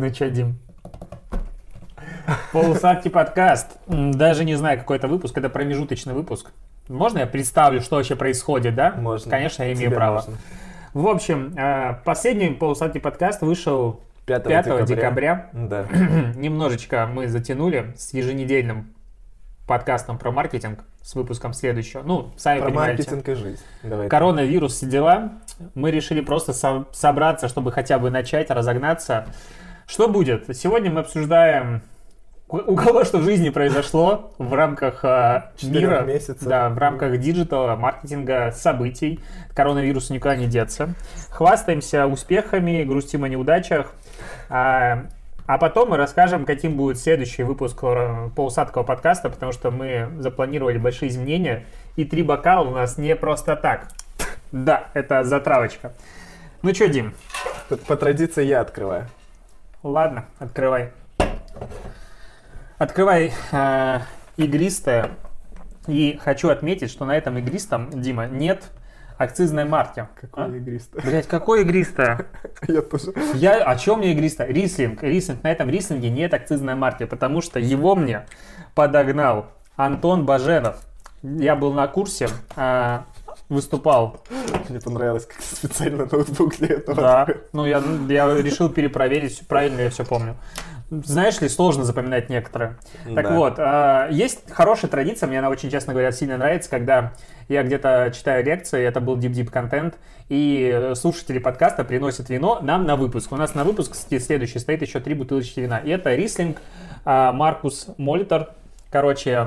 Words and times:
Ну 0.00 0.08
что, 0.14 0.30
Дим? 0.30 0.56
Полусадки 2.54 3.10
подкаст. 3.10 3.76
Даже 3.86 4.46
не 4.46 4.54
знаю, 4.54 4.78
какой 4.78 4.96
это 4.96 5.08
выпуск. 5.08 5.36
Это 5.36 5.50
промежуточный 5.50 6.14
выпуск. 6.14 6.52
Можно 6.88 7.18
я 7.18 7.26
представлю, 7.26 7.82
что 7.82 7.96
вообще 7.96 8.16
происходит, 8.16 8.74
да? 8.74 8.92
Можно. 8.92 9.30
Конечно, 9.30 9.62
я 9.62 9.74
имею 9.74 9.88
Тебе 9.88 9.96
право. 9.96 10.14
можно. 10.14 10.36
В 10.94 11.06
общем, 11.06 11.54
э, 11.54 11.96
последний 12.02 12.48
полусадки 12.48 12.96
подкаст 12.96 13.42
вышел 13.42 14.00
5, 14.24 14.44
5 14.44 14.84
декабря. 14.86 15.50
Да. 15.52 15.84
Немножечко 16.34 17.06
мы 17.06 17.28
затянули 17.28 17.92
с 17.98 18.14
еженедельным 18.14 18.94
подкастом 19.68 20.16
про 20.16 20.30
маркетинг 20.30 20.78
с 21.02 21.14
выпуском 21.14 21.52
следующего. 21.52 22.02
Ну, 22.02 22.32
сами 22.38 22.60
Про 22.60 22.68
понимаете. 22.68 23.02
маркетинг 23.02 23.28
и 23.28 23.34
жизнь. 23.34 23.62
Давай. 23.82 24.08
Коронавирус, 24.08 24.76
все 24.76 24.86
дела. 24.86 25.32
Мы 25.74 25.90
решили 25.90 26.22
просто 26.22 26.54
со- 26.54 26.86
собраться, 26.92 27.48
чтобы 27.48 27.70
хотя 27.70 27.98
бы 27.98 28.10
начать, 28.10 28.50
разогнаться. 28.50 29.26
Что 29.90 30.06
будет? 30.06 30.44
Сегодня 30.56 30.88
мы 30.88 31.00
обсуждаем 31.00 31.82
у 32.48 32.76
кого 32.76 33.02
что 33.04 33.18
в 33.18 33.24
жизни 33.24 33.50
произошло 33.50 34.32
в 34.38 34.54
рамках 34.54 35.04
а, 35.04 35.50
мира, 35.62 36.02
месяцев. 36.02 36.46
да, 36.46 36.68
в 36.68 36.78
рамках 36.78 37.18
диджитала, 37.18 37.74
маркетинга, 37.74 38.52
событий. 38.52 39.18
Коронавирусу 39.52 40.14
никуда 40.14 40.36
не 40.36 40.46
деться. 40.46 40.94
Хвастаемся 41.30 42.06
успехами, 42.06 42.84
грустим 42.84 43.24
о 43.24 43.28
неудачах. 43.28 43.92
А, 44.48 45.06
а 45.46 45.58
потом 45.58 45.90
мы 45.90 45.96
расскажем, 45.96 46.44
каким 46.44 46.76
будет 46.76 46.96
следующий 46.96 47.42
выпуск 47.42 47.80
э, 47.82 48.30
полусладкого 48.36 48.86
подкаста, 48.86 49.28
потому 49.28 49.50
что 49.50 49.72
мы 49.72 50.08
запланировали 50.18 50.78
большие 50.78 51.08
изменения, 51.08 51.64
и 51.96 52.04
три 52.04 52.22
бокала 52.22 52.68
у 52.68 52.72
нас 52.72 52.96
не 52.96 53.16
просто 53.16 53.56
так. 53.56 53.88
Да, 54.52 54.84
это 54.94 55.24
затравочка. 55.24 55.92
Ну 56.62 56.72
что, 56.74 56.88
Дим, 56.88 57.12
по 57.88 57.96
традиции 57.96 58.44
я 58.44 58.60
открываю. 58.60 59.08
Ладно, 59.82 60.26
открывай. 60.38 60.92
Открывай 62.78 63.32
э, 63.52 64.00
игристое. 64.36 65.10
И 65.86 66.18
хочу 66.22 66.48
отметить, 66.50 66.90
что 66.90 67.04
на 67.04 67.16
этом 67.16 67.36
игристом, 67.38 67.90
Дима, 67.90 68.26
нет 68.26 68.70
акцизной 69.18 69.64
марки. 69.64 70.06
Какой 70.18 70.44
А? 70.44 70.48
игристый. 70.48 71.02
Блять, 71.02 71.26
какое 71.26 71.62
игристое? 71.62 72.26
Я 72.68 72.80
тоже. 72.82 73.12
Я, 73.34 73.62
о 73.62 73.76
чем 73.76 73.98
мне 73.98 74.12
игристое? 74.12 74.48
Рислинг. 74.48 75.02
Рислинг. 75.02 75.42
На 75.42 75.52
этом 75.52 75.68
рислинге 75.68 76.10
нет 76.10 76.32
акцизной 76.32 76.74
марки, 76.74 77.04
потому 77.04 77.42
что 77.42 77.58
его 77.58 77.94
мне 77.94 78.24
подогнал 78.74 79.46
Антон 79.76 80.24
Баженов. 80.24 80.76
Я 81.22 81.54
был 81.54 81.74
на 81.74 81.86
курсе, 81.86 82.28
а, 82.56 83.04
выступал. 83.48 84.22
Мне 84.68 84.80
понравилось, 84.80 85.26
как 85.26 85.40
специально 85.42 86.06
ноутбук 86.10 86.56
для 86.56 86.68
этого. 86.76 86.96
Да. 87.00 87.26
Ну, 87.52 87.66
я, 87.66 87.82
я 88.08 88.34
решил 88.40 88.68
перепроверить, 88.68 89.46
правильно 89.48 89.80
я 89.80 89.90
все 89.90 90.04
помню. 90.04 90.36
Знаешь 90.90 91.40
ли, 91.40 91.48
сложно 91.48 91.84
запоминать 91.84 92.30
некоторые. 92.30 92.76
Так 93.14 93.24
Да. 93.28 93.34
вот, 93.36 93.54
а, 93.58 94.08
есть 94.10 94.50
хорошая 94.50 94.90
традиция, 94.90 95.28
мне 95.28 95.38
она 95.38 95.48
очень, 95.48 95.70
честно 95.70 95.92
говоря, 95.92 96.10
сильно 96.10 96.36
нравится, 96.36 96.68
когда 96.68 97.12
я 97.48 97.62
где-то 97.62 98.10
читаю 98.12 98.44
лекции, 98.44 98.82
это 98.84 99.00
был 99.00 99.16
дип-дип 99.16 99.50
контент, 99.50 99.94
и 100.28 100.90
слушатели 100.96 101.38
подкаста 101.38 101.84
приносят 101.84 102.28
вино 102.28 102.58
нам 102.60 102.86
на 102.86 102.96
выпуск. 102.96 103.30
У 103.30 103.36
нас 103.36 103.54
на 103.54 103.62
выпуск 103.62 103.94
с- 103.94 104.18
следующий 104.18 104.58
стоит 104.58 104.82
еще 104.82 104.98
три 104.98 105.14
бутылочки 105.14 105.60
вина. 105.60 105.78
И 105.78 105.90
это 105.90 106.12
Рислинг 106.14 106.58
а, 107.04 107.32
Маркус 107.32 107.86
Молитер. 107.96 108.48
Короче, 108.90 109.46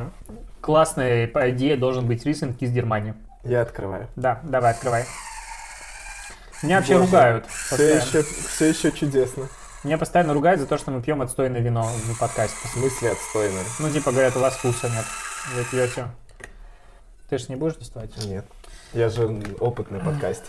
классная, 0.62 1.28
по 1.28 1.50
идее, 1.50 1.76
должен 1.76 2.08
быть 2.08 2.26
Рислинг 2.26 2.62
из 2.62 2.72
Германии. 2.72 3.16
Я 3.44 3.62
открываю. 3.62 4.08
Да, 4.16 4.40
давай, 4.44 4.72
открывай. 4.72 5.06
Меня 6.62 6.78
вообще 6.78 6.94
Боже, 6.94 7.06
ругают. 7.06 7.46
Все 7.48 7.70
постоянно. 7.70 8.02
еще, 8.02 8.24
все 8.24 8.66
еще 8.70 8.92
чудесно. 8.92 9.48
Меня 9.84 9.98
постоянно 9.98 10.34
ругают 10.34 10.62
за 10.62 10.68
то, 10.68 10.78
что 10.78 10.92
мы 10.92 11.02
пьем 11.02 11.22
отстойное 11.22 11.60
вино 11.60 11.84
в 11.84 12.18
подкасте. 12.18 12.56
В 12.70 12.72
смысле 12.72 13.12
отстойно? 13.12 13.60
Ну, 13.80 13.90
типа, 13.90 14.12
говорят, 14.12 14.38
у 14.38 14.40
вас 14.40 14.56
вкуса 14.56 14.88
нет. 14.90 15.04
Вы 15.56 15.64
пьете. 15.66 16.06
Ты 17.30 17.38
же 17.38 17.46
не 17.50 17.56
будешь 17.58 17.76
доставать? 17.76 18.12
Нет. 18.26 18.46
Я 18.94 19.10
же 19.10 19.44
опытный 19.60 20.00
подкастер. 20.00 20.48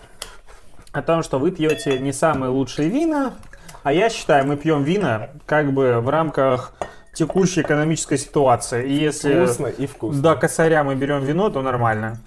О 0.92 1.02
том, 1.02 1.24
что 1.24 1.40
вы 1.40 1.50
пьете 1.50 1.98
не 1.98 2.12
самые 2.12 2.50
лучшие 2.50 2.88
вина, 2.88 3.34
а 3.82 3.92
я 3.92 4.08
считаю, 4.08 4.46
мы 4.46 4.56
пьем 4.56 4.84
вина 4.84 5.30
как 5.46 5.72
бы 5.72 6.00
в 6.00 6.08
рамках 6.08 6.72
текущей 7.12 7.62
экономической 7.62 8.18
ситуации. 8.18 8.86
И 8.88 8.94
если 8.94 9.44
Вкусно 9.44 9.66
и 9.66 9.86
вкусно. 9.86 10.22
до 10.22 10.36
косаря 10.36 10.84
мы 10.84 10.94
берем 10.94 11.24
вино, 11.24 11.50
то 11.50 11.60
нормально. 11.62 12.18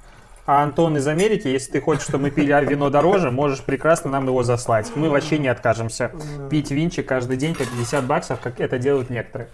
А 0.47 0.63
Антон 0.63 0.95
из 0.95 1.05
Америки, 1.07 1.49
если 1.49 1.73
ты 1.73 1.81
хочешь, 1.81 2.05
чтобы 2.05 2.23
мы 2.23 2.31
пили 2.31 2.53
а 2.53 2.61
вино 2.61 2.89
дороже, 2.89 3.31
можешь 3.31 3.61
прекрасно 3.61 4.09
нам 4.09 4.25
его 4.27 4.43
заслать. 4.43 4.89
Мы 4.95 5.09
вообще 5.09 5.39
не 5.39 5.49
откажемся. 5.49 6.13
Пить 6.49 6.71
винчик 6.71 7.05
каждый 7.05 7.35
день 7.35 7.53
по 7.53 7.65
50 7.65 8.05
баксов, 8.05 8.39
как 8.39 8.61
это 8.61 8.79
делают 8.79 9.09
некоторые. 9.09 9.49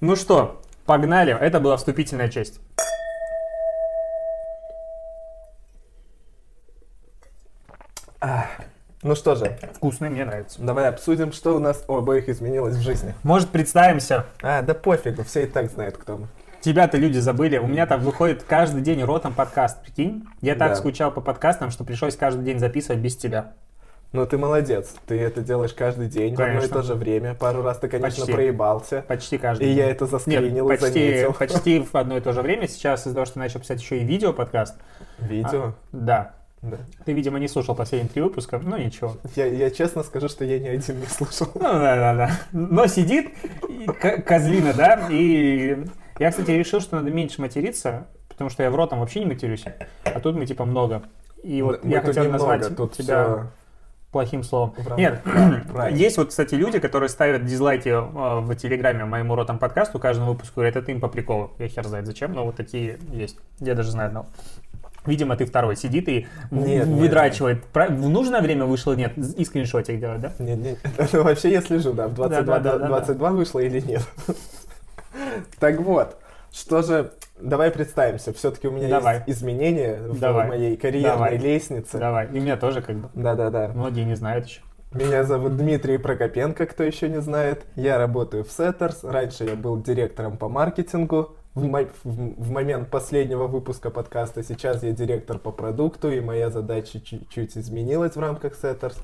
Ну 0.00 0.16
что, 0.16 0.62
погнали. 0.86 1.36
Это 1.38 1.60
была 1.60 1.76
вступительная 1.76 2.30
часть. 2.30 2.60
Ну 9.02 9.14
что 9.14 9.34
же, 9.34 9.58
Вкусный, 9.74 10.08
мне 10.08 10.24
нравится. 10.24 10.62
давай 10.62 10.88
обсудим, 10.88 11.32
что 11.32 11.54
у 11.54 11.58
нас 11.58 11.84
у 11.88 11.96
обоих 11.96 12.30
изменилось 12.30 12.76
в 12.76 12.80
жизни. 12.80 13.14
Может, 13.22 13.50
представимся. 13.50 14.24
А, 14.40 14.62
да 14.62 14.72
пофигу, 14.72 15.24
все 15.24 15.42
и 15.42 15.46
так 15.46 15.70
знают, 15.70 15.98
кто 15.98 16.16
мы. 16.16 16.28
Тебя-то 16.64 16.96
люди 16.96 17.18
забыли. 17.18 17.58
У 17.58 17.66
меня 17.66 17.84
там 17.84 18.00
выходит 18.00 18.42
каждый 18.42 18.80
день 18.80 19.02
ротом 19.04 19.34
подкаст, 19.34 19.82
прикинь? 19.82 20.24
Я 20.40 20.54
так 20.54 20.70
Да. 20.70 20.76
скучал 20.76 21.10
по 21.10 21.20
подкастам, 21.20 21.70
что 21.70 21.84
пришлось 21.84 22.16
каждый 22.16 22.42
день 22.42 22.58
записывать 22.58 23.02
без 23.02 23.18
тебя. 23.18 23.52
Ну 24.12 24.24
ты 24.24 24.38
молодец, 24.38 24.94
ты 25.06 25.20
это 25.20 25.42
делаешь 25.42 25.74
каждый 25.74 26.06
день 26.08 26.34
в 26.34 26.40
одно 26.40 26.52
и 26.52 26.56
Конечно. 26.56 26.76
то 26.76 26.82
же 26.82 26.94
время. 26.94 27.34
Пару 27.34 27.60
раз 27.60 27.80
ты, 27.80 27.88
конечно, 27.88 28.20
Почти. 28.22 28.32
проебался. 28.32 29.04
Почти 29.06 29.36
каждый 29.36 29.64
И 29.64 29.66
день. 29.74 29.76
я 29.78 29.90
это 29.90 30.06
заскринил 30.06 30.66
Нет, 30.66 30.78
и 30.78 30.82
почти, 30.82 31.00
заметил. 31.10 31.32
почти 31.34 31.80
в 31.80 31.94
одно 31.94 32.16
и 32.16 32.20
то 32.22 32.32
же 32.32 32.40
время. 32.40 32.66
Сейчас 32.66 33.00
из-за 33.02 33.12
того, 33.12 33.26
что 33.26 33.40
начал 33.40 33.60
писать 33.60 33.82
еще 33.82 33.98
и 33.98 34.04
видео 34.04 34.32
подкаст. 34.32 34.76
Видео? 35.18 35.74
Да. 35.92 36.32
Да. 36.62 36.78
Ты, 37.04 37.12
видимо, 37.12 37.38
не 37.40 37.48
слушал 37.48 37.74
последние 37.74 38.08
три 38.08 38.22
выпуска, 38.22 38.58
ну 38.58 38.78
ничего. 38.78 39.18
Я, 39.36 39.44
я 39.44 39.70
честно 39.70 40.02
скажу, 40.02 40.30
что 40.30 40.46
я 40.46 40.58
ни 40.58 40.68
один 40.68 40.98
не 40.98 41.06
слушал. 41.08 41.48
Ну 41.56 41.60
да, 41.60 41.94
да, 41.96 42.14
да. 42.14 42.30
Но 42.52 42.86
сидит 42.86 43.34
и 43.68 43.84
ко- 43.84 44.22
козлина, 44.22 44.72
да, 44.72 45.08
и 45.10 45.84
я, 46.18 46.30
кстати, 46.30 46.50
решил, 46.50 46.80
что 46.80 46.96
надо 46.96 47.10
меньше 47.10 47.40
материться, 47.40 48.06
потому 48.28 48.50
что 48.50 48.62
я 48.62 48.70
в 48.70 48.74
ротом 48.76 49.00
вообще 49.00 49.20
не 49.20 49.26
матерюсь, 49.26 49.64
а 50.04 50.20
тут 50.20 50.36
мы 50.36 50.46
типа 50.46 50.64
много. 50.64 51.02
И 51.42 51.60
вот 51.62 51.84
Мы 51.84 51.92
я 51.92 52.00
хотел 52.00 52.30
назвать 52.30 52.74
тут 52.76 52.92
тебя 52.94 53.24
всё 53.24 53.46
плохим 54.14 54.44
словом. 54.44 54.72
рамках 54.76 54.96
Нет, 54.96 55.22
правил. 55.72 55.96
есть 55.96 56.16
вот, 56.16 56.28
кстати, 56.28 56.54
люди, 56.54 56.78
которые 56.78 57.08
ставят 57.08 57.44
дизлайки 57.44 57.88
э, 57.88 58.40
в 58.40 58.54
Телеграме 58.54 59.04
моему 59.04 59.34
ротом 59.34 59.58
подкасту 59.58 59.98
каждому 59.98 60.30
выпуску, 60.30 60.54
говорят, 60.60 60.76
это 60.76 60.92
им 60.92 61.00
по 61.00 61.08
приколу. 61.08 61.50
Я 61.58 61.66
хер 61.68 61.84
знает 61.84 62.06
зачем, 62.06 62.32
но 62.32 62.44
вот 62.46 62.54
такие 62.54 62.98
есть. 63.10 63.36
Я 63.58 63.74
даже 63.74 63.90
знаю 63.90 64.06
одного. 64.08 64.26
Видимо, 65.04 65.36
ты 65.36 65.44
второй 65.44 65.76
сидит 65.76 66.08
и 66.08 66.26
Нет, 66.50 66.86
нет, 66.86 66.88
выдрачивает. 66.88 67.64
Про- 67.66 67.88
В 67.88 68.08
нужное 68.08 68.40
время 68.40 68.64
вышел, 68.64 68.94
нет, 68.94 69.18
и 69.18 69.44
скриншотик 69.44 69.98
делает, 70.00 70.20
да? 70.22 70.32
Не, 70.38 70.54
не, 70.54 70.76
ну, 71.12 71.22
вообще 71.24 71.50
я 71.50 71.60
слежу, 71.60 71.92
да, 71.92 72.08
в 72.08 72.14
22, 72.14 72.42
Да, 72.44 72.58
да, 72.60 72.72
да, 72.72 72.78
да, 72.78 72.86
22 72.86 73.30
вышло 73.32 73.58
или 73.58 73.80
нет. 73.80 74.02
Так 75.58 75.80
вот, 75.80 76.16
что 76.52 76.82
же, 76.82 77.12
давай 77.40 77.70
представимся, 77.70 78.32
все-таки 78.32 78.68
у 78.68 78.72
меня 78.72 78.88
Давай. 78.88 79.16
есть 79.26 79.38
изменения 79.40 79.96
в 80.00 80.18
Давай. 80.18 80.48
моей 80.48 80.76
карьерной 80.76 81.10
Давай. 81.12 81.38
лестнице. 81.38 81.98
Давай. 81.98 82.28
И 82.28 82.38
меня 82.40 82.56
тоже 82.56 82.82
как 82.82 82.96
бы. 82.96 83.08
Да-да-да. 83.14 83.68
Многие 83.74 84.04
не 84.04 84.14
знают 84.16 84.46
еще. 84.46 84.60
Меня 84.92 85.24
зовут 85.24 85.56
Дмитрий 85.56 85.98
Прокопенко, 85.98 86.66
кто 86.66 86.84
еще 86.84 87.08
не 87.08 87.20
знает. 87.20 87.64
Я 87.74 87.98
работаю 87.98 88.44
в 88.44 88.48
Setters. 88.48 88.98
Раньше 89.10 89.42
я 89.44 89.56
был 89.56 89.82
директором 89.82 90.36
по 90.36 90.48
маркетингу. 90.48 91.34
В, 91.54 91.64
мо- 91.64 91.88
в- 92.04 92.42
в 92.44 92.50
момент 92.50 92.90
последнего 92.90 93.46
выпуска 93.48 93.90
подкаста 93.90 94.42
сейчас 94.44 94.82
я 94.84 94.92
директор 94.92 95.38
по 95.38 95.50
продукту, 95.52 96.10
и 96.10 96.20
моя 96.20 96.50
задача 96.50 97.00
чуть-чуть 97.00 97.56
изменилась 97.56 98.14
в 98.14 98.20
рамках 98.20 98.54
Setters. 98.60 98.96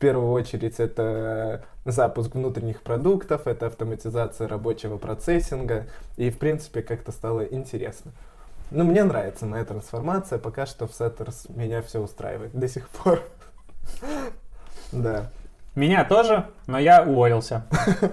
В 0.00 0.02
первую 0.02 0.32
очередь 0.32 0.80
это 0.80 1.60
запуск 1.84 2.34
внутренних 2.34 2.80
продуктов, 2.80 3.46
это 3.46 3.66
автоматизация 3.66 4.48
рабочего 4.48 4.96
процессинга, 4.96 5.88
и 6.16 6.30
в 6.30 6.38
принципе 6.38 6.80
как-то 6.80 7.12
стало 7.12 7.42
интересно. 7.42 8.12
Ну, 8.70 8.84
мне 8.84 9.04
нравится 9.04 9.44
моя 9.44 9.62
трансформация, 9.66 10.38
пока 10.38 10.64
что 10.64 10.86
в 10.86 10.92
Setters 10.92 11.54
меня 11.54 11.82
все 11.82 12.00
устраивает 12.00 12.58
до 12.58 12.66
сих 12.66 12.88
пор. 12.88 13.22
Да. 14.90 15.28
Меня 15.74 16.06
тоже, 16.06 16.46
но 16.66 16.78
я 16.78 17.02
уволился. 17.02 17.66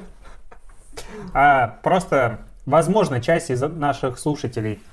А 1.33 1.79
просто, 1.83 2.39
возможно, 2.65 3.21
часть 3.21 3.49
из 3.49 3.61
наших 3.61 4.19
слушателей 4.19 4.83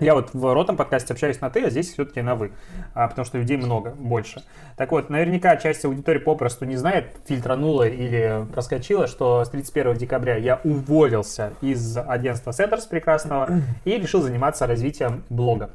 Я 0.00 0.14
вот 0.14 0.30
в 0.32 0.54
ротом 0.54 0.76
подкасте 0.76 1.12
общаюсь 1.12 1.40
на 1.40 1.50
ты, 1.50 1.64
а 1.64 1.70
здесь 1.70 1.92
все-таки 1.92 2.22
на 2.22 2.34
вы, 2.34 2.52
а, 2.94 3.08
потому 3.08 3.24
что 3.24 3.38
людей 3.38 3.56
много, 3.56 3.90
больше. 3.90 4.42
Так 4.76 4.90
вот, 4.90 5.10
наверняка 5.10 5.56
часть 5.56 5.84
аудитории 5.84 6.18
попросту 6.18 6.64
не 6.64 6.76
знает, 6.76 7.16
фильтранула 7.26 7.86
или 7.86 8.46
проскочила, 8.52 9.06
что 9.06 9.44
с 9.44 9.50
31 9.50 9.94
декабря 9.94 10.36
я 10.36 10.60
уволился 10.64 11.52
из 11.60 11.96
агентства 11.96 12.50
Setters 12.50 12.88
прекрасного 12.88 13.48
и 13.84 13.96
решил 13.96 14.22
заниматься 14.22 14.66
развитием 14.66 15.24
блога. 15.28 15.70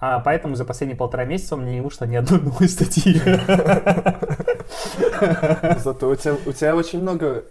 А 0.00 0.18
поэтому 0.18 0.56
за 0.56 0.64
последние 0.64 0.96
полтора 0.96 1.24
месяца 1.24 1.54
у 1.54 1.58
меня 1.58 1.74
не 1.74 1.80
вышло 1.80 2.06
ни 2.06 2.16
одной 2.16 2.40
новой 2.40 2.68
статьи. 2.68 3.20
Зато 5.78 6.08
у 6.08 6.16
тебя, 6.16 6.34
у 6.44 6.52
тебя 6.52 6.74
очень 6.74 7.00
много 7.00 7.44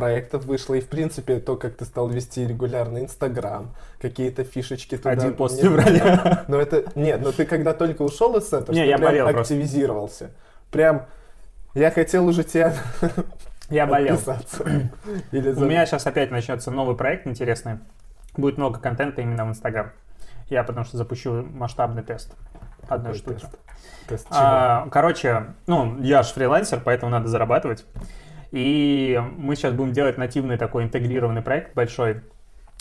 проектов 0.00 0.44
вышло, 0.44 0.74
и 0.74 0.80
в 0.80 0.88
принципе 0.88 1.38
то, 1.40 1.56
как 1.56 1.76
ты 1.76 1.84
стал 1.84 2.08
вести 2.08 2.46
регулярно 2.46 2.98
Инстаграм, 2.98 3.74
какие-то 4.00 4.44
фишечки 4.44 4.96
туда. 4.96 5.10
Один 5.10 5.34
пост 5.34 5.54
в 5.60 5.62
Не- 5.62 5.62
феврале. 5.68 6.44
Но 6.48 6.60
это, 6.60 6.84
нет, 6.94 7.20
но 7.22 7.32
ты 7.32 7.44
когда 7.46 7.72
только 7.72 8.02
ушел 8.02 8.36
из 8.36 8.48
центра, 8.48 8.72
Не, 8.72 8.86
я 8.88 8.96
прям 8.96 9.10
болел 9.10 9.24
просто. 9.26 9.40
активизировался. 9.54 10.30
Прям, 10.70 11.06
я 11.74 11.90
хотел 11.90 12.26
уже 12.26 12.42
тебя 12.44 12.74
Я 13.70 13.86
болел. 13.86 14.18
Или 15.32 15.50
У 15.50 15.54
за- 15.54 15.64
меня 15.66 15.86
сейчас 15.86 16.06
опять 16.06 16.30
начнется 16.30 16.70
новый 16.70 16.96
проект 16.96 17.26
интересный. 17.26 17.78
Будет 18.36 18.58
много 18.58 18.80
контента 18.80 19.20
именно 19.22 19.44
в 19.44 19.48
Инстаграм. 19.50 19.92
Я 20.48 20.64
потому 20.64 20.84
что 20.84 20.96
запущу 20.96 21.42
масштабный 21.44 22.02
тест 22.02 22.34
одной 22.88 23.14
штуки. 23.14 23.40
тест? 23.40 23.58
Тест? 24.08 24.26
А, 24.30 24.88
короче, 24.90 25.54
ну, 25.68 26.00
я 26.00 26.22
же 26.24 26.32
фрилансер, 26.34 26.80
поэтому 26.84 27.12
надо 27.12 27.28
зарабатывать. 27.28 27.84
И 28.52 29.20
мы 29.36 29.56
сейчас 29.56 29.74
будем 29.74 29.92
делать 29.92 30.18
нативный 30.18 30.58
такой 30.58 30.84
интегрированный 30.84 31.42
проект 31.42 31.74
большой 31.74 32.22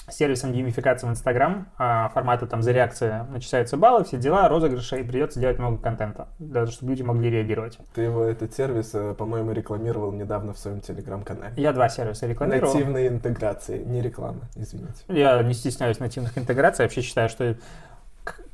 с 0.08 0.16
сервисом 0.16 0.52
геймификации 0.52 1.06
в 1.06 1.12
Инстаграм. 1.12 1.68
Формата 1.78 2.48
там 2.48 2.64
за 2.64 2.72
реакции 2.72 3.26
начисляются 3.30 3.78
баллы, 3.78 4.04
все 4.04 4.18
дела, 4.18 4.48
розыгрыши, 4.50 5.02
и 5.02 5.04
придется 5.04 5.40
делать 5.40 5.60
много 5.60 5.78
контента, 5.78 6.30
даже 6.40 6.72
чтобы 6.72 6.92
люди 6.92 7.04
могли 7.04 7.30
реагировать. 7.30 7.78
Ты 7.94 8.02
его, 8.02 8.24
этот 8.24 8.54
сервис, 8.56 8.92
э, 8.94 9.14
по-моему, 9.14 9.52
рекламировал 9.52 10.12
недавно 10.12 10.54
в 10.54 10.58
своем 10.58 10.82
телеграм-канале. 10.82 11.54
Я 11.58 11.74
два 11.74 11.90
сервиса 11.90 12.26
рекламирую. 12.26 12.74
Нативные 12.74 13.08
интеграции, 13.08 13.84
не 13.84 14.02
реклама, 14.02 14.42
извините. 14.56 15.04
Я 15.08 15.42
не 15.44 15.54
стесняюсь 15.54 16.00
нативных 16.00 16.38
интеграций. 16.38 16.84
Я 16.84 16.88
вообще 16.88 17.02
считаю, 17.02 17.30
что 17.30 17.56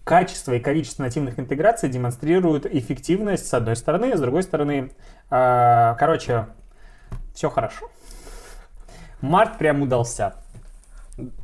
качество 0.03 0.53
и 0.53 0.59
количество 0.59 1.03
нативных 1.03 1.39
интеграций 1.39 1.89
демонстрируют 1.89 2.65
эффективность 2.65 3.47
с 3.47 3.53
одной 3.53 3.75
стороны, 3.75 4.15
с 4.15 4.19
другой 4.19 4.43
стороны, 4.43 4.91
а, 5.29 5.95
короче, 5.95 6.47
все 7.35 7.49
хорошо. 7.51 7.85
Март 9.21 9.57
прям 9.59 9.81
удался. 9.81 10.33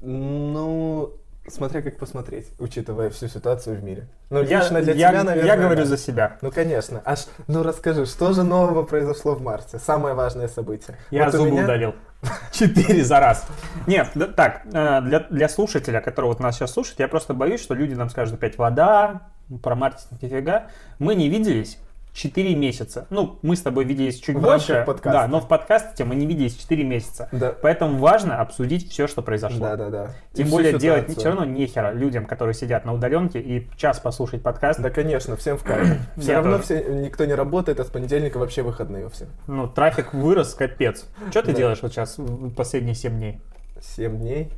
Ну, 0.01 1.13
смотря 1.47 1.81
как 1.81 1.97
посмотреть, 1.97 2.47
учитывая 2.59 3.09
всю 3.09 3.27
ситуацию 3.27 3.77
в 3.79 3.83
мире. 3.83 4.07
Ну, 4.29 4.41
Я, 4.43 4.59
лично 4.59 4.81
для 4.81 4.93
я- 4.93 5.09
тебя, 5.09 5.23
наверное, 5.23 5.45
я 5.47 5.57
говорю 5.57 5.81
да. 5.81 5.85
за 5.85 5.97
себя. 5.97 6.37
Ну, 6.41 6.51
конечно. 6.51 7.01
Аж, 7.05 7.25
ну, 7.47 7.63
расскажи, 7.63 8.05
что 8.05 8.33
же 8.33 8.43
нового 8.43 8.83
произошло 8.83 9.35
в 9.35 9.41
марте? 9.41 9.79
Самое 9.79 10.15
важное 10.15 10.47
событие. 10.47 10.97
Я 11.11 11.25
Вот 11.25 11.33
зубы 11.33 11.51
меня- 11.51 11.63
удалил. 11.63 11.95
Четыре 12.51 13.03
за 13.03 13.19
раз. 13.19 13.45
Нет, 13.87 14.09
да- 14.15 14.27
так, 14.27 14.61
э, 14.71 15.01
для, 15.01 15.19
для 15.21 15.49
слушателя, 15.49 15.99
который 16.01 16.27
вот 16.27 16.39
нас 16.39 16.55
сейчас 16.55 16.71
слушает, 16.71 16.99
я 16.99 17.07
просто 17.07 17.33
боюсь, 17.33 17.61
что 17.61 17.73
люди 17.73 17.93
нам 17.93 18.09
скажут 18.09 18.35
опять 18.35 18.57
вода, 18.57 19.21
про 19.63 19.75
маркетинг 19.75 20.21
нифига. 20.21 20.67
Мы 20.99 21.15
не 21.15 21.27
виделись 21.29 21.77
4 22.13 22.55
месяца. 22.55 23.07
Ну, 23.09 23.39
мы 23.41 23.55
с 23.55 23.61
тобой 23.61 23.85
виделись 23.85 24.19
чуть 24.19 24.35
В 24.35 24.41
больше. 24.41 24.83
подкаста. 24.85 25.21
Да, 25.21 25.27
но 25.27 25.39
в 25.39 25.47
подкасте 25.47 26.03
мы 26.03 26.15
не 26.15 26.25
виделись 26.25 26.55
4 26.55 26.83
месяца. 26.83 27.29
Да. 27.31 27.53
Поэтому 27.61 27.99
важно 27.99 28.41
обсудить 28.41 28.91
все, 28.91 29.07
что 29.07 29.21
произошло. 29.21 29.59
Да, 29.59 29.75
да, 29.77 29.89
да. 29.89 30.11
Тем 30.33 30.47
И 30.47 30.51
более 30.51 30.77
делать 30.77 31.09
все 31.17 31.29
равно 31.29 31.45
нехера 31.45 31.93
людям, 31.93 32.25
которые 32.25 32.53
сидят 32.53 32.83
на 32.83 32.93
удаленке 32.93 33.39
и 33.39 33.69
час 33.77 33.99
послушать 33.99 34.43
подкаст. 34.43 34.81
Да, 34.81 34.89
конечно, 34.89 35.37
всем 35.37 35.57
в 35.57 35.63
кайф. 35.63 35.87
Все 36.17 36.31
Я 36.31 36.37
равно 36.37 36.57
тоже. 36.57 36.63
все, 36.63 36.93
никто 36.93 37.23
не 37.25 37.33
работает, 37.33 37.79
а 37.79 37.85
с 37.85 37.87
понедельника 37.87 38.37
вообще 38.39 38.61
выходные 38.61 39.05
у 39.05 39.09
всех. 39.09 39.29
Ну, 39.47 39.67
трафик 39.69 40.13
вырос, 40.13 40.53
капец. 40.53 41.05
Что 41.29 41.43
ты 41.43 41.51
Да. 41.53 41.57
делаешь 41.57 41.79
вот 41.81 41.93
сейчас 41.93 42.17
последние 42.57 42.95
7 42.95 43.17
дней? 43.17 43.41
Семь 43.79 44.19
дней. 44.19 44.51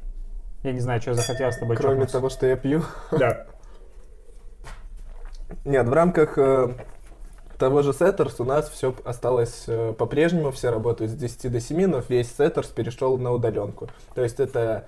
Я 0.64 0.72
не 0.72 0.80
знаю, 0.80 1.02
что 1.02 1.14
захотелось 1.14 1.56
с 1.56 1.60
тобой 1.60 1.76
Кроме 1.76 1.96
чокнуться. 1.96 2.18
того, 2.18 2.30
что 2.30 2.48
я 2.48 2.56
пью. 2.56 2.82
Да. 3.12 3.46
Нет, 5.66 5.88
в 5.88 5.94
рамках 5.94 6.38
э, 6.38 6.70
того 7.64 7.82
же 7.82 7.92
Setters 7.92 8.36
у 8.40 8.44
нас 8.44 8.70
все 8.70 8.94
осталось 9.06 9.64
э, 9.68 9.94
по-прежнему, 9.98 10.52
все 10.52 10.70
работают 10.70 11.12
с 11.12 11.16
10 11.16 11.50
до 11.50 11.62
7, 11.62 11.88
но 11.88 12.04
весь 12.10 12.28
Setters 12.38 12.74
перешел 12.76 13.18
на 13.18 13.32
удаленку. 13.32 13.88
То 14.16 14.22
есть 14.22 14.42
это 14.42 14.84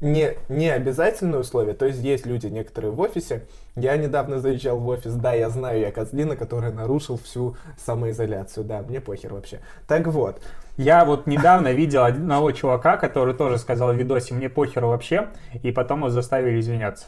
не, 0.00 0.36
не 0.48 0.70
обязательное 0.70 1.40
условие, 1.40 1.74
то 1.74 1.84
есть 1.84 1.98
есть 1.98 2.24
люди 2.24 2.46
некоторые 2.46 2.92
в 2.92 3.00
офисе. 3.00 3.42
Я 3.74 3.96
недавно 3.96 4.38
заезжал 4.38 4.78
в 4.78 4.86
офис, 4.86 5.14
да, 5.14 5.32
я 5.32 5.50
знаю, 5.50 5.80
я 5.80 5.90
козлина, 5.90 6.36
который 6.36 6.72
нарушил 6.72 7.18
всю 7.18 7.56
самоизоляцию, 7.76 8.66
да, 8.66 8.82
мне 8.82 9.00
похер 9.00 9.34
вообще. 9.34 9.58
Так 9.88 10.06
вот, 10.06 10.40
Я 10.76 11.04
вот 11.04 11.26
недавно 11.26 11.72
видел 11.72 12.04
одного 12.04 12.52
чувака, 12.52 12.98
который 12.98 13.34
тоже 13.34 13.58
сказал 13.58 13.92
в 13.92 13.96
видосе 13.96 14.32
«мне 14.32 14.48
похеру 14.48 14.90
вообще», 14.90 15.30
и 15.64 15.72
потом 15.72 15.98
его 15.98 16.10
заставили 16.10 16.60
извиняться. 16.60 17.06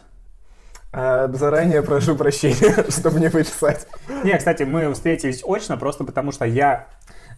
А, 0.95 1.29
заранее 1.33 1.83
прошу 1.83 2.17
прощения, 2.17 2.85
чтобы 2.91 3.21
не 3.21 3.29
вырезать. 3.29 3.87
Не, 4.23 4.37
кстати, 4.39 4.63
мы 4.63 4.93
встретились 4.95 5.43
очно 5.47 5.77
просто 5.77 6.05
потому, 6.05 6.33
что 6.33 6.45
я 6.45 6.87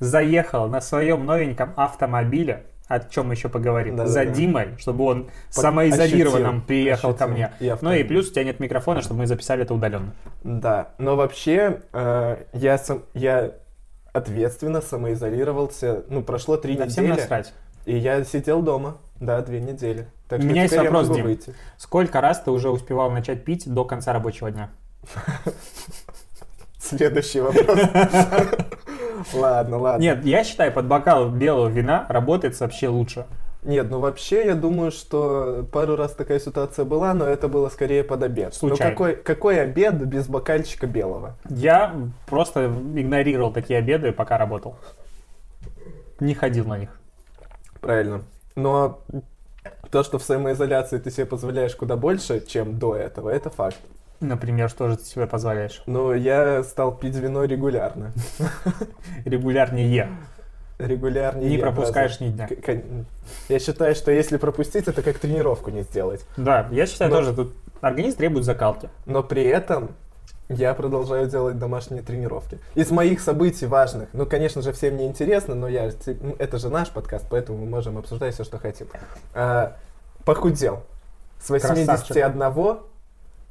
заехал 0.01 0.69
на 0.69 0.81
своем 0.81 1.25
новеньком 1.25 1.73
автомобиле, 1.77 2.67
о 2.89 3.01
чем 3.01 3.29
мы 3.29 3.35
еще 3.35 3.49
поговорим, 3.49 3.97
Да-да-да. 3.97 4.13
за 4.13 4.27
Димой, 4.27 4.77
чтобы 4.79 5.05
он 5.05 5.25
Под- 5.25 5.33
самоизолированным 5.55 6.49
ощутил, 6.59 6.67
приехал 6.67 7.15
ко 7.15 7.27
мне. 7.27 7.51
И 7.59 7.75
Ну 7.81 7.93
и 7.93 8.05
плюс 8.05 8.29
у 8.29 8.33
тебя 8.33 8.45
нет 8.45 8.61
микрофона, 8.61 9.01
чтобы 9.03 9.21
мы 9.21 9.27
записали 9.27 9.63
это 9.63 9.75
удаленно. 9.75 10.13
Да, 10.45 10.91
но 10.99 11.17
вообще 11.17 11.81
э, 11.93 12.37
я, 12.53 12.79
сам, 12.79 13.03
я 13.15 13.53
ответственно 14.13 14.81
самоизолировался. 14.81 16.05
Ну, 16.09 16.23
прошло 16.23 16.57
три 16.57 16.77
Да 16.77 16.87
всем 16.87 17.05
недели, 17.05 17.21
насрать. 17.21 17.53
и 17.87 17.97
я 17.97 18.23
сидел 18.25 18.63
дома, 18.63 18.99
да, 19.21 19.41
две 19.43 19.61
недели. 19.61 20.09
Так 20.29 20.41
У 20.41 20.43
меня 20.43 20.63
есть 20.63 20.77
вопрос, 20.77 21.09
Дим. 21.09 21.25
выйти. 21.25 21.55
Сколько 21.77 22.21
раз 22.21 22.41
ты 22.43 22.51
уже 22.51 22.71
успевал 22.71 23.11
начать 23.11 23.45
пить 23.45 23.73
до 23.73 23.85
конца 23.85 24.13
рабочего 24.13 24.51
дня? 24.51 24.71
Следующий 26.79 27.41
вопрос. 27.41 27.79
Ладно, 29.33 29.79
ладно. 29.79 30.03
Нет, 30.03 30.25
я 30.25 30.45
считаю, 30.45 30.73
под 30.73 30.87
бокал 30.87 31.31
белого 31.31 31.69
вина 31.69 32.07
работает 32.09 32.59
вообще 32.61 32.89
лучше. 32.89 33.27
Нет, 33.63 33.91
ну 33.91 33.99
вообще 33.99 34.47
я 34.47 34.55
думаю, 34.55 34.93
что 34.93 35.67
пару 35.73 35.97
раз 35.97 36.13
такая 36.13 36.39
ситуация 36.39 36.85
была, 36.85 37.15
но 37.15 37.25
это 37.25 37.49
было 37.49 37.69
скорее 37.69 38.05
под 38.05 38.23
обед. 38.23 38.55
Случайно. 38.55 38.85
Ну 38.85 38.91
какой, 38.91 39.17
какой 39.17 39.61
обед 39.61 39.95
без 40.07 40.29
бокальчика 40.29 40.87
белого? 40.87 41.37
Я 41.49 41.93
просто 42.27 42.67
игнорировал 42.67 43.53
такие 43.53 43.81
обеды, 43.81 44.13
пока 44.13 44.39
работал. 44.39 44.77
Не 46.21 46.35
ходил 46.35 46.67
на 46.67 46.79
них. 46.79 46.91
Правильно. 47.81 48.23
Но 48.57 49.01
то, 49.91 50.03
что 50.03 50.19
в 50.19 50.23
самоизоляции 50.23 50.99
ты 50.99 51.11
себе 51.11 51.27
позволяешь 51.27 51.77
куда 51.77 51.97
больше, 51.97 52.45
чем 52.45 52.79
до 52.79 52.97
этого, 52.97 53.31
это 53.31 53.51
факт. 53.51 53.79
Например, 54.21 54.71
что 54.71 54.89
же 54.89 54.97
ты 54.97 55.05
себе 55.05 55.27
позволяешь? 55.27 55.83
Но 55.87 56.15
я 56.15 56.63
стал 56.65 56.97
пить 56.97 57.15
вино 57.17 57.45
регулярно. 57.45 58.13
Регулярнее. 59.27 60.09
Регулярнее. 60.79 61.51
Не 61.51 61.59
пропускаешь 61.59 62.19
ни 62.21 62.31
дня. 62.31 62.49
Я 63.49 63.59
считаю, 63.59 63.95
что 63.95 64.11
если 64.11 64.39
пропустить, 64.39 64.89
это 64.89 65.03
как 65.03 65.19
тренировку 65.19 65.71
не 65.71 65.83
сделать. 65.83 66.27
Да, 66.37 66.69
я 66.71 66.87
считаю 66.87 67.11
тоже, 67.11 67.35
тут 67.35 67.55
организм 67.81 68.19
требует 68.19 68.45
закалки. 68.45 68.89
Но 69.05 69.23
при 69.23 69.45
этом 69.45 69.91
я 70.49 70.75
продолжаю 70.75 71.29
делать 71.29 71.59
домашние 71.59 72.03
тренировки. 72.03 72.59
Из 72.75 72.91
моих 72.91 73.21
событий 73.21 73.67
важных, 73.67 74.09
ну, 74.13 74.27
конечно 74.27 74.63
же, 74.63 74.73
всем 74.73 74.97
не 74.97 75.07
интересно, 75.07 75.55
но 75.55 75.69
я, 75.69 75.91
ну, 76.21 76.37
это 76.39 76.59
же 76.59 76.71
наш 76.71 76.91
подкаст, 76.91 77.27
поэтому 77.29 77.59
мы 77.59 77.67
можем 77.67 77.99
обсуждать 77.99 78.35
все, 78.35 78.45
что 78.45 78.59
хотим. 78.59 78.87
А, 79.35 79.77
похудел 80.25 80.83
с 81.41 81.51
81 81.51 82.39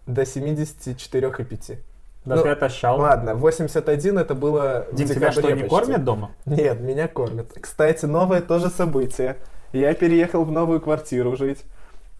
до 0.08 0.22
74,5. 0.22 1.78
Да 2.26 2.36
Ну, 2.38 2.44
ты 2.44 2.50
отощал. 2.50 3.00
Ладно, 3.00 3.36
81 3.36 4.18
это 4.18 4.34
было 4.34 4.88
Дим, 4.92 5.08
тебя 5.08 5.32
что, 5.32 5.42
не 5.42 5.62
почти. 5.62 5.70
кормят 5.70 6.04
дома? 6.04 6.32
Нет, 6.46 6.80
меня 6.80 7.08
кормят. 7.08 7.54
Кстати, 7.60 8.06
новое 8.06 8.42
тоже 8.42 8.70
событие. 8.70 9.38
Я 9.74 9.94
переехал 9.94 10.44
в 10.44 10.52
новую 10.52 10.82
квартиру 10.82 11.36
жить. 11.36 11.64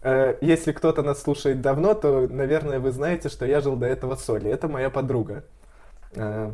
Э, 0.06 0.36
Если 0.40 0.70
кто-то 0.70 1.02
нас 1.02 1.20
слушает 1.20 1.60
давно, 1.60 1.94
то, 1.94 2.28
наверное, 2.30 2.78
вы 2.78 2.92
знаете, 2.92 3.28
что 3.28 3.44
я 3.44 3.60
жил 3.60 3.74
до 3.74 3.86
этого 3.86 4.14
с 4.14 4.30
Олей. 4.30 4.52
Это 4.52 4.68
моя 4.68 4.88
подруга. 4.88 5.42
Э, 6.14 6.52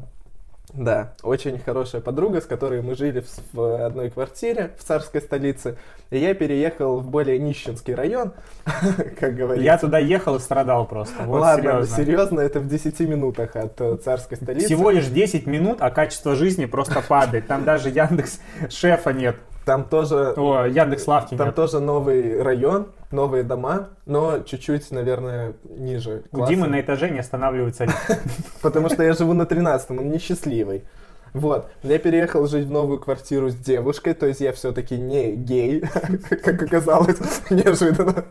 Да, 0.73 1.13
очень 1.23 1.59
хорошая 1.59 2.01
подруга, 2.01 2.41
с 2.41 2.47
которой 2.47 2.81
мы 2.81 2.95
жили 2.95 3.23
в, 3.53 3.85
одной 3.85 4.09
квартире 4.09 4.71
в 4.79 4.85
царской 4.85 5.21
столице. 5.21 5.77
И 6.09 6.19
я 6.19 6.33
переехал 6.33 7.01
в 7.01 7.11
более 7.11 7.39
нищенский 7.39 7.95
район, 7.95 8.33
как 9.21 9.35
говорится. 9.35 9.67
Я 9.67 9.77
туда 9.77 9.99
ехал 9.99 10.37
и 10.37 10.39
страдал 10.41 10.87
просто. 10.87 11.25
Вот 11.25 11.41
Ладно, 11.41 11.63
серьезно. 11.63 11.97
серьезно, 11.97 12.41
это 12.41 12.59
в 12.61 12.69
10 12.69 13.01
минутах 13.01 13.55
от 13.55 13.79
э, 13.83 13.97
царской 14.03 14.39
столицы. 14.39 14.67
Всего 14.67 14.89
лишь 14.91 15.09
10 15.09 15.47
минут, 15.47 15.83
а 15.83 15.91
качество 15.91 16.37
жизни 16.37 16.65
просто 16.65 17.03
падает. 17.07 17.49
Там 17.49 17.65
даже 17.65 17.91
Яндекс 17.91 18.41
шефа 18.71 19.13
нет. 19.13 19.37
Там 19.65 19.85
тоже 19.85 20.35
О, 20.37 20.65
Яндекс 20.67 21.07
Лавки 21.07 21.37
Там 21.37 21.49
нет. 21.49 21.55
тоже 21.57 21.79
новый 21.81 22.43
район, 22.43 22.89
новые 23.11 23.45
дома, 23.45 23.91
но 24.07 24.41
чуть-чуть, 24.41 24.91
наверное, 24.91 25.55
ниже 25.65 26.25
У 26.33 26.37
класса. 26.37 26.53
Димы 26.53 26.67
на 26.67 26.81
этаже 26.81 27.11
не 27.11 27.21
останавливается 27.21 27.85
лифт. 27.85 28.21
Потому 28.63 28.89
что 28.89 29.03
я 29.03 29.13
живу 29.13 29.35
на 29.35 29.43
13-м, 29.43 29.99
он 29.99 30.11
несчастливый. 30.11 30.85
Вот, 31.33 31.71
я 31.83 31.99
переехал 31.99 32.47
жить 32.47 32.67
в 32.67 32.71
новую 32.71 32.99
квартиру 32.99 33.49
с 33.49 33.55
девушкой, 33.55 34.13
то 34.13 34.27
есть 34.27 34.41
я 34.41 34.53
все-таки 34.53 34.99
не 34.99 35.33
гей, 35.35 35.81
как 36.45 36.63
оказалось, 36.63 37.19
неожиданно. 37.51 38.25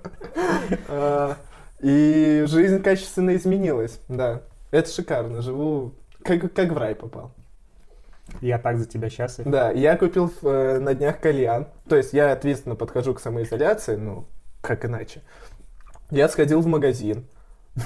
А, 0.88 1.36
И 1.80 2.44
жизнь 2.48 2.82
качественно 2.84 3.36
изменилась, 3.36 4.00
да. 4.08 4.42
Это 4.70 4.90
шикарно, 4.92 5.42
живу 5.42 5.94
как, 6.24 6.54
как 6.54 6.70
в 6.72 6.78
рай 6.78 6.94
попал. 6.94 7.32
Я 8.40 8.58
так 8.58 8.78
за 8.78 8.86
тебя 8.86 9.10
счастлив. 9.10 9.46
Да, 9.48 9.72
я 9.72 9.98
купил 9.98 10.32
э, 10.42 10.80
на 10.80 10.94
днях 10.94 11.20
кальян. 11.20 11.68
То 11.90 11.96
есть 11.98 12.14
я 12.14 12.32
ответственно 12.32 12.76
подхожу 12.76 13.14
к 13.14 13.20
самоизоляции, 13.20 13.96
ну, 13.96 14.26
как 14.62 14.86
иначе. 14.86 15.22
Я 16.10 16.28
сходил 16.30 16.62
в 16.62 16.68
магазин. 16.68 17.26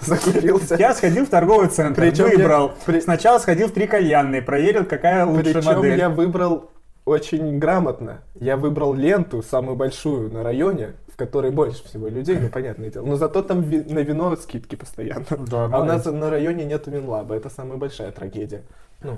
Закупился. 0.00 0.76
Я 0.76 0.94
сходил 0.94 1.26
в 1.26 1.28
торговый 1.28 1.68
центр, 1.68 2.00
Причем 2.02 2.26
я- 2.26 2.36
выбрал. 2.36 2.72
при- 2.86 3.00
Сначала 3.00 3.38
сходил 3.38 3.68
в 3.68 3.72
три 3.72 3.86
кальянные, 3.86 4.42
проверил, 4.42 4.84
какая 4.84 5.24
лучшая 5.26 5.54
Причем 5.54 5.64
модель. 5.76 5.98
я 5.98 6.08
выбрал 6.08 6.70
очень 7.04 7.58
грамотно. 7.58 8.22
Я 8.34 8.56
выбрал 8.56 8.94
ленту, 8.94 9.42
самую 9.42 9.76
большую 9.76 10.32
на 10.32 10.42
районе, 10.42 10.92
в 11.12 11.16
которой 11.16 11.50
больше 11.50 11.84
всего 11.84 12.08
людей, 12.08 12.38
ну, 12.40 12.48
понятное 12.48 12.90
дело. 12.90 13.06
Но 13.06 13.16
зато 13.16 13.42
там 13.42 13.60
ви- 13.62 13.84
на 13.94 14.00
вино 14.00 14.36
скидки 14.36 14.76
постоянно. 14.76 15.24
Да, 15.50 15.64
А 15.72 15.80
у 15.80 15.84
нас 15.84 16.04
на 16.06 16.30
районе 16.30 16.64
нету 16.64 16.90
винлаба, 16.90 17.34
это 17.34 17.50
самая 17.50 17.76
большая 17.78 18.12
трагедия. 18.12 18.62
Ну, 19.02 19.16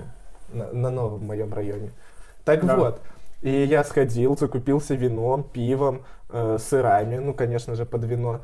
на, 0.52 0.72
на 0.72 0.90
новом 0.90 1.26
моем 1.26 1.52
районе. 1.54 1.90
Так 2.44 2.64
Да. 2.66 2.76
вот, 2.76 3.00
и 3.42 3.50
я 3.64 3.84
сходил, 3.84 4.36
закупился 4.36 4.94
вином, 4.96 5.44
пивом, 5.44 6.02
э, 6.30 6.58
сырами, 6.58 7.18
ну, 7.18 7.34
конечно 7.34 7.74
же, 7.76 7.84
под 7.84 8.04
вино. 8.04 8.40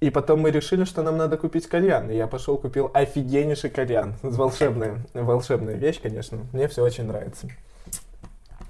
И 0.00 0.10
потом 0.10 0.40
мы 0.40 0.50
решили, 0.50 0.84
что 0.84 1.02
нам 1.02 1.16
надо 1.16 1.36
купить 1.36 1.66
кальян. 1.66 2.10
И 2.10 2.16
я 2.16 2.26
пошел, 2.26 2.56
купил 2.58 2.90
офигеннейший 2.94 3.70
кальян. 3.70 4.14
Волшебная, 4.22 4.96
волшебная 5.14 5.74
вещь, 5.76 6.00
конечно. 6.02 6.38
Мне 6.52 6.66
все 6.68 6.82
очень 6.82 7.04
нравится. 7.06 7.46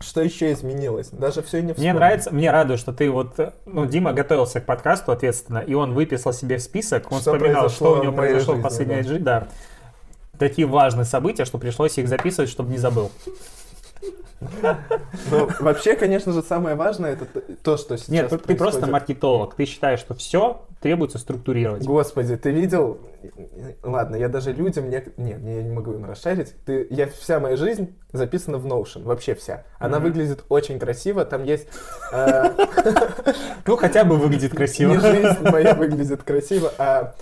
Что 0.05 0.21
еще 0.21 0.53
изменилось? 0.53 1.09
Даже 1.11 1.43
все 1.43 1.59
не 1.59 1.65
Мне 1.65 1.75
вспомню. 1.75 1.95
нравится, 1.95 2.31
мне 2.31 2.51
радует, 2.51 2.79
что 2.79 2.93
ты 2.93 3.11
вот, 3.11 3.39
ну, 3.65 3.87
Дима 3.87 4.13
готовился 4.13 4.61
к 4.61 4.67
подкасту 4.67 5.13
ответственно, 5.13 5.59
и 5.59 5.73
он 5.75 5.95
выписал 5.95 6.33
себе 6.33 6.59
список, 6.59 7.11
он 7.11 7.21
Что 7.21 7.35
вспоминал, 7.35 7.71
что 7.71 7.95
у 7.95 8.03
него 8.03 8.13
в 8.13 8.17
произошло 8.17 8.55
в 8.55 8.57
жизни, 8.57 8.63
последней 8.63 8.97
да. 8.97 9.03
жизни, 9.03 9.25
да. 9.25 9.49
Такие 10.39 10.67
важные 10.67 11.05
события, 11.05 11.45
что 11.45 11.59
пришлось 11.59 11.97
их 11.97 12.09
записывать, 12.09 12.51
чтобы 12.51 12.71
не 12.71 12.79
забыл. 12.79 13.11
Ну, 15.31 15.49
вообще, 15.61 15.97
конечно 15.97 16.33
же, 16.33 16.43
самое 16.43 16.77
важное 16.77 17.13
это 17.13 17.27
то, 17.63 17.77
что 17.77 17.97
сейчас 17.97 18.09
Нет, 18.09 18.43
ты 18.47 18.55
просто 18.57 18.87
маркетолог, 18.87 19.55
ты 19.55 19.65
считаешь, 19.65 20.01
что 20.01 20.15
все 20.15 20.67
требуется 20.81 21.19
структурировать. 21.19 21.85
Господи, 21.87 22.37
ты 22.37 22.51
видел? 22.51 22.99
Ладно, 23.83 24.17
я 24.17 24.29
даже 24.29 24.53
людям 24.53 24.91
не... 24.91 25.03
Нет, 25.17 25.39
я 25.43 25.63
не 25.63 25.71
могу 25.71 25.93
им 25.93 26.05
расшарить. 26.05 26.55
Ты... 26.67 26.87
Я... 26.91 27.07
Вся 27.09 27.41
моя 27.41 27.57
жизнь 27.57 27.95
записана 28.13 28.59
в 28.59 28.67
Notion, 28.67 29.03
вообще 29.05 29.35
вся. 29.35 29.65
Она 29.79 29.99
Мгм. 29.99 30.09
выглядит 30.09 30.45
очень 30.51 30.79
красиво, 30.79 31.25
там 31.25 31.45
есть... 31.45 31.67
э, 32.13 32.51
Ну, 33.67 33.77
хотя 33.77 34.05
бы 34.05 34.17
выглядит 34.17 34.55
красиво. 34.55 34.93
Не 34.93 34.99
жизнь 35.01 35.39
моя 35.51 35.75
выглядит 35.75 36.23
красиво, 36.23 36.71
а 36.77 37.15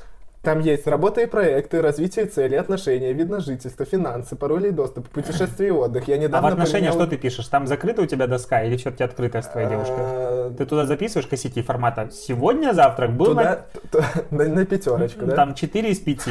там 0.42 0.58
есть 0.58 0.86
работа 0.88 1.20
и 1.20 1.26
проекты, 1.26 1.80
развитие 1.80 2.26
целей, 2.26 2.56
отношения, 2.56 3.12
вид 3.12 3.30
на 3.30 3.38
жительство, 3.40 3.84
финансы, 3.86 4.34
пароли 4.34 4.68
и 4.68 4.70
доступ, 4.72 5.08
путешествия 5.08 5.68
и 5.68 5.70
отдых. 5.70 6.08
Я 6.08 6.16
А 6.16 6.18
в 6.18 6.20
недавно 6.22 6.48
отношениях 6.48 6.92
поменял- 6.94 7.06
что 7.06 7.16
ты 7.16 7.16
пишешь? 7.16 7.46
Там 7.46 7.66
закрыта 7.68 8.02
у 8.02 8.06
тебя 8.06 8.26
доска 8.26 8.62
или 8.64 8.76
что-то 8.76 9.04
открытая 9.04 9.42
с 9.42 9.46
твоей 9.48 9.68
девушкой? 9.68 9.96
А, 10.00 10.54
Ты 10.56 10.66
туда 10.66 10.84
записываешь 10.86 11.28
косяки 11.28 11.62
формата 11.62 12.10
«Сегодня 12.12 12.72
завтрак 12.72 13.12
был 13.16 13.26
Туда, 13.26 13.66
на, 14.30 14.44
на 14.48 14.66
пятерочку, 14.66 15.26
да? 15.26 15.36
Там 15.36 15.54
4 15.54 15.90
из 15.90 16.00
5. 16.00 16.28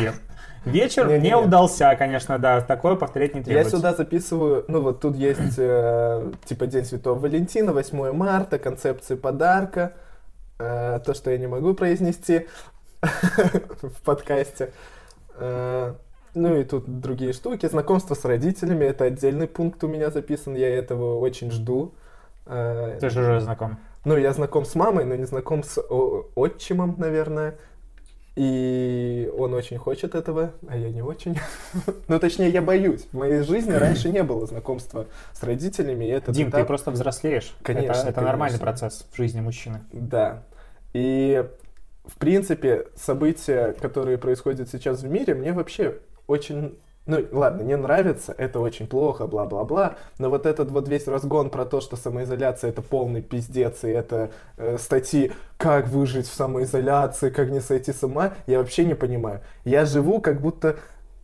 Вечер 0.65 1.08
Не-не-не. 1.08 1.30
не 1.30 1.36
удался, 1.38 1.96
конечно, 1.98 2.38
да. 2.38 2.62
Такое 2.62 2.96
повторять 2.96 3.34
не 3.34 3.39
Я 3.39 3.46
требуется. 3.46 3.77
сюда 3.77 3.94
записываю, 3.94 4.65
ну 4.68 4.82
вот 4.82 5.00
тут 5.01 5.15
есть 5.15 5.56
э, 5.58 6.32
типа 6.46 6.68
День 6.68 6.86
Святого 6.86 7.18
Валентина, 7.18 7.72
8 7.74 8.12
марта, 8.12 8.60
концепции 8.60 9.15
подарка, 9.15 9.94
э, 10.60 11.00
то, 11.03 11.13
что 11.15 11.32
я 11.32 11.38
не 11.39 11.48
могу 11.48 11.74
произнести 11.74 12.46
в 13.81 14.01
подкасте. 14.03 14.72
Э, 15.36 15.93
ну 16.34 16.55
и 16.60 16.63
тут 16.63 17.01
другие 17.01 17.34
штуки. 17.34 17.67
Знакомство 17.67 18.15
с 18.15 18.24
родителями, 18.25 18.86
это 18.86 19.05
отдельный 19.05 19.48
пункт 19.48 19.84
у 19.84 19.88
меня 19.88 20.12
записан, 20.12 20.55
я 20.55 20.70
этого 20.70 21.20
очень 21.20 21.51
жду. 21.51 21.93
Э, 22.46 22.98
Ты 23.00 23.10
же 23.10 23.22
уже 23.22 23.41
знаком. 23.41 23.79
ну, 24.05 24.17
я 24.17 24.34
знаком 24.34 24.65
с 24.65 24.75
мамой, 24.75 25.05
но 25.05 25.15
не 25.15 25.25
знаком 25.25 25.63
с 25.63 25.79
отчимом, 26.36 26.96
наверное. 26.98 27.55
И 28.38 29.29
он 29.38 29.53
очень 29.53 29.77
хочет 29.77 30.15
этого, 30.15 30.51
а 30.67 30.77
я 30.77 30.89
не 30.89 31.01
очень. 31.01 31.38
ну, 32.08 32.17
точнее, 32.17 32.50
я 32.50 32.62
боюсь. 32.62 33.05
В 33.12 33.17
моей 33.17 33.41
жизни 33.41 33.72
раньше 33.77 34.10
не 34.10 34.24
было 34.24 34.46
знакомства 34.46 35.08
с 35.34 35.43
родителями. 35.43 36.05
И 36.05 36.10
этот 36.10 36.34
Дим, 36.34 36.50
ты 36.50 36.62
этап- 36.62 36.65
просто 36.67 36.91
взрослеешь. 36.91 37.53
Конечно, 37.62 37.91
Это, 37.91 38.10
это 38.10 38.22
нормальный 38.22 38.58
конечно. 38.58 38.88
процесс 38.88 39.05
в 39.12 39.17
жизни 39.17 39.41
мужчины. 39.41 39.81
Да. 39.91 40.43
И, 40.93 41.46
в 42.05 42.17
принципе, 42.17 42.88
события, 42.96 43.74
которые 43.79 44.17
происходят 44.17 44.70
сейчас 44.70 45.01
в 45.01 45.10
мире, 45.10 45.36
мне 45.36 45.53
вообще 45.53 46.00
очень... 46.27 46.77
Ну, 47.08 47.17
ладно, 47.31 47.63
не 47.63 47.75
нравится, 47.75 48.34
это 48.38 48.60
очень 48.60 48.86
плохо, 48.86 49.25
бла-бла-бла, 49.25 49.96
но 50.20 50.29
вот 50.29 50.46
этот 50.46 50.70
вот 50.70 50.88
весь 50.88 51.08
разгон 51.08 51.50
про 51.50 51.65
то, 51.65 51.81
что 51.81 51.96
самоизоляция 51.96 52.70
это 52.70 52.84
полный 52.84 53.24
пиздец, 53.24 53.84
и 53.84 53.89
это 53.89 54.29
э, 54.58 54.77
статьи 54.77 55.31
«Как 55.58 55.88
выжить 55.88 56.27
в 56.27 56.34
самоизоляции, 56.34 57.31
как 57.31 57.50
не 57.50 57.60
сойти 57.60 57.91
с 57.91 58.03
ума», 58.03 58.36
я 58.46 58.60
вообще 58.60 58.86
не 58.86 58.93
понимаю. 58.93 59.41
Я 59.65 59.86
живу 59.86 60.22
как 60.22 60.41
будто... 60.41 60.77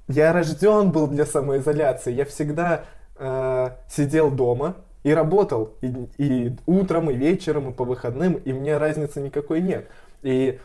Я 0.07 0.34
рожден 0.34 0.91
был 0.91 1.05
для 1.05 1.27
самоизоляции, 1.27 2.12
я 2.12 2.25
всегда 2.25 2.86
э, 3.17 3.69
сидел 3.88 4.31
дома, 4.31 4.77
и 5.03 5.13
работал 5.13 5.75
и, 5.81 5.93
и 6.17 6.55
утром, 6.65 7.10
и 7.10 7.15
вечером, 7.15 7.69
и 7.69 7.74
по 7.74 7.86
выходным, 7.86 8.34
и 8.34 8.51
мне 8.51 8.77
разницы 8.77 9.22
никакой 9.22 9.62
нет. 9.62 9.88
И 10.27 10.60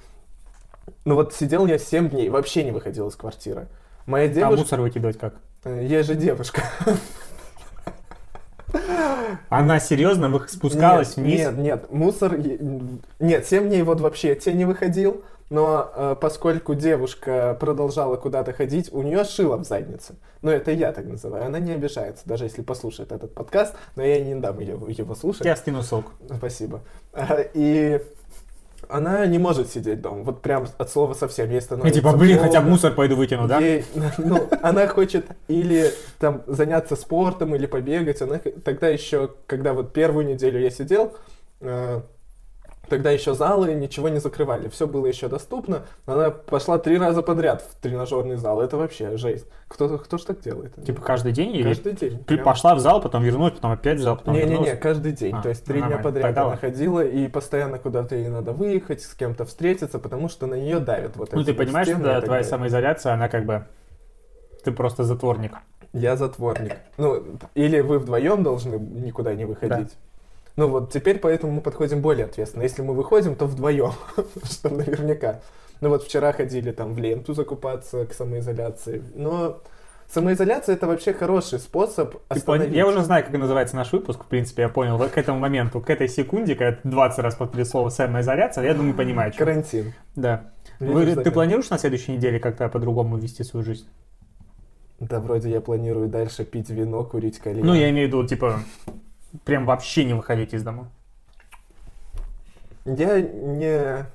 ну 1.05 1.15
вот 1.15 1.33
сидел 1.35 1.67
я 1.67 1.79
7 1.79 2.11
дней, 2.11 2.29
вообще 2.31 2.65
не 2.65 2.73
выходил 2.73 3.07
из 3.07 3.15
квартиры. 3.15 3.69
Моя 4.07 4.25
А 4.25 4.29
девушка, 4.29 4.61
мусор 4.61 4.81
выкидывать 4.81 5.19
как? 5.19 5.35
э, 5.63 5.87
я 5.87 6.03
же 6.03 6.17
девушка. 6.17 6.63
Она 9.49 9.79
серьезно 9.79 10.37
спускалась 10.49 11.17
нет, 11.17 11.27
вниз? 11.27 11.39
Нет, 11.41 11.59
нет, 11.59 11.93
мусор... 11.93 12.37
Нет, 13.21 13.47
7 13.47 13.69
дней 13.69 13.83
вот 13.83 14.01
вообще 14.01 14.35
те 14.35 14.53
не 14.53 14.65
выходил, 14.65 15.23
но 15.49 15.93
э, 15.95 16.17
поскольку 16.21 16.75
девушка 16.75 17.57
продолжала 17.61 18.17
куда-то 18.17 18.53
ходить, 18.53 18.93
у 18.93 19.03
нее 19.03 19.23
шило 19.23 19.59
в 19.59 19.65
заднице. 19.65 20.17
Ну, 20.41 20.51
это 20.51 20.73
я 20.73 20.91
так 20.91 21.05
называю. 21.05 21.47
Она 21.47 21.61
не 21.61 21.71
обижается, 21.71 22.23
даже 22.27 22.45
если 22.45 22.63
послушает 22.63 23.13
этот 23.13 23.33
подкаст, 23.33 23.77
но 23.95 24.03
я 24.03 24.25
не 24.25 24.35
дам 24.35 24.59
ее, 24.59 24.77
его 24.89 25.15
слушать. 25.15 25.45
Я 25.45 25.55
скину 25.55 25.83
ссылку. 25.83 26.11
Спасибо. 26.37 26.81
А, 27.13 27.39
И 27.55 28.01
она 28.93 29.27
не 29.27 29.39
может 29.39 29.71
сидеть 29.71 30.01
дома, 30.01 30.23
вот 30.23 30.43
прям 30.43 30.67
от 30.79 30.91
слова 30.91 31.15
совсем. 31.15 31.49
Ей 31.51 31.59
И 31.59 31.61
становится 31.61 32.01
типа, 32.01 32.17
блин, 32.17 32.37
плохо. 32.37 32.49
хотя 32.49 32.61
бы 32.61 32.71
мусор 32.71 32.93
пойду 32.95 33.17
выкину, 33.17 33.49
да? 33.49 33.59
Ей, 33.59 33.85
ну, 34.19 34.49
она 34.63 34.87
хочет 34.87 35.27
или 35.49 35.91
там 36.19 36.43
заняться 36.47 36.95
спортом, 36.97 37.55
или 37.55 37.67
побегать. 37.67 38.21
Она 38.23 38.39
тогда 38.65 38.89
еще, 38.89 39.31
когда 39.47 39.73
вот 39.73 39.93
первую 39.93 40.27
неделю 40.27 40.61
я 40.61 40.71
сидел, 40.71 41.15
э, 41.61 42.01
тогда 42.89 43.11
еще 43.11 43.35
залы 43.35 43.75
ничего 43.75 44.09
не 44.09 44.19
закрывали, 44.19 44.69
все 44.69 44.87
было 44.87 45.07
еще 45.07 45.29
доступно. 45.29 45.83
Она 46.07 46.31
пошла 46.31 46.79
три 46.79 46.99
раза 46.99 47.23
подряд 47.23 47.63
в 47.63 47.81
тренажерный 47.81 48.37
зал. 48.37 48.61
Это 48.61 48.77
вообще 48.77 49.17
жесть. 49.17 49.47
Кто, 49.69 49.99
кто 49.99 50.19
ж 50.19 50.23
так 50.23 50.41
делает? 50.41 50.75
Типа 50.85 51.01
каждый 51.01 51.33
день 51.33 51.55
или 51.55 51.69
каждый 51.75 51.95
день. 51.95 52.19
ты 52.19 52.35
Прям. 52.35 52.45
пошла 52.45 52.75
в 52.75 52.81
зал, 52.81 53.01
потом 53.01 53.23
вернулась, 53.23 53.55
потом 53.55 53.73
опять 53.73 53.99
в 53.99 54.03
зал, 54.03 54.17
потом 54.17 54.35
Не-не-не, 54.35 54.77
каждый 54.77 55.13
день. 55.13 55.35
А, 55.35 55.43
То 55.43 55.49
есть 55.49 55.65
три 55.65 55.81
ну, 55.81 55.87
дня 55.87 55.99
подряд 55.99 56.23
Тогда 56.23 56.47
она 56.47 56.57
ходила, 56.57 57.05
и 57.05 57.29
постоянно 57.29 57.79
куда-то 57.79 58.15
ей 58.15 58.29
надо 58.29 58.53
выехать, 58.53 59.03
с 59.03 59.15
кем-то 59.15 59.45
встретиться, 59.45 59.99
потому 59.99 60.29
что 60.29 60.47
на 60.47 60.55
нее 60.55 60.79
давят 60.79 61.17
вот 61.17 61.33
Ну 61.33 61.45
ты 61.45 61.55
понимаешь, 61.55 61.89
что 61.89 61.97
твоя 61.99 62.21
далее. 62.21 62.45
самоизоляция, 62.45 63.15
она 63.15 63.29
как 63.29 63.47
бы... 63.47 63.67
Ты 64.65 64.71
просто 64.71 65.03
затворник. 65.03 65.53
Я 65.93 66.17
затворник. 66.17 66.77
Ну, 66.97 67.39
или 67.55 67.81
вы 67.81 67.99
вдвоем 67.99 68.43
должны 68.43 68.77
никуда 68.77 69.35
не 69.35 69.45
выходить. 69.45 69.97
Ну 70.57 70.69
вот 70.69 70.93
теперь 70.93 71.19
поэтому 71.19 71.53
мы 71.53 71.61
подходим 71.61 72.01
более 72.03 72.27
ответственно. 72.27 72.63
Если 72.63 72.83
мы 72.83 72.95
выходим, 72.95 73.35
то 73.37 73.47
вдвоем, 73.47 73.93
что 74.45 74.69
наверняка. 74.69 75.41
Ну 75.81 75.89
вот 75.89 76.05
вчера 76.05 76.33
ходили 76.33 76.71
там 76.73 76.95
в 76.95 76.99
ленту 76.99 77.35
закупаться 77.35 78.07
к 78.07 78.13
самоизоляции. 78.13 79.03
Но 79.15 79.61
самоизоляция 80.09 80.75
это 80.77 80.87
вообще 80.87 81.13
хороший 81.15 81.59
способ 81.59 82.15
пон- 82.15 82.21
остановить. 82.29 82.75
Я 82.77 82.87
уже 82.87 83.03
знаю, 83.03 83.25
как 83.25 83.33
называется 83.33 83.77
наш 83.77 83.91
выпуск, 83.93 84.25
в 84.25 84.27
принципе, 84.27 84.63
я 84.63 84.69
понял. 84.69 84.99
К 84.99 85.17
этому 85.19 85.39
моменту, 85.41 85.81
к 85.81 85.89
этой 85.91 86.07
секунде, 86.09 86.55
когда 86.55 86.77
ты 86.77 86.89
20 86.89 87.19
раз 87.21 87.35
повторил 87.35 87.67
слово 87.67 87.89
самоизоляция, 87.89 88.65
я 88.65 88.75
думаю, 88.75 88.95
понимаю, 88.95 89.33
что. 89.33 89.45
Карантин. 89.45 89.95
Да. 90.15 90.51
Вы- 90.79 91.17
ты 91.17 91.31
планируешь 91.31 91.71
на 91.71 91.79
следующей 91.79 92.13
неделе 92.13 92.39
как-то 92.39 92.69
по-другому 92.69 93.17
вести 93.17 93.43
свою 93.43 93.65
жизнь? 93.65 93.87
Да 95.01 95.19
вроде 95.19 95.51
я 95.51 95.61
планирую 95.61 96.09
дальше 96.09 96.45
пить 96.45 96.71
вино, 96.71 97.03
курить 97.03 97.39
кальян. 97.41 97.67
Ну, 97.67 97.75
я 97.75 97.91
имею 97.91 98.07
в 98.07 98.09
виду, 98.09 98.25
типа, 98.25 98.61
прям 99.45 99.67
вообще 99.67 100.05
не 100.05 100.15
выходить 100.15 100.55
из 100.55 100.63
дома. 100.63 100.89
Я 102.85 103.21
не... 103.21 104.07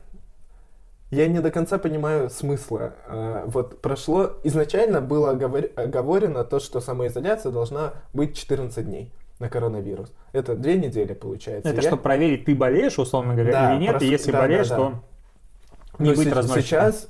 Я 1.10 1.28
не 1.30 1.40
до 1.40 1.52
конца 1.52 1.78
понимаю 1.78 2.30
смысла. 2.30 2.94
А, 3.08 3.46
Вот 3.48 3.82
прошло... 3.82 4.34
Изначально 4.44 5.00
было 5.00 5.32
оговор- 5.34 5.72
оговорено 5.76 6.44
то, 6.44 6.60
что 6.60 6.82
самоизоляция 6.82 7.52
должна 7.52 7.94
быть 8.14 8.36
14 8.36 8.86
дней 8.86 9.14
на 9.40 9.48
коронавирус. 9.50 10.12
Это 10.34 10.56
две 10.56 10.76
недели 10.76 11.14
получается. 11.14 11.70
Это 11.70 11.82
Я- 11.82 11.88
чтобы 11.90 12.04
проверить, 12.04 12.44
ты 12.44 12.54
болеешь, 12.56 13.00
условно 13.00 13.36
говоря, 13.36 13.52
Да, 13.54 13.74
или 13.74 13.82
нет, 13.82 13.90
просто- 13.92 14.06
и 14.06 14.10
если 14.10 14.32
да, 14.34 14.42
болеешь, 14.42 14.68
да, 14.68 14.76
то 14.76 14.90
да. 15.98 16.04
не 16.04 16.10
Но 16.12 16.16
быть 16.18 16.28
разносчиком. 16.34 16.64
Сейчас 16.92 17.10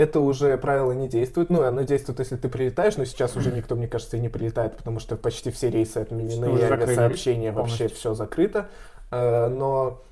это 0.00 0.20
уже 0.20 0.56
правило 0.56 0.92
не 0.92 1.08
действует. 1.08 1.50
Ну, 1.50 1.62
оно 1.62 1.82
действует, 1.82 2.18
если 2.20 2.36
ты 2.36 2.48
прилетаешь, 2.48 2.96
но 2.96 3.04
сейчас 3.04 3.36
уже 3.36 3.52
никто, 3.52 3.76
мне 3.76 3.86
кажется, 3.86 4.16
и 4.16 4.20
не 4.20 4.28
прилетает, 4.28 4.76
потому 4.76 4.98
что 4.98 5.16
почти 5.16 5.50
все 5.50 5.70
рейсы 5.70 5.98
отменены, 5.98 6.58
и 6.58 6.62
авиасообщение 6.62 7.52
вообще 7.52 7.88
все 7.88 8.14
закрыто. 8.14 8.68
Э, 9.10 9.48
Но 9.48 10.02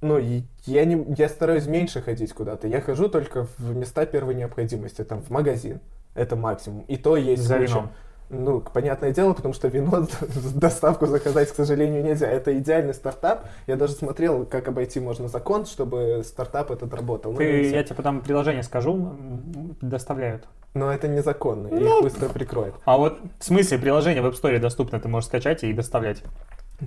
ну, 0.00 0.18
и 0.18 0.42
я, 0.64 0.84
не, 0.84 1.14
я 1.16 1.28
стараюсь 1.28 1.66
меньше 1.66 2.02
ходить 2.02 2.32
куда-то. 2.32 2.66
Я 2.66 2.80
хожу 2.80 3.08
только 3.08 3.46
в 3.58 3.76
места 3.76 4.04
первой 4.06 4.34
необходимости, 4.34 5.04
там, 5.04 5.22
в 5.22 5.30
магазин. 5.30 5.80
Это 6.14 6.34
максимум. 6.34 6.84
И 6.88 6.96
то 6.96 7.16
есть 7.16 7.42
За 7.42 7.58
вином. 7.58 7.90
Ну, 8.32 8.60
понятное 8.60 9.12
дело, 9.12 9.34
потому 9.34 9.52
что 9.52 9.68
вино 9.68 10.06
доставку 10.54 11.06
заказать, 11.06 11.50
к 11.52 11.54
сожалению, 11.54 12.02
нельзя. 12.02 12.26
Это 12.28 12.56
идеальный 12.58 12.94
стартап. 12.94 13.44
Я 13.66 13.76
даже 13.76 13.92
смотрел, 13.92 14.46
как 14.46 14.66
обойти 14.68 15.00
можно 15.00 15.28
закон, 15.28 15.66
чтобы 15.66 16.22
стартап 16.24 16.70
этот 16.70 16.92
работал. 16.94 17.32
Но, 17.32 17.38
Ты, 17.38 17.70
я 17.70 17.84
тебе 17.84 17.94
потом 17.94 18.22
приложение 18.22 18.62
скажу, 18.62 19.12
доставляют. 19.82 20.44
Но 20.74 20.90
это 20.90 21.06
незаконно, 21.08 21.68
и 21.68 21.74
Ну, 21.74 21.98
их 21.98 22.02
быстро 22.04 22.28
прикроют. 22.30 22.74
А 22.86 22.96
вот 22.96 23.18
в 23.38 23.44
смысле 23.44 23.78
приложение 23.78 24.22
в 24.22 24.26
App 24.26 24.40
Store 24.40 24.58
доступно, 24.58 24.98
ты 24.98 25.08
можешь 25.08 25.28
скачать 25.28 25.62
и 25.64 25.72
доставлять. 25.74 26.22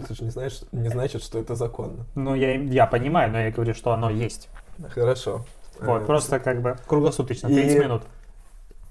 Ты 0.08 0.16
же 0.16 0.24
не 0.24 0.32
знаешь, 0.32 0.62
не 0.72 0.90
значит, 0.90 1.22
что 1.22 1.38
это 1.40 1.54
законно. 1.54 2.06
Ну, 2.16 2.34
я, 2.34 2.56
я 2.56 2.88
понимаю, 2.88 3.32
но 3.32 3.40
я 3.40 3.52
говорю, 3.52 3.75
что 3.75 3.92
оно 3.92 4.10
есть. 4.10 4.50
Хорошо. 4.90 5.46
Вот, 5.80 6.02
Э, 6.02 6.06
просто 6.06 6.40
как 6.40 6.62
бы 6.62 6.78
круглосуточно, 6.88 7.48
И- 7.48 7.54
30 7.54 7.80
минут. 7.80 8.04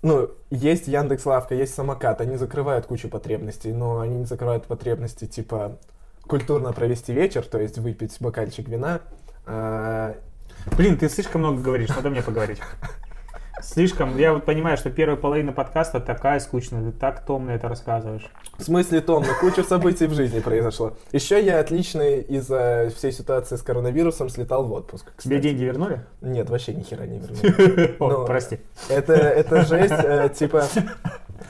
Ну, 0.05 0.31
есть 0.51 0.87
Яндекс 0.87 1.25
Лавка, 1.25 1.55
есть 1.55 1.75
самокат, 1.75 2.21
они 2.21 2.37
закрывают 2.37 2.85
кучу 2.85 3.09
потребностей, 3.09 3.73
но 3.73 4.01
они 4.01 4.17
не 4.17 4.25
закрывают 4.27 4.67
потребности 4.67 5.25
типа 5.25 5.79
культурно 6.27 6.75
провести 6.75 7.15
вечер, 7.15 7.43
то 7.43 7.59
есть 7.59 7.79
выпить 7.79 8.15
бокальчик 8.21 8.69
вина. 8.69 9.01
А, 9.47 10.15
Блин, 10.77 10.99
ты 10.99 11.09
слишком 11.09 11.41
много 11.41 11.63
говоришь, 11.63 11.89
надо 11.89 12.11
мне 12.11 12.21
поговорить. 12.23 12.59
Слишком, 13.63 14.19
я 14.19 14.33
вот 14.33 14.45
понимаю, 14.45 14.77
что 14.77 14.91
первая 14.91 15.17
половина 15.17 15.53
подкаста 15.53 16.01
такая 16.01 16.41
скучная, 16.41 16.83
ты 16.83 16.93
так 16.93 17.25
томно 17.25 17.53
это 17.53 17.69
рассказываешь. 17.69 18.29
В 18.59 18.63
смысле, 18.63 19.01
Том, 19.01 19.25
ну 19.25 19.33
куча 19.41 19.63
событий 19.63 20.07
в 20.07 20.15
жизни 20.15 20.41
произошло. 20.41 20.97
Еще 21.13 21.43
я 21.43 21.61
отлично 21.61 22.03
из-за 22.03 22.91
всей 22.97 23.13
ситуации 23.13 23.57
с 23.57 23.63
коронавирусом 23.63 24.29
слетал 24.29 24.65
в 24.65 24.73
отпуск. 24.73 25.13
Тебе 25.19 25.39
деньги 25.39 25.63
вернули? 25.63 26.05
Нет, 26.21 26.51
вообще 26.51 26.75
ни 26.75 26.83
хера 26.83 27.07
не 27.07 27.19
вернул. 27.19 27.95
О, 28.01 28.11
Ну, 28.11 28.27
прости. 28.27 28.59
Это, 28.89 29.15
это 29.15 29.65
жесть, 29.65 29.93
э, 29.93 30.31
типа... 30.35 30.65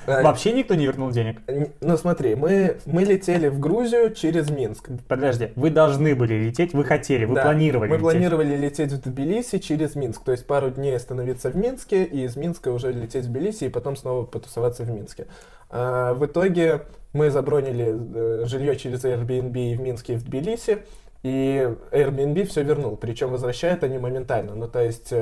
э, 0.06 0.22
Вообще 0.22 0.52
никто 0.52 0.74
не 0.74 0.86
вернул 0.86 1.10
денег? 1.10 1.40
н- 1.46 1.68
Ну 1.80 1.96
смотри, 1.96 2.34
мы, 2.34 2.76
мы 2.86 3.04
летели 3.04 3.48
в 3.48 3.58
Грузию 3.58 4.12
через 4.14 4.50
Минск. 4.50 4.88
Подожди, 5.08 5.50
вы 5.56 5.70
должны 5.70 6.14
были 6.14 6.34
лететь, 6.34 6.72
вы 6.74 6.84
хотели, 6.84 7.24
вы 7.24 7.34
Да, 7.34 7.42
планировали 7.42 7.88
Мы 7.88 7.96
лететь. 7.96 8.02
планировали 8.10 8.56
лететь 8.56 8.92
в 8.92 9.00
Тбилиси 9.02 9.58
через 9.58 9.94
Минск. 9.94 10.22
То 10.24 10.32
есть 10.32 10.46
пару 10.46 10.70
дней 10.70 10.96
остановиться 10.96 11.50
в 11.50 11.56
Минске, 11.56 12.04
и 12.04 12.24
из 12.24 12.36
Минска 12.36 12.68
уже 12.70 12.92
лететь 12.92 13.24
в 13.24 13.28
Тбилиси, 13.30 13.64
и 13.64 13.68
потом 13.68 13.96
снова 13.96 14.24
потусоваться 14.24 14.84
в 14.84 14.90
Минске. 14.90 15.26
А, 15.70 16.14
в 16.14 16.24
итоге 16.26 16.82
мы 17.12 17.30
забронили 17.30 17.94
э, 18.42 18.44
жилье 18.46 18.76
через 18.76 19.04
Airbnb 19.04 19.56
и 19.72 19.76
в 19.76 19.80
Минске, 19.80 20.14
и 20.14 20.16
в 20.16 20.24
Тбилиси, 20.24 20.78
и 21.22 21.68
Airbnb 21.90 22.44
все 22.44 22.62
вернул. 22.62 22.96
Причем 22.96 23.30
возвращают 23.30 23.82
они 23.84 23.98
моментально. 23.98 24.54
Ну, 24.54 24.68
то 24.68 24.80
есть... 24.80 25.12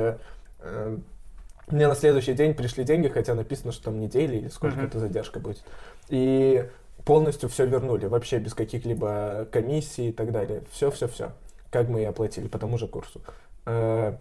мне 1.67 1.87
на 1.87 1.95
следующий 1.95 2.33
день 2.33 2.53
пришли 2.53 2.83
деньги, 2.83 3.07
хотя 3.07 3.35
написано, 3.35 3.71
что 3.71 3.85
там 3.85 3.99
недели 3.99 4.37
или 4.37 4.47
сколько 4.49 4.77
Мгм. 4.77 4.85
это 4.87 4.99
задержка 4.99 5.39
будет. 5.39 5.63
И 6.09 6.65
полностью 7.05 7.49
все 7.49 7.65
вернули, 7.65 8.05
вообще 8.05 8.39
без 8.39 8.53
каких-либо 8.53 9.47
комиссий 9.51 10.09
и 10.09 10.11
так 10.11 10.31
далее. 10.31 10.63
Все-все-все, 10.71 11.31
как 11.71 11.89
мы 11.89 12.01
и 12.01 12.05
оплатили 12.05 12.47
по 12.47 12.57
тому 12.59 12.77
же 12.77 12.87
курсу. 12.87 13.21
Э, 13.65 14.15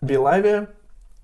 Белавия, 0.00 0.68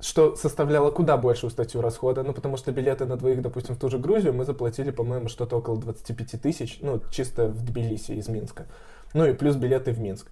что 0.01 0.35
составляло 0.37 0.91
куда 0.91 1.17
большую 1.17 1.51
статью 1.51 1.81
расхода, 1.81 2.23
ну, 2.23 2.33
потому 2.33 2.57
что 2.57 2.73
билеты 2.73 3.05
на 3.05 3.17
двоих, 3.17 3.43
допустим, 3.43 3.75
в 3.75 3.79
ту 3.79 3.89
же 3.89 3.99
Грузию 3.99 4.33
мы 4.33 4.45
заплатили, 4.45 4.91
по-моему, 4.91 5.29
что-то 5.29 5.57
около 5.57 5.79
25 5.79 6.41
тысяч, 6.41 6.79
ну, 6.81 7.01
чисто 7.11 7.47
в 7.49 7.65
Тбилиси 7.65 8.13
из 8.13 8.29
Минска. 8.29 8.67
Ну, 9.15 9.27
и 9.27 9.33
плюс 9.35 9.57
билеты 9.57 9.93
в 9.93 10.01
Минск. 10.01 10.27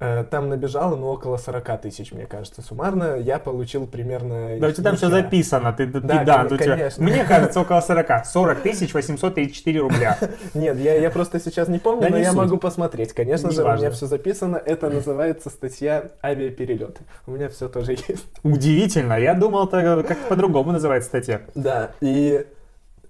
Э, 0.00 0.22
Там 0.30 0.48
набежало, 0.48 0.94
ну, 0.94 1.08
около 1.08 1.38
40 1.38 1.80
тысяч, 1.82 2.12
мне 2.12 2.24
кажется, 2.24 2.62
суммарно. 2.62 3.16
Я 3.16 3.40
получил 3.40 3.86
примерно... 3.88 4.56
Да 4.60 4.68
у 4.68 4.70
тебя 4.70 4.84
там 4.84 4.96
все 4.96 5.08
записано, 5.10 5.72
ты, 5.72 5.88
ты- 5.88 6.00
Да, 6.00 6.22
да, 6.22 6.44
кон- 6.44 6.52
у 6.52 6.56
тебя- 6.56 6.76
конечно. 6.76 7.02
мне 7.04 7.24
кажется, 7.24 7.60
около 7.60 7.80
40. 7.86 8.24
40 8.26 8.60
тысяч 8.62 8.94
834 8.94 9.80
рубля. 9.80 10.16
Нет, 10.54 10.78
я, 10.78 10.94
я 10.94 11.10
просто 11.10 11.40
сейчас 11.40 11.66
не 11.66 11.80
помню, 11.80 12.02
Да 12.02 12.08
но 12.10 12.16
не 12.16 12.22
я 12.22 12.28
суть. 12.30 12.38
могу 12.38 12.58
посмотреть. 12.58 13.12
Конечно 13.12 13.50
же, 13.50 13.60
у 13.60 13.64
Неважно. 13.64 13.86
меня 13.86 13.90
все 13.92 14.06
записано. 14.06 14.56
Это 14.64 14.88
называется 14.88 15.50
статья 15.50 16.04
авиаперелеты. 16.22 17.00
У 17.26 17.32
меня 17.32 17.48
все 17.48 17.68
тоже 17.68 17.92
есть. 18.08 18.24
Удивительно, 18.44 19.14
я 19.18 19.34
думал, 19.34 19.66
это 19.66 20.04
как 20.06 20.18
по-другому 20.28 20.70
называется 20.70 21.08
статья. 21.08 21.40
Да, 21.56 21.90
и 22.00 22.46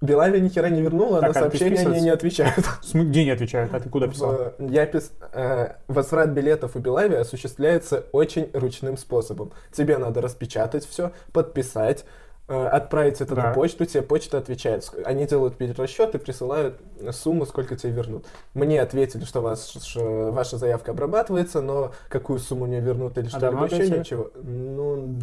Белавия 0.01 0.39
ни 0.39 0.47
хера 0.49 0.69
не 0.69 0.81
вернула, 0.81 1.19
Так, 1.19 1.33
на 1.33 1.39
а 1.39 1.43
сообщения 1.43 1.79
они 1.79 2.01
не 2.01 2.09
отвечают. 2.09 2.65
Где 2.93 3.25
не 3.25 3.31
отвечают, 3.31 3.73
а 3.73 3.79
ты 3.79 3.89
куда 3.89 4.07
писал? 4.07 4.53
Я 4.59 4.85
пис... 4.85 5.11
э, 5.33 5.73
Возврат 5.87 6.29
билетов 6.29 6.75
у 6.75 6.79
Белави 6.79 7.15
осуществляется 7.15 8.05
очень 8.11 8.49
ручным 8.53 8.95
способом. 8.97 9.51
Тебе 9.73 9.97
надо 9.97 10.21
распечатать 10.21 10.85
все, 10.85 11.11
подписать, 11.33 12.05
э, 12.47 12.65
отправить 12.67 13.19
это 13.19 13.35
Да. 13.35 13.47
на 13.47 13.53
почту, 13.53 13.85
тебе 13.85 14.01
почта 14.01 14.37
отвечает. 14.37 14.89
Они 15.03 15.25
делают 15.27 15.57
перерасчет 15.57 16.15
и 16.15 16.17
присылают 16.17 16.79
сумму, 17.11 17.45
сколько 17.45 17.75
тебе 17.75 17.91
вернут. 17.91 18.25
Мне 18.53 18.81
ответили, 18.81 19.25
что 19.25 19.41
ваша 19.41 20.57
заявка 20.57 20.91
обрабатывается, 20.91 21.61
но 21.61 21.91
какую 22.07 22.39
сумму 22.39 22.65
мне 22.67 22.79
вернут 22.79 23.17
или 23.17 23.27
что-либо 23.27 23.51
давно 23.51 23.65
еще, 23.65 23.99
ничего. 23.99 24.31
Ну, 24.35 25.15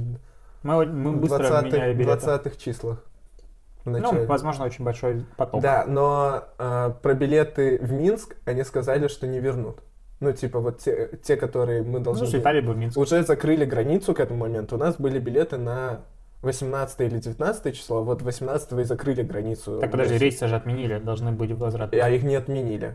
Мы, 0.62 0.84
мы 0.86 1.12
быстро 1.12 1.44
20-х 1.44 1.62
меняли 1.76 1.94
билеты. 1.94 2.26
20-х 2.26 2.56
числах. 2.58 2.98
В 3.86 3.98
Ну, 3.98 4.24
возможно, 4.26 4.64
очень 4.64 4.84
большой 4.84 5.24
поток. 5.36 5.60
Да, 5.62 5.84
но 5.86 6.44
э, 6.58 6.92
про 7.02 7.14
билеты 7.14 7.78
в 7.80 7.92
Минск 7.92 8.36
они 8.44 8.62
сказали, 8.64 9.08
что 9.08 9.26
не 9.26 9.40
вернут. 9.40 9.78
Ну, 10.20 10.32
типа, 10.32 10.60
вот 10.60 10.78
те, 10.78 11.10
те 11.22 11.36
которые 11.36 11.82
мы 11.82 11.98
Ну, 11.98 12.04
должны 12.04 12.22
были- 12.24 12.30
слетали 12.30 12.60
бы 12.60 12.72
в 12.72 12.76
Минск. 12.76 12.96
Уже 12.98 13.22
закрыли 13.22 13.64
границу 13.64 14.14
к 14.14 14.20
этому 14.20 14.40
моменту. 14.40 14.76
У 14.76 14.78
нас 14.78 14.96
были 14.96 15.18
билеты 15.18 15.56
на 15.56 16.00
18 16.42 17.00
или 17.06 17.18
19 17.18 17.72
число, 17.72 18.02
вот 18.02 18.22
18 18.22 18.80
и 18.80 18.84
закрыли 18.84 19.22
границу. 19.22 19.78
Так, 19.80 19.90
подожди, 19.90 20.16
рейсы 20.18 20.46
же 20.48 20.56
отменили, 20.56 20.98
должны 20.98 21.32
быть 21.32 21.50
возврат. 21.52 21.92
А 21.94 22.08
их 22.10 22.22
не 22.22 22.34
отменили 22.36 22.94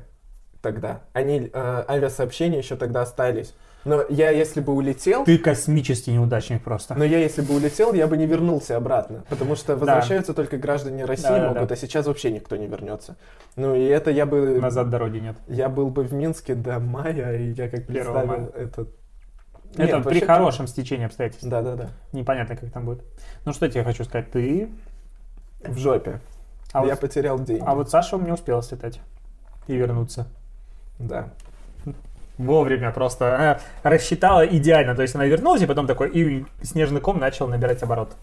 тогда. 0.62 1.02
Они, 1.14 1.50
э, 1.52 1.84
авиасообщения 1.88 2.58
еще 2.60 2.76
тогда 2.76 3.02
остались. 3.02 3.56
Но 3.84 4.04
я, 4.10 4.30
если 4.30 4.62
бы 4.62 4.74
улетел, 4.74 5.24
Ты 5.26 5.38
космический 5.38 6.12
неудачник 6.12 6.64
просто. 6.64 6.94
но 6.96 7.04
я, 7.04 7.18
если 7.18 7.42
бы 7.42 7.56
улетел, 7.56 7.94
я 7.94 8.08
бы 8.08 8.16
не 8.16 8.28
вернулся 8.28 8.78
обратно, 8.78 9.24
потому 9.30 9.56
что 9.56 9.76
возвращаются 9.76 10.34
только 10.34 10.58
граждане 10.58 11.06
России 11.06 11.24
Да-да-да. 11.24 11.54
могут, 11.56 11.72
а 11.72 11.76
сейчас 11.76 12.06
вообще 12.06 12.32
никто 12.32 12.56
не 12.58 12.68
вернется. 12.68 13.18
Ну 13.56 13.76
и 13.76 13.84
это 13.84 14.12
я 14.12 14.26
бы... 14.26 14.60
Назад 14.62 14.90
дороги 14.90 15.18
нет. 15.18 15.36
Я 15.48 15.68
был 15.70 15.90
бы 15.90 16.04
в 16.04 16.14
Минске 16.14 16.54
до 16.54 16.80
мая, 16.80 17.38
и 17.38 17.52
я 17.54 17.70
как 17.70 17.88
представил 17.88 18.26
мая. 18.28 18.50
это... 18.56 18.88
Это 19.74 19.84
Нет, 19.84 19.90
при 20.04 20.04
вообще- 20.04 20.26
хорошем 20.26 20.68
стечении 20.68 21.06
обстоятельств. 21.06 21.48
Да-да-да. 21.48 21.92
Непонятно, 22.12 22.58
как 22.58 22.72
там 22.72 22.86
будет. 22.86 23.04
Ну, 23.46 23.54
что 23.54 23.66
я 23.68 23.72
тебе 23.72 23.84
хочу 23.86 24.04
сказать. 24.04 24.30
Ты... 24.30 24.70
В 25.64 25.78
жопе. 25.78 26.20
А, 26.74 26.84
я 26.86 26.92
вот, 26.92 27.00
потерял 27.00 27.40
деньги. 27.40 27.64
а 27.66 27.74
вот 27.76 27.90
Саша 27.90 28.18
не 28.18 28.32
успела 28.32 28.62
слетать 28.64 29.00
и 29.68 29.76
вернуться. 29.76 30.28
Да. 31.00 31.30
Вовремя 32.38 32.92
просто 32.92 33.60
э, 33.84 33.90
рассчитала 33.90 34.46
идеально. 34.46 34.96
То 34.96 35.02
есть 35.02 35.16
она 35.16 35.26
вернулась, 35.26 35.62
и 35.62 35.66
потом 35.66 35.88
такой 35.88 36.10
и 36.10 36.46
снежный 36.64 37.02
ком 37.02 37.20
начал 37.20 37.48
набирать 37.48 37.84
оборот. 37.84 38.14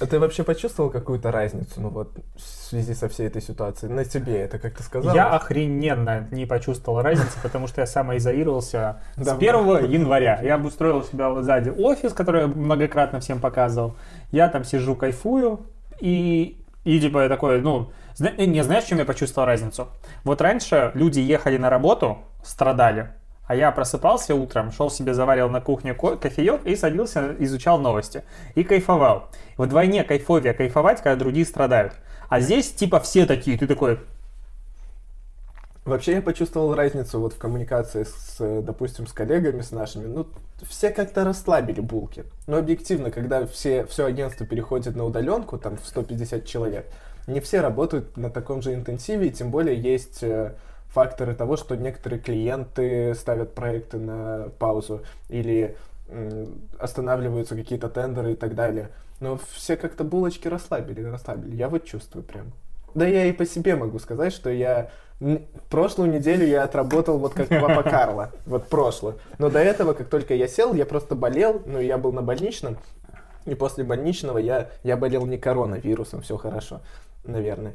А 0.00 0.06
ты 0.06 0.18
вообще 0.18 0.42
почувствовал 0.42 0.90
какую-то 0.90 1.30
разницу, 1.30 1.80
ну 1.80 1.88
вот, 1.88 2.10
в 2.34 2.40
связи 2.40 2.94
со 2.94 3.08
всей 3.08 3.28
этой 3.28 3.40
ситуацией? 3.40 3.92
На 3.92 4.04
тебе 4.04 4.40
это 4.40 4.58
как 4.58 4.74
ты 4.76 4.82
сказал? 4.82 5.14
Я 5.14 5.28
охрененно 5.28 6.26
не 6.32 6.46
почувствовал 6.46 7.00
разницы, 7.00 7.38
потому 7.42 7.68
что 7.68 7.80
я 7.80 7.86
самоизолировался 7.86 9.00
с 9.16 9.24
Давно. 9.24 9.76
1 9.76 9.90
января. 9.90 10.40
Я 10.42 10.56
обустроил 10.56 11.04
себя 11.04 11.30
вот 11.30 11.44
сзади 11.44 11.70
офис, 11.70 12.12
который 12.12 12.42
я 12.42 12.46
многократно 12.48 13.20
всем 13.20 13.40
показывал. 13.40 13.94
Я 14.32 14.48
там 14.48 14.64
сижу, 14.64 14.96
кайфую, 14.96 15.60
и, 16.00 16.60
и 16.82 17.00
типа 17.00 17.22
я 17.22 17.28
такой, 17.28 17.60
ну, 17.60 17.90
не 18.18 18.64
знаешь, 18.64 18.84
чем 18.84 18.98
я 18.98 19.04
почувствовал 19.04 19.46
разницу? 19.46 19.88
Вот 20.24 20.40
раньше 20.40 20.90
люди 20.94 21.20
ехали 21.20 21.56
на 21.56 21.70
работу, 21.70 22.18
страдали, 22.42 23.10
а 23.46 23.54
я 23.54 23.70
просыпался 23.72 24.34
утром, 24.34 24.72
шел 24.72 24.90
себе, 24.90 25.14
заваривал 25.14 25.50
на 25.50 25.60
кухне 25.60 25.94
ко- 25.94 26.16
кофеек 26.16 26.64
и 26.64 26.76
садился, 26.76 27.36
изучал 27.38 27.78
новости. 27.78 28.24
И 28.54 28.64
кайфовал. 28.64 29.28
Вдвойне 29.56 30.04
кайфовее 30.04 30.54
кайфовать, 30.54 31.02
когда 31.02 31.16
другие 31.16 31.44
страдают. 31.44 31.94
А 32.28 32.40
здесь 32.40 32.72
типа 32.72 33.00
все 33.00 33.26
такие, 33.26 33.58
ты 33.58 33.66
такой, 33.66 33.98
Вообще 35.84 36.12
я 36.12 36.22
почувствовал 36.22 36.74
разницу 36.74 37.20
вот 37.20 37.34
в 37.34 37.38
коммуникации 37.38 38.04
с, 38.04 38.38
допустим, 38.62 39.06
с 39.06 39.12
коллегами, 39.12 39.60
с 39.60 39.70
нашими. 39.70 40.06
Ну, 40.06 40.26
все 40.66 40.88
как-то 40.88 41.24
расслабили 41.24 41.80
булки. 41.80 42.24
Но 42.46 42.56
объективно, 42.56 43.10
когда 43.10 43.46
все, 43.46 43.84
все 43.84 44.06
агентство 44.06 44.46
переходит 44.46 44.96
на 44.96 45.04
удаленку, 45.04 45.58
там 45.58 45.76
в 45.76 45.86
150 45.86 46.46
человек, 46.46 46.86
не 47.26 47.40
все 47.40 47.60
работают 47.60 48.16
на 48.16 48.30
таком 48.30 48.62
же 48.62 48.72
интенсиве, 48.72 49.28
и 49.28 49.30
тем 49.30 49.50
более 49.50 49.78
есть 49.78 50.22
э, 50.22 50.54
факторы 50.94 51.34
того, 51.34 51.56
что 51.56 51.76
некоторые 51.76 52.20
клиенты 52.20 53.14
ставят 53.14 53.54
проекты 53.54 53.98
на 53.98 54.48
паузу 54.58 55.02
или 55.28 55.76
останавливаются 56.78 57.56
какие-то 57.56 57.88
тендеры 57.88 58.32
и 58.32 58.36
так 58.36 58.54
далее. 58.54 58.90
Но 59.20 59.38
все 59.52 59.76
как-то 59.76 60.04
булочки 60.04 60.48
расслабили, 60.48 61.02
расслабили. 61.02 61.56
Я 61.56 61.68
вот 61.68 61.84
чувствую 61.84 62.24
прям. 62.24 62.52
Да 62.94 63.06
я 63.06 63.24
и 63.24 63.32
по 63.32 63.44
себе 63.44 63.74
могу 63.74 63.98
сказать, 63.98 64.32
что 64.32 64.50
я 64.50 64.90
прошлую 65.70 66.12
неделю 66.12 66.46
я 66.46 66.64
отработал 66.64 67.18
вот 67.18 67.34
как 67.34 67.48
папа 67.48 67.82
Карла, 67.90 68.30
вот 68.46 68.68
прошлую. 68.68 69.18
Но 69.38 69.50
до 69.50 69.58
этого, 69.58 69.94
как 69.94 70.08
только 70.08 70.34
я 70.34 70.46
сел, 70.46 70.74
я 70.74 70.86
просто 70.86 71.14
болел, 71.14 71.62
ну 71.66 71.80
я 71.80 71.98
был 71.98 72.12
на 72.12 72.22
больничном, 72.22 72.76
и 73.46 73.54
после 73.54 73.84
больничного 73.84 74.38
я, 74.38 74.70
я 74.82 74.96
болел 74.96 75.26
не 75.26 75.38
коронавирусом, 75.38 76.22
все 76.22 76.36
хорошо, 76.36 76.80
наверное. 77.24 77.74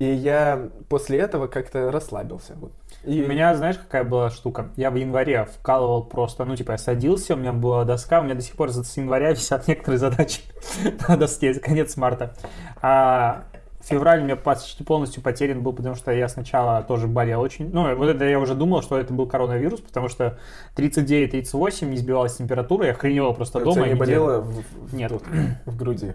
И 0.00 0.06
я 0.06 0.70
после 0.88 1.18
этого 1.18 1.46
как-то 1.46 1.92
расслабился. 1.92 2.54
Вот. 2.58 2.72
И 3.04 3.22
У 3.22 3.28
меня, 3.28 3.54
знаешь, 3.54 3.76
какая 3.76 4.02
была 4.02 4.30
штука? 4.30 4.70
Я 4.76 4.90
в 4.90 4.94
январе 4.94 5.44
вкалывал 5.44 6.02
просто, 6.04 6.46
ну, 6.46 6.56
типа, 6.56 6.72
я 6.72 6.78
садился, 6.78 7.34
у 7.34 7.36
меня 7.36 7.52
была 7.52 7.84
доска, 7.84 8.20
у 8.20 8.22
меня 8.22 8.34
до 8.34 8.40
сих 8.40 8.56
пор 8.56 8.72
с 8.72 8.96
января 8.96 9.32
висят 9.32 9.68
некоторые 9.68 9.98
задачи 9.98 10.40
на 11.08 11.18
доске, 11.18 11.52
конец 11.52 11.98
марта. 11.98 12.34
А 12.80 13.44
февраль 13.82 14.22
у 14.22 14.24
меня 14.24 14.36
почти 14.36 14.82
полностью 14.84 15.22
потерян 15.22 15.60
был, 15.62 15.74
потому 15.74 15.96
что 15.96 16.12
я 16.12 16.30
сначала 16.30 16.82
тоже 16.82 17.06
болел 17.06 17.42
очень. 17.42 17.70
Ну, 17.70 17.94
вот 17.94 18.08
это 18.08 18.24
я 18.24 18.38
уже 18.40 18.54
думал, 18.54 18.80
что 18.80 18.98
это 18.98 19.12
был 19.12 19.26
коронавирус, 19.26 19.80
потому 19.82 20.08
что 20.08 20.38
39-38 20.76 21.84
не 21.84 21.98
сбивалась 21.98 22.36
температура, 22.36 22.86
я 22.86 22.92
охреневал 22.92 23.34
просто 23.34 23.58
у 23.58 23.64
дома. 23.64 23.74
тебя 23.74 23.88
не 23.88 23.94
болело 23.96 24.40
в, 24.40 24.62
в- 24.62 24.94
Нет. 24.94 25.10
тут, 25.10 25.24
в 25.66 25.76
груди? 25.76 26.14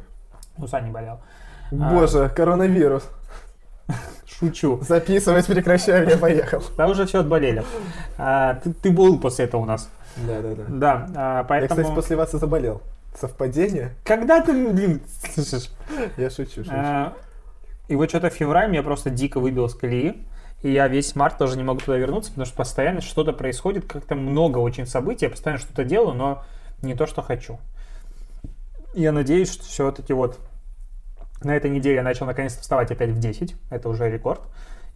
Уса 0.58 0.82
не 0.82 0.90
болел. 0.90 1.20
А. 1.72 1.94
Боже, 1.94 2.30
коронавирус. 2.36 3.08
Шучу. 4.40 4.80
Записывать 4.82 5.46
прекращаем, 5.46 6.10
я 6.10 6.18
поехал. 6.18 6.62
Да 6.78 6.88
уже 6.88 7.06
все 7.06 7.20
отболели. 7.20 7.64
А, 8.18 8.56
ты, 8.56 8.74
ты 8.74 8.92
был 8.92 9.20
после 9.20 9.46
этого 9.46 9.62
у 9.62 9.66
нас. 9.66 9.90
Да, 10.18 10.42
да, 10.42 10.56
да. 10.56 10.64
Да, 10.68 11.10
а, 11.16 11.38
Я, 11.38 11.44
поэтому... 11.44 11.82
кстати, 11.82 11.96
после 11.96 12.16
вас 12.16 12.34
и 12.34 12.38
заболел. 12.38 12.82
Совпадение? 13.20 13.96
Когда 14.04 14.42
ты, 14.42 14.52
блин, 14.52 15.02
слышишь? 15.34 15.70
Я 16.18 16.30
шучу, 16.30 16.64
шучу. 16.64 16.72
А, 16.72 17.14
И 17.88 17.96
вот 17.96 18.10
что-то 18.10 18.30
февраль 18.30 18.70
меня 18.70 18.84
просто 18.84 19.10
дико 19.10 19.40
выбил 19.40 19.70
с 19.70 19.76
колеи. 19.76 20.26
И 20.64 20.72
я 20.72 20.88
весь 20.88 21.16
март 21.16 21.38
тоже 21.38 21.58
не 21.58 21.64
могу 21.64 21.80
туда 21.80 21.98
вернуться, 21.98 22.32
потому 22.32 22.46
что 22.46 22.56
постоянно 22.56 23.02
что-то 23.02 23.34
происходит, 23.34 23.86
как-то 23.86 24.16
много 24.16 24.58
очень 24.58 24.88
событий, 24.88 25.26
я 25.26 25.30
постоянно 25.30 25.62
что-то 25.62 25.84
делаю, 25.84 26.16
но 26.16 26.44
не 26.82 26.96
то, 26.96 27.06
что 27.06 27.22
хочу. 27.22 27.60
Я 28.96 29.12
надеюсь, 29.12 29.52
что 29.52 29.64
все-таки 29.64 30.14
вот 30.14 30.40
на 31.44 31.56
этой 31.56 31.70
неделе 31.70 31.96
я 31.96 32.04
начал 32.04 32.26
наконец-то 32.26 32.62
вставать 32.62 32.92
опять 32.92 33.12
в 33.12 33.20
10, 33.20 33.56
это 33.70 33.90
уже 33.90 34.10
рекорд, 34.10 34.42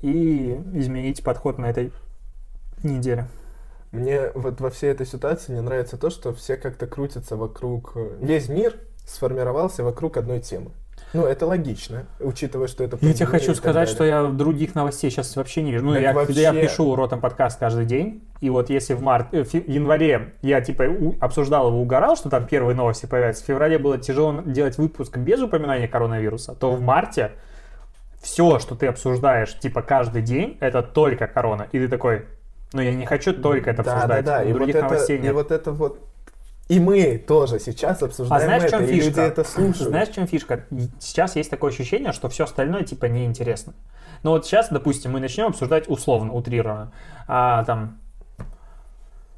и 0.01 0.53
изменить 0.73 1.23
подход 1.23 1.57
на 1.57 1.67
этой 1.67 1.91
неделе. 2.83 3.27
Мне 3.91 4.31
вот 4.35 4.61
во 4.61 4.69
всей 4.69 4.91
этой 4.91 5.05
ситуации 5.05 5.53
не 5.53 5.61
нравится 5.61 5.97
то, 5.97 6.09
что 6.09 6.33
все 6.33 6.57
как-то 6.57 6.85
крутятся 6.87 7.35
вокруг... 7.35 7.93
э, 7.95 8.17
Весь 8.21 8.47
мир 8.47 8.75
сформировался 9.05 9.83
вокруг 9.83 10.17
одной 10.17 10.39
темы. 10.39 10.71
Ну, 11.13 11.25
это 11.25 11.47
логично, 11.47 12.05
учитывая, 12.19 12.67
что 12.67 12.83
это... 12.83 12.97
Я 13.01 13.13
тебе 13.13 13.25
хочу 13.25 13.55
сказать, 13.55 13.89
что 13.89 14.03
я 14.03 14.23
других 14.25 14.75
новостей 14.75 15.09
сейчас 15.09 15.35
вообще 15.35 15.63
не 15.63 15.71
вижу. 15.71 15.85
Ну, 15.85 15.95
я, 15.95 16.13
вообще- 16.13 16.41
я 16.41 16.53
пишу 16.53 16.95
ротом 16.95 17.19
подкаст 17.19 17.59
каждый 17.59 17.85
день, 17.85 18.23
и 18.41 18.49
вот 18.49 18.69
если 18.69 18.93
в 18.93 19.01
март, 19.01 19.33
э, 19.33 19.43
в 19.43 19.53
январе 19.53 20.33
я 20.43 20.61
типа 20.61 20.83
у- 20.83 21.15
обсуждал 21.19 21.69
его, 21.69 21.81
угорал, 21.81 22.15
что 22.15 22.29
там 22.29 22.45
первые 22.45 22.75
новости 22.75 23.07
появятся, 23.07 23.43
в 23.43 23.47
феврале 23.47 23.79
было 23.79 23.97
тяжело 23.97 24.41
делать 24.45 24.77
выпуск 24.77 25.17
без 25.17 25.41
упоминания 25.41 25.87
коронавируса, 25.87 26.53
то 26.53 26.71
в 26.71 26.81
марте 26.81 27.31
все, 28.21 28.59
что 28.59 28.75
ты 28.75 28.87
обсуждаешь, 28.87 29.57
типа 29.57 29.81
каждый 29.81 30.21
день, 30.21 30.57
это 30.59 30.83
только 30.83 31.25
корона. 31.25 31.67
И 31.71 31.79
ты 31.79 31.87
такой, 31.87 32.25
ну 32.73 32.81
я 32.81 32.93
не 32.93 33.05
хочу 33.05 33.33
только 33.33 33.71
это 33.71 33.83
да, 33.83 33.93
обсуждать. 33.93 34.25
Да, 34.25 34.37
да, 34.37 34.43
и 34.43 34.51
вот, 34.51 34.57
других 34.57 34.75
это, 34.75 35.13
и 35.13 35.31
вот 35.31 35.51
это 35.51 35.71
вот... 35.71 35.99
И 36.69 36.79
мы 36.79 37.17
тоже 37.17 37.59
сейчас 37.59 38.01
обсуждаем 38.03 38.41
А 38.41 38.45
знаешь, 38.45 38.63
это, 38.63 38.71
чем 38.71 38.83
и 38.83 38.87
фишка? 38.87 39.09
люди 39.09 39.19
это 39.19 39.43
слушают. 39.43 39.89
Знаешь, 39.89 40.09
в 40.09 40.13
чем 40.13 40.27
фишка? 40.27 40.65
Сейчас 40.99 41.35
есть 41.35 41.49
такое 41.49 41.71
ощущение, 41.71 42.13
что 42.13 42.29
все 42.29 42.43
остальное 42.43 42.83
типа 42.83 43.05
неинтересно. 43.05 43.73
Ну 44.21 44.31
вот 44.31 44.45
сейчас, 44.45 44.69
допустим, 44.69 45.13
мы 45.13 45.19
начнем 45.19 45.47
обсуждать 45.47 45.89
условно, 45.89 46.31
утрированно, 46.31 46.91
а, 47.27 47.63
там, 47.63 47.97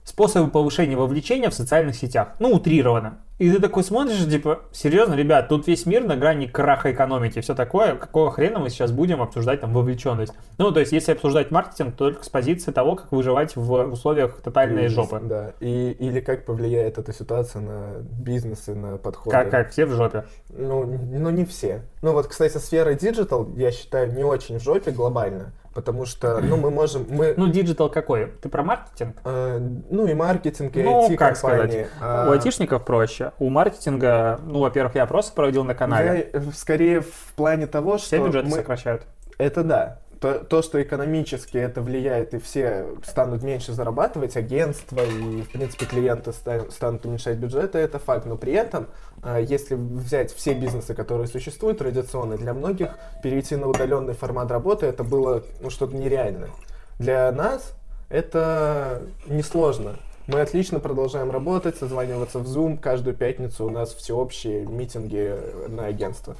способы 0.03 0.51
повышения 0.51 0.97
вовлечения 0.97 1.49
в 1.49 1.53
социальных 1.53 1.95
сетях. 1.95 2.33
Ну, 2.39 2.49
утрированно. 2.49 3.19
И 3.41 3.51
ты 3.51 3.59
такой 3.59 3.83
смотришь, 3.83 4.23
типа, 4.29 4.59
серьезно, 4.71 5.15
ребят, 5.15 5.49
тут 5.49 5.65
весь 5.65 5.87
мир 5.87 6.03
на 6.03 6.15
грани 6.15 6.45
краха 6.45 6.91
экономики, 6.91 7.41
все 7.41 7.55
такое, 7.55 7.95
какого 7.95 8.29
хрена 8.29 8.59
мы 8.59 8.69
сейчас 8.69 8.91
будем 8.91 9.19
обсуждать 9.19 9.61
там 9.61 9.73
вовлеченность? 9.73 10.31
Ну, 10.59 10.71
то 10.71 10.79
есть, 10.79 10.91
если 10.91 11.13
обсуждать 11.13 11.49
маркетинг, 11.49 11.95
то 11.95 12.11
только 12.11 12.23
с 12.23 12.29
позиции 12.29 12.71
того, 12.71 12.95
как 12.95 13.11
выживать 13.11 13.55
в 13.55 13.91
условиях 13.91 14.39
тотальной 14.43 14.83
Кризис, 14.83 14.95
жопы. 14.95 15.21
Да, 15.23 15.53
и, 15.59 15.89
или 15.89 16.19
как 16.19 16.45
повлияет 16.45 16.99
эта 16.99 17.11
ситуация 17.13 17.63
на 17.63 17.93
бизнесы, 18.03 18.75
на 18.75 18.97
подходы. 18.97 19.35
Как, 19.35 19.49
как 19.49 19.71
все 19.71 19.87
в 19.87 19.91
жопе. 19.93 20.25
Ну, 20.49 20.83
ну, 20.85 21.31
не 21.31 21.43
все. 21.43 21.81
Ну, 22.03 22.11
вот, 22.11 22.27
кстати, 22.27 22.59
сфера 22.59 22.93
диджитал, 22.93 23.49
я 23.55 23.71
считаю, 23.71 24.13
не 24.13 24.23
очень 24.23 24.59
в 24.59 24.63
жопе 24.63 24.91
глобально, 24.91 25.51
потому 25.73 26.05
что, 26.05 26.39
ну, 26.39 26.57
мы 26.57 26.69
можем, 26.71 27.05
мы, 27.09 27.33
Ну, 27.37 27.47
диджитал 27.47 27.89
какой? 27.89 28.27
Ты 28.41 28.49
про 28.49 28.63
маркетинг? 28.63 29.15
э, 29.23 29.59
ну, 29.89 30.07
и 30.07 30.13
маркетинг, 30.13 30.75
и 30.75 30.83
Ну, 30.83 31.07
как 31.17 31.33
IT-компании. 31.37 31.87
а, 32.01 32.27
У 32.29 32.31
айтишников 32.31 32.83
проще. 32.85 33.31
У 33.39 33.49
маркетинга, 33.49 34.39
ну, 34.45 34.59
во-первых, 34.59 34.95
я 34.95 35.05
просто 35.05 35.33
проводил 35.33 35.63
на 35.63 35.73
канале. 35.75 36.29
Я, 36.33 36.39
э, 36.39 36.43
скорее 36.53 37.01
в 37.01 37.33
плане 37.35 37.67
того, 37.67 37.97
что 37.97 38.07
Все 38.07 38.25
бюджеты 38.25 38.47
мы- 38.49 38.55
сокращают. 38.57 39.03
это 39.37 39.63
да. 39.63 39.99
То, 40.21 40.35
то, 40.35 40.61
что 40.61 40.79
экономически 40.79 41.57
это 41.57 41.81
влияет, 41.81 42.35
и 42.35 42.39
все 42.39 42.85
станут 43.03 43.41
меньше 43.41 43.73
зарабатывать, 43.73 44.37
агентства 44.37 45.01
и, 45.03 45.41
в 45.41 45.49
принципе, 45.49 45.87
клиенты 45.87 46.31
ста- 46.31 46.69
станут 46.69 47.03
уменьшать 47.07 47.37
бюджеты, 47.39 47.79
это 47.79 47.97
факт. 47.97 48.27
Но 48.27 48.37
при 48.37 48.53
этом, 48.53 48.85
а, 49.23 49.39
если 49.39 49.73
взять 49.73 50.31
все 50.31 50.53
бизнесы, 50.53 50.93
которые 50.93 51.27
существуют 51.27 51.79
традиционно, 51.79 52.37
для 52.37 52.53
многих 52.53 52.91
перейти 53.23 53.55
на 53.55 53.67
удаленный 53.67 54.13
формат 54.13 54.51
работы, 54.51 54.85
это 54.85 55.03
было 55.03 55.41
ну, 55.59 55.71
что-то 55.71 55.95
нереальное. 55.95 56.51
Для 56.99 57.31
нас 57.31 57.73
это 58.09 59.01
несложно. 59.25 59.95
Мы 60.27 60.41
отлично 60.41 60.79
продолжаем 60.79 61.31
работать, 61.31 61.77
созваниваться 61.77 62.37
в 62.37 62.45
Zoom. 62.45 62.77
Каждую 62.77 63.15
пятницу 63.15 63.65
у 63.65 63.71
нас 63.71 63.91
всеобщие 63.91 64.67
митинги 64.67 65.35
на 65.67 65.87
агентство. 65.87 66.35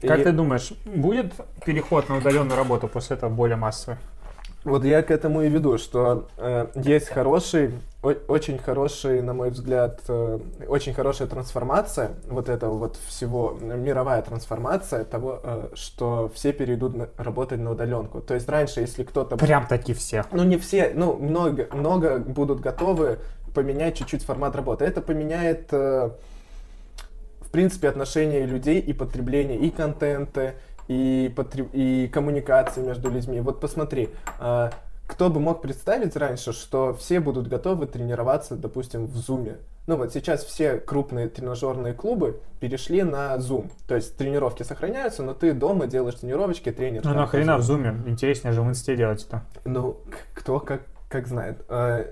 Как 0.00 0.20
И- 0.20 0.24
ты 0.24 0.32
думаешь, 0.32 0.72
будет 0.84 1.32
переход 1.64 2.08
на 2.08 2.18
удаленную 2.18 2.56
работу 2.56 2.88
после 2.88 3.16
этого 3.16 3.30
более 3.30 3.56
массовый? 3.56 3.98
Вот 4.64 4.84
я 4.84 5.02
к 5.02 5.10
этому 5.10 5.42
и 5.42 5.48
веду, 5.48 5.78
что 5.78 6.28
э, 6.36 6.66
есть 6.74 7.08
хороший, 7.08 7.72
о- 8.02 8.16
очень 8.26 8.58
хороший, 8.58 9.22
на 9.22 9.32
мой 9.32 9.50
взгляд, 9.50 10.00
э, 10.08 10.40
очень 10.66 10.92
хорошая 10.94 11.28
трансформация 11.28 12.10
вот 12.28 12.48
этого 12.48 12.74
вот 12.76 12.98
всего, 13.06 13.56
э, 13.60 13.76
мировая 13.76 14.20
трансформация 14.20 15.04
того, 15.04 15.40
э, 15.42 15.68
что 15.74 16.30
все 16.34 16.52
перейдут 16.52 16.96
на- 16.96 17.08
работать 17.16 17.60
на 17.60 17.70
удаленку. 17.70 18.20
То 18.20 18.34
есть 18.34 18.48
раньше, 18.48 18.80
если 18.80 19.04
кто-то... 19.04 19.36
Прям 19.36 19.66
таки 19.66 19.94
все. 19.94 20.24
Ну, 20.32 20.42
не 20.42 20.58
все, 20.58 20.92
ну, 20.94 21.14
много, 21.14 21.68
много 21.72 22.18
будут 22.18 22.60
готовы 22.60 23.18
поменять 23.54 23.96
чуть-чуть 23.96 24.24
формат 24.24 24.54
работы. 24.56 24.84
Это 24.84 25.00
поменяет, 25.00 25.68
э, 25.72 26.10
в 27.48 27.50
принципе, 27.50 27.88
отношение 27.88 28.44
людей 28.44 28.78
и 28.78 28.92
потребление 28.92 29.58
и 29.58 29.70
контента, 29.70 30.54
и, 30.86 31.32
потреб- 31.34 31.70
и 31.72 32.08
коммуникации 32.08 32.82
между 32.82 33.10
людьми. 33.10 33.40
Вот 33.40 33.58
посмотри, 33.58 34.10
э, 34.38 34.70
кто 35.06 35.30
бы 35.30 35.40
мог 35.40 35.62
представить 35.62 36.14
раньше, 36.16 36.52
что 36.52 36.92
все 36.94 37.20
будут 37.20 37.48
готовы 37.48 37.86
тренироваться, 37.86 38.54
допустим, 38.54 39.06
в 39.06 39.16
Zoom. 39.16 39.56
Ну 39.86 39.96
вот 39.96 40.12
сейчас 40.12 40.44
все 40.44 40.76
крупные 40.76 41.28
тренажерные 41.28 41.94
клубы 41.94 42.38
перешли 42.60 43.02
на 43.02 43.34
Zoom. 43.36 43.70
То 43.86 43.94
есть 43.94 44.18
тренировки 44.18 44.62
сохраняются, 44.62 45.22
но 45.22 45.32
ты 45.32 45.54
дома 45.54 45.86
делаешь 45.86 46.16
тренировочки, 46.16 46.70
тренер. 46.70 47.02
Ну 47.04 47.14
нахрена 47.14 47.56
в 47.56 47.60
Zoom. 47.60 47.62
зуме? 47.62 48.02
Интереснее 48.06 48.52
же 48.52 48.60
в 48.60 48.68
инсте 48.68 48.94
делать 48.96 49.24
это. 49.26 49.42
Ну, 49.64 49.96
кто 50.34 50.60
как, 50.60 50.82
как 51.08 51.26
знает. 51.26 51.64
А, 51.70 52.04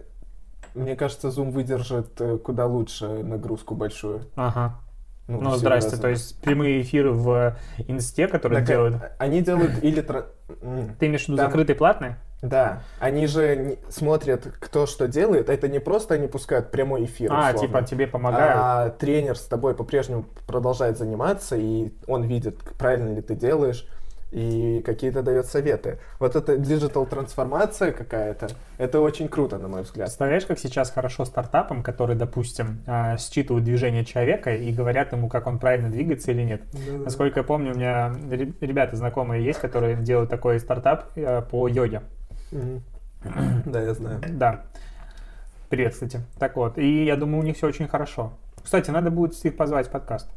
Мне 0.74 0.96
кажется, 0.96 1.28
Zoom 1.28 1.50
выдержит 1.50 2.18
э, 2.20 2.38
куда 2.38 2.64
лучше 2.66 3.06
нагрузку 3.08 3.74
большую.Ага. 3.74 4.80
Ну, 5.28 5.38
серьезно. 5.38 5.58
здрасте. 5.58 5.96
То 5.96 6.08
есть 6.08 6.40
прямые 6.40 6.82
эфиры 6.82 7.12
в 7.12 7.56
инсте, 7.88 8.28
которые 8.28 8.60
Так, 8.60 8.68
делают... 8.68 8.96
Они 9.18 9.40
делают 9.42 9.72
или... 9.82 10.00
Ты 10.00 11.06
имеешь 11.06 11.24
в 11.24 11.28
виду 11.28 11.36
там- 11.38 11.46
закрытый 11.46 11.74
платный? 11.74 12.14
Да, 12.42 12.82
они 13.00 13.26
же 13.26 13.78
смотрят, 13.88 14.46
кто 14.60 14.86
что 14.86 15.08
делает. 15.08 15.48
Это 15.48 15.68
не 15.68 15.80
просто 15.80 16.14
они 16.14 16.28
пускают 16.28 16.70
прямой 16.70 17.06
эфир. 17.06 17.32
А, 17.32 17.48
условно. 17.48 17.58
типа 17.60 17.82
тебе 17.82 18.06
помогают. 18.06 18.54
А 18.56 18.90
тренер 18.90 19.36
с 19.36 19.46
тобой 19.46 19.74
по-прежнему 19.74 20.26
продолжает 20.46 20.98
заниматься, 20.98 21.56
и 21.56 21.92
он 22.06 22.24
видит, 22.24 22.58
правильно 22.78 23.14
ли 23.14 23.22
ты 23.22 23.34
делаешь, 23.34 23.88
и 24.32 24.82
какие-то 24.84 25.22
дает 25.22 25.46
советы. 25.46 25.98
Вот 26.18 26.36
эта 26.36 26.56
диджитал 26.56 27.06
трансформация 27.06 27.92
какая-то, 27.92 28.48
это 28.78 29.00
очень 29.00 29.28
круто, 29.28 29.58
на 29.58 29.68
мой 29.68 29.82
взгляд. 29.82 30.08
Представляешь, 30.08 30.46
как 30.46 30.58
сейчас 30.58 30.90
хорошо 30.90 31.24
стартапам, 31.24 31.82
которые, 31.82 32.16
допустим, 32.16 32.82
а, 32.86 33.16
считывают 33.18 33.64
движение 33.64 34.04
человека 34.04 34.54
и 34.54 34.72
говорят 34.72 35.12
ему, 35.12 35.28
как 35.28 35.46
он 35.46 35.58
правильно 35.58 35.90
двигается 35.90 36.32
или 36.32 36.42
нет. 36.42 36.62
Насколько 37.04 37.40
я 37.40 37.44
помню, 37.44 37.72
у 37.72 37.76
меня 37.76 38.14
ре- 38.30 38.52
ребята 38.60 38.96
знакомые 38.96 39.44
есть, 39.44 39.60
которые 39.60 39.96
делают 39.96 40.28
такой 40.30 40.58
стартап 40.58 41.12
э, 41.16 41.42
по 41.42 41.68
йоге. 41.68 42.02
Да, 43.64 43.80
я 43.80 43.94
знаю. 43.94 44.20
Да. 44.28 44.64
Привет, 45.68 45.94
кстати. 45.94 46.20
Так 46.38 46.56
вот, 46.56 46.78
и 46.78 47.04
я 47.04 47.16
думаю, 47.16 47.40
у 47.40 47.44
них 47.44 47.56
все 47.56 47.66
очень 47.66 47.88
хорошо. 47.88 48.32
Кстати, 48.62 48.90
надо 48.90 49.10
будет 49.10 49.32
их 49.44 49.56
позвать 49.56 49.88
в 49.88 49.90
подкаст. 49.90 50.28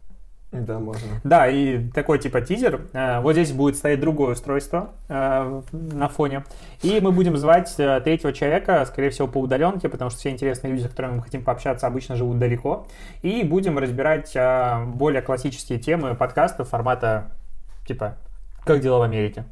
Да, 0.52 0.80
можно. 0.80 1.08
Да, 1.24 1.48
и 1.48 1.88
такой 1.90 2.18
типа 2.18 2.42
тизер. 2.42 2.82
Э, 2.94 3.20
Вот 3.22 3.34
здесь 3.34 3.52
будет 3.52 3.76
стоять 3.76 4.00
другое 4.00 4.32
устройство 4.34 4.92
э, 5.08 5.62
на 5.72 6.10
фоне. 6.10 6.44
И 6.82 7.00
мы 7.02 7.12
будем 7.12 7.38
звать 7.38 7.76
э, 7.78 8.02
третьего 8.02 8.34
человека, 8.34 8.84
скорее 8.88 9.12
всего, 9.12 9.28
по 9.28 9.38
удаленке, 9.38 9.90
потому 9.90 10.10
что 10.10 10.20
все 10.20 10.32
интересные 10.32 10.72
люди, 10.74 10.86
с 10.86 10.90
которыми 10.90 11.18
мы 11.18 11.22
хотим 11.22 11.44
пообщаться, 11.44 11.86
обычно 11.86 12.16
живут 12.16 12.40
далеко. 12.40 12.88
И 13.22 13.44
будем 13.44 13.78
разбирать 13.78 14.36
более 14.88 15.22
классические 15.22 15.78
темы 15.78 16.16
подкаста 16.16 16.64
формата 16.64 17.32
типа 17.86 18.18
«Как 18.66 18.80
дела 18.82 18.98
в 19.00 19.02
Америке?» 19.04 19.46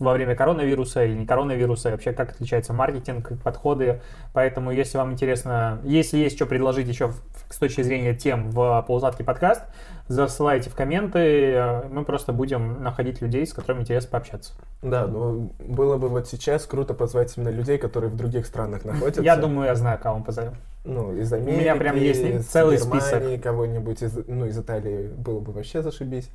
Во 0.00 0.12
время 0.14 0.34
коронавируса 0.34 1.04
или 1.04 1.12
не 1.14 1.26
коронавируса, 1.26 1.90
и 1.90 1.92
вообще 1.92 2.12
как 2.12 2.30
отличается 2.32 2.72
маркетинг, 2.72 3.32
подходы. 3.44 4.00
Поэтому, 4.32 4.72
если 4.72 4.98
вам 4.98 5.12
интересно, 5.12 5.78
если 5.84 6.16
есть 6.18 6.34
что 6.36 6.46
предложить 6.46 6.88
еще 6.88 7.08
в- 7.08 7.22
с 7.50 7.58
точки 7.58 7.82
зрения 7.82 8.14
тем 8.14 8.50
в 8.50 8.82
полусладкий 8.88 9.24
подкаст, 9.24 9.62
засылайте 10.08 10.70
в 10.70 10.74
комменты, 10.74 11.18
э, 11.18 11.82
мы 11.90 12.04
просто 12.04 12.32
будем 12.32 12.82
находить 12.82 13.20
людей, 13.20 13.46
с 13.46 13.52
которыми 13.52 13.82
интересно 13.82 14.10
пообщаться. 14.10 14.54
Да, 14.82 15.06
ну 15.06 15.52
было 15.60 15.98
бы 15.98 16.08
вот 16.08 16.26
сейчас 16.28 16.64
круто 16.66 16.94
позвать 16.94 17.36
именно 17.36 17.50
людей, 17.50 17.76
которые 17.78 18.10
в 18.10 18.16
других 18.16 18.46
странах 18.46 18.84
находятся. 18.84 19.22
Я 19.22 19.36
думаю, 19.36 19.66
я 19.68 19.74
знаю, 19.74 19.98
кого 20.02 20.18
мы 20.18 20.24
позовем. 20.24 20.54
Ну, 20.84 21.14
из 21.14 21.30
Америки, 21.30 21.60
меня 21.60 21.76
прям 21.76 21.96
есть 21.96 22.50
целый 22.50 22.78
Германии, 22.78 23.36
кого-нибудь 23.36 24.02
из, 24.02 24.18
ну, 24.26 24.46
из 24.46 24.58
Италии 24.58 25.08
было 25.08 25.40
бы 25.40 25.52
вообще 25.52 25.82
зашибись. 25.82 26.30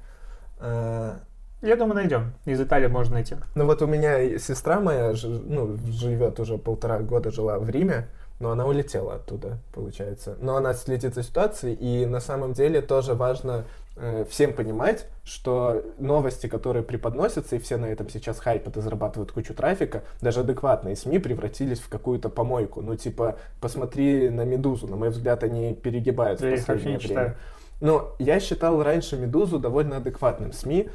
Я 1.62 1.76
думаю, 1.76 1.96
найдем. 1.96 2.34
Из 2.46 2.60
Италии 2.62 2.88
можно 2.88 3.16
найти. 3.16 3.36
Ну 3.56 3.66
вот 3.66 3.82
у 3.82 3.88
меня 3.88 4.38
сестра 4.38 4.80
моя, 4.80 5.14
ну, 5.24 5.78
живет 5.88 6.40
уже 6.40 6.58
полтора 6.58 7.00
года, 7.00 7.32
жила 7.32 7.58
в 7.58 7.70
Риме, 7.70 8.08
но 8.40 8.52
она 8.52 8.66
улетела 8.66 9.16
оттуда, 9.16 9.60
получается. 9.74 10.38
Но 10.42 10.58
она 10.58 10.74
следит 10.74 11.16
за 11.16 11.24
ситуацией, 11.24 11.74
и 11.76 12.06
на 12.06 12.20
самом 12.20 12.54
деле 12.54 12.82
тоже 12.82 13.14
важно 13.14 13.64
э, 13.96 14.26
всем 14.30 14.54
понимать, 14.54 15.08
что 15.24 15.82
новости, 15.98 16.48
которые 16.48 16.84
преподносятся, 16.84 17.56
и 17.56 17.60
все 17.60 17.78
на 17.78 17.86
этом 17.86 18.10
сейчас 18.10 18.40
хайпят 18.40 18.76
и 18.76 18.82
зарабатывают 18.82 19.32
кучу 19.32 19.54
трафика, 19.54 20.04
даже 20.22 20.42
адекватные 20.42 20.98
СМИ 20.98 21.20
превратились 21.20 21.80
в 21.80 21.88
какую-то 21.88 22.30
помойку. 22.30 22.82
Ну, 22.82 22.96
типа, 22.96 23.38
посмотри 23.62 24.30
на 24.30 24.44
«Медузу», 24.44 24.88
на 24.88 24.98
мой 24.98 25.10
взгляд, 25.10 25.44
они 25.44 25.74
перегибают 25.74 26.42
Я 26.42 26.58
в 26.58 26.60
последнее 26.60 26.92
не 26.92 26.98
время. 26.98 27.00
читаю. 27.00 27.36
Но 27.82 28.16
я 28.20 28.40
считал 28.40 28.82
раньше 28.84 29.18
«Медузу» 29.18 29.60
довольно 29.60 29.98
адекватным 29.98 30.52
СМИ, 30.54 30.90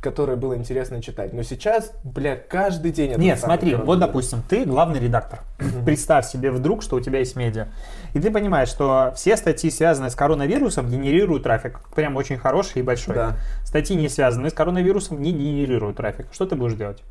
которые 0.00 0.36
было 0.36 0.56
интересно 0.56 1.02
читать. 1.02 1.32
Но 1.32 1.42
сейчас, 1.42 1.92
бля, 2.04 2.36
каждый 2.36 2.90
день... 2.90 3.14
Нет, 3.16 3.38
смотри, 3.38 3.74
вот, 3.74 3.80
коронавирус. 3.80 4.06
допустим, 4.06 4.42
ты 4.48 4.64
главный 4.64 4.98
редактор. 4.98 5.40
Представь 5.84 6.26
себе 6.26 6.50
вдруг, 6.50 6.82
что 6.82 6.96
у 6.96 7.00
тебя 7.00 7.18
есть 7.18 7.36
медиа. 7.36 7.68
И 8.14 8.20
ты 8.20 8.30
понимаешь, 8.30 8.68
что 8.68 9.12
все 9.14 9.36
статьи, 9.36 9.70
связанные 9.70 10.10
с 10.10 10.14
коронавирусом, 10.14 10.88
генерируют 10.88 11.42
трафик. 11.42 11.80
Прям 11.94 12.16
очень 12.16 12.38
хороший 12.38 12.80
и 12.80 12.82
большой. 12.82 13.14
Да. 13.14 13.36
Статьи, 13.64 13.94
не 13.94 14.08
связанные 14.08 14.50
с 14.50 14.54
коронавирусом, 14.54 15.20
не 15.20 15.32
генерируют 15.32 15.98
трафик. 15.98 16.26
Что 16.32 16.46
ты 16.46 16.56
будешь 16.56 16.74
делать? 16.74 17.02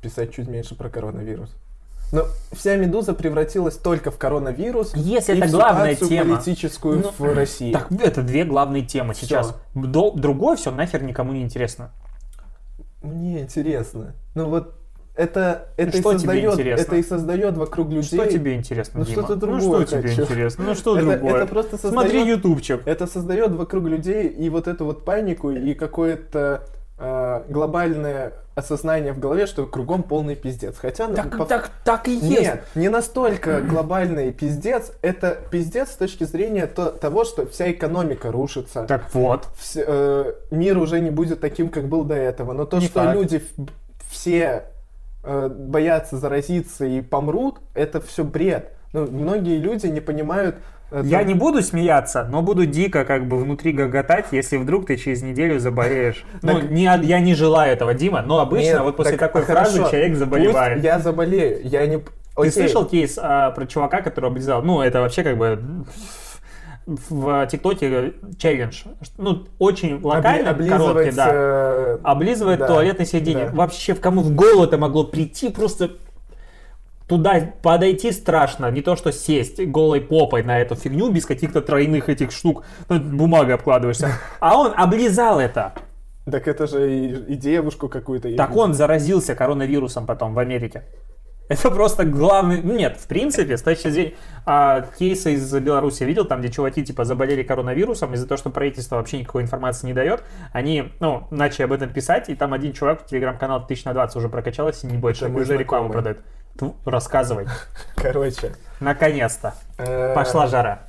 Писать 0.00 0.32
чуть 0.32 0.48
меньше 0.48 0.76
про 0.76 0.88
коронавирус. 0.88 1.54
Но 2.12 2.26
вся 2.52 2.76
«Медуза» 2.76 3.12
превратилась 3.12 3.76
только 3.76 4.12
в 4.12 4.18
коронавирус 4.18 4.94
Если 4.94 5.34
и 5.34 5.38
это 5.38 5.48
в 5.48 5.50
главная 5.50 5.94
тема. 5.96 6.36
политическую 6.36 6.98
Ну, 6.98 7.12
в 7.18 7.34
России. 7.34 7.72
Так, 7.72 7.90
это 7.90 8.22
две 8.22 8.44
главные 8.44 8.84
темы 8.84 9.14
Всё. 9.14 9.26
сейчас. 9.26 9.56
Другое 9.74 10.56
все 10.56 10.70
нахер 10.70 11.02
никому 11.02 11.32
не 11.32 11.42
интересно. 11.42 11.90
Мне 13.04 13.42
интересно. 13.42 14.14
Ну 14.34 14.48
вот 14.48 14.74
это, 15.16 15.68
это, 15.76 15.96
и 15.96 16.00
что 16.00 16.18
тебе 16.18 16.50
создает, 16.50 16.80
это 16.80 16.96
и 16.96 17.02
создает 17.04 17.56
вокруг 17.56 17.88
людей... 17.90 18.18
Что 18.18 18.26
тебе 18.26 18.54
интересно, 18.54 19.00
Ну, 19.00 19.06
Дима? 19.06 19.22
что-то 19.22 19.34
ну 19.34 19.40
другое 19.58 19.86
что 19.86 19.98
тебе 20.00 20.08
хочу. 20.08 20.22
интересно? 20.22 20.64
Ну 20.64 20.74
что 20.74 20.98
Это- 20.98 21.06
другое? 21.18 21.36
это 21.36 21.46
просто 21.46 21.78
Смотри 21.78 22.10
создает- 22.18 22.28
ютубчик. 22.38 22.80
Это 22.86 23.06
создает 23.06 23.52
вокруг 23.52 23.84
людей 23.84 24.26
и 24.28 24.48
вот 24.48 24.66
эту 24.66 24.86
вот 24.86 25.04
панику, 25.04 25.50
и 25.52 25.74
какое-то 25.74 26.64
э, 26.98 27.42
глобальное 27.48 28.32
осознание 28.54 29.12
в 29.12 29.18
голове, 29.18 29.46
что 29.46 29.66
кругом 29.66 30.02
полный 30.02 30.36
пиздец. 30.36 30.76
Хотя... 30.78 31.08
Так, 31.08 31.36
по- 31.36 31.44
так, 31.44 31.70
так 31.84 32.06
и 32.08 32.12
есть. 32.14 32.40
Нет, 32.40 32.64
не 32.74 32.88
настолько 32.88 33.60
глобальный 33.60 34.32
пиздец. 34.32 34.92
Это 35.02 35.36
пиздец 35.50 35.90
с 35.90 35.96
точки 35.96 36.24
зрения 36.24 36.66
то- 36.66 36.90
того, 36.90 37.24
что 37.24 37.46
вся 37.46 37.70
экономика 37.70 38.30
рушится. 38.30 38.84
Так 38.84 39.12
вот. 39.12 39.48
Вс- 39.60 39.82
э, 39.84 40.34
мир 40.50 40.78
уже 40.78 41.00
не 41.00 41.10
будет 41.10 41.40
таким, 41.40 41.68
как 41.68 41.88
был 41.88 42.04
до 42.04 42.14
этого. 42.14 42.52
Но 42.52 42.64
то, 42.64 42.78
Не 42.78 42.86
что 42.86 43.02
факт. 43.02 43.14
люди 43.14 43.42
все 44.10 44.64
э, 45.24 45.48
боятся 45.48 46.16
заразиться 46.18 46.84
и 46.84 47.00
помрут, 47.00 47.58
это 47.74 48.00
все 48.00 48.22
бред. 48.22 48.72
Ну, 48.92 49.10
многие 49.10 49.56
люди 49.58 49.86
не 49.88 50.00
понимают... 50.00 50.56
э, 50.94 51.02
Я 51.04 51.22
не 51.22 51.34
буду 51.34 51.62
смеяться, 51.62 52.26
но 52.30 52.42
буду 52.42 52.66
дико 52.66 53.04
как 53.04 53.26
бы 53.28 53.36
внутри 53.38 53.72
гоготать, 53.72 54.26
если 54.32 54.56
вдруг 54.56 54.86
ты 54.86 54.96
через 54.96 55.22
неделю 55.22 55.58
заболеешь. 55.58 56.24
Ну, 56.42 56.60
Так- 56.60 56.70
не, 56.70 56.84
я 56.84 57.20
не 57.20 57.34
желаю 57.34 57.72
этого, 57.72 57.94
Дима, 57.94 58.22
но 58.22 58.38
обычно 58.40 58.66
Нет, 58.72 58.80
вот 58.82 58.96
после 58.96 59.16
так, 59.16 59.32
такой 59.32 59.42
хорошо. 59.42 59.72
фразы 59.72 59.90
человек 59.90 60.16
заболевает. 60.16 60.74
Пусть 60.74 60.84
я 60.84 60.98
заболею, 60.98 61.60
я 61.64 61.86
не... 61.86 61.98
Ты 61.98 62.04
Окей. 62.36 62.50
слышал 62.50 62.84
кейс 62.84 63.16
а, 63.20 63.50
про 63.52 63.64
чувака, 63.66 64.00
который 64.02 64.28
облизал? 64.30 64.60
Ну, 64.62 64.80
это 64.80 65.00
вообще 65.00 65.22
как 65.22 65.36
бы 65.38 65.84
в 66.86 67.46
ТикТоке 67.46 68.12
челлендж. 68.38 68.82
Ну, 69.16 69.44
очень 69.58 70.00
локально, 70.02 70.48
Обли- 70.50 70.68
короткий, 70.68 71.12
да. 71.12 71.28
э, 71.32 71.98
Облизывает 72.02 72.58
да, 72.58 72.66
туалетное 72.66 73.06
сиденье. 73.06 73.46
да. 73.46 73.52
Вообще, 73.56 73.94
в 73.94 74.00
кому 74.00 74.20
в 74.20 74.34
голову 74.34 74.64
это 74.64 74.76
могло 74.76 75.04
прийти, 75.04 75.48
просто 75.48 75.92
туда 77.06 77.52
подойти 77.62 78.12
страшно. 78.12 78.70
Не 78.70 78.82
то, 78.82 78.96
что 78.96 79.12
сесть 79.12 79.60
голой 79.60 80.00
попой 80.00 80.42
на 80.42 80.58
эту 80.60 80.74
фигню 80.74 81.10
без 81.10 81.26
каких-то 81.26 81.60
тройных 81.60 82.08
этих 82.08 82.32
штук, 82.32 82.64
ну, 82.88 82.98
бумагой 82.98 83.54
обкладываешься. 83.54 84.12
А 84.40 84.58
он 84.58 84.72
облизал 84.76 85.40
это. 85.40 85.72
Так 86.30 86.48
это 86.48 86.66
же 86.66 86.94
и, 86.94 87.32
и 87.32 87.36
девушку 87.36 87.88
какую-то. 87.88 88.34
Так 88.36 88.56
он 88.56 88.72
заразился 88.72 89.34
коронавирусом 89.34 90.06
потом 90.06 90.34
в 90.34 90.38
Америке. 90.38 90.84
Это 91.48 91.70
просто 91.70 92.04
главный... 92.06 92.62
ну, 92.62 92.74
Нет, 92.74 92.96
в 92.96 93.06
принципе, 93.06 93.58
с 93.58 93.62
точки 93.62 93.88
зрения 93.88 94.14
а, 94.46 94.80
кейса 94.98 95.28
из 95.28 95.52
Беларуси 95.52 96.02
видел, 96.04 96.24
там, 96.24 96.40
где 96.40 96.50
чуваки, 96.50 96.82
типа, 96.82 97.04
заболели 97.04 97.42
коронавирусом, 97.42 98.14
из-за 98.14 98.26
того, 98.26 98.38
что 98.38 98.48
правительство 98.48 98.96
вообще 98.96 99.18
никакой 99.18 99.42
информации 99.42 99.86
не 99.86 99.92
дает, 99.92 100.24
они, 100.52 100.92
ну, 101.00 101.26
начали 101.30 101.64
об 101.64 101.72
этом 101.72 101.90
писать, 101.90 102.30
и 102.30 102.34
там 102.34 102.54
один 102.54 102.72
чувак 102.72 103.02
в 103.02 103.06
телеграм-канал 103.06 103.66
тысяч 103.66 103.84
на 103.84 103.92
20 103.92 104.16
уже 104.16 104.30
прокачалось, 104.30 104.84
и 104.84 104.86
не 104.86 104.96
больше, 104.96 105.26
уже 105.28 105.58
рекламу 105.58 105.90
продает. 105.90 106.20
Рассказывай. 106.84 107.46
Короче. 107.96 108.54
Наконец-то. 108.80 109.54
э, 109.78 110.14
Пошла 110.14 110.46
жара. 110.46 110.82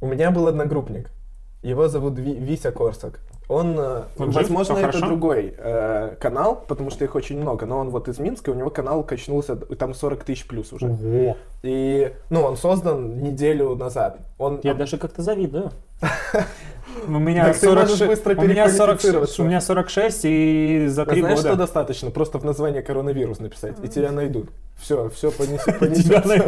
У 0.00 0.06
меня 0.06 0.30
был 0.30 0.46
одногруппник. 0.48 1.10
Его 1.62 1.88
зовут 1.88 2.18
Ви- 2.18 2.38
Витя 2.38 2.70
Корсак. 2.70 3.20
Он, 3.50 3.74
э, 3.76 4.02
Он 4.16 4.26
жив? 4.32 4.42
возможно, 4.42 4.76
Всё 4.76 4.84
это 4.84 4.92
хорошо? 4.92 5.06
другой 5.08 5.54
э, 5.58 6.14
канал, 6.20 6.64
потому 6.68 6.90
что 6.90 7.04
их 7.04 7.16
очень 7.16 7.36
много, 7.40 7.66
но 7.66 7.78
он 7.78 7.90
вот 7.90 8.06
из 8.06 8.20
Минска, 8.20 8.50
у 8.50 8.54
него 8.54 8.70
канал 8.70 9.02
качнулся, 9.02 9.56
там 9.56 9.92
40 9.92 10.22
тысяч 10.22 10.46
плюс 10.46 10.72
уже. 10.72 10.86
Ого. 10.86 11.36
И, 11.64 12.12
ну, 12.30 12.42
он 12.42 12.56
создан 12.56 13.20
неделю 13.20 13.74
назад. 13.74 14.18
Он, 14.38 14.60
Я 14.62 14.74
даже 14.74 14.98
как-то 14.98 15.22
завидую. 15.22 15.72
У 17.06 17.10
меня 17.12 17.46
Так 17.46 17.58
ты 17.58 17.68
можешь 17.70 17.98
46, 17.98 18.06
быстро 18.08 18.34
у 18.36 18.42
меня 18.46 18.68
46, 18.68 18.76
переквалифицироваться. 18.78 19.42
у 19.42 19.46
меня 19.46 19.60
46 19.60 20.20
и 20.24 20.86
за 20.88 21.02
А 21.02 21.06
3 21.06 21.20
знаешь, 21.20 21.38
что 21.38 21.48
года. 21.50 21.58
достаточно? 21.62 22.10
Просто 22.10 22.38
в 22.38 22.44
название 22.44 22.82
коронавирус 22.82 23.38
написать, 23.38 23.76
и 23.82 23.88
тебя 23.88 24.10
найдут. 24.12 24.50
Все, 24.76 25.08
все 25.08 25.30
понесет, 25.30 25.78
понесет. 25.78 26.46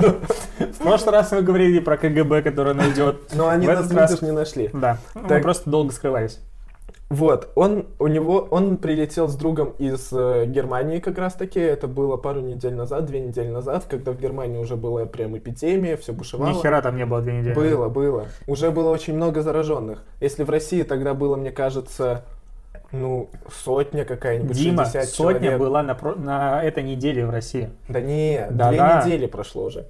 В 0.58 0.78
прошлый 0.78 1.12
раз 1.12 1.32
мы 1.32 1.42
говорили 1.42 1.78
про 1.80 1.96
КГБ, 1.96 2.42
который 2.42 2.74
найдет. 2.74 3.34
Но 3.34 3.48
они 3.48 3.66
нас, 3.66 3.90
видишь, 3.90 4.22
не 4.22 4.32
нашли. 4.32 4.70
Да, 4.72 4.98
мы 5.14 5.40
просто 5.40 5.68
долго 5.70 5.92
скрывались. 5.92 6.40
Вот, 7.12 7.50
он 7.56 7.88
у 7.98 8.06
него, 8.06 8.48
он 8.50 8.78
прилетел 8.78 9.28
с 9.28 9.36
другом 9.36 9.74
из 9.76 10.08
э, 10.12 10.46
Германии 10.46 10.98
как 10.98 11.18
раз 11.18 11.34
таки. 11.34 11.60
Это 11.60 11.86
было 11.86 12.16
пару 12.16 12.40
недель 12.40 12.72
назад, 12.74 13.04
две 13.04 13.20
недели 13.20 13.48
назад, 13.48 13.84
когда 13.86 14.12
в 14.12 14.18
Германии 14.18 14.56
уже 14.58 14.76
была 14.76 15.04
прям 15.04 15.36
эпидемия, 15.36 15.98
все 15.98 16.14
бушевало. 16.14 16.48
Ни 16.48 16.54
хера 16.62 16.80
там 16.80 16.96
не 16.96 17.04
было 17.04 17.20
две 17.20 17.34
недели. 17.34 17.52
Было, 17.52 17.90
было. 17.90 18.28
Уже 18.46 18.70
было 18.70 18.88
очень 18.88 19.14
много 19.14 19.42
зараженных. 19.42 20.02
Если 20.22 20.42
в 20.42 20.48
России 20.48 20.84
тогда 20.84 21.12
было, 21.12 21.36
мне 21.36 21.50
кажется, 21.50 22.24
ну, 22.92 23.28
сотня 23.62 24.06
какая-нибудь, 24.06 24.56
Дима, 24.56 24.84
60 24.84 25.04
сотня 25.10 25.40
человек. 25.40 25.58
была 25.60 25.82
на, 25.82 25.94
про- 25.94 26.14
на 26.14 26.62
этой 26.64 26.82
неделе 26.82 27.26
в 27.26 27.30
России. 27.30 27.68
Да 27.88 28.00
не, 28.00 28.46
Да, 28.50 28.70
две 28.70 28.78
да. 28.78 29.02
недели 29.04 29.26
прошло 29.26 29.64
уже. 29.64 29.84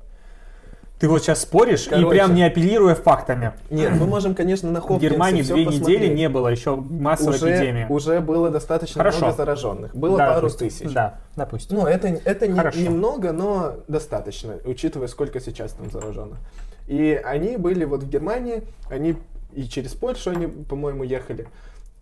Ты 1.02 1.08
вот 1.08 1.20
сейчас 1.20 1.40
споришь 1.42 1.88
и 1.88 1.90
Короче. 1.90 2.10
прям 2.10 2.32
не 2.32 2.44
апеллируя 2.44 2.94
фактами. 2.94 3.54
Нет, 3.70 3.90
мы 3.98 4.06
можем, 4.06 4.36
конечно, 4.36 4.70
на 4.70 4.80
В 4.80 5.00
Германии 5.00 5.42
две 5.42 5.64
посмотреть. 5.64 5.80
недели 5.98 6.14
не 6.14 6.28
было 6.28 6.46
еще 6.46 6.76
массовой 6.76 7.34
уже, 7.34 7.50
эпидемии. 7.56 7.86
уже 7.88 8.20
было 8.20 8.50
достаточно 8.50 9.00
Хорошо. 9.00 9.18
много 9.18 9.36
зараженных. 9.36 9.96
Было 9.96 10.16
Да, 10.16 10.26
пару 10.28 10.42
допустим. 10.42 10.68
тысяч. 10.68 10.92
Да, 10.94 11.18
допустим. 11.34 11.76
Ну, 11.76 11.86
это, 11.86 12.06
это 12.06 12.46
не- 12.46 12.56
Хорошо. 12.56 12.78
немного, 12.78 13.32
но 13.32 13.72
достаточно, 13.88 14.58
учитывая, 14.64 15.08
сколько 15.08 15.40
сейчас 15.40 15.72
там 15.72 15.90
зараженных. 15.90 16.38
И 16.86 17.20
они 17.24 17.56
были 17.56 17.84
вот 17.84 18.04
в 18.04 18.08
Германии, 18.08 18.62
они 18.88 19.16
и 19.54 19.64
через 19.64 19.94
Польшу 19.94 20.30
они, 20.30 20.46
по-моему, 20.46 21.02
ехали. 21.02 21.48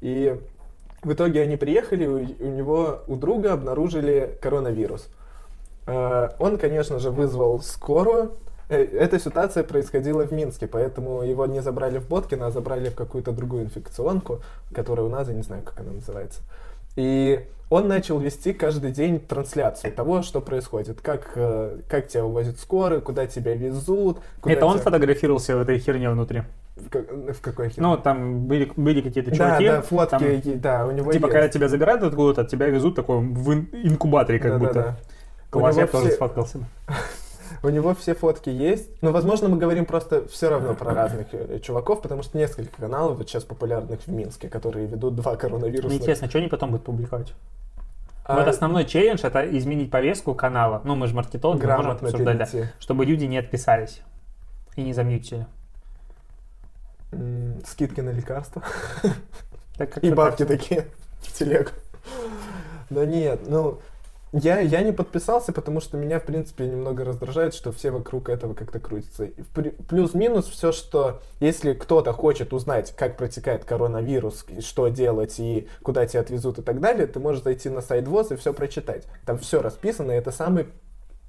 И 0.02 0.38
в 1.02 1.10
итоге 1.10 1.40
они 1.40 1.56
приехали, 1.56 2.04
у, 2.06 2.16
у 2.18 2.50
него, 2.50 2.98
у 3.08 3.16
друга 3.16 3.54
обнаружили 3.54 4.36
коронавирус. 4.42 5.08
Э, 5.86 6.28
Он, 6.38 6.58
конечно 6.58 6.98
же, 6.98 7.10
вызвал 7.10 7.62
скорую, 7.62 8.32
Эта 8.70 9.18
ситуация 9.18 9.64
происходила 9.64 10.24
в 10.26 10.32
Минске, 10.32 10.66
поэтому 10.66 11.22
его 11.22 11.46
не 11.46 11.60
забрали 11.60 11.98
в 11.98 12.08
Боткино, 12.08 12.46
а 12.46 12.50
забрали 12.50 12.88
в 12.90 12.94
какую-то 12.94 13.32
другую 13.32 13.64
инфекционку, 13.64 14.40
которая 14.74 15.06
у 15.06 15.08
нас, 15.08 15.28
я 15.28 15.34
не 15.34 15.42
знаю, 15.42 15.62
как 15.62 15.80
она 15.80 15.92
называется. 15.92 16.40
И 16.96 17.44
он 17.68 17.86
начал 17.88 18.18
вести 18.18 18.52
каждый 18.52 18.90
день 18.92 19.20
трансляцию 19.20 19.92
того, 19.92 20.22
что 20.22 20.40
происходит, 20.40 21.00
как, 21.00 21.32
э, 21.36 21.78
как 21.88 22.08
тебя 22.08 22.24
увозят 22.24 22.58
скорые, 22.58 23.00
куда 23.00 23.26
тебя 23.26 23.54
везут. 23.54 24.18
Куда 24.40 24.54
Это 24.54 24.66
он 24.66 24.74
тебя- 24.74 24.84
фотографировался 24.84 25.56
в 25.56 25.60
этой 25.60 25.78
херне 25.78 26.10
внутри. 26.10 26.42
В, 26.76 26.88
как- 26.88 27.12
в 27.12 27.40
какой 27.40 27.68
хер- 27.68 27.74
Ну, 27.82 27.96
там 27.96 28.46
были, 28.46 28.72
были 28.76 29.00
какие-то 29.02 29.30
да, 29.30 29.36
чуваки. 29.36 29.66
да, 29.66 29.82
фотки, 29.82 30.40
там, 30.42 30.60
да, 30.60 30.86
у 30.86 30.90
него 30.92 31.12
типа, 31.12 31.26
есть. 31.26 31.32
когда 31.32 31.48
тебя 31.48 31.68
забирают 31.68 32.02
откуда-то, 32.02 32.44
тебя 32.48 32.66
везут 32.66 32.96
такой 32.96 33.18
в 33.18 33.52
ин- 33.52 33.68
инкубаторе 33.72 34.38
как 34.40 34.58
будто. 34.58 34.74
Да-да-да. 34.74 34.96
Класс, 35.50 35.74
У 35.74 35.78
него 35.78 35.86
я 35.86 35.92
тоже 35.92 36.06
все- 36.06 36.14
сфоткался. 36.16 36.58
У 37.62 37.68
него 37.68 37.94
все 37.94 38.14
фотки 38.14 38.48
есть. 38.48 38.88
Но, 39.02 39.12
возможно, 39.12 39.48
мы 39.48 39.58
говорим 39.58 39.84
просто 39.84 40.26
все 40.28 40.48
равно 40.48 40.74
про 40.74 40.94
разных 40.94 41.26
э, 41.32 41.58
чуваков, 41.60 42.00
потому 42.00 42.22
что 42.22 42.38
несколько 42.38 42.80
каналов 42.80 43.18
вот 43.18 43.28
сейчас 43.28 43.44
популярных 43.44 44.00
в 44.00 44.08
Минске, 44.08 44.48
которые 44.48 44.86
ведут 44.86 45.14
два 45.16 45.32
Мне 45.32 45.40
коронавирусных. 45.40 46.00
интересно, 46.00 46.28
что 46.28 46.38
они 46.38 46.48
потом 46.48 46.70
будут 46.70 46.84
публиковать? 46.86 47.34
А, 48.24 48.36
Вот 48.36 48.48
основной 48.48 48.84
челлендж 48.86 49.20
это 49.24 49.40
изменить 49.58 49.90
повестку 49.90 50.34
канала. 50.34 50.80
Ну, 50.84 50.94
мы 50.94 51.06
же 51.06 51.14
маркетологи, 51.14 51.64
мы 51.66 51.76
можем 51.76 51.90
обсуждать, 51.90 52.38
да. 52.38 52.48
Чтобы 52.78 53.04
люди 53.04 53.24
не 53.24 53.36
отписались 53.38 54.00
и 54.76 54.82
не 54.82 54.94
замьютили. 54.94 55.46
Скидки 57.66 58.00
на 58.00 58.10
лекарства. 58.10 58.62
Так 59.76 59.96
И 60.04 60.10
бабки 60.12 60.44
так? 60.44 60.58
такие 60.58 60.86
в 61.20 61.32
телегу. 61.32 61.70
Да 62.90 63.06
нет, 63.06 63.40
ну, 63.48 63.80
я, 64.32 64.60
я 64.60 64.82
не 64.82 64.92
подписался, 64.92 65.52
потому 65.52 65.80
что 65.80 65.96
меня, 65.96 66.20
в 66.20 66.24
принципе, 66.24 66.66
немного 66.66 67.04
раздражает, 67.04 67.54
что 67.54 67.72
все 67.72 67.90
вокруг 67.90 68.28
этого 68.28 68.54
как-то 68.54 68.78
крутятся. 68.78 69.28
Плюс-минус 69.88 70.46
все, 70.46 70.70
что 70.70 71.20
если 71.40 71.72
кто-то 71.72 72.12
хочет 72.12 72.52
узнать, 72.52 72.94
как 72.96 73.16
протекает 73.16 73.64
коронавирус, 73.64 74.46
что 74.60 74.88
делать, 74.88 75.40
и 75.40 75.68
куда 75.82 76.06
тебя 76.06 76.20
отвезут 76.20 76.58
и 76.58 76.62
так 76.62 76.80
далее, 76.80 77.06
ты 77.06 77.18
можешь 77.18 77.42
зайти 77.42 77.68
на 77.68 77.80
сайт 77.80 78.06
ВОЗ 78.06 78.32
и 78.32 78.36
все 78.36 78.52
прочитать. 78.52 79.06
Там 79.26 79.38
все 79.38 79.60
расписано, 79.60 80.12
и 80.12 80.16
это 80.16 80.30
самый 80.30 80.66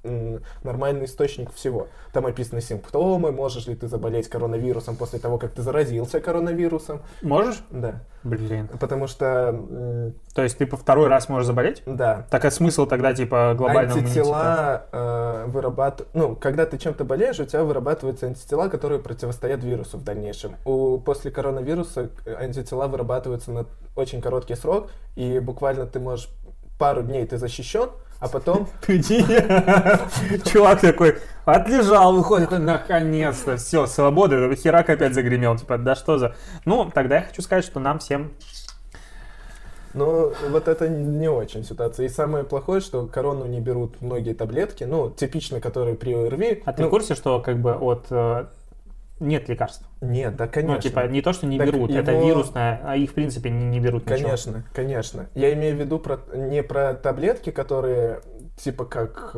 нормальный 0.04 1.04
источник 1.04 1.52
всего. 1.52 1.88
Там 2.12 2.26
описаны 2.26 2.60
симптомы, 2.60 3.32
можешь 3.32 3.66
ли 3.66 3.74
ты 3.74 3.88
заболеть 3.88 4.28
коронавирусом 4.28 4.96
после 4.96 5.18
того, 5.18 5.38
как 5.38 5.52
ты 5.52 5.62
заразился 5.62 6.20
коронавирусом. 6.20 7.02
Можешь? 7.22 7.62
Да. 7.70 8.02
Блин. 8.24 8.68
Потому 8.80 9.06
что, 9.06 10.12
То 10.34 10.42
есть 10.42 10.58
ты 10.58 10.66
по 10.66 10.76
второй 10.76 11.08
раз 11.08 11.28
можешь 11.28 11.46
заболеть? 11.46 11.82
да, 11.86 12.26
Так 12.30 12.44
а 12.44 12.50
смысл 12.50 12.86
тогда 12.86 13.14
типа 13.14 13.54
глобального 13.56 13.98
антитела 13.98 14.86
э, 14.92 15.44
вырабатывают... 15.48 16.14
Ну, 16.14 16.36
когда 16.36 16.66
ты 16.66 16.78
чем-то 16.78 17.04
болеешь, 17.04 17.40
у 17.40 17.44
тебя 17.44 17.64
вырабатываются 17.64 18.26
антитела, 18.26 18.68
которые 18.68 19.00
противостоят 19.00 19.64
вирусу 19.64 19.98
в 19.98 20.04
дальнейшем. 20.04 20.56
У, 20.64 20.98
после 20.98 21.30
коронавируса 21.30 22.10
э, 22.24 22.34
антитела 22.34 22.86
вырабатываются 22.86 23.50
на 23.50 23.66
очень 23.96 24.20
короткий 24.20 24.54
срок, 24.54 24.90
и 25.16 25.38
буквально 25.38 25.86
ты 25.86 26.00
можешь... 26.00 26.28
Пару 26.78 27.02
дней 27.02 27.24
ты 27.26 27.36
защищен, 27.36 27.90
а 28.22 28.28
потом... 28.28 28.68
Чувак 30.44 30.80
такой 30.80 31.16
отлежал, 31.44 32.14
выходит, 32.14 32.52
наконец-то, 32.52 33.56
все, 33.56 33.86
свобода, 33.86 34.54
херак 34.54 34.90
опять 34.90 35.12
загремел, 35.12 35.58
типа, 35.58 35.76
да 35.76 35.96
что 35.96 36.18
за... 36.18 36.36
Ну, 36.64 36.88
тогда 36.94 37.16
я 37.16 37.22
хочу 37.22 37.42
сказать, 37.42 37.64
что 37.64 37.80
нам 37.80 37.98
всем... 37.98 38.30
Ну, 39.92 40.32
вот 40.48 40.68
это 40.68 40.88
не 40.88 41.28
очень 41.28 41.64
ситуация. 41.64 42.06
И 42.06 42.08
самое 42.08 42.44
плохое, 42.44 42.80
что 42.80 43.06
корону 43.06 43.44
не 43.44 43.60
берут 43.60 44.00
многие 44.00 44.34
таблетки, 44.34 44.84
ну, 44.84 45.10
типично, 45.10 45.60
которые 45.60 45.96
при 45.96 46.14
ОРВИ. 46.14 46.62
А 46.64 46.72
ты 46.72 46.82
ну, 46.82 46.88
в 46.88 46.90
курсе, 46.90 47.16
что 47.16 47.40
как 47.40 47.58
бы 47.58 47.72
от... 47.72 48.06
э, 49.20 49.24
нет 49.24 49.48
лекарств? 49.48 49.86
Нет, 50.00 50.36
да, 50.36 50.48
конечно. 50.48 50.74
Ну, 50.74 50.80
типа, 50.80 51.06
не 51.08 51.22
то, 51.22 51.32
что 51.32 51.46
не 51.46 51.58
Так 51.58 51.68
берут, 51.68 51.90
это 51.90 52.12
его- 52.12 52.26
вирусное, 52.26 52.80
а 52.84 52.96
их, 52.96 53.10
в 53.10 53.14
принципе, 53.14 53.50
не, 53.50 53.64
не 53.64 53.80
берут 53.80 54.04
ничего. 54.06 54.24
Конечно, 54.28 54.64
конечно. 54.72 55.26
Я 55.34 55.52
имею 55.54 55.76
в 55.76 55.80
виду 55.80 55.98
про, 55.98 56.20
не 56.34 56.62
про 56.62 56.94
таблетки, 56.94 57.50
которые 57.50 58.20
типа 58.56 58.84
как... 58.84 59.34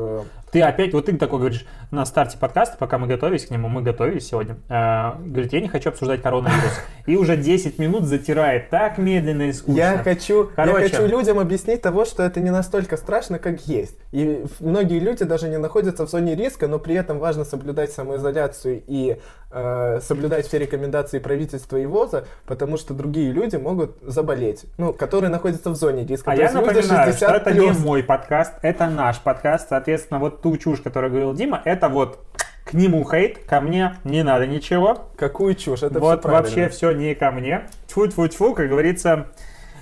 Ты 0.55 0.63
опять, 0.63 0.93
вот 0.93 1.07
ты 1.07 1.17
такой 1.17 1.41
говоришь, 1.41 1.67
на 1.91 2.07
старте 2.07 2.39
подкаста, 2.39 2.77
пока 2.79 2.97
мы 2.97 3.09
готовились 3.09 3.45
к 3.45 3.51
нему, 3.51 3.69
мы 3.69 3.83
готовились 3.83 4.29
сегодня, 4.29 4.57
э, 4.69 5.13
говорит, 5.27 5.53
я 5.53 5.61
не 5.61 5.69
хочу 5.69 5.89
обсуждать 5.89 6.23
коронавирус. 6.23 6.81
И 7.07 7.17
уже 7.17 7.37
10 7.37 7.81
минут 7.81 8.05
затирает 8.05 8.71
так 8.71 8.97
медленно 8.97 9.43
и 9.43 9.53
скучно. 9.53 9.77
Я 9.77 9.99
хочу, 9.99 10.51
Короче. 10.55 10.81
я 10.81 10.89
хочу 10.89 11.07
людям 11.07 11.41
объяснить 11.41 11.83
того, 11.83 12.05
что 12.05 12.23
это 12.23 12.39
не 12.39 12.51
настолько 12.51 12.97
страшно, 12.97 13.41
как 13.41 13.63
есть. 13.67 13.97
И 14.13 14.45
многие 14.61 15.01
люди 15.01 15.25
даже 15.25 15.49
не 15.49 15.59
находятся 15.59 16.07
в 16.07 16.11
зоне 16.11 16.37
риска, 16.37 16.69
но 16.69 16.79
при 16.79 16.95
этом 16.95 17.19
важно 17.19 17.45
соблюдать 17.45 17.91
самоизоляцию 17.93 18.83
и 18.87 19.19
э, 19.51 20.01
соблюдать 20.01 20.47
все 20.47 20.59
рекомендации 20.59 21.19
правительства 21.19 21.77
и 21.77 21.87
ВОЗа, 21.87 22.27
потому 22.47 22.77
что 22.77 22.95
другие 22.95 23.33
люди 23.33 23.57
могут 23.57 23.97
заболеть, 24.03 24.65
ну, 24.79 24.93
которые 24.93 25.31
находятся 25.31 25.71
в 25.71 25.77
зоне 25.77 26.05
риска. 26.07 26.33
А 26.33 26.37
То 26.37 26.43
я 26.43 26.53
напоминаю, 26.53 27.13
что 27.13 27.29
60 27.29 27.37
это 27.37 27.53
не 27.53 27.61
плюс. 27.61 27.79
мой 27.81 28.03
подкаст, 28.03 28.55
это 28.63 28.89
наш 28.89 29.21
подкаст. 29.21 29.69
Соответственно, 29.69 30.21
вот 30.21 30.41
ту 30.45 30.59
чушь, 30.59 30.83
которую 30.83 31.11
говорил 31.11 31.33
Дима, 31.33 31.63
это 31.65 31.89
вот 31.89 32.23
к 32.65 32.75
нему 32.75 33.03
хейт, 33.11 33.39
ко 33.47 33.63
мне 33.63 33.97
не 34.05 34.23
надо 34.23 34.47
ничего. 34.47 35.09
Какую 35.17 35.55
чушь, 35.55 35.83
это 35.83 35.99
вот 35.99 36.21
все 36.21 36.29
вообще 36.29 36.69
все 36.69 36.93
не 36.93 37.15
ко 37.15 37.31
мне. 37.31 37.67
Тьфу-тьфу-тьфу, 37.89 38.53
как 38.53 38.69
говорится. 38.69 39.29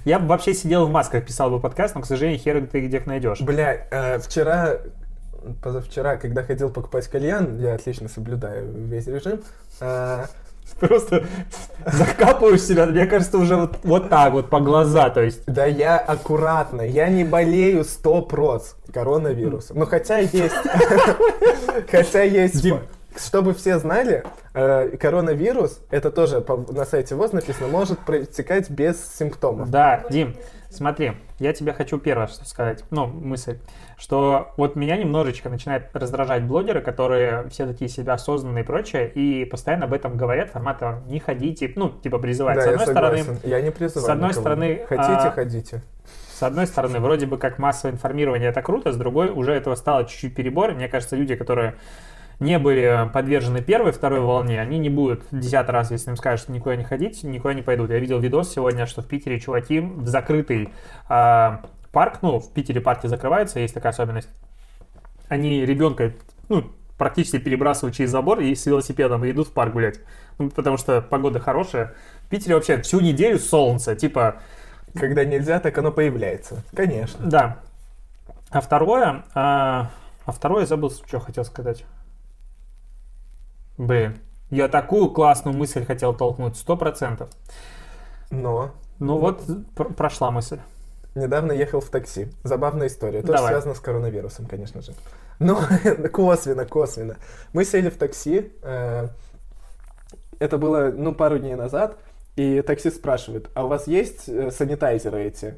Я 0.04 0.20
бы 0.20 0.28
вообще 0.28 0.54
сидел 0.54 0.86
в 0.86 0.90
масках, 0.90 1.24
писал 1.24 1.50
бы 1.50 1.58
подкаст, 1.58 1.96
но, 1.96 2.00
к 2.02 2.06
сожалению, 2.06 2.38
хер 2.38 2.64
ты 2.68 2.86
где 2.86 2.98
их 2.98 3.06
найдешь. 3.06 3.40
Бля, 3.40 3.88
э, 3.90 4.20
вчера, 4.20 4.78
позавчера, 5.62 6.16
когда 6.16 6.44
ходил 6.44 6.70
покупать 6.70 7.08
кальян, 7.08 7.58
я 7.58 7.74
отлично 7.74 8.08
соблюдаю 8.08 8.70
весь 8.72 9.08
режим, 9.08 9.42
э, 9.80 10.26
Просто 10.80 11.24
закапываешь 11.86 12.62
себя, 12.62 12.86
мне 12.86 13.06
кажется, 13.06 13.38
уже 13.38 13.56
вот, 13.56 13.76
вот 13.82 14.08
так 14.08 14.32
вот 14.32 14.50
по 14.50 14.60
глаза, 14.60 15.10
то 15.10 15.22
есть. 15.22 15.42
да 15.46 15.66
я 15.66 15.98
аккуратно, 15.98 16.82
я 16.82 17.08
не 17.08 17.24
болею 17.24 17.84
100 17.84 18.22
проц 18.22 18.74
коронавирусом. 18.92 19.78
Ну, 19.78 19.86
хотя 19.86 20.18
есть, 20.18 20.54
хотя 21.90 22.22
есть, 22.22 22.62
Дим. 22.62 22.80
чтобы 23.16 23.54
все 23.54 23.78
знали, 23.78 24.24
э, 24.54 24.96
коронавирус, 25.00 25.80
это 25.90 26.10
тоже 26.10 26.44
на 26.70 26.84
сайте 26.84 27.14
ВОЗ 27.14 27.32
написано, 27.32 27.68
может 27.68 27.98
протекать 28.00 28.70
без 28.70 28.96
симптомов. 29.18 29.70
Да, 29.70 30.04
Дим, 30.10 30.36
смотри, 30.76 31.12
я 31.38 31.52
тебе 31.52 31.72
хочу 31.72 31.98
первое 31.98 32.26
что 32.26 32.44
сказать, 32.44 32.84
ну, 32.90 33.06
мысль, 33.06 33.58
что 33.96 34.52
вот 34.56 34.76
меня 34.76 34.96
немножечко 34.96 35.48
начинает 35.48 35.94
раздражать 35.94 36.44
блогеры, 36.44 36.80
которые 36.80 37.48
все 37.48 37.66
такие 37.66 37.88
себя 37.88 38.14
осознанные 38.14 38.64
и 38.64 38.66
прочее, 38.66 39.10
и 39.10 39.44
постоянно 39.44 39.84
об 39.84 39.92
этом 39.92 40.16
говорят, 40.16 40.50
формата 40.50 41.02
не 41.06 41.20
ходите, 41.20 41.72
ну, 41.76 41.90
типа 41.90 42.18
призывать. 42.18 42.56
Да, 42.56 42.62
с 42.62 42.66
я 42.66 42.70
одной 42.72 42.86
стороны, 42.86 43.18
согласен. 43.18 43.48
Я 43.48 43.60
не 43.60 43.70
призываю 43.70 44.06
с 44.06 44.10
одной 44.10 44.28
никого. 44.30 44.40
стороны, 44.42 44.86
Хотите, 44.88 45.28
а, 45.28 45.30
ходите. 45.30 45.82
с 46.34 46.42
одной 46.42 46.66
стороны, 46.66 47.00
вроде 47.00 47.26
бы 47.26 47.38
как 47.38 47.58
массовое 47.58 47.94
информирование 47.94 48.48
это 48.50 48.62
круто, 48.62 48.92
с 48.92 48.96
другой 48.96 49.30
уже 49.30 49.52
этого 49.52 49.74
стало 49.74 50.04
чуть-чуть 50.04 50.34
перебор. 50.34 50.72
Мне 50.74 50.88
кажется, 50.88 51.16
люди, 51.16 51.36
которые 51.36 51.74
не 52.42 52.58
были 52.58 53.08
подвержены 53.12 53.62
первой, 53.62 53.92
второй 53.92 54.20
волне, 54.20 54.60
они 54.60 54.78
не 54.78 54.88
будут 54.88 55.22
десятый 55.30 55.72
раз, 55.72 55.90
если 55.90 56.10
им 56.10 56.16
скажут, 56.16 56.44
что 56.44 56.52
никуда 56.52 56.76
не 56.76 56.84
ходить, 56.84 57.22
никуда 57.22 57.54
не 57.54 57.62
пойдут. 57.62 57.90
Я 57.90 57.98
видел 57.98 58.18
видос 58.18 58.52
сегодня, 58.52 58.86
что 58.86 59.02
в 59.02 59.06
Питере 59.06 59.40
чуваки 59.40 59.80
в 59.80 60.06
закрытый 60.06 60.70
а, 61.08 61.62
парк, 61.92 62.18
ну, 62.22 62.40
в 62.40 62.52
Питере 62.52 62.80
парки 62.80 63.06
закрываются, 63.06 63.60
есть 63.60 63.74
такая 63.74 63.92
особенность. 63.92 64.28
Они 65.28 65.64
ребенка, 65.64 66.12
ну, 66.48 66.64
практически 66.98 67.38
перебрасывают 67.38 67.96
через 67.96 68.10
забор 68.10 68.40
и 68.40 68.54
с 68.54 68.66
велосипедом 68.66 69.24
и 69.24 69.30
идут 69.30 69.48
в 69.48 69.52
парк 69.52 69.72
гулять. 69.72 70.00
Ну, 70.38 70.50
потому 70.50 70.76
что 70.76 71.00
погода 71.00 71.40
хорошая. 71.40 71.94
В 72.26 72.28
Питере 72.28 72.54
вообще 72.54 72.80
всю 72.82 73.00
неделю 73.00 73.38
солнце, 73.38 73.94
типа, 73.94 74.36
Когда 74.94 75.24
нельзя, 75.24 75.58
так 75.58 75.76
оно 75.78 75.90
появляется. 75.90 76.62
Конечно. 76.74 77.18
да. 77.24 77.58
А 78.50 78.60
второе, 78.60 79.24
а, 79.34 79.90
а 80.26 80.32
второе 80.32 80.66
забыл, 80.66 80.90
что 80.90 81.20
хотел 81.20 81.44
сказать. 81.44 81.84
Блин, 83.78 84.18
я 84.50 84.68
такую 84.68 85.10
классную 85.10 85.56
мысль 85.56 85.84
хотел 85.84 86.14
толкнуть, 86.14 86.56
сто 86.56 86.76
процентов. 86.76 87.30
Но 88.30 88.70
Ну 88.98 89.18
вот, 89.18 89.42
пр- 89.74 89.92
прошла 89.94 90.30
мысль. 90.30 90.58
Недавно 91.14 91.52
ехал 91.52 91.80
в 91.80 91.90
такси. 91.90 92.28
Забавная 92.42 92.86
история. 92.86 93.20
Тоже 93.20 93.34
Давай. 93.34 93.52
связано 93.52 93.74
с 93.74 93.80
коронавирусом, 93.80 94.46
конечно 94.46 94.80
же. 94.80 94.94
Ну, 95.38 95.58
косвенно, 96.12 96.64
косвенно. 96.64 97.16
Мы 97.52 97.64
сели 97.64 97.90
в 97.90 97.98
такси. 97.98 98.52
э, 98.62 99.08
Это 100.38 100.56
было, 100.58 100.90
ну, 100.96 101.14
пару 101.14 101.38
дней 101.38 101.54
назад. 101.54 101.98
И 102.36 102.62
таксист 102.62 102.96
спрашивает, 102.96 103.50
а 103.54 103.64
у 103.64 103.68
вас 103.68 103.86
есть 103.86 104.26
э, 104.28 104.50
санитайзеры 104.50 105.22
эти? 105.24 105.56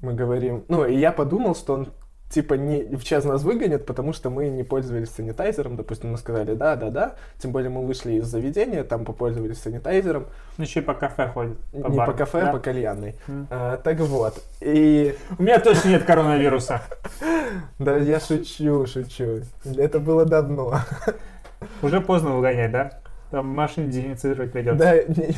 Мы 0.00 0.12
говорим, 0.14 0.64
ну, 0.68 0.84
и 0.84 0.96
я 0.96 1.10
подумал, 1.10 1.56
что 1.56 1.74
он 1.74 1.88
типа 2.28 2.54
не 2.54 2.96
в 2.96 3.04
час 3.04 3.24
нас 3.24 3.42
выгонит, 3.42 3.86
потому 3.86 4.12
что 4.12 4.30
мы 4.30 4.48
не 4.48 4.64
пользовались 4.64 5.10
санитайзером. 5.10 5.76
Допустим, 5.76 6.10
мы 6.12 6.18
сказали, 6.18 6.54
да, 6.54 6.74
да, 6.76 6.90
да. 6.90 7.14
Тем 7.38 7.52
более 7.52 7.70
мы 7.70 7.86
вышли 7.86 8.14
из 8.14 8.26
заведения, 8.26 8.82
там 8.84 9.04
попользовались 9.04 9.60
санитайзером. 9.60 10.26
Ну, 10.58 10.64
еще 10.64 10.80
и 10.80 10.82
по 10.82 10.94
кафе 10.94 11.28
ходит. 11.28 11.56
по 11.72 11.76
не 11.88 11.96
бару. 11.96 12.12
по 12.12 12.18
кафе, 12.18 12.40
Да. 12.40 12.50
а 12.50 12.52
по 12.52 12.58
кальянной. 12.58 13.14
М. 13.28 13.46
А, 13.50 13.76
так 13.76 13.98
вот. 14.00 14.42
И 14.60 15.14
У 15.38 15.42
меня 15.42 15.60
точно 15.60 15.88
нет 15.90 16.04
коронавируса. 16.04 16.82
Да, 17.78 17.96
я 17.96 18.18
шучу, 18.20 18.86
шучу. 18.86 19.42
Это 19.76 20.00
было 20.00 20.24
давно. 20.24 20.80
Уже 21.82 22.00
поздно 22.00 22.32
выгонять, 22.36 22.72
да? 22.72 22.90
Там 23.30 23.46
машин 23.48 23.88
дезинфицировать 23.90 24.52
придется. 24.52 24.78
Да, 24.78 24.94
не- 25.04 25.34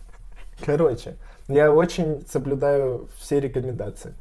короче, 0.64 1.16
я 1.48 1.72
очень 1.72 2.24
соблюдаю 2.30 3.08
все 3.18 3.40
рекомендации. 3.40 4.14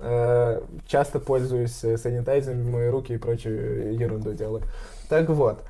Э, 0.00 0.60
Часто 0.86 1.18
пользуюсь 1.20 1.82
э, 1.84 1.96
санитайзером, 1.96 2.70
мои 2.70 2.88
руки 2.88 3.14
и 3.14 3.18
прочую 3.18 3.94
ерунду 3.98 4.32
делаю. 4.32 4.62
Так 5.08 5.28
вот. 5.28 5.64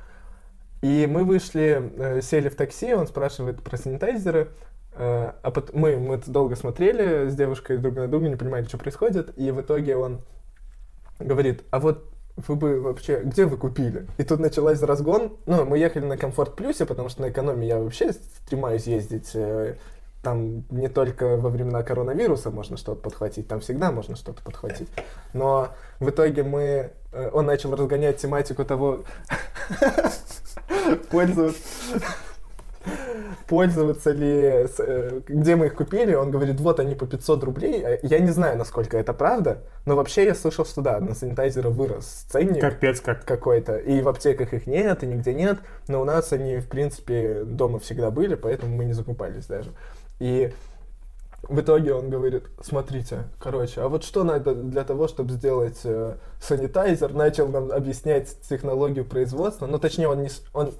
И 0.81 1.07
мы 1.09 1.23
вышли, 1.25 1.91
э, 1.97 2.21
сели 2.21 2.49
в 2.49 2.55
такси, 2.55 2.93
он 2.93 3.07
спрашивает 3.07 3.61
про 3.63 3.75
санитайзеры. 3.77 4.49
э, 4.93 5.31
А 5.41 5.51
пот- 5.51 5.73
мы, 5.73 5.97
мы 5.97 6.17
долго 6.25 6.55
смотрели 6.55 7.27
с 7.29 7.35
девушкой 7.35 7.77
друг 7.77 7.95
на 7.95 8.07
друга, 8.07 8.29
не 8.29 8.35
понимали, 8.35 8.65
что 8.65 8.77
происходит. 8.77 9.37
И 9.37 9.51
в 9.51 9.61
итоге 9.61 9.95
он 9.97 10.21
говорит, 11.19 11.63
а 11.71 11.79
вот 11.79 12.05
вы 12.47 12.55
бы 12.55 12.79
вообще, 12.81 13.21
где 13.23 13.45
вы 13.45 13.57
купили? 13.57 14.07
И 14.17 14.23
тут 14.23 14.39
началась 14.39 14.81
разгон. 14.81 15.37
Ну, 15.45 15.65
мы 15.65 15.77
ехали 15.77 16.05
на 16.05 16.15
Комфорт 16.17 16.55
Плюсе, 16.55 16.85
потому 16.85 17.09
что 17.09 17.21
на 17.23 17.29
экономии 17.29 17.65
я 17.65 17.79
вообще 17.79 18.13
стремаюсь 18.13 18.87
ездить. 18.87 19.35
Там 20.21 20.65
не 20.69 20.89
только 20.89 21.37
во 21.37 21.49
времена 21.49 21.81
коронавируса 21.81 22.49
можно 22.51 22.75
что-то 22.75 23.01
подхватить, 23.01 23.47
там 23.47 23.61
всегда 23.61 23.91
можно 23.91 24.15
что-то 24.15 24.43
подхватить. 24.43 24.89
Но 25.33 25.69
в 25.99 26.09
итоге 26.09 26.43
мы... 26.43 26.91
э, 27.13 27.29
Он 27.31 27.45
начал 27.45 27.73
разгонять 27.73 28.17
тематику 28.17 28.65
того, 28.65 29.03
пользоваться 31.09 31.61
пользоваться 33.47 34.11
ли, 34.11 34.67
э, 34.77 35.21
где 35.27 35.55
мы 35.55 35.67
их 35.67 35.75
купили, 35.75 36.13
он 36.13 36.31
говорит, 36.31 36.59
вот 36.59 36.79
они 36.79 36.95
по 36.95 37.05
500 37.05 37.43
рублей. 37.43 37.81
Э, 37.83 37.99
Я 38.03 38.19
не 38.19 38.29
знаю, 38.29 38.57
насколько 38.57 38.97
это 38.97 39.11
правда, 39.13 39.63
но 39.85 39.95
вообще 39.95 40.25
я 40.25 40.35
слышал, 40.35 40.65
что 40.65 40.81
да, 40.81 40.99
на 40.99 41.13
санитайзеры 41.15 41.69
вырос 41.69 42.25
ценник 42.29 42.61
Капец 42.61 43.01
как. 43.01 43.25
какой-то, 43.25 43.77
и 43.77 44.01
в 44.01 44.07
аптеках 44.07 44.53
их 44.53 44.67
нет, 44.67 45.03
и 45.03 45.07
нигде 45.07 45.33
нет, 45.33 45.59
но 45.87 46.01
у 46.01 46.05
нас 46.05 46.31
они, 46.31 46.57
в 46.57 46.67
принципе, 46.67 47.43
дома 47.43 47.79
всегда 47.79 48.11
были, 48.11 48.35
поэтому 48.35 48.75
мы 48.75 48.85
не 48.85 48.93
закупались 48.93 49.45
даже. 49.47 49.71
И 50.19 50.53
в 51.43 51.59
итоге 51.59 51.93
он 51.93 52.09
говорит, 52.09 52.43
смотрите, 52.61 53.23
короче, 53.39 53.81
а 53.81 53.87
вот 53.87 54.03
что 54.03 54.23
надо 54.23 54.53
для 54.53 54.83
того, 54.83 55.07
чтобы 55.07 55.31
сделать 55.31 55.79
э, 55.83 56.17
санитайзер, 56.41 57.13
начал 57.13 57.47
нам 57.47 57.71
объяснять 57.71 58.39
технологию 58.41 59.05
производства, 59.05 59.65
ну, 59.65 59.79
точнее, 59.79 60.09
он, 60.09 60.23
не, 60.23 60.29
он, 60.53 60.73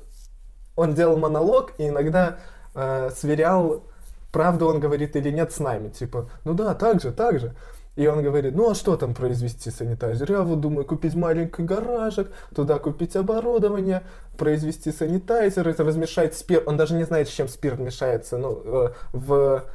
он 0.75 0.93
делал 0.93 1.17
монолог 1.17 1.73
и 1.77 1.87
иногда 1.87 2.39
э, 2.75 3.09
сверял, 3.15 3.83
правду 4.31 4.67
он 4.67 4.79
говорит 4.79 5.15
или 5.15 5.31
нет 5.31 5.51
с 5.51 5.59
нами, 5.59 5.89
типа, 5.89 6.29
ну 6.43 6.53
да, 6.53 6.75
так 6.75 7.01
же, 7.01 7.11
так 7.11 7.39
же. 7.39 7.55
И 7.99 8.07
он 8.07 8.23
говорит, 8.23 8.55
ну 8.55 8.71
а 8.71 8.75
что 8.75 8.95
там 8.95 9.13
произвести 9.13 9.69
санитайзер? 9.69 10.31
Я 10.31 10.43
вот 10.43 10.61
думаю, 10.61 10.85
купить 10.85 11.15
маленький 11.15 11.63
гаражик, 11.63 12.31
туда 12.55 12.79
купить 12.79 13.17
оборудование, 13.17 14.03
произвести 14.37 14.93
санитайзер, 14.93 15.67
это 15.67 15.83
размешать 15.83 16.33
спирт. 16.33 16.65
Он 16.65 16.77
даже 16.77 16.93
не 16.93 17.03
знает, 17.03 17.27
с 17.27 17.31
чем 17.31 17.49
спирт 17.49 17.77
мешается. 17.77 18.37
Ну, 18.37 18.61
э, 18.63 18.89
в 19.11 19.65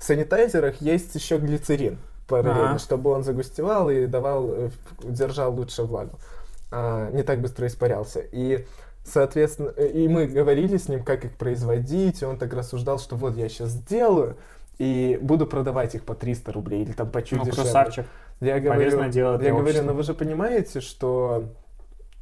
санитайзерах 0.00 0.80
есть 0.80 1.14
еще 1.14 1.36
глицерин 1.36 1.98
параллельно, 2.26 2.70
Ага. 2.70 2.78
чтобы 2.78 3.10
он 3.10 3.22
загустевал 3.22 3.90
и 3.90 4.06
давал, 4.06 4.48
э, 4.50 4.70
держал 5.02 5.52
лучше 5.52 5.82
влагу. 5.82 6.18
А, 6.70 7.10
не 7.10 7.22
так 7.22 7.42
быстро 7.42 7.66
испарялся. 7.66 8.20
И 8.20 8.64
Соответственно, 9.04 9.70
э, 9.76 9.88
и 9.88 10.08
мы 10.08 10.26
говорили 10.26 10.78
с 10.78 10.88
ним, 10.88 11.04
как 11.04 11.26
их 11.26 11.36
производить, 11.36 12.22
и 12.22 12.24
он 12.24 12.38
так 12.38 12.54
рассуждал, 12.54 12.98
что 12.98 13.16
вот 13.16 13.36
я 13.36 13.50
сейчас 13.50 13.68
сделаю, 13.72 14.38
и 14.78 15.18
буду 15.20 15.46
продавать 15.46 15.94
их 15.94 16.04
по 16.04 16.14
300 16.14 16.52
рублей 16.52 16.82
или 16.82 16.92
там 16.92 17.10
по 17.10 17.22
чуть 17.22 17.38
Ну, 17.38 17.44
дешевле. 17.44 17.62
красавчик. 17.70 18.06
Я 18.40 18.54
Полезное 18.54 18.90
говорю, 18.90 19.12
дело 19.12 19.42
я 19.42 19.52
говорю, 19.52 19.82
но 19.82 19.92
вы 19.94 20.02
же 20.02 20.14
понимаете, 20.14 20.80
что 20.80 21.44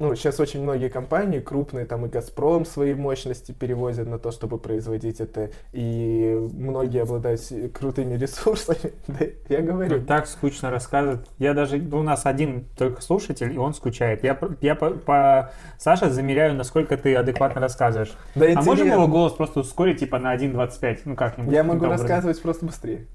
ну, 0.03 0.15
сейчас 0.15 0.39
очень 0.41 0.61
многие 0.61 0.89
компании 0.89 1.39
крупные, 1.39 1.85
там 1.85 2.05
и 2.05 2.09
Газпром 2.09 2.65
свои 2.65 2.93
мощности 2.93 3.53
перевозят 3.53 4.07
на 4.07 4.19
то, 4.19 4.31
чтобы 4.31 4.57
производить 4.57 5.21
это, 5.21 5.49
и 5.71 6.37
многие 6.51 7.03
обладают 7.03 7.41
крутыми 7.73 8.15
ресурсами. 8.15 8.91
Да, 9.07 9.25
я 9.49 9.61
говорю, 9.61 9.99
Ну, 9.99 10.05
Так 10.05 10.27
скучно 10.27 10.69
рассказывать. 10.69 11.25
Я 11.37 11.53
даже... 11.53 11.77
У 11.77 12.03
нас 12.03 12.25
один 12.25 12.65
только 12.77 13.01
слушатель, 13.01 13.53
и 13.53 13.57
он 13.57 13.73
скучает. 13.73 14.23
Я, 14.23 14.37
я 14.61 14.75
по, 14.75 14.89
по 14.89 15.51
Саше 15.77 16.09
замеряю, 16.09 16.55
насколько 16.55 16.97
ты 16.97 17.15
адекватно 17.15 17.61
рассказываешь. 17.61 18.11
да 18.35 18.45
А 18.45 18.55
можем 18.55 18.71
интересно. 18.73 18.93
его 18.93 19.07
голос 19.07 19.33
просто 19.33 19.61
ускорить, 19.61 19.99
типа 19.99 20.19
на 20.19 20.35
1.25? 20.35 21.01
Ну 21.05 21.15
как-нибудь. 21.15 21.53
Я 21.53 21.63
могу 21.63 21.85
рассказывать 21.85 22.41
просто 22.41 22.65
быстрее. 22.65 23.07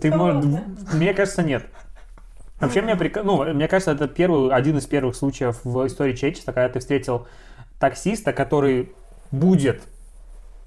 Ты 0.00 0.10
можешь... 0.14 0.44
Мне 0.92 1.12
кажется, 1.12 1.42
нет. 1.42 1.64
Вообще, 2.64 2.82
мне, 2.82 2.94
прик- 2.94 3.22
ну, 3.22 3.44
мне 3.52 3.68
кажется, 3.68 3.92
это 3.92 4.08
первый, 4.08 4.50
один 4.50 4.78
из 4.78 4.86
первых 4.86 5.16
случаев 5.16 5.60
в 5.64 5.86
истории 5.86 6.14
человечества, 6.14 6.52
когда 6.52 6.68
ты 6.68 6.80
встретил 6.80 7.26
таксиста, 7.78 8.32
который 8.32 8.92
будет 9.30 9.82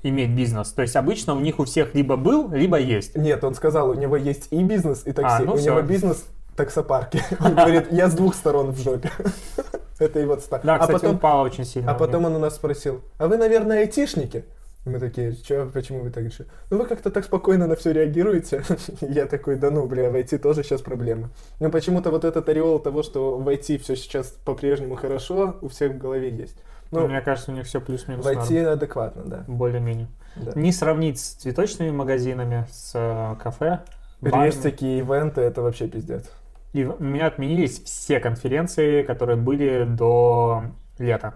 иметь 0.04 0.30
бизнес. 0.30 0.72
То 0.72 0.82
есть 0.82 0.96
обычно 0.96 1.34
у 1.36 1.40
них 1.40 1.60
у 1.60 1.66
всех 1.66 1.96
либо 1.96 2.16
был, 2.16 2.50
либо 2.52 2.78
есть. 2.78 3.16
Нет, 3.16 3.44
он 3.44 3.56
сказал, 3.56 3.90
у 3.90 3.94
него 3.94 4.16
есть 4.18 4.48
и 4.52 4.62
бизнес, 4.64 5.04
и 5.06 5.12
такси. 5.12 5.44
А, 5.44 5.46
ну 5.46 5.54
у 5.54 5.58
всё. 5.58 5.72
него 5.72 5.82
бизнес 5.82 6.26
таксопарки. 6.56 7.22
Он 7.40 7.54
говорит, 7.54 7.92
я 7.92 8.10
с 8.10 8.14
двух 8.16 8.34
сторон 8.34 8.72
в 8.72 8.80
жопе. 8.82 9.12
Это 10.00 10.20
его 10.20 10.38
ста. 10.38 10.60
Да, 10.64 10.76
А 10.76 10.80
кстати, 10.80 11.02
потом, 11.06 11.42
очень 11.42 11.66
сильно. 11.66 11.92
а 11.92 11.94
потом 11.94 12.26
он 12.26 12.36
у 12.36 12.40
нас 12.40 12.56
спросил, 12.56 13.02
а 13.18 13.28
вы, 13.28 13.38
наверное, 13.38 13.80
айтишники? 13.80 14.46
И 14.88 14.90
мы 14.90 15.00
такие, 15.00 15.36
Чё, 15.36 15.70
почему 15.74 16.00
вы 16.00 16.12
так 16.12 16.24
решили? 16.24 16.48
Ну 16.70 16.78
вы 16.78 16.86
как-то 16.86 17.12
так 17.12 17.26
спокойно 17.26 17.68
на 17.68 17.76
все 17.76 17.92
реагируете. 17.92 18.64
Я 19.02 19.26
такой, 19.26 19.58
да 19.58 19.70
ну, 19.70 19.86
бля, 19.86 20.10
в 20.10 20.16
IT 20.16 20.38
тоже 20.38 20.64
сейчас 20.64 20.82
проблемы. 20.82 21.30
Ну 21.60 21.70
почему-то 21.70 22.10
вот 22.10 22.24
этот 22.24 22.48
ореол 22.48 22.80
того, 22.80 23.04
что 23.04 23.38
в 23.38 23.48
IT 23.50 23.80
все 23.80 23.96
сейчас 23.98 24.28
по-прежнему 24.46 24.96
хорошо, 24.96 25.58
у 25.62 25.68
всех 25.68 25.92
в 25.92 25.98
голове 25.98 26.30
есть. 26.30 26.56
Ну, 26.92 27.06
Мне 27.06 27.20
кажется, 27.20 27.52
у 27.52 27.54
них 27.54 27.66
все 27.66 27.82
плюс-минус 27.82 28.26
в 28.26 28.32
норм. 28.32 28.74
Адекватно, 28.74 29.24
да. 29.26 29.44
Более-менее. 29.48 30.08
да. 30.38 30.54
Не 30.56 30.72
сравнить 30.72 31.20
с 31.20 31.32
цветочными 31.34 31.92
магазинами, 31.92 32.66
с 32.72 32.94
э, 32.96 33.36
кафе, 33.44 33.82
барами. 34.22 34.46
Рестики, 34.46 34.86
ивенты, 34.86 35.42
это 35.42 35.62
вообще 35.62 35.90
пиздец. 35.90 36.32
И 36.72 36.86
у 36.86 37.04
меня 37.04 37.28
отменились 37.28 37.84
все 37.84 38.22
конференции, 38.22 39.04
которые 39.04 39.36
были 39.36 39.84
до 39.84 40.64
лета. 40.98 41.36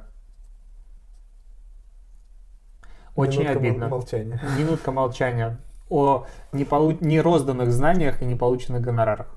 Очень 3.15 3.41
Минутка 3.41 3.59
обидно. 3.59 3.87
Молчания. 3.89 4.41
Минутка 4.57 4.91
молчания 4.91 5.57
о 5.89 6.25
неполу... 6.53 6.97
нерозданных 7.01 7.71
знаниях 7.71 8.21
и 8.21 8.25
неполученных 8.25 8.81
гонорарах. 8.81 9.27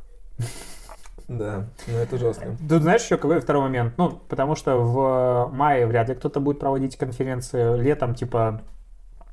Да, 1.27 1.66
ну 1.87 1.97
это 1.97 2.18
жестко. 2.18 2.57
Тут 2.68 2.83
знаешь 2.83 3.03
еще 3.03 3.16
какой 3.16 3.41
второй 3.41 3.62
момент? 3.62 3.95
Ну, 3.97 4.11
потому 4.29 4.55
что 4.55 4.77
в 4.77 5.51
мае 5.53 5.87
вряд 5.87 6.09
ли 6.09 6.14
кто-то 6.14 6.39
будет 6.39 6.61
проводить 6.61 6.97
конференции. 6.97 7.81
Летом, 7.81 8.14
типа, 8.14 8.62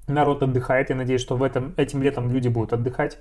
народ 0.08 0.42
отдыхает. 0.42 0.90
Я 0.90 0.96
надеюсь, 0.96 1.22
что 1.22 1.36
в 1.36 1.44
этом, 1.44 1.74
этим 1.78 2.02
летом 2.02 2.32
люди 2.32 2.48
будут 2.48 2.74
отдыхать. 2.74 3.18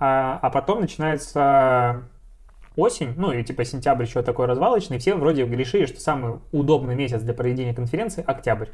А, 0.00 0.38
а 0.40 0.50
потом 0.50 0.80
начинается 0.80 2.02
осень, 2.76 3.14
ну 3.16 3.30
и 3.30 3.44
типа 3.44 3.64
сентябрь 3.64 4.04
еще 4.04 4.22
такой 4.22 4.46
развалочный. 4.46 4.98
Все 4.98 5.14
вроде 5.14 5.44
решили, 5.46 5.86
что 5.86 6.00
самый 6.00 6.40
удобный 6.50 6.94
месяц 6.94 7.20
для 7.20 7.34
проведения 7.34 7.74
конференции– 7.74 8.24
октябрь. 8.26 8.68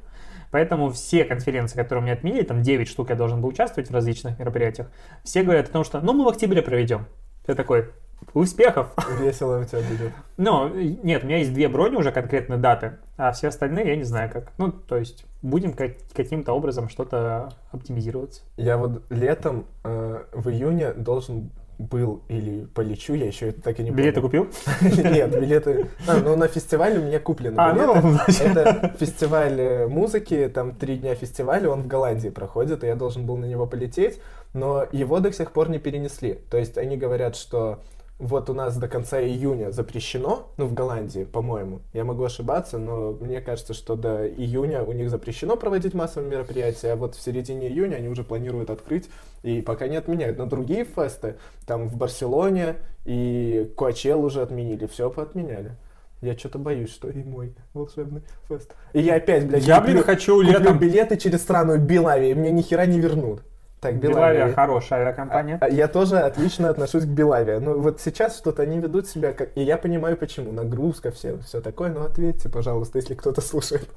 Поэтому 0.51 0.91
все 0.91 1.25
конференции, 1.25 1.77
которые 1.77 2.03
мне 2.03 2.13
отменили, 2.13 2.43
там 2.43 2.63
9 2.63 2.89
штук 2.89 3.11
я 3.11 3.17
должен 3.17 3.41
был 3.41 3.49
участвовать 3.51 3.91
в 3.91 3.95
различных 3.95 4.39
мероприятиях, 4.39 4.91
все 5.25 5.43
говорят 5.43 5.69
о 5.69 5.73
том, 5.73 5.85
что 5.85 6.01
ну 6.01 6.13
мы 6.13 6.25
в 6.25 6.29
октябре 6.29 6.63
проведем. 6.63 7.07
Ты 7.47 7.55
такой, 7.55 7.91
успехов! 8.35 8.89
Весело 9.21 9.61
у 9.61 9.65
тебя 9.65 9.81
будет. 9.81 10.13
Ну, 10.37 10.69
нет, 10.69 11.25
у 11.25 11.27
меня 11.27 11.39
есть 11.39 11.53
две 11.53 11.69
брони 11.69 11.97
уже 11.97 12.13
конкретные 12.13 12.59
даты, 12.59 12.99
а 13.17 13.33
все 13.33 13.49
остальные 13.49 13.89
я 13.89 13.97
не 13.97 14.05
знаю 14.05 14.31
как. 14.31 14.53
Ну, 14.59 14.71
то 14.73 14.97
есть 14.97 15.25
будем 15.43 15.73
как- 15.73 15.97
каким-то 16.15 16.53
образом 16.53 16.89
что-то 16.89 17.51
оптимизироваться. 17.71 18.43
Я 18.57 18.77
вот 18.77 19.03
летом 19.11 19.67
э, 19.85 20.25
в 20.33 20.49
июне 20.51 20.93
должен 20.93 21.51
был 21.81 22.23
или 22.29 22.67
полечу, 22.67 23.15
я 23.15 23.27
еще 23.27 23.49
это 23.49 23.63
так 23.63 23.81
и 23.81 23.83
не 23.83 23.91
Билеты 23.91 24.21
помню. 24.21 24.45
купил? 24.47 25.03
Нет, 25.11 25.41
билеты. 25.41 25.87
А, 26.07 26.17
ну 26.19 26.37
на 26.37 26.47
фестиваль 26.47 26.99
у 26.99 27.03
меня 27.03 27.19
куплены 27.19 27.57
А, 27.59 27.73
билеты. 27.73 28.01
ну. 28.03 28.19
Это 28.51 28.95
фестиваль 28.99 29.59
э, 29.61 29.87
музыки, 29.89 30.51
там 30.53 30.75
три 30.75 30.97
дня 30.99 31.15
фестиваля, 31.15 31.71
он 31.71 31.83
в 31.83 31.87
Голландии 31.87 32.29
проходит, 32.29 32.85
и 32.85 32.87
я 32.87 32.95
должен 32.95 33.25
был 33.27 33.37
на 33.39 33.47
него 33.47 33.67
полететь, 33.67 34.21
но 34.53 34.87
его 34.93 35.21
до 35.21 35.33
сих 35.33 35.53
пор 35.53 35.71
не 35.71 35.79
перенесли. 35.79 36.39
То 36.51 36.59
есть 36.59 36.77
они 36.77 36.97
говорят, 36.97 37.35
что 37.37 37.81
вот 38.21 38.51
у 38.51 38.55
нас 38.55 38.77
до 38.77 38.87
конца 38.87 39.21
июня 39.21 39.73
запрещено, 39.73 40.53
ну 40.59 40.67
в 40.67 40.75
Голландии, 40.75 41.25
по-моему, 41.25 41.81
я 41.95 42.05
могу 42.05 42.23
ошибаться, 42.23 42.79
но 42.79 43.13
мне 43.13 43.41
кажется, 43.41 43.73
что 43.73 43.97
до 43.97 44.29
июня 44.29 44.85
у 44.85 44.93
них 44.93 45.09
запрещено 45.09 45.57
проводить 45.57 45.95
массовые 45.95 46.31
мероприятия, 46.31 46.93
а 46.93 46.97
вот 46.97 47.15
в 47.15 47.21
середине 47.21 47.69
июня 47.69 47.97
они 47.97 48.09
уже 48.09 48.23
планируют 48.23 48.69
открыть, 48.69 49.09
и 49.43 49.63
пока 49.63 49.89
не 49.89 49.97
отменяют. 49.97 50.37
Но 50.37 50.45
другие 50.45 50.85
фесты, 50.85 51.37
там 51.67 51.89
в 51.89 51.97
Барселоне 51.97 52.77
и 53.07 53.73
Коачел 53.77 54.23
уже 54.23 54.43
отменили, 54.43 54.87
все 54.87 55.09
поотменяли. 55.11 55.73
Я 56.21 56.37
что-то 56.37 56.59
боюсь, 56.59 56.91
что 56.91 57.09
и 57.09 57.23
мой 57.25 57.55
волшебный 57.73 58.21
фест. 58.47 58.75
И 58.93 59.01
я 59.01 59.15
опять, 59.15 59.49
блядь, 59.49 59.65
Я, 59.65 59.81
куплю- 59.81 59.93
блин, 59.93 60.05
хочу 60.05 60.37
куплю 60.37 60.53
летом... 60.53 60.79
билеты 60.79 61.17
через 61.17 61.41
страну 61.41 61.79
Белавия, 61.79 62.35
мне 62.35 62.51
ни 62.51 62.61
хера 62.61 62.85
не 62.85 63.01
вернут. 63.01 63.43
Так, 63.81 63.97
Белавия 63.97 64.35
Белавия. 64.41 64.55
хорошая 64.55 65.01
авиакомпания. 65.01 65.59
А- 65.61 65.65
а 65.65 65.69
Я 65.69 65.89
тоже 65.89 66.19
отлично 66.19 66.69
отношусь 66.69 67.05
к 67.05 67.09
Белавия. 67.09 67.61
Ну 67.61 67.81
вот 67.81 68.01
сейчас 68.01 68.37
что-то 68.37 68.63
они 68.63 68.79
ведут 68.79 69.07
себя 69.07 69.33
как... 69.33 69.57
И 69.57 69.63
я 69.63 69.79
понимаю 69.79 70.19
почему. 70.19 70.53
Нагрузка, 70.53 71.11
все, 71.11 71.39
все 71.39 71.63
такое. 71.63 71.91
Но 71.91 72.05
ответьте, 72.05 72.51
пожалуйста, 72.51 72.99
если 72.99 73.15
кто-то 73.15 73.41
слушает. 73.41 73.89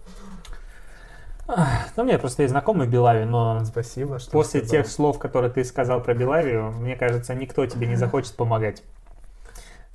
Ну, 1.46 2.04
у 2.04 2.06
меня 2.06 2.18
просто 2.18 2.44
есть 2.44 2.52
знакомый 2.52 2.88
в 2.88 2.90
Белаве, 2.90 3.26
но 3.26 3.64
Спасибо, 3.66 4.18
что 4.20 4.32
после 4.32 4.62
сказал. 4.62 4.78
тех 4.84 4.88
слов, 4.90 5.20
которые 5.20 5.52
ты 5.52 5.66
сказал 5.66 6.02
про 6.02 6.14
Белавию, 6.14 6.72
мне 6.72 6.96
кажется, 6.96 7.36
никто 7.36 7.66
тебе 7.66 7.86
не 7.86 7.96
захочет 7.98 8.34
помогать. 8.36 8.82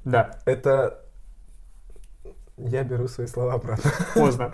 Да, 0.05 0.33
Это... 0.45 1.01
Я 2.59 2.83
беру 2.83 3.09
свои 3.09 3.27
слова 3.27 3.55
обратно. 3.55 3.91
поздно. 4.15 4.53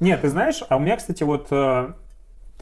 Нет, 0.00 0.20
ты 0.20 0.28
знаешь, 0.28 0.62
а 0.68 0.76
у 0.76 0.80
меня, 0.80 0.96
кстати, 0.98 1.22
вот... 1.22 1.48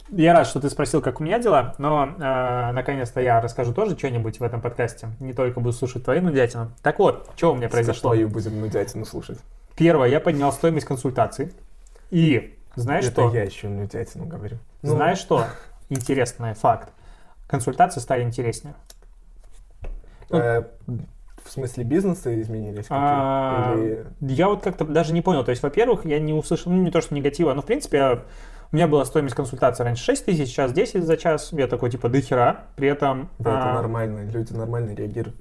Я 0.09 0.33
рад, 0.35 0.47
что 0.47 0.61
ты 0.61 0.69
спросил, 0.71 1.01
как 1.03 1.21
у 1.21 1.25
меня 1.25 1.39
дела, 1.39 1.75
но 1.79 2.07
э, 2.19 2.73
наконец-то 2.73 3.21
я 3.21 3.41
расскажу 3.41 3.73
тоже 3.73 3.97
что-нибудь 3.97 4.41
в 4.41 4.43
этом 4.43 4.61
подкасте. 4.61 5.09
Не 5.21 5.33
только 5.33 5.61
буду 5.61 5.73
слушать 5.73 6.05
твою 6.05 6.23
нудятину. 6.23 6.73
Так 6.83 6.99
вот, 6.99 7.31
что 7.37 7.53
у 7.53 7.57
меня 7.57 7.69
произошло? 7.69 8.11
Твою 8.11 8.29
будем 8.29 8.61
нудятину 8.61 9.05
слушать. 9.05 9.39
Первое, 9.77 10.09
я 10.09 10.19
поднял 10.21 10.53
стоимость 10.53 10.87
консультаций. 10.87 11.53
И 12.11 12.57
знаешь 12.75 13.05
Это 13.05 13.29
что? 13.29 13.35
я 13.35 13.45
еще 13.45 13.69
нудятину 13.69 14.27
говорю. 14.27 14.59
Ну, 14.83 14.91
Знаешь 14.97 15.19
что? 15.19 15.45
Интересный 15.91 16.55
факт. 16.55 16.91
Консультации 17.47 18.01
стали 18.01 18.23
интереснее. 18.23 18.75
э, 20.31 20.63
в 21.45 21.51
смысле 21.51 21.85
бизнеса 21.85 22.41
изменились? 22.41 22.87
А, 22.91 23.75
Или... 23.77 24.07
Я 24.21 24.49
вот 24.49 24.63
как-то 24.63 24.85
даже 24.85 25.13
не 25.13 25.23
понял. 25.23 25.45
То 25.45 25.51
есть, 25.51 25.63
во-первых, 25.63 26.05
я 26.05 26.19
не 26.21 26.33
услышал, 26.33 26.71
ну 26.73 26.83
не 26.83 26.91
то, 26.91 27.01
что 27.01 27.15
негатива, 27.15 27.55
но 27.55 27.63
в 27.63 27.67
принципе 27.67 27.97
я- 27.99 28.23
у 28.73 28.77
меня 28.77 28.87
была 28.87 29.05
стоимость 29.05 29.35
консультации 29.35 29.83
раньше 29.83 30.05
6 30.05 30.27
тысяч, 30.27 30.49
сейчас 30.49 30.73
10 30.73 31.05
за 31.05 31.17
час. 31.17 31.53
Я 31.53 31.67
такой 31.67 31.91
типа 31.91 32.09
до 32.09 32.21
хера. 32.21 32.67
При 32.77 32.89
этом... 32.89 33.29
Да, 33.39 33.59
это 33.59 33.71
а, 33.71 33.75
нормально, 33.75 34.31
люди 34.31 34.53
нормально 34.53 34.95
реагируют. 34.95 35.37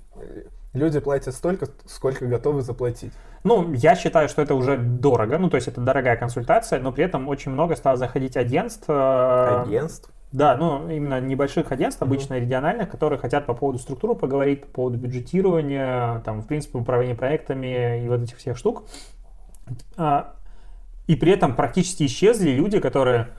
Люди 0.74 1.00
платят 1.00 1.34
столько, 1.34 1.68
сколько 1.86 2.26
готовы 2.26 2.62
заплатить. 2.62 3.14
Ну, 3.44 3.74
я 3.74 3.96
считаю, 3.96 4.30
что 4.30 4.42
это 4.42 4.54
уже 4.56 4.78
дорого, 4.78 5.38
ну, 5.38 5.50
то 5.50 5.56
есть 5.56 5.68
это 5.68 5.80
дорогая 5.82 6.18
консультация, 6.18 6.80
но 6.80 6.92
при 6.92 7.06
этом 7.06 7.28
очень 7.28 7.52
много 7.52 7.76
стало 7.76 7.98
заходить 7.98 8.36
агентств. 8.36 8.86
э, 8.88 9.64
Агентств? 9.64 10.12
Да, 10.32 10.56
ну, 10.58 10.90
именно 10.90 11.20
небольших 11.20 11.72
агентств, 11.72 12.02
обычно 12.04 12.38
региональных, 12.38 12.90
которые 12.90 13.18
хотят 13.18 13.48
по 13.48 13.56
поводу 13.56 13.80
структуры 13.80 14.14
поговорить, 14.14 14.66
по 14.66 14.74
поводу 14.74 14.98
бюджетирования, 14.98 16.20
там, 16.20 16.42
в 16.42 16.48
принципе, 16.48 16.78
управления 16.78 17.16
проектами 17.16 18.04
и 18.04 18.08
вот 18.08 18.22
этих 18.22 18.38
всех 18.38 18.58
штук. 18.58 18.84
И 21.10 21.16
при 21.16 21.32
этом 21.32 21.56
практически 21.56 22.06
исчезли 22.06 22.52
люди, 22.52 22.80
которые 22.80 23.30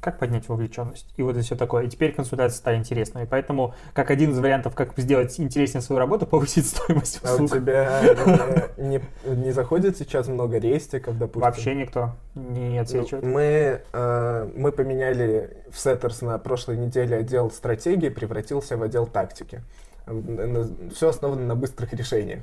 как 0.00 0.18
поднять 0.18 0.48
вовлеченность 0.48 1.06
и 1.16 1.22
вот 1.22 1.36
это 1.36 1.42
все 1.42 1.54
такое. 1.54 1.84
И 1.84 1.88
теперь 1.88 2.12
консультации 2.12 2.56
стали 2.56 2.76
интересными. 2.76 3.24
Поэтому, 3.24 3.76
как 3.92 4.10
один 4.10 4.32
из 4.32 4.38
вариантов, 4.40 4.74
как 4.74 4.94
сделать 4.96 5.38
интереснее 5.38 5.80
свою 5.80 6.00
работу, 6.00 6.26
повысить 6.26 6.66
стоимость 6.66 7.20
А 7.22 7.36
у 7.36 7.44
услуг. 7.44 7.60
тебя 7.60 8.00
э, 8.02 8.68
не, 8.78 9.00
не 9.26 9.52
заходит 9.52 9.96
сейчас 9.96 10.26
много 10.26 10.58
рестиков, 10.58 11.16
допустим? 11.16 11.42
Вообще 11.42 11.76
никто 11.76 12.16
не 12.34 12.70
Ну, 12.70 12.80
отсвечивает. 12.80 13.24
Мы, 13.24 13.80
э, 13.92 14.50
мы 14.56 14.72
поменяли 14.72 15.56
в 15.70 15.76
Setters 15.76 16.24
на 16.24 16.36
прошлой 16.38 16.78
неделе 16.78 17.18
отдел 17.18 17.48
стратегии, 17.52 18.08
превратился 18.08 18.76
в 18.76 18.82
отдел 18.82 19.06
тактики. 19.06 19.62
Все 20.92 21.10
основано 21.10 21.46
на 21.46 21.54
быстрых 21.54 21.92
решениях. 21.92 22.40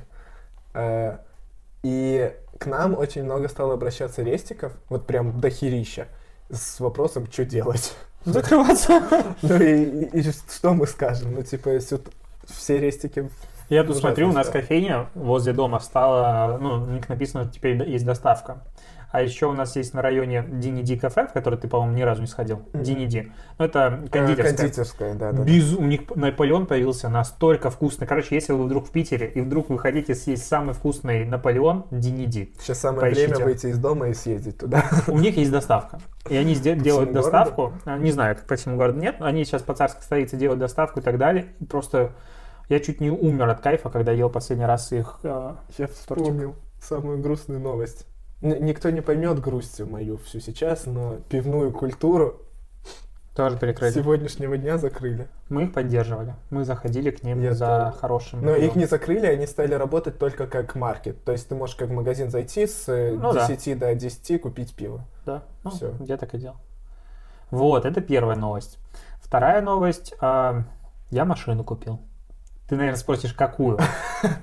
И 1.86 2.32
к 2.58 2.66
нам 2.66 2.98
очень 2.98 3.22
много 3.22 3.46
стало 3.48 3.74
обращаться 3.74 4.22
рестиков, 4.22 4.72
вот 4.88 5.06
прям 5.06 5.38
до 5.38 5.50
херища, 5.50 6.08
с 6.50 6.80
вопросом, 6.80 7.28
что 7.30 7.44
делать. 7.44 7.94
Закрываться. 8.24 9.02
Ну 9.42 9.62
и, 9.62 10.22
что 10.22 10.74
мы 10.74 10.88
скажем? 10.88 11.32
Ну 11.34 11.42
типа, 11.44 11.78
все 12.44 12.78
рестики... 12.78 13.30
Я 13.68 13.82
тут 13.82 13.90
Ужасно 13.90 14.08
смотрю, 14.08 14.30
у 14.30 14.32
нас 14.32 14.48
кофейня 14.48 15.08
возле 15.14 15.52
дома 15.52 15.78
стала, 15.78 16.58
ну, 16.60 16.74
у 16.74 16.86
них 16.86 17.08
написано, 17.08 17.50
теперь 17.52 17.80
есть 17.88 18.04
доставка. 18.04 18.62
А 19.12 19.22
еще 19.22 19.46
у 19.46 19.52
нас 19.52 19.76
есть 19.76 19.94
на 19.94 20.02
районе 20.02 20.44
Дини 20.46 20.82
Ди 20.82 20.98
кафе, 20.98 21.26
в 21.26 21.32
который 21.32 21.58
ты, 21.58 21.68
по-моему, 21.68 21.96
ни 21.96 22.02
разу 22.02 22.20
не 22.20 22.26
сходил. 22.26 22.62
Мгм. 22.72 22.82
Дини 22.82 23.06
Ди. 23.06 23.32
Ну, 23.58 23.64
это 23.64 24.00
э, 24.04 24.08
кондитерская. 24.08 24.56
кондитерская, 24.56 25.14
да, 25.14 25.32
да. 25.32 25.42
Без... 25.42 25.72
У 25.74 25.82
них 25.84 26.02
Наполеон 26.14 26.66
появился 26.66 27.08
настолько 27.08 27.70
вкусный. 27.70 28.06
Короче, 28.06 28.34
если 28.34 28.52
вы 28.52 28.64
вдруг 28.64 28.88
в 28.88 28.90
Питере 28.90 29.28
и 29.28 29.40
вдруг 29.40 29.70
вы 29.70 29.78
хотите 29.78 30.14
съесть 30.14 30.46
самый 30.46 30.74
вкусный 30.74 31.24
Наполеон, 31.24 31.86
Дини 31.90 32.26
Ди. 32.26 32.52
Сейчас 32.60 32.80
самое 32.80 33.00
Поищите. 33.02 33.28
время 33.28 33.44
выйти 33.46 33.66
из 33.68 33.78
дома 33.78 34.08
и 34.08 34.14
съездить 34.14 34.58
туда. 34.58 34.84
У 35.08 35.18
них 35.18 35.36
есть 35.36 35.50
доставка. 35.52 35.98
И 36.28 36.36
они 36.36 36.54
сде- 36.54 36.76
делают 36.78 37.12
доставку. 37.12 37.72
А, 37.84 37.96
Не 37.98 38.10
знаю, 38.10 38.36
как 38.36 38.46
по 38.46 38.56
всему 38.56 38.76
городу 38.76 38.98
нет. 38.98 39.16
Они 39.20 39.44
сейчас 39.44 39.62
по 39.62 39.72
царской 39.74 40.02
столице 40.02 40.36
делают 40.36 40.60
доставку 40.60 41.00
и 41.00 41.02
так 41.02 41.16
далее. 41.16 41.46
И 41.60 41.64
просто 41.64 42.12
я 42.68 42.80
чуть 42.80 43.00
не 43.00 43.10
умер 43.10 43.48
от 43.48 43.60
кайфа, 43.60 43.88
когда 43.88 44.10
ел 44.12 44.28
последний 44.28 44.66
раз 44.66 44.90
их. 44.92 45.20
э, 45.22 45.52
Я 45.78 45.86
вспомнил 45.86 46.56
самую 46.82 47.18
грустную 47.22 47.60
новость. 47.60 48.06
Никто 48.46 48.90
не 48.90 49.00
поймет 49.00 49.40
грустью 49.40 49.86
мою 49.88 50.18
всю 50.18 50.40
сейчас, 50.40 50.86
но 50.86 51.16
пивную 51.28 51.72
культуру 51.72 52.40
тоже 53.34 53.58
перекрыли. 53.58 53.92
сегодняшнего 53.92 54.56
дня 54.56 54.78
закрыли. 54.78 55.28
Мы 55.48 55.64
их 55.64 55.72
поддерживали. 55.74 56.34
Мы 56.50 56.64
заходили 56.64 57.10
к 57.10 57.22
ним 57.22 57.40
Я 57.40 57.52
за 57.52 57.66
тоже. 57.90 57.98
хорошим. 58.00 58.42
Но 58.44 58.54
их 58.54 58.76
не 58.76 58.86
закрыли, 58.86 59.26
они 59.26 59.46
стали 59.46 59.74
работать 59.74 60.18
только 60.18 60.46
как 60.46 60.74
маркет. 60.74 61.22
То 61.24 61.32
есть 61.32 61.48
ты 61.48 61.54
можешь 61.54 61.76
как 61.76 61.88
в 61.88 61.92
магазин 61.92 62.30
зайти 62.30 62.66
с 62.66 62.88
э, 62.88 63.12
Ну 63.12 63.32
да. 63.32 63.46
10 63.46 63.78
до 63.78 63.94
10 63.94 64.40
купить 64.40 64.74
пиво. 64.74 65.04
Да, 65.26 65.42
ну, 65.64 65.70
Всё. 65.70 65.94
я 66.00 66.16
так 66.16 66.34
и 66.34 66.38
делал. 66.38 66.56
Вот, 67.50 67.84
это 67.84 68.00
первая 68.00 68.36
новость. 68.36 68.78
Вторая 69.20 69.60
новость. 69.60 70.14
а, 70.20 70.62
я 71.10 71.24
машину 71.24 71.62
купил. 71.62 72.00
Ты, 72.68 72.74
наверное, 72.74 72.98
спросишь, 72.98 73.32
какую? 73.32 73.78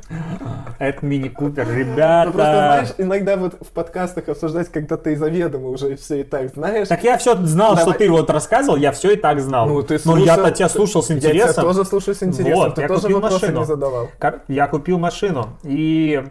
Это 0.79 1.05
мини-купер, 1.05 1.65
Ну, 1.65 1.73
просто, 1.73 1.79
ребята. 1.79 2.31
знаешь, 2.31 2.89
иногда 2.97 3.35
вот 3.37 3.55
в 3.61 3.67
подкастах 3.71 4.29
обсуждать, 4.29 4.69
когда 4.71 4.95
ты 4.95 5.15
заведомо 5.17 5.67
уже 5.67 5.95
все 5.97 6.21
и 6.21 6.23
так 6.23 6.49
знаешь. 6.53 6.87
Так 6.87 7.03
я 7.03 7.17
все 7.17 7.35
знал, 7.45 7.75
Давай. 7.75 7.83
что 7.93 7.93
ты 7.99 8.09
вот 8.09 8.29
рассказывал, 8.29 8.77
я 8.77 8.91
все 8.93 9.11
и 9.11 9.15
так 9.17 9.41
знал. 9.41 9.67
Ну, 9.67 9.81
ты 9.83 9.95
Но 9.95 9.99
слушал- 9.99 10.25
я-то 10.25 10.51
тебя 10.51 10.69
слушал 10.69 11.03
с 11.03 11.09
Я 11.09 11.19
тебя 11.19 11.29
интересом. 11.31 11.63
тоже 11.65 11.83
слушаю 11.85 12.15
с 12.15 12.23
интересом. 12.23 12.55
Вот, 12.63 12.75
ты 12.75 12.81
я 12.83 12.87
тоже 12.87 13.01
купил 13.01 13.19
машину. 13.21 13.59
не 13.59 13.65
задавал. 13.65 14.09
Я 14.47 14.67
купил 14.67 14.99
машину 14.99 15.57
и... 15.63 16.23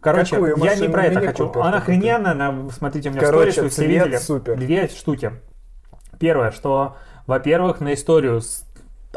Короче, 0.00 0.36
Какую 0.36 0.56
я 0.64 0.76
не 0.76 0.88
про 0.88 1.06
это 1.06 1.20
хочу. 1.20 1.50
Она 1.60 1.78
охрененная, 1.78 2.32
она, 2.32 2.54
смотрите, 2.70 3.08
у 3.08 3.12
меня 3.12 3.20
в 3.20 3.24
Короче, 3.24 3.50
сторис, 3.50 3.64
вы 3.64 3.70
все 3.70 3.86
видели. 3.86 4.16
супер. 4.18 4.56
Две 4.56 4.86
штуки. 4.86 5.32
Первое, 6.20 6.52
что, 6.52 6.94
во-первых, 7.26 7.80
на 7.80 7.94
историю 7.94 8.40
с- 8.40 8.64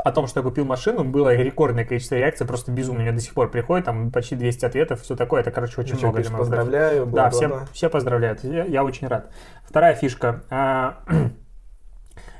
о 0.03 0.11
том, 0.11 0.27
что 0.27 0.39
я 0.39 0.43
купил 0.43 0.65
машину, 0.65 1.03
было 1.03 1.33
рекордное 1.35 1.85
количество 1.85 2.15
реакций, 2.15 2.45
просто 2.47 2.71
безумно. 2.71 3.01
Мне 3.01 3.11
до 3.11 3.19
сих 3.19 3.33
пор 3.33 3.49
приходит, 3.49 3.85
там 3.85 4.11
почти 4.11 4.35
200 4.35 4.65
ответов, 4.65 5.01
все 5.01 5.15
такое. 5.15 5.41
Это, 5.41 5.51
короче, 5.51 5.79
очень 5.79 5.93
Ну, 5.93 5.97
что, 5.97 6.07
много. 6.07 6.21
пишешь, 6.23 6.37
поздравляю, 6.37 7.05
Да, 7.05 7.11
бла-бла-бла. 7.11 7.29
всем, 7.29 7.53
все 7.73 7.89
поздравляют. 7.89 8.43
Я, 8.43 8.65
я 8.65 8.83
очень 8.83 9.07
рад. 9.07 9.31
Вторая 9.67 9.95
фишка. 9.95 10.43
А, 10.49 10.97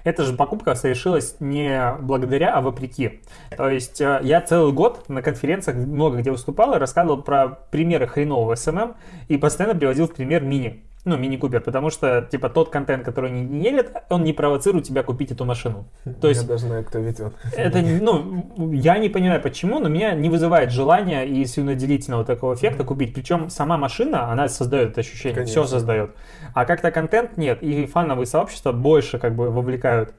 Эта 0.06 0.24
же 0.24 0.34
покупка 0.34 0.76
совершилась 0.76 1.36
не 1.40 1.94
благодаря, 2.00 2.56
а 2.56 2.62
вопреки. 2.62 3.22
То 3.56 3.70
есть 3.70 4.00
э, 4.00 4.20
я 4.24 4.40
целый 4.42 4.72
год 4.72 5.10
на 5.10 5.22
конференциях 5.22 5.78
много 5.78 6.18
где 6.18 6.32
выступал 6.32 6.74
и 6.74 6.78
рассказывал 6.80 7.22
про 7.22 7.50
примеры 7.70 8.08
хренового 8.08 8.54
SMM 8.54 8.96
и 9.28 9.38
постоянно 9.38 9.78
приводил 9.78 10.08
в 10.08 10.14
пример 10.14 10.42
мини. 10.42 10.86
Ну, 11.06 11.18
мини-купер, 11.18 11.62
потому 11.62 11.90
что, 11.92 12.28
типа, 12.30 12.50
тот 12.50 12.70
контент, 12.70 13.06
который 13.06 13.32
не 13.32 13.62
делит, 13.62 13.92
он 14.10 14.24
не 14.24 14.34
провоцирует 14.34 14.84
тебя 14.86 15.02
купить 15.02 15.32
эту 15.32 15.46
машину. 15.46 15.86
То 16.20 16.28
есть 16.28 16.42
Я 16.42 16.48
даже 16.48 16.66
знаю, 16.68 16.84
кто 16.84 17.00
ведет. 17.00 17.34
это, 17.56 17.82
ну, 17.82 18.72
я 18.74 18.98
не 18.98 19.08
понимаю 19.08 19.42
почему, 19.42 19.80
но 19.80 19.88
меня 19.88 20.14
не 20.14 20.30
вызывает 20.30 20.72
желания 20.72 21.24
и 21.24 21.46
слюноделительного 21.46 22.26
такого 22.26 22.54
эффекта 22.56 22.84
купить. 22.84 23.14
Причем 23.14 23.50
сама 23.50 23.78
машина, 23.78 24.30
она 24.30 24.50
создает 24.50 24.92
это 24.92 25.00
ощущение, 25.00 25.36
Конечно. 25.36 25.64
все 25.64 25.72
создает. 25.72 26.12
А 26.54 26.66
как-то 26.66 26.92
контент 26.92 27.38
нет, 27.38 27.64
и 27.64 27.86
фановые 27.86 28.26
сообщества 28.26 28.74
больше 28.74 29.20
как 29.20 29.36
бы 29.36 29.50
вовлекают. 29.50 30.14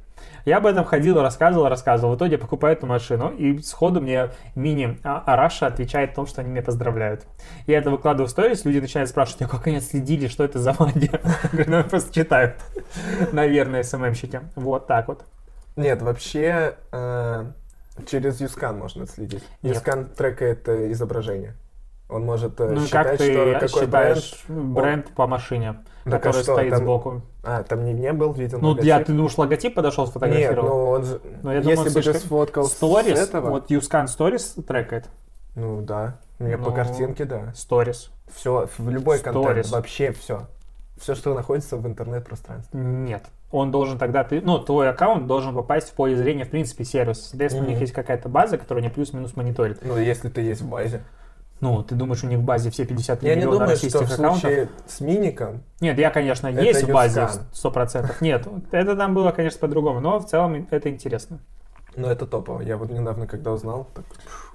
Я 0.45 0.59
об 0.59 0.67
этом 0.67 0.85
ходил, 0.85 1.21
рассказывал, 1.21 1.69
рассказывал. 1.69 2.15
В 2.15 2.17
итоге 2.17 2.33
я 2.33 2.39
покупаю 2.39 2.77
эту 2.77 2.87
машину, 2.87 3.31
и 3.31 3.59
сходу 3.59 4.01
мне 4.01 4.31
мини 4.55 4.99
А- 5.03 5.23
Араша 5.27 5.67
отвечает 5.67 6.13
о 6.13 6.15
том, 6.17 6.27
что 6.27 6.41
они 6.41 6.51
меня 6.51 6.63
поздравляют. 6.63 7.27
Я 7.67 7.79
это 7.79 7.91
выкладываю 7.91 8.27
в 8.27 8.31
сторис, 8.31 8.65
люди 8.65 8.79
начинают 8.79 9.11
спрашивать, 9.11 9.43
а 9.43 9.49
как 9.49 9.67
они 9.67 9.77
отследили, 9.77 10.29
что 10.29 10.45
это 10.45 10.59
за 10.59 10.75
магия? 10.79 11.21
Я 11.43 11.49
говорю, 11.53 11.71
ну, 11.71 11.85
просто 11.85 12.15
читают. 12.15 12.57
Наверное, 13.33 13.83
СММщики. 13.83 14.41
Вот 14.57 14.87
так 14.87 15.09
вот. 15.09 15.25
Нет, 15.77 16.03
вообще 16.03 16.77
э, 16.93 17.45
через 18.07 18.41
Юскан 18.41 18.79
можно 18.79 19.05
отследить. 19.05 19.45
Юскан 19.63 20.07
трекает 20.07 20.69
изображение. 20.69 21.55
Он 22.11 22.25
может 22.25 22.61
э, 22.61 22.69
Ну 22.71 22.85
и 22.85 22.89
как 22.89 23.13
считать, 23.13 23.19
ты 23.19 23.25
что 23.33 23.35
какой 23.35 23.53
бренд. 23.55 23.71
считаешь 23.71 24.45
бренд, 24.49 25.07
по 25.15 25.27
машине, 25.27 25.77
Так 26.05 26.15
а 26.15 26.19
который 26.19 26.43
что, 26.43 26.53
стоит 26.55 26.71
там- 26.71 26.79
сбоку? 26.81 27.23
А, 27.43 27.63
там 27.63 27.85
не, 27.85 27.93
не 27.93 28.13
был 28.13 28.33
виден 28.33 28.59
Ну, 28.61 28.69
логотип? 28.71 28.87
я, 28.87 28.99
ты 29.05 29.13
думаешь, 29.13 29.39
логотип 29.39 29.75
подошел, 29.75 30.05
Нет, 30.05 30.11
сфотографировал? 30.11 30.69
ну 30.69 30.91
он 30.91 31.05
же... 31.05 31.21
Ну, 31.43 31.53
я 31.53 31.59
если 31.61 31.89
бы 31.89 32.03
ты 32.03 32.15
сфоткал 32.15 32.65
с 32.65 32.81
Stories, 32.83 33.17
этого... 33.17 33.51
вот 33.51 33.71
Юскан 33.71 34.07
Stories 34.07 34.63
трекает. 34.63 35.09
Ну 35.55 35.81
да, 35.83 36.19
мне 36.39 36.59
по 36.59 36.71
Ну, 36.71 36.75
картинке, 36.77 37.25
да. 37.25 37.53
Stories. 37.55 38.11
Все, 38.35 38.69
в 38.77 38.89
любой 38.91 39.19
контент, 39.21 39.47
Stories. 39.67 39.71
вообще 39.71 40.13
все. 40.13 40.43
Все, 40.99 41.15
что 41.15 41.33
находится 41.35 41.77
в 41.77 41.87
интернет-пространстве. 41.87 42.79
Нет. 42.79 43.25
Он 43.51 43.71
должен 43.73 43.99
тогда, 43.99 44.23
ты, 44.23 44.41
ну, 44.41 44.59
твой 44.59 44.89
аккаунт 44.91 45.27
должен 45.27 45.55
попасть 45.55 45.89
в 45.89 45.93
поле 45.95 46.15
зрения, 46.15 46.45
в 46.45 46.51
принципе, 46.51 46.85
сервиса. 46.85 47.31
Соответственно, 47.31 47.67
у 47.67 47.71
них 47.71 47.81
есть 47.81 47.93
какая-то 47.93 48.29
база, 48.29 48.59
которая 48.59 48.85
не 48.85 48.91
плюс-минус 48.91 49.35
мониторит. 49.35 49.81
Ну, 49.83 49.97
если 49.99 50.29
ты 50.29 50.43
есть 50.43 50.61
в 50.61 50.69
базе. 50.69 51.03
Ну, 51.61 51.83
ты 51.83 51.95
думаешь, 51.95 52.25
у 52.25 52.27
них 52.27 52.39
в 52.39 52.43
базе 52.43 52.71
все 52.71 52.87
53 52.87 53.29
Я 53.29 53.35
не 53.35 53.41
миллиона 53.43 53.59
думаю, 53.59 53.77
что 53.77 53.87
российских 53.87 54.09
в 54.09 54.13
аккаунтов? 54.13 54.41
случае 54.41 54.69
с 54.87 55.01
миником 55.01 55.63
Нет, 55.81 55.99
я, 55.99 56.11
конечно, 56.11 56.49
есть 56.49 56.85
в 56.85 56.93
базе 56.93 57.23
юзкан. 57.23 57.47
100%. 57.53 58.15
Нет, 58.21 58.49
это 58.71 58.97
там 58.97 59.15
было, 59.15 59.31
конечно, 59.31 59.59
по-другому, 59.61 60.01
но 60.01 60.19
в 60.21 60.27
целом 60.27 60.67
это 60.71 60.89
интересно. 60.89 61.41
Но 61.97 62.11
это 62.11 62.27
топово. 62.27 62.61
Я 62.63 62.77
вот 62.77 62.91
недавно, 62.91 63.27
когда 63.27 63.53
узнал, 63.53 63.89
так, 63.95 64.05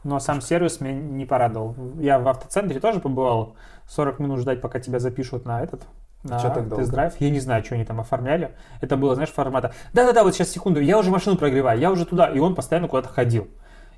Но 0.04 0.20
сам 0.20 0.42
сервис 0.42 0.80
меня 0.80 0.94
не 0.94 1.26
порадовал. 1.26 1.76
Я 2.00 2.18
в 2.18 2.28
автоцентре 2.28 2.80
тоже 2.80 3.00
побывал. 3.00 3.56
40 3.88 4.20
минут 4.20 4.40
ждать, 4.40 4.62
пока 4.62 4.80
тебя 4.80 5.00
запишут 5.00 5.46
на 5.46 5.62
этот 5.62 5.82
на 6.24 6.40
так 6.40 6.68
долго? 6.68 6.78
тест-драйв. 6.78 7.14
Я 7.20 7.30
не 7.30 7.40
знаю, 7.40 7.64
что 7.64 7.76
они 7.76 7.86
там 7.86 8.00
оформляли. 8.00 8.52
Это 8.82 8.98
было, 8.98 9.16
знаешь, 9.16 9.32
формата. 9.32 9.74
Да-да-да, 9.94 10.24
вот 10.24 10.34
сейчас 10.34 10.50
секунду, 10.50 10.80
я 10.80 10.98
уже 10.98 11.12
машину 11.12 11.38
прогреваю, 11.38 11.80
я 11.80 11.92
уже 11.92 12.06
туда. 12.06 12.28
И 12.28 12.40
он 12.40 12.56
постоянно 12.56 12.88
куда-то 12.88 13.10
ходил. 13.10 13.48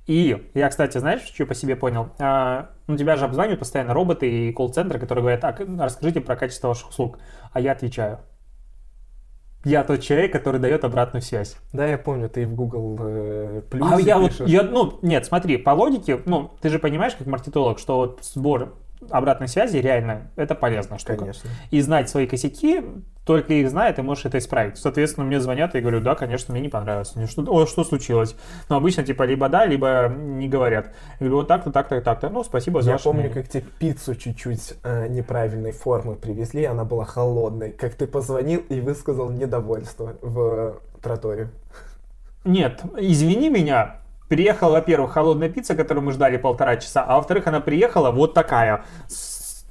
И 0.08 0.50
я, 0.54 0.70
кстати, 0.70 0.98
знаешь, 0.98 1.22
что 1.22 1.46
по 1.46 1.54
себе 1.54 1.76
понял? 1.76 2.10
А, 2.18 2.70
ну, 2.88 2.98
тебя 2.98 3.18
же 3.18 3.26
обзванивают 3.26 3.60
постоянно 3.60 3.94
роботы 3.94 4.30
и 4.30 4.54
колл-центры, 4.54 5.00
которые 5.00 5.22
говорят, 5.22 5.42
так, 5.42 5.62
расскажите 5.80 6.22
про 6.22 6.38
качество 6.38 6.70
ваших 6.70 6.90
услуг. 6.90 7.20
А 7.52 7.60
я 7.60 7.74
отвечаю. 7.74 8.20
Я 9.66 9.84
тот 9.84 10.00
человек, 10.00 10.32
который 10.32 10.62
дает 10.62 10.86
обратную 10.86 11.22
связь. 11.22 11.58
да, 11.74 11.86
я 11.86 11.98
помню, 11.98 12.30
ты 12.30 12.48
в 12.48 12.56
Google 12.56 12.98
э, 13.02 13.58
А 13.60 13.70
плюсе 13.70 14.04
я 14.04 14.18
вот, 14.18 14.32
пишешь. 14.32 14.48
я, 14.48 14.64
ну, 14.64 14.98
нет, 15.02 15.26
смотри, 15.26 15.58
по 15.58 15.72
логике, 15.72 16.22
ну, 16.26 16.52
ты 16.62 16.70
же 16.70 16.80
понимаешь, 16.80 17.16
как 17.16 17.28
маркетолог, 17.28 17.78
что 17.78 17.98
вот 17.98 18.20
сбор 18.24 18.76
обратной 19.10 19.48
связи 19.48 19.78
реально 19.78 20.32
это 20.36 20.56
полезная 20.56 20.98
штука. 20.98 21.20
Конечно. 21.20 21.50
И 21.72 21.82
знать 21.82 22.10
свои 22.10 22.28
косяки, 22.28 22.84
только 23.26 23.54
их 23.54 23.70
зная, 23.70 23.92
ты 23.94 24.02
можешь 24.04 24.26
это 24.26 24.38
исправить. 24.38 24.78
Соответственно, 24.78 25.26
мне 25.26 25.40
звонят, 25.40 25.76
и 25.76 25.80
я 25.80 25.82
говорю, 25.82 26.00
да, 26.00 26.16
конечно, 26.16 26.54
мне 26.54 26.62
не 26.62 26.70
понравилось. 26.70 27.16
Мне 27.16 27.28
Что, 27.28 27.44
о, 27.44 27.66
что 27.66 27.84
случилось? 27.84 28.36
Но 28.70 28.78
обычно, 28.78 29.04
типа, 29.04 29.24
либо 29.24 29.50
да, 29.50 29.66
либо 29.66 30.08
не 30.08 30.48
говорят. 30.48 30.94
Я 31.20 31.28
говорю, 31.28 31.36
вот 31.38 31.48
так-то, 31.48 31.72
так-то, 31.72 32.00
так-то. 32.02 32.30
Ну, 32.30 32.44
спасибо 32.44 32.82
за 32.82 32.92
Я 32.92 32.98
помню, 32.98 33.24
мнение. 33.24 33.44
как 33.44 33.52
тебе 33.52 33.66
пиццу 33.80 34.16
чуть-чуть 34.16 34.76
э, 34.84 35.08
неправильной 35.10 35.74
формы 35.74 36.16
привезли, 36.16 36.64
она 36.64 36.86
была 36.86 37.04
холодной. 37.04 37.72
Как 37.72 37.96
ты 37.96 38.08
позвонил 38.08 38.62
и 38.70 38.80
высказал 38.80 39.30
недовольство 39.30 40.16
в 40.22 40.40
э, 40.40 40.74
троторе. 41.02 41.50
Нет, 42.46 42.82
извини 42.98 43.50
меня, 43.50 43.98
приехала, 44.28 44.72
во-первых, 44.74 45.12
холодная 45.14 45.50
пицца, 45.50 45.76
которую 45.76 46.04
мы 46.06 46.12
ждали 46.12 46.38
полтора 46.38 46.78
часа, 46.78 47.04
а 47.08 47.16
во-вторых, 47.16 47.48
она 47.48 47.60
приехала 47.60 48.12
вот 48.12 48.34
такая. 48.34 48.84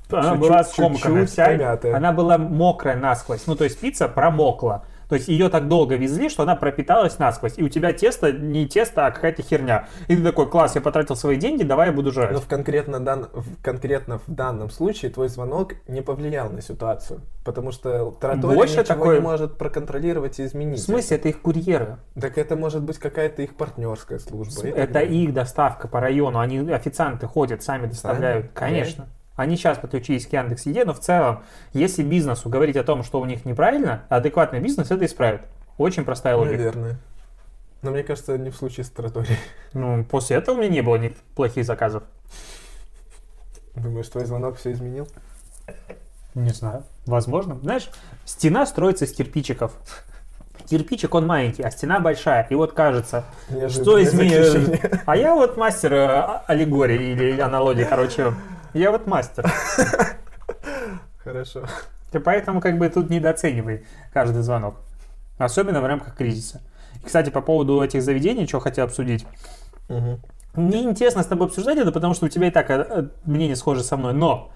Она 0.08 0.22
Чуть-чуть- 0.22 0.40
была 0.40 0.64
чуть-чуть 0.64 1.30
вся, 1.30 1.46
помятая. 1.46 1.96
она 1.96 2.12
была 2.12 2.38
мокрая 2.38 2.96
насквозь. 2.96 3.46
Ну, 3.46 3.56
то 3.56 3.64
есть 3.64 3.80
пицца 3.80 4.06
промокла. 4.08 4.84
То 5.08 5.14
есть 5.14 5.28
ее 5.28 5.48
так 5.48 5.68
долго 5.68 5.94
везли, 5.96 6.28
что 6.28 6.42
она 6.42 6.56
пропиталась 6.56 7.18
насквозь. 7.18 7.54
И 7.58 7.62
у 7.62 7.68
тебя 7.68 7.92
тесто 7.92 8.32
не 8.32 8.66
тесто, 8.66 9.06
а 9.06 9.10
какая-то 9.10 9.42
херня. 9.42 9.88
И 10.08 10.16
ты 10.16 10.22
такой, 10.22 10.48
класс, 10.50 10.74
я 10.74 10.80
потратил 10.80 11.14
свои 11.16 11.36
деньги, 11.36 11.62
давай 11.62 11.88
я 11.88 11.92
буду 11.92 12.10
жрать. 12.10 12.32
Но 12.32 12.40
в 12.40 12.46
конкретно, 12.48 12.98
дан- 12.98 13.28
в- 13.32 13.62
конкретно 13.62 14.18
в 14.18 14.24
данном 14.26 14.70
случае 14.70 15.10
твой 15.12 15.28
звонок 15.28 15.74
не 15.86 16.02
повлиял 16.02 16.50
на 16.50 16.60
ситуацию. 16.60 17.20
Потому 17.44 17.70
что 17.70 18.10
троторе 18.20 18.54
Больше 18.56 18.78
ничего 18.80 18.94
такое- 18.94 19.16
не 19.18 19.22
может 19.22 19.56
проконтролировать 19.58 20.40
и 20.40 20.44
изменить. 20.44 20.80
В 20.80 20.82
смысле, 20.82 21.16
это 21.18 21.28
их 21.28 21.40
курьеры. 21.40 21.98
Так 22.20 22.36
это 22.38 22.56
может 22.56 22.82
быть 22.82 22.98
какая-то 22.98 23.42
их 23.42 23.54
партнерская 23.56 24.18
служба. 24.18 24.60
так 24.62 24.76
Это 24.76 24.98
их 25.00 25.32
доставка 25.32 25.86
по 25.86 26.00
району. 26.00 26.40
Они 26.40 26.58
официанты 26.72 27.26
ходят, 27.26 27.62
сами 27.62 27.86
доставляют. 27.86 28.46
Сами? 28.46 28.54
Конечно. 28.54 29.06
Они 29.36 29.56
сейчас 29.56 29.78
подключились 29.78 30.26
к 30.26 30.32
Яндекс.Еде, 30.32 30.84
но 30.84 30.94
в 30.94 31.00
целом, 31.00 31.42
если 31.72 32.02
бизнесу 32.02 32.48
говорить 32.48 32.76
о 32.76 32.82
том, 32.84 33.02
что 33.04 33.20
у 33.20 33.24
них 33.26 33.44
неправильно, 33.44 34.02
адекватный 34.08 34.60
бизнес 34.60 34.90
это 34.90 35.04
исправит. 35.04 35.42
Очень 35.78 36.04
простая 36.04 36.36
логика. 36.36 36.56
Наверное. 36.56 36.96
Но 37.82 37.90
мне 37.90 38.02
кажется, 38.02 38.38
не 38.38 38.50
в 38.50 38.56
случае 38.56 38.84
с 38.84 38.90
троторией. 38.90 39.38
Ну, 39.74 40.04
после 40.04 40.36
этого 40.38 40.56
у 40.56 40.58
меня 40.58 40.70
не 40.70 40.80
было 40.80 40.98
плохих 41.34 41.66
заказов. 41.66 42.02
Думаешь, 43.74 44.08
твой 44.08 44.24
звонок 44.24 44.56
все 44.56 44.72
изменил? 44.72 45.06
Не 46.34 46.50
знаю. 46.50 46.82
Возможно. 47.04 47.58
Знаешь, 47.62 47.90
стена 48.24 48.64
строится 48.66 49.04
из 49.04 49.12
кирпичиков. 49.12 49.72
Кирпичик, 50.64 51.14
он 51.14 51.26
маленький, 51.26 51.62
а 51.62 51.70
стена 51.70 52.00
большая. 52.00 52.46
И 52.50 52.54
вот 52.54 52.72
кажется, 52.72 53.24
что 53.48 53.54
Неожиданное 53.56 54.02
изменилось? 54.04 54.48
заключение. 54.52 55.02
А 55.04 55.16
я 55.16 55.34
вот 55.34 55.56
мастер 55.58 55.92
э, 55.92 56.06
а- 56.06 56.44
аллегории 56.46 57.12
или 57.12 57.38
аналогии, 57.38 57.84
короче. 57.84 58.32
Я 58.76 58.90
вот 58.90 59.06
мастер. 59.06 59.50
Хорошо. 61.24 61.64
И 62.12 62.18
поэтому 62.18 62.60
как 62.60 62.76
бы 62.76 62.90
тут 62.90 63.08
недооценивай 63.08 63.86
каждый 64.12 64.42
звонок. 64.42 64.76
Особенно 65.38 65.80
в 65.80 65.86
рамках 65.86 66.14
кризиса. 66.14 66.60
И, 67.00 67.06
кстати, 67.06 67.30
по 67.30 67.40
поводу 67.40 67.80
этих 67.82 68.02
заведений, 68.02 68.46
что 68.46 68.60
хотел 68.60 68.84
обсудить. 68.84 69.26
Мгм. 69.88 70.20
Мне 70.54 70.82
интересно 70.82 71.22
с 71.22 71.26
тобой 71.26 71.46
обсуждать 71.46 71.78
это, 71.78 71.90
потому 71.90 72.12
что 72.12 72.26
у 72.26 72.28
тебя 72.28 72.48
и 72.48 72.50
так 72.50 72.70
э, 72.70 72.86
э, 72.88 73.08
мнение 73.24 73.56
схоже 73.56 73.82
со 73.82 73.96
мной. 73.96 74.12
Но 74.12 74.52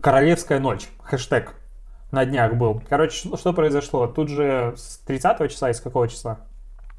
Королевская 0.00 0.60
ночь, 0.60 0.88
хэштег, 1.02 1.54
на 2.12 2.24
днях 2.24 2.54
был. 2.54 2.80
Короче, 2.88 3.36
что, 3.36 3.52
произошло? 3.52 4.06
Тут 4.06 4.28
же 4.28 4.74
с 4.76 4.98
30 4.98 5.50
числа, 5.50 5.70
из 5.70 5.80
какого 5.80 6.06
числа? 6.06 6.38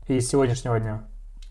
И 0.07 0.20
с 0.20 0.28
сегодняшнего 0.28 0.78
дня? 0.82 1.03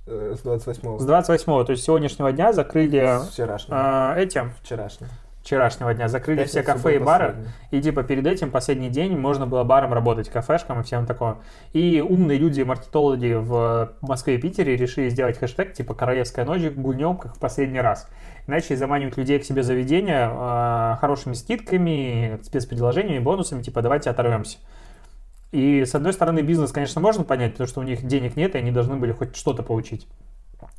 Э, 0.07 0.35
С 0.37 0.41
28 0.43 0.99
С 1.01 1.05
28, 1.05 1.65
то 1.65 1.71
есть 1.73 1.83
с 1.83 1.87
сегодняшнего 1.87 2.33
дня 2.33 2.53
закрыли 2.53 3.19
С 3.21 3.29
вчерашнего. 3.33 4.15
э, 4.17 4.23
эти, 4.23 4.43
Вчерашнего. 4.63 5.11
вчерашнего 5.43 5.95
дня, 5.95 6.09
закрыли 6.09 6.45
все 6.45 6.61
Пятница 6.61 6.73
кафе 6.83 6.97
и 6.97 6.99
бары. 6.99 7.27
последний. 7.27 7.51
И 7.73 7.83
типа 7.83 8.03
перед 8.05 8.27
этим 8.27 8.51
последний 8.51 8.89
день 8.89 9.17
можно 9.19 9.47
было 9.47 9.65
баром 9.65 9.93
работать, 9.93 10.29
кафешкам 10.29 10.81
и 10.81 10.83
всем 10.85 11.07
такое. 11.07 11.37
И 11.73 12.01
умные 12.01 12.39
люди, 12.39 12.63
маркетологи 12.63 13.33
в 13.35 13.93
Москве 14.01 14.37
и 14.37 14.39
Питере 14.39 14.77
решили 14.77 15.09
сделать 15.09 15.39
хэштег 15.39 15.73
типа 15.73 15.95
«Королевская 15.95 16.45
ночь 16.45 16.63
гульнем, 16.63 17.17
как 17.17 17.35
в 17.37 17.39
последний 17.41 17.81
раз». 17.81 18.09
Начали 18.47 18.77
заманивать 18.77 19.17
людей 19.17 19.41
к 19.41 19.45
себе 19.45 19.65
заведения 19.65 20.31
э, 20.33 20.97
хорошими 21.01 21.33
скидками, 21.35 22.39
спецпредложениями, 22.45 23.19
бонусами, 23.23 23.61
типа 23.63 23.83
«давайте 23.83 24.09
оторвемся». 24.11 24.59
И 25.57 25.87
с 25.87 25.95
одной 25.95 26.13
стороны 26.13 26.41
бизнес, 26.41 26.71
конечно, 26.71 27.01
можно 27.01 27.25
понять, 27.25 27.53
потому 27.53 27.67
что 27.67 27.81
у 27.81 27.83
них 27.83 28.07
денег 28.07 28.37
нет, 28.37 28.55
и 28.55 28.59
они 28.59 28.71
должны 28.71 28.97
были 28.97 29.13
хоть 29.13 29.35
что-то 29.35 29.63
получить. 29.63 30.07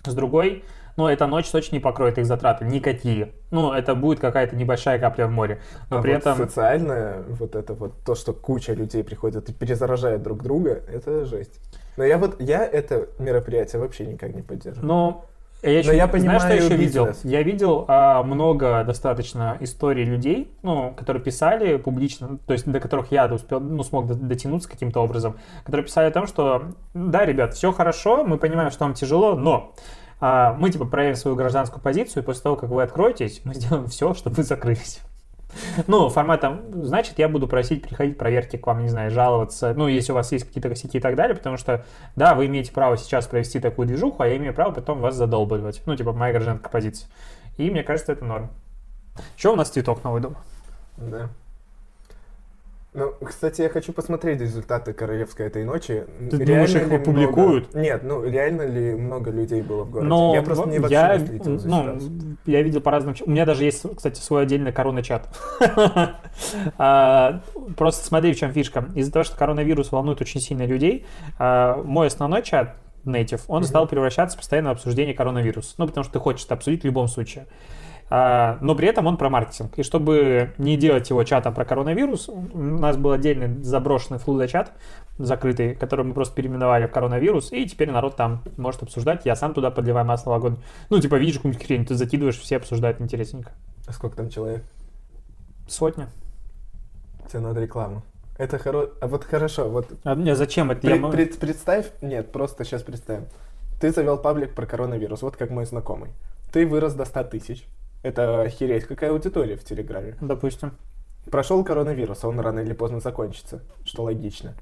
С 0.05 0.13
другой, 0.13 0.63
ну, 0.97 1.07
эта 1.07 1.25
ночь 1.25 1.49
точно 1.49 1.77
не 1.77 1.79
покроет 1.79 2.19
их 2.19 2.27
затраты, 2.27 2.63
никакие. 2.63 3.33
Ну, 3.49 3.71
это 3.73 3.95
будет 3.95 4.19
какая-то 4.19 4.55
небольшая 4.55 4.99
капля 4.99 5.25
в 5.25 5.31
море. 5.31 5.61
Но 5.89 5.97
а 5.97 6.01
при 6.03 6.11
вот 6.11 6.19
этом... 6.19 6.37
социальное, 6.37 7.23
вот 7.27 7.55
это 7.55 7.73
вот, 7.73 8.03
то, 8.05 8.13
что 8.13 8.33
куча 8.33 8.73
людей 8.73 9.03
приходят 9.03 9.49
и 9.49 9.51
перезаражают 9.51 10.21
друг 10.21 10.43
друга, 10.43 10.83
это 10.87 11.25
жесть. 11.25 11.59
Но 11.97 12.03
я 12.03 12.19
вот, 12.19 12.39
я 12.39 12.63
это 12.63 13.09
мероприятие 13.17 13.81
вообще 13.81 14.05
никак 14.05 14.35
не 14.35 14.43
поддерживаю. 14.43 14.87
Но 14.87 15.25
я, 15.63 15.79
еще, 15.79 15.95
я 15.95 16.07
знаешь, 16.07 16.09
что 16.09 16.27
я 16.27 16.33
понимаю 16.33 16.63
еще 16.65 16.75
видел? 16.77 17.05
бизнес. 17.05 17.25
Я 17.25 17.43
видел 17.43 17.85
а, 17.87 18.23
много 18.23 18.83
достаточно 18.83 19.57
историй 19.59 20.03
людей, 20.03 20.51
ну, 20.61 20.93
которые 20.95 21.23
писали 21.23 21.77
публично, 21.77 22.37
то 22.45 22.53
есть 22.53 22.69
до 22.69 22.79
которых 22.79 23.11
я 23.11 23.25
успел, 23.25 23.59
ну, 23.59 23.83
смог 23.83 24.07
до- 24.07 24.15
дотянуться 24.15 24.69
каким-то 24.69 25.01
образом, 25.01 25.37
которые 25.63 25.85
писали 25.85 26.07
о 26.07 26.11
том, 26.11 26.27
что 26.27 26.63
да, 26.93 27.25
ребят, 27.25 27.53
все 27.55 27.71
хорошо, 27.71 28.23
мы 28.23 28.37
понимаем, 28.37 28.71
что 28.71 28.85
вам 28.85 28.93
тяжело, 28.93 29.35
но 29.35 29.73
а, 30.19 30.53
мы 30.53 30.69
типа 30.69 30.85
проявим 30.85 31.15
свою 31.15 31.35
гражданскую 31.35 31.81
позицию, 31.81 32.23
и 32.23 32.25
после 32.25 32.43
того, 32.43 32.55
как 32.55 32.69
вы 32.69 32.83
откроетесь, 32.83 33.41
мы 33.43 33.53
сделаем 33.55 33.87
все, 33.87 34.13
чтобы 34.13 34.35
вы 34.37 34.43
закрылись. 34.43 35.01
Ну, 35.87 36.09
форматом, 36.09 36.61
значит, 36.83 37.19
я 37.19 37.29
буду 37.29 37.47
просить 37.47 37.81
приходить 37.81 38.17
проверки 38.17 38.57
к 38.57 38.67
вам, 38.67 38.81
не 38.83 38.89
знаю, 38.89 39.11
жаловаться, 39.11 39.73
ну, 39.75 39.87
если 39.87 40.11
у 40.11 40.15
вас 40.15 40.31
есть 40.31 40.45
какие-то 40.45 40.69
косяки 40.69 40.97
и 40.97 41.01
так 41.01 41.15
далее, 41.15 41.35
потому 41.35 41.57
что, 41.57 41.85
да, 42.15 42.35
вы 42.35 42.47
имеете 42.47 42.71
право 42.71 42.97
сейчас 42.97 43.27
провести 43.27 43.59
такую 43.59 43.87
движуху, 43.87 44.23
а 44.23 44.27
я 44.27 44.37
имею 44.37 44.53
право 44.53 44.71
потом 44.71 44.99
вас 44.99 45.15
задолбывать. 45.15 45.81
Ну, 45.85 45.95
типа, 45.95 46.13
моя 46.13 46.33
гражданская 46.33 46.71
позиция. 46.71 47.09
И 47.57 47.69
мне 47.69 47.83
кажется, 47.83 48.11
это 48.11 48.25
норм. 48.25 48.49
Что 49.35 49.53
у 49.53 49.55
нас 49.55 49.69
цветок 49.69 50.03
новый 50.03 50.21
дом? 50.21 50.37
Да. 50.97 51.29
Ну, 52.97 53.13
кстати, 53.23 53.61
я 53.61 53.69
хочу 53.69 53.93
посмотреть 53.93 54.41
результаты 54.41 54.91
Королевской 54.91 55.45
этой 55.45 55.63
ночи. 55.63 56.05
Ты 56.31 56.43
думаешь, 56.43 56.73
их 56.73 56.87
ли 56.87 56.95
опубликуют? 56.95 57.71
много- 57.71 57.85
Нет, 57.85 58.01
ну 58.03 58.23
реально 58.23 58.63
ли 58.63 58.95
много 58.95 59.29
людей 59.29 59.61
было 59.61 59.83
в 59.83 59.91
городе? 59.91 60.09
Но 60.09 60.33
я 60.33 60.41
просто 60.41 60.67
не 60.67 60.79
вообще 60.79 60.95
я, 60.95 61.17
не 61.17 61.27
следил 61.27 61.59
за 61.59 61.69
ну, 61.69 61.99
я 62.47 62.63
видел 62.63 62.81
по 62.81 62.89
разным... 62.89 63.13
У 63.23 63.29
меня 63.29 63.45
даже 63.45 63.65
есть, 63.65 63.85
кстати, 63.95 64.19
свой 64.19 64.41
отдельный 64.43 64.71
корона-чат. 64.71 65.29
А, 66.77 67.41
Просто 67.77 68.05
смотри, 68.05 68.33
в 68.33 68.37
чем 68.37 68.51
фишка. 68.51 68.85
Из-за 68.95 69.11
того, 69.11 69.23
что 69.23 69.35
коронавирус 69.37 69.91
волнует 69.91 70.21
очень 70.21 70.39
сильно 70.41 70.65
людей, 70.65 71.05
а, 71.39 71.81
мой 71.83 72.07
основной 72.07 72.43
чат, 72.43 72.75
Native, 73.05 73.41
он 73.47 73.63
стал 73.63 73.87
превращаться 73.87 74.37
постоянно 74.37 74.69
в 74.69 74.71
обсуждение 74.73 75.13
коронавируса. 75.13 75.75
Ну, 75.77 75.87
потому 75.87 76.03
что 76.03 76.13
ты 76.13 76.19
хочешь 76.19 76.45
это 76.45 76.55
обсудить 76.55 76.81
в 76.81 76.85
любом 76.85 77.07
случае. 77.07 77.47
А, 78.09 78.57
Но 78.61 78.73
при 78.75 78.87
этом 78.87 79.05
он 79.07 79.17
про 79.17 79.29
маркетинг. 79.29 79.77
И 79.77 79.83
чтобы 79.83 80.53
не 80.57 80.77
делать 80.77 81.09
его 81.09 81.23
чатом 81.25 81.53
про 81.53 81.65
коронавирус, 81.65 82.29
у 82.29 82.57
нас 82.57 82.95
был 82.95 83.11
отдельный 83.11 83.61
заброшенный 83.63 84.17
флуда-чат, 84.19 84.71
закрытый, 85.17 85.75
который 85.75 86.05
мы 86.05 86.13
просто 86.13 86.33
переименовали 86.35 86.87
в 86.87 86.91
коронавирус, 86.91 87.51
и 87.51 87.65
теперь 87.65 87.91
народ 87.91 88.15
там 88.15 88.43
может 88.55 88.83
обсуждать. 88.83 89.25
Я 89.25 89.35
сам 89.35 89.53
туда 89.53 89.71
подливаю 89.71 90.05
масло 90.05 90.31
в 90.31 90.33
огонь. 90.35 90.57
Ну, 90.89 90.99
типа, 90.99 91.15
видишь 91.15 91.35
какую-нибудь 91.35 91.65
хрень, 91.65 91.85
ты 91.85 91.95
закидываешь, 91.95 92.37
все 92.39 92.57
обсуждают 92.57 93.01
интересненько. 93.01 93.51
А 93.87 93.91
сколько 93.91 94.15
там 94.15 94.29
человек? 94.29 94.63
Сотня. 95.67 96.07
Тебе 97.29 97.39
надо 97.41 97.61
рекламу. 97.61 98.03
Это 98.37 98.57
хоро... 98.59 98.89
А 99.01 99.07
вот 99.07 99.23
хорошо, 99.25 99.67
вот 99.69 99.87
А 100.03 100.15
мне 100.15 100.35
зачем 100.35 100.71
это? 100.71 100.81
пред- 100.81 101.01
Я 101.01 101.07
пред- 101.09 101.39
представь, 101.39 101.87
нет, 102.01 102.31
просто 102.31 102.63
сейчас 102.63 102.83
представим. 102.83 103.25
Ты 103.81 103.91
завел 103.91 104.17
паблик 104.17 104.53
про 104.55 104.65
коронавирус, 104.65 105.21
вот 105.23 105.35
как 105.35 105.49
мой 105.49 105.65
знакомый. 105.65 106.11
Ты 106.53 106.65
вырос 106.65 106.93
до 106.93 107.03
100 107.05 107.23
тысяч, 107.25 107.65
Это 108.03 108.41
охереть, 108.41 108.85
какая 108.85 109.11
аудитория 109.11 109.55
в 109.55 109.63
Телеграме. 109.63 110.15
Допустим. 110.21 110.73
Прошел 111.29 111.63
коронавирус, 111.63 112.23
а 112.23 112.29
он 112.29 112.39
рано 112.39 112.59
или 112.61 112.73
поздно 112.73 112.99
закончится, 112.99 113.61
что 113.83 114.03
логично. 114.03 114.53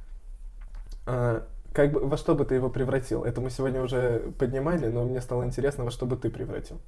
А, 1.05 1.45
как 1.73 1.91
бы, 1.91 1.99
во 1.99 2.17
что 2.17 2.33
бы 2.33 2.45
ты 2.45 2.55
его 2.55 2.69
превратил? 2.69 3.23
Это 3.23 3.41
мы 3.41 3.49
сегодня 3.51 3.81
уже 3.81 4.31
поднимали, 4.39 4.87
но 4.87 5.03
мне 5.03 5.21
стало 5.21 5.43
интересно, 5.43 5.83
во 5.83 5.91
что 5.91 6.05
бы 6.05 6.15
ты 6.15 6.29
превратил. 6.29 6.79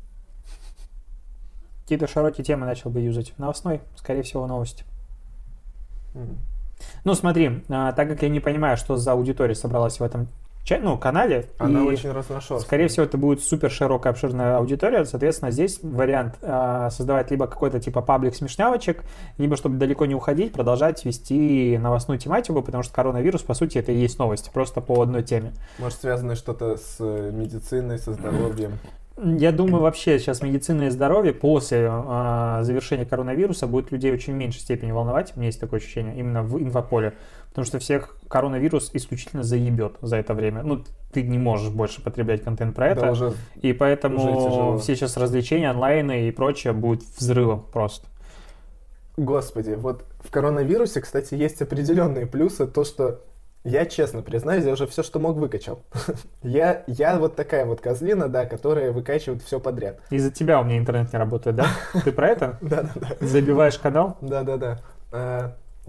Какие-то 1.84 2.08
широкие 2.08 2.44
темы 2.44 2.66
начал 2.66 2.90
бы 2.90 3.00
юзать. 3.02 3.34
Новостной, 3.38 3.82
скорее 3.96 4.24
всего, 4.24 4.48
новости. 4.48 4.84
М. 6.16 6.38
Ну, 7.04 7.14
смотри, 7.14 7.64
а, 7.70 7.92
так 7.94 8.10
как 8.10 8.24
я 8.24 8.30
не 8.30 8.40
понимаю, 8.40 8.78
что 8.78 8.98
за 8.98 9.12
аудитория 9.12 9.56
собралась 9.56 10.00
в 10.00 10.04
этом 10.04 10.28
ну, 10.82 10.98
канале, 10.98 11.46
Она 11.58 11.82
и, 11.82 11.84
очень 11.84 12.12
разношерстная. 12.12 12.60
скорее 12.60 12.88
всего, 12.88 13.06
это 13.06 13.18
будет 13.18 13.42
супер 13.42 13.72
широкая, 13.72 14.12
обширная 14.12 14.58
аудитория, 14.58 15.06
соответственно, 15.06 15.52
здесь 15.52 15.80
вариант 15.82 16.36
а, 16.42 16.90
создавать 16.90 17.32
либо 17.32 17.48
какой-то 17.48 17.80
типа 17.80 18.02
паблик 18.02 18.36
смешнявочек, 18.36 19.04
либо, 19.38 19.56
чтобы 19.56 19.78
далеко 19.78 20.06
не 20.06 20.16
уходить, 20.16 20.54
продолжать 20.54 21.06
вести 21.06 21.78
новостную 21.78 22.20
тематику, 22.20 22.62
потому 22.62 22.84
что 22.84 22.94
коронавирус, 22.94 23.42
по 23.44 23.54
сути, 23.54 23.78
это 23.78 23.92
и 23.92 23.98
есть 23.98 24.20
новости, 24.20 24.50
просто 24.54 24.82
по 24.82 25.02
одной 25.02 25.24
теме. 25.24 25.54
Может, 25.80 26.02
связано 26.02 26.36
что-то 26.36 26.78
с 26.78 26.98
э, 27.00 27.32
медициной, 27.34 27.98
со 27.98 28.14
здоровьем. 28.14 28.74
Я 29.20 29.52
думаю, 29.52 29.82
вообще 29.82 30.20
сейчас 30.20 30.44
медицина 30.44 30.84
и 30.84 30.90
здоровье 30.92 31.34
после 31.34 31.90
а, 31.90 32.62
завершения 32.62 33.04
коронавируса 33.04 33.66
будет 33.66 33.92
людей 33.92 34.12
очень 34.12 34.34
в 34.34 34.36
меньшей 34.36 34.60
степени 34.60 34.92
волновать. 34.92 35.34
У 35.36 35.40
меня 35.40 35.48
есть 35.48 35.60
такое 35.60 35.80
ощущение, 35.80 36.16
именно 36.16 36.44
в 36.44 36.62
инфополе. 36.62 37.16
Потому 37.50 37.66
что 37.66 37.80
всех 37.80 38.18
коронавирус 38.28 38.92
исключительно 38.94 39.44
заебет 39.44 39.96
за 40.02 40.18
это 40.18 40.34
время. 40.34 40.64
Ну, 40.64 40.84
ты 41.12 41.24
не 41.24 41.38
можешь 41.38 41.70
больше 41.70 42.02
потреблять 42.02 42.44
контент 42.44 42.76
про 42.76 42.90
это. 42.90 43.02
Да, 43.02 43.12
уже 43.12 43.34
И 43.62 43.70
уже 43.70 43.74
поэтому 43.74 44.18
тяжело. 44.18 44.78
все 44.78 44.96
сейчас 44.96 45.18
развлечения, 45.18 45.70
онлайны 45.70 46.28
и 46.28 46.32
прочее 46.32 46.74
будет 46.74 47.02
взрывом 47.18 47.66
просто. 47.72 48.08
Господи, 49.16 49.72
вот 49.72 50.06
в 50.20 50.30
коронавирусе, 50.30 51.02
кстати, 51.02 51.34
есть 51.34 51.62
определенные 51.62 52.28
плюсы. 52.28 52.68
То, 52.68 52.84
что 52.84 53.22
я 53.64 53.86
честно 53.86 54.22
признаюсь, 54.22 54.64
я 54.64 54.74
уже 54.74 54.86
все, 54.88 55.02
что 55.02 55.20
мог, 55.20 55.38
выкачал. 55.38 55.80
я, 56.44 56.84
я 56.88 57.18
вот 57.18 57.36
такая 57.36 57.66
вот 57.66 57.82
козлина, 57.82 58.30
да, 58.30 58.46
которая 58.46 58.92
выкачивает 58.92 59.42
все 59.42 59.60
подряд. 59.60 60.00
Из-за 60.10 60.32
тебя 60.32 60.62
у 60.62 60.64
меня 60.64 60.78
интернет 60.78 61.12
не 61.12 61.20
работает, 61.20 61.56
да? 61.56 61.68
Ты 62.04 62.12
про 62.12 62.30
это? 62.30 62.58
Да-да-да. 62.62 63.08
Забиваешь 63.20 63.78
канал? 63.80 64.18
Да-да-да. 64.22 64.80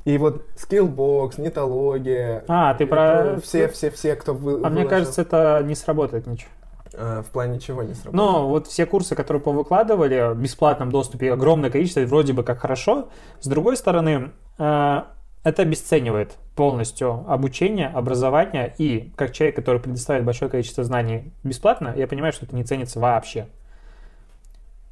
И 0.09 0.17
вот 0.17 0.47
Skillbox, 0.57 1.39
Нетология. 1.39 2.43
А, 2.49 2.73
ты 2.73 2.87
про- 2.87 3.39
Все, 3.43 3.69
все, 3.69 3.91
все, 3.91 4.17
кто 4.17 4.33
вы, 4.33 4.63
А 4.65 4.71
мне 4.71 4.87
кажется, 4.87 5.21
это 5.21 5.61
не 5.63 5.75
сработает 5.75 6.27
ничего. 6.27 6.51
А, 6.95 7.23
В 7.23 7.27
плане 7.27 7.61
чего 7.61 7.83
не 7.83 7.93
сработало? 7.93 8.17
Но 8.33 8.49
вот 8.49 8.69
все 8.69 8.87
курсы, 8.87 9.15
которые 9.15 9.43
повыкладывали 9.43 10.33
в 10.33 10.39
бесплатном 10.39 10.91
доступе, 10.91 11.31
огромное 11.31 11.69
количество, 11.69 12.01
вроде 12.01 12.33
бы 12.33 12.43
как 12.43 12.59
хорошо. 12.61 13.11
С 13.41 13.49
другой 13.49 13.77
стороны, 13.77 14.31
э, 14.59 15.03
это 15.45 15.63
обесценивает 15.63 16.39
полностью 16.57 17.27
обучение, 17.29 17.89
образование. 17.89 18.75
И 18.79 19.13
как 19.15 19.33
человек, 19.33 19.57
который 19.57 19.79
предоставляет 19.79 20.25
большое 20.25 20.51
количество 20.51 20.85
знаний 20.85 21.35
бесплатно, 21.45 21.93
я 21.95 22.09
понимаю, 22.09 22.33
что 22.33 22.47
это 22.47 22.57
не 22.57 22.65
ценится 22.65 22.99
вообще. 22.99 23.49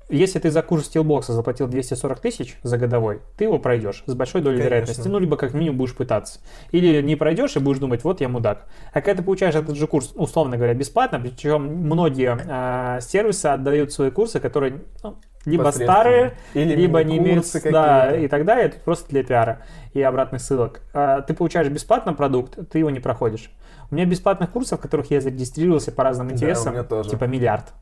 Если 0.08 0.38
ты 0.38 0.52
за 0.52 0.62
курс 0.62 0.86
стилбокса 0.86 1.32
заплатил 1.32 1.66
240 1.66 2.20
тысяч 2.20 2.56
за 2.62 2.78
годовой, 2.78 3.22
ты 3.36 3.44
его 3.44 3.58
пройдешь 3.58 4.04
с 4.06 4.14
большой 4.14 4.40
долей 4.40 4.58
Конечно. 4.58 4.68
вероятности. 4.68 5.08
Ну, 5.08 5.18
либо 5.18 5.36
как 5.36 5.52
минимум 5.52 5.78
будешь 5.78 5.96
пытаться. 5.96 6.38
Или 6.70 7.02
не 7.02 7.16
пройдешь 7.16 7.56
и 7.56 7.58
будешь 7.58 7.78
думать, 7.78 8.04
вот 8.04 8.20
я 8.20 8.28
мудак. 8.28 8.66
А 8.92 9.00
когда 9.00 9.18
ты 9.18 9.24
получаешь 9.24 9.56
этот 9.56 9.76
же 9.76 9.86
курс, 9.88 10.12
условно 10.14 10.56
говоря, 10.56 10.74
бесплатно, 10.74 11.18
причем 11.18 11.62
многие 11.62 12.38
а, 12.48 13.00
сервисы 13.00 13.46
отдают 13.46 13.92
свои 13.92 14.10
курсы, 14.12 14.38
которые 14.38 14.84
ну, 15.02 15.16
либо 15.44 15.70
старые, 15.70 16.34
Или 16.54 16.74
либо 16.76 17.02
не 17.02 17.18
имеют 17.18 17.46
да, 17.64 18.14
и 18.16 18.28
так 18.28 18.44
далее, 18.44 18.66
это 18.66 18.78
просто 18.78 19.08
для 19.08 19.24
пиара 19.24 19.62
и 19.92 20.02
обратных 20.02 20.40
ссылок. 20.40 20.82
А, 20.92 21.22
Ты 21.22 21.34
получаешь 21.34 21.68
бесплатно 21.68 22.14
продукт, 22.14 22.58
ты 22.70 22.78
его 22.78 22.90
не 22.90 23.00
проходишь. 23.00 23.50
У 23.90 23.94
меня 23.94 24.04
бесплатных 24.04 24.50
курсов, 24.50 24.78
в 24.78 24.82
которых 24.82 25.10
я 25.10 25.20
зарегистрировался 25.20 25.90
по 25.90 26.04
разным 26.04 26.28
Да, 26.28 26.34
интересам, 26.34 26.84
тоже. 26.84 27.10
типа 27.10 27.24
миллиард. 27.24 27.72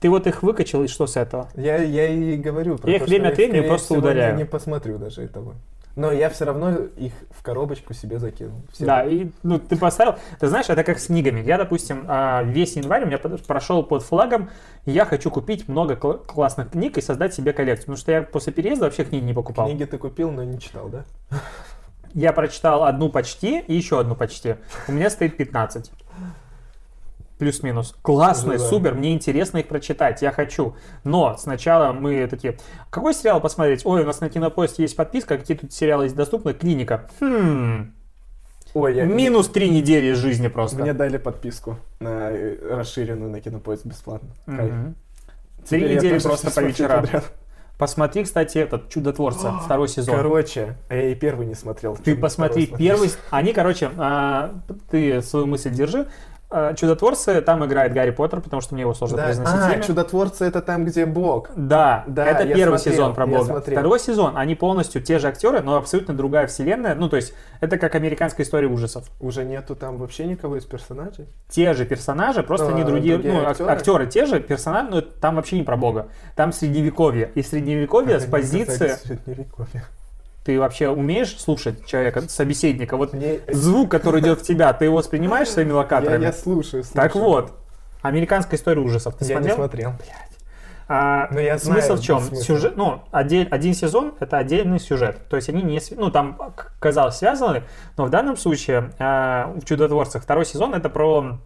Ты 0.00 0.08
вот 0.08 0.26
их 0.26 0.42
выкачал, 0.42 0.82
и 0.82 0.88
что 0.88 1.06
с 1.06 1.16
этого? 1.16 1.48
Я, 1.54 1.76
я 1.76 2.08
и 2.08 2.36
говорю 2.36 2.78
про 2.78 2.90
Я 2.90 2.98
то, 2.98 3.04
их 3.04 3.10
время 3.10 3.28
от 3.28 3.36
времени 3.36 3.66
просто 3.66 3.94
удаляю. 3.94 4.36
Не 4.36 4.46
посмотрю 4.46 4.98
даже 4.98 5.22
этого. 5.22 5.54
Но 5.96 6.12
я 6.12 6.30
все 6.30 6.44
равно 6.44 6.70
их 6.96 7.12
в 7.30 7.42
коробочку 7.42 7.92
себе 7.92 8.18
закинул. 8.18 8.62
Все. 8.72 8.86
Да, 8.86 9.04
и 9.04 9.28
ну, 9.42 9.58
ты 9.58 9.76
поставил, 9.76 10.14
ты 10.38 10.46
знаешь, 10.46 10.70
это 10.70 10.84
как 10.84 10.98
с 11.00 11.06
книгами. 11.06 11.40
Я, 11.42 11.58
допустим, 11.58 12.04
а, 12.08 12.42
весь 12.42 12.76
январь 12.76 13.02
у 13.02 13.06
меня 13.06 13.18
прошел 13.18 13.82
под 13.82 14.02
флагом, 14.02 14.48
я 14.86 15.04
хочу 15.04 15.30
купить 15.30 15.68
много 15.68 15.96
кл- 15.96 16.18
классных 16.26 16.70
книг 16.70 16.96
и 16.96 17.02
создать 17.02 17.34
себе 17.34 17.52
коллекцию. 17.52 17.86
Потому 17.86 17.98
что 17.98 18.12
я 18.12 18.22
после 18.22 18.52
переезда 18.52 18.86
вообще 18.86 19.04
книг 19.04 19.24
не 19.24 19.34
покупал. 19.34 19.66
Книги 19.66 19.84
ты 19.84 19.98
купил, 19.98 20.30
но 20.30 20.44
не 20.44 20.58
читал, 20.60 20.88
да? 20.88 21.04
Я 22.14 22.32
прочитал 22.32 22.84
одну 22.84 23.08
почти 23.08 23.60
и 23.60 23.74
еще 23.74 24.00
одну 24.00 24.14
почти. 24.14 24.56
У 24.88 24.92
меня 24.92 25.10
стоит 25.10 25.36
15. 25.36 25.90
Плюс-минус. 27.40 27.96
Классные, 28.02 28.58
да. 28.58 28.64
супер, 28.64 28.94
мне 28.94 29.14
интересно 29.14 29.58
их 29.58 29.66
прочитать, 29.66 30.20
я 30.20 30.30
хочу. 30.30 30.76
Но 31.04 31.36
сначала 31.38 31.92
мы 31.92 32.26
такие, 32.26 32.58
какой 32.90 33.14
сериал 33.14 33.40
посмотреть? 33.40 33.86
Ой, 33.86 34.02
у 34.02 34.06
нас 34.06 34.20
на 34.20 34.28
Кинопоиске 34.28 34.82
есть 34.82 34.94
подписка, 34.94 35.38
какие 35.38 35.56
тут 35.56 35.72
сериалы 35.72 36.04
есть 36.04 36.14
доступны? 36.14 36.52
Клиника. 36.52 37.08
Хм, 37.18 37.94
Ой, 38.74 38.94
я... 38.94 39.04
минус 39.06 39.48
три 39.48 39.70
недели 39.70 40.12
из 40.12 40.18
жизни 40.18 40.48
просто. 40.48 40.82
Мне 40.82 40.92
дали 40.92 41.16
подписку 41.16 41.78
на 41.98 42.30
э, 42.30 42.76
расширенную 42.76 43.30
на 43.30 43.40
кинопоиск 43.40 43.86
бесплатно. 43.86 44.28
Мгм. 44.44 44.94
Три 45.68 45.96
недели 45.96 46.18
просто 46.18 46.50
по 46.54 46.60
вечерам. 46.60 47.00
подряд. 47.02 47.32
Посмотри, 47.78 48.24
кстати, 48.24 48.58
этот 48.58 48.90
«Чудотворца», 48.90 49.52
второй 49.64 49.88
сезон. 49.88 50.14
Короче, 50.14 50.76
а 50.90 50.94
я 50.96 51.12
и 51.12 51.14
первый 51.14 51.46
не 51.46 51.54
смотрел. 51.54 51.96
Ты 51.96 52.14
посмотри, 52.14 52.66
второй 52.66 52.90
смотришь? 52.90 53.14
первый... 53.16 53.30
Они, 53.30 53.54
короче, 53.54 53.90
а, 53.96 54.60
ты 54.90 55.22
свою 55.22 55.46
мысль 55.46 55.70
держи. 55.70 56.06
А, 56.52 56.74
Чудотворцы, 56.74 57.40
там 57.42 57.64
играет 57.64 57.92
Гарри 57.92 58.10
Поттер, 58.10 58.40
потому 58.40 58.60
что 58.60 58.74
мне 58.74 58.82
его 58.82 58.92
сложно 58.92 59.18
Да. 59.18 59.24
произносить 59.26 59.54
А, 59.56 59.72
имя. 59.74 59.82
чудотворцы 59.84 60.44
это 60.44 60.60
там, 60.60 60.84
где 60.84 61.06
Бог. 61.06 61.50
Да, 61.54 62.02
Да, 62.08 62.26
это 62.26 62.44
первый 62.44 62.78
смотрел, 62.78 62.94
сезон 62.94 63.14
про 63.14 63.26
Бога. 63.26 63.60
Второй 63.60 64.00
сезон, 64.00 64.36
они 64.36 64.56
полностью 64.56 65.00
те 65.00 65.20
же 65.20 65.28
актеры, 65.28 65.60
но 65.60 65.76
абсолютно 65.76 66.12
другая 66.12 66.48
вселенная. 66.48 66.96
Ну, 66.96 67.08
то 67.08 67.14
есть, 67.16 67.34
это 67.60 67.78
как 67.78 67.94
американская 67.94 68.44
история 68.44 68.66
ужасов. 68.66 69.04
Уже 69.20 69.44
нету 69.44 69.76
там 69.76 69.96
вообще 69.98 70.26
никого 70.26 70.56
из 70.58 70.64
персонажей. 70.64 71.28
Те 71.48 71.72
же 71.72 71.84
персонажи, 71.86 72.42
просто 72.42 72.66
А, 72.66 72.70
они 72.70 72.82
другие, 72.82 73.14
другие 73.14 73.34
ну, 73.34 73.40
ак- 73.42 73.50
актеры? 73.50 73.70
актеры 73.70 74.06
те 74.08 74.26
же, 74.26 74.40
персонажи, 74.40 74.88
но 74.90 75.00
там 75.02 75.36
вообще 75.36 75.56
не 75.56 75.62
про 75.62 75.76
Бога. 75.76 76.08
Там 76.34 76.52
средневековье. 76.52 77.30
И 77.36 77.42
средневековье 77.42 78.18
с 78.18 78.22
Они 78.24 78.32
позиции... 78.32 78.88
Средневековье. 78.88 79.84
Ты 80.50 80.58
вообще 80.58 80.88
умеешь 80.88 81.38
слушать 81.38 81.86
человека, 81.86 82.22
собеседника? 82.28 82.96
Вот 82.96 83.12
Мне- 83.12 83.38
звук, 83.52 83.88
который 83.88 84.20
идет 84.20 84.40
в 84.40 84.42
тебя, 84.42 84.72
ты 84.72 84.86
его 84.86 84.96
воспринимаешь 84.96 85.48
своими 85.48 85.68
Я, 85.68 85.76
локаторами? 85.76 86.24
я 86.24 86.32
слушаю, 86.32 86.82
слушаю. 86.82 86.92
Так 86.92 87.14
вот, 87.14 87.52
американская 88.02 88.58
история 88.58 88.80
ужасов. 88.80 89.14
Ты 89.14 89.26
Я 89.26 89.36
смотрел? 89.36 89.54
не 89.54 89.54
смотрел. 89.54 89.92
А, 90.88 91.28
Но 91.30 91.38
я 91.38 91.56
смысл 91.56 91.80
знаю 91.86 91.96
в 91.98 92.02
чем? 92.02 92.20
смысл. 92.20 92.42
Сюжет, 92.42 92.76
ну, 92.76 93.02
отдель- 93.12 93.46
один 93.48 93.74
сезон 93.74 94.14
это 94.18 94.38
отдельный 94.38 94.80
сюжет. 94.80 95.18
То 95.28 95.36
есть 95.36 95.48
они 95.48 95.62
не, 95.62 95.78
ну, 95.96 96.10
там 96.10 96.36
казалось 96.80 97.14
связаны, 97.18 97.62
но 97.96 98.06
в 98.06 98.10
данном 98.10 98.36
случае 98.36 98.90
а, 98.98 99.52
в 99.54 99.64
чудотворцах 99.64 100.20
второй 100.24 100.44
сезон 100.46 100.74
это 100.74 100.88
про 100.88 101.38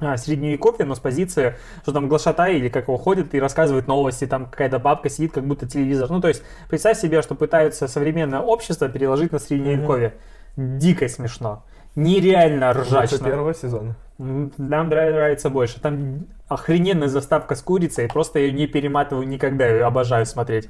а, 0.00 0.16
средневековье, 0.16 0.84
но 0.84 0.94
с 0.94 1.00
позиции, 1.00 1.54
что 1.82 1.92
там 1.92 2.08
глашатай 2.08 2.56
или 2.56 2.68
как 2.68 2.88
его 2.88 2.96
ходит 2.96 3.34
и 3.34 3.40
рассказывает 3.40 3.86
новости, 3.86 4.26
там 4.26 4.46
какая-то 4.46 4.78
бабка 4.78 5.08
сидит, 5.08 5.32
как 5.32 5.46
будто 5.46 5.68
телевизор. 5.68 6.10
Ну, 6.10 6.20
то 6.20 6.28
есть 6.28 6.42
представь 6.68 6.98
себе, 6.98 7.22
что 7.22 7.34
пытаются 7.34 7.86
современное 7.88 8.40
общество 8.40 8.88
переложить 8.88 9.32
на 9.32 9.38
средневековье. 9.38 10.14
Дико 10.56 11.08
смешно. 11.08 11.64
Нереально 11.96 12.72
ржачно. 12.72 13.18
первого 13.18 13.54
сезона. 13.54 13.96
Нам 14.18 14.88
нрав- 14.88 15.12
нравится 15.12 15.48
больше. 15.48 15.80
Там 15.80 16.26
охрененная 16.48 17.08
заставка 17.08 17.54
с 17.54 17.62
курицей, 17.62 18.08
просто 18.08 18.38
ее 18.38 18.52
не 18.52 18.66
перематываю 18.66 19.26
никогда, 19.26 19.66
я 19.66 19.72
ее 19.74 19.84
обожаю 19.84 20.26
смотреть. 20.26 20.68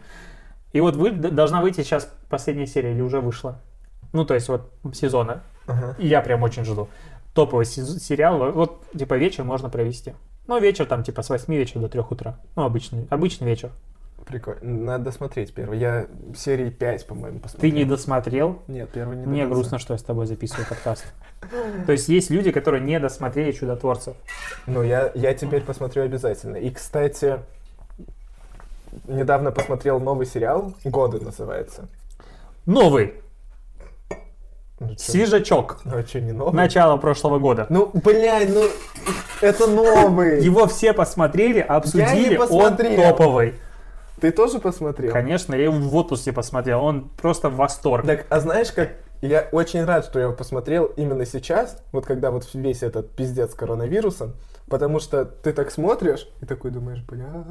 И 0.72 0.80
вот 0.80 0.96
вы, 0.96 1.12
должна 1.12 1.60
выйти 1.60 1.82
сейчас 1.82 2.10
последняя 2.28 2.66
серия, 2.66 2.92
или 2.92 3.00
уже 3.00 3.20
вышла. 3.20 3.60
Ну, 4.12 4.24
то 4.24 4.34
есть 4.34 4.48
вот 4.48 4.72
сезона. 4.92 5.42
Ага. 5.66 5.94
И 5.98 6.06
я 6.06 6.20
прям 6.20 6.42
очень 6.42 6.64
жду. 6.64 6.88
Топовый 7.34 7.66
сериал, 7.66 8.38
во- 8.38 8.52
вот 8.52 8.84
типа 8.96 9.14
вечер 9.14 9.44
можно 9.44 9.68
провести. 9.68 10.14
Ну, 10.46 10.60
вечер 10.60 10.86
там 10.86 11.02
типа 11.02 11.22
с 11.22 11.30
8 11.30 11.52
вечера 11.54 11.80
до 11.80 11.88
3 11.88 12.00
утра. 12.00 12.38
Ну, 12.56 12.62
обычный, 12.64 13.06
обычный 13.10 13.46
вечер. 13.46 13.70
Прикольно. 14.26 14.60
Надо 14.62 15.10
смотреть 15.12 15.52
первый. 15.52 15.78
Я 15.78 16.06
серии 16.36 16.70
5, 16.70 17.06
по-моему, 17.06 17.38
Ты 17.38 17.42
посмотрел. 17.42 17.72
не 17.74 17.84
досмотрел, 17.84 18.62
Нет, 18.68 18.88
первый 18.90 19.16
не 19.18 19.26
мне 19.26 19.46
грустно, 19.46 19.78
что 19.78 19.92
я 19.94 19.98
с 19.98 20.02
тобой 20.02 20.26
записываю 20.26 20.66
подкаст. 20.66 21.04
То 21.86 21.92
есть 21.92 22.08
есть 22.08 22.30
люди, 22.30 22.50
которые 22.50 22.82
не 22.82 22.98
досмотрели 23.00 23.52
чудотворцев. 23.52 24.16
Ну, 24.66 24.82
я, 24.82 25.10
я 25.14 25.34
теперь 25.34 25.62
посмотрю 25.62 26.04
обязательно. 26.04 26.56
И, 26.56 26.70
кстати, 26.70 27.38
недавно 29.06 29.50
посмотрел 29.50 30.00
новый 30.00 30.26
сериал. 30.26 30.72
«Годы» 30.84 31.20
называется. 31.20 31.88
Новый, 32.66 33.14
Ну. 34.80 34.94
Ну, 35.84 35.98
а 35.98 36.02
что, 36.02 36.20
не 36.20 36.32
новый? 36.32 36.54
начала 36.54 36.96
прошлого 36.96 37.38
года. 37.38 37.66
Ну, 37.70 37.90
блядь, 37.92 38.52
ну, 38.52 38.64
это 39.40 39.66
новый. 39.66 40.42
Его 40.42 40.66
все 40.66 40.92
посмотрели, 40.92 41.60
обсудили, 41.60 42.36
он 42.36 42.76
топовый. 42.76 43.54
Ты 44.20 44.32
тоже 44.32 44.58
посмотрел? 44.58 45.12
Конечно, 45.12 45.54
я 45.54 45.64
его 45.64 45.76
в 45.76 45.94
отпуске 45.94 46.32
посмотрел. 46.32 46.82
Он 46.82 47.10
просто 47.20 47.50
в 47.50 47.56
восторг. 47.56 48.06
Так, 48.06 48.26
а 48.30 48.40
знаешь, 48.40 48.72
как 48.72 48.92
я 49.20 49.48
очень 49.52 49.84
рад, 49.84 50.04
что 50.04 50.18
я 50.18 50.26
его 50.26 50.34
посмотрел 50.34 50.84
именно 50.96 51.24
сейчас, 51.26 51.82
вот 51.92 52.06
когда 52.06 52.30
вот 52.30 52.48
весь 52.52 52.82
этот 52.82 53.10
пиздец 53.10 53.52
с 53.52 53.54
коронавирусом, 53.54 54.34
потому 54.68 55.00
что 55.00 55.24
ты 55.24 55.52
так 55.52 55.70
смотришь 55.70 56.28
и 56.40 56.46
такой 56.46 56.70
думаешь, 56.70 57.02
бля, 57.02 57.44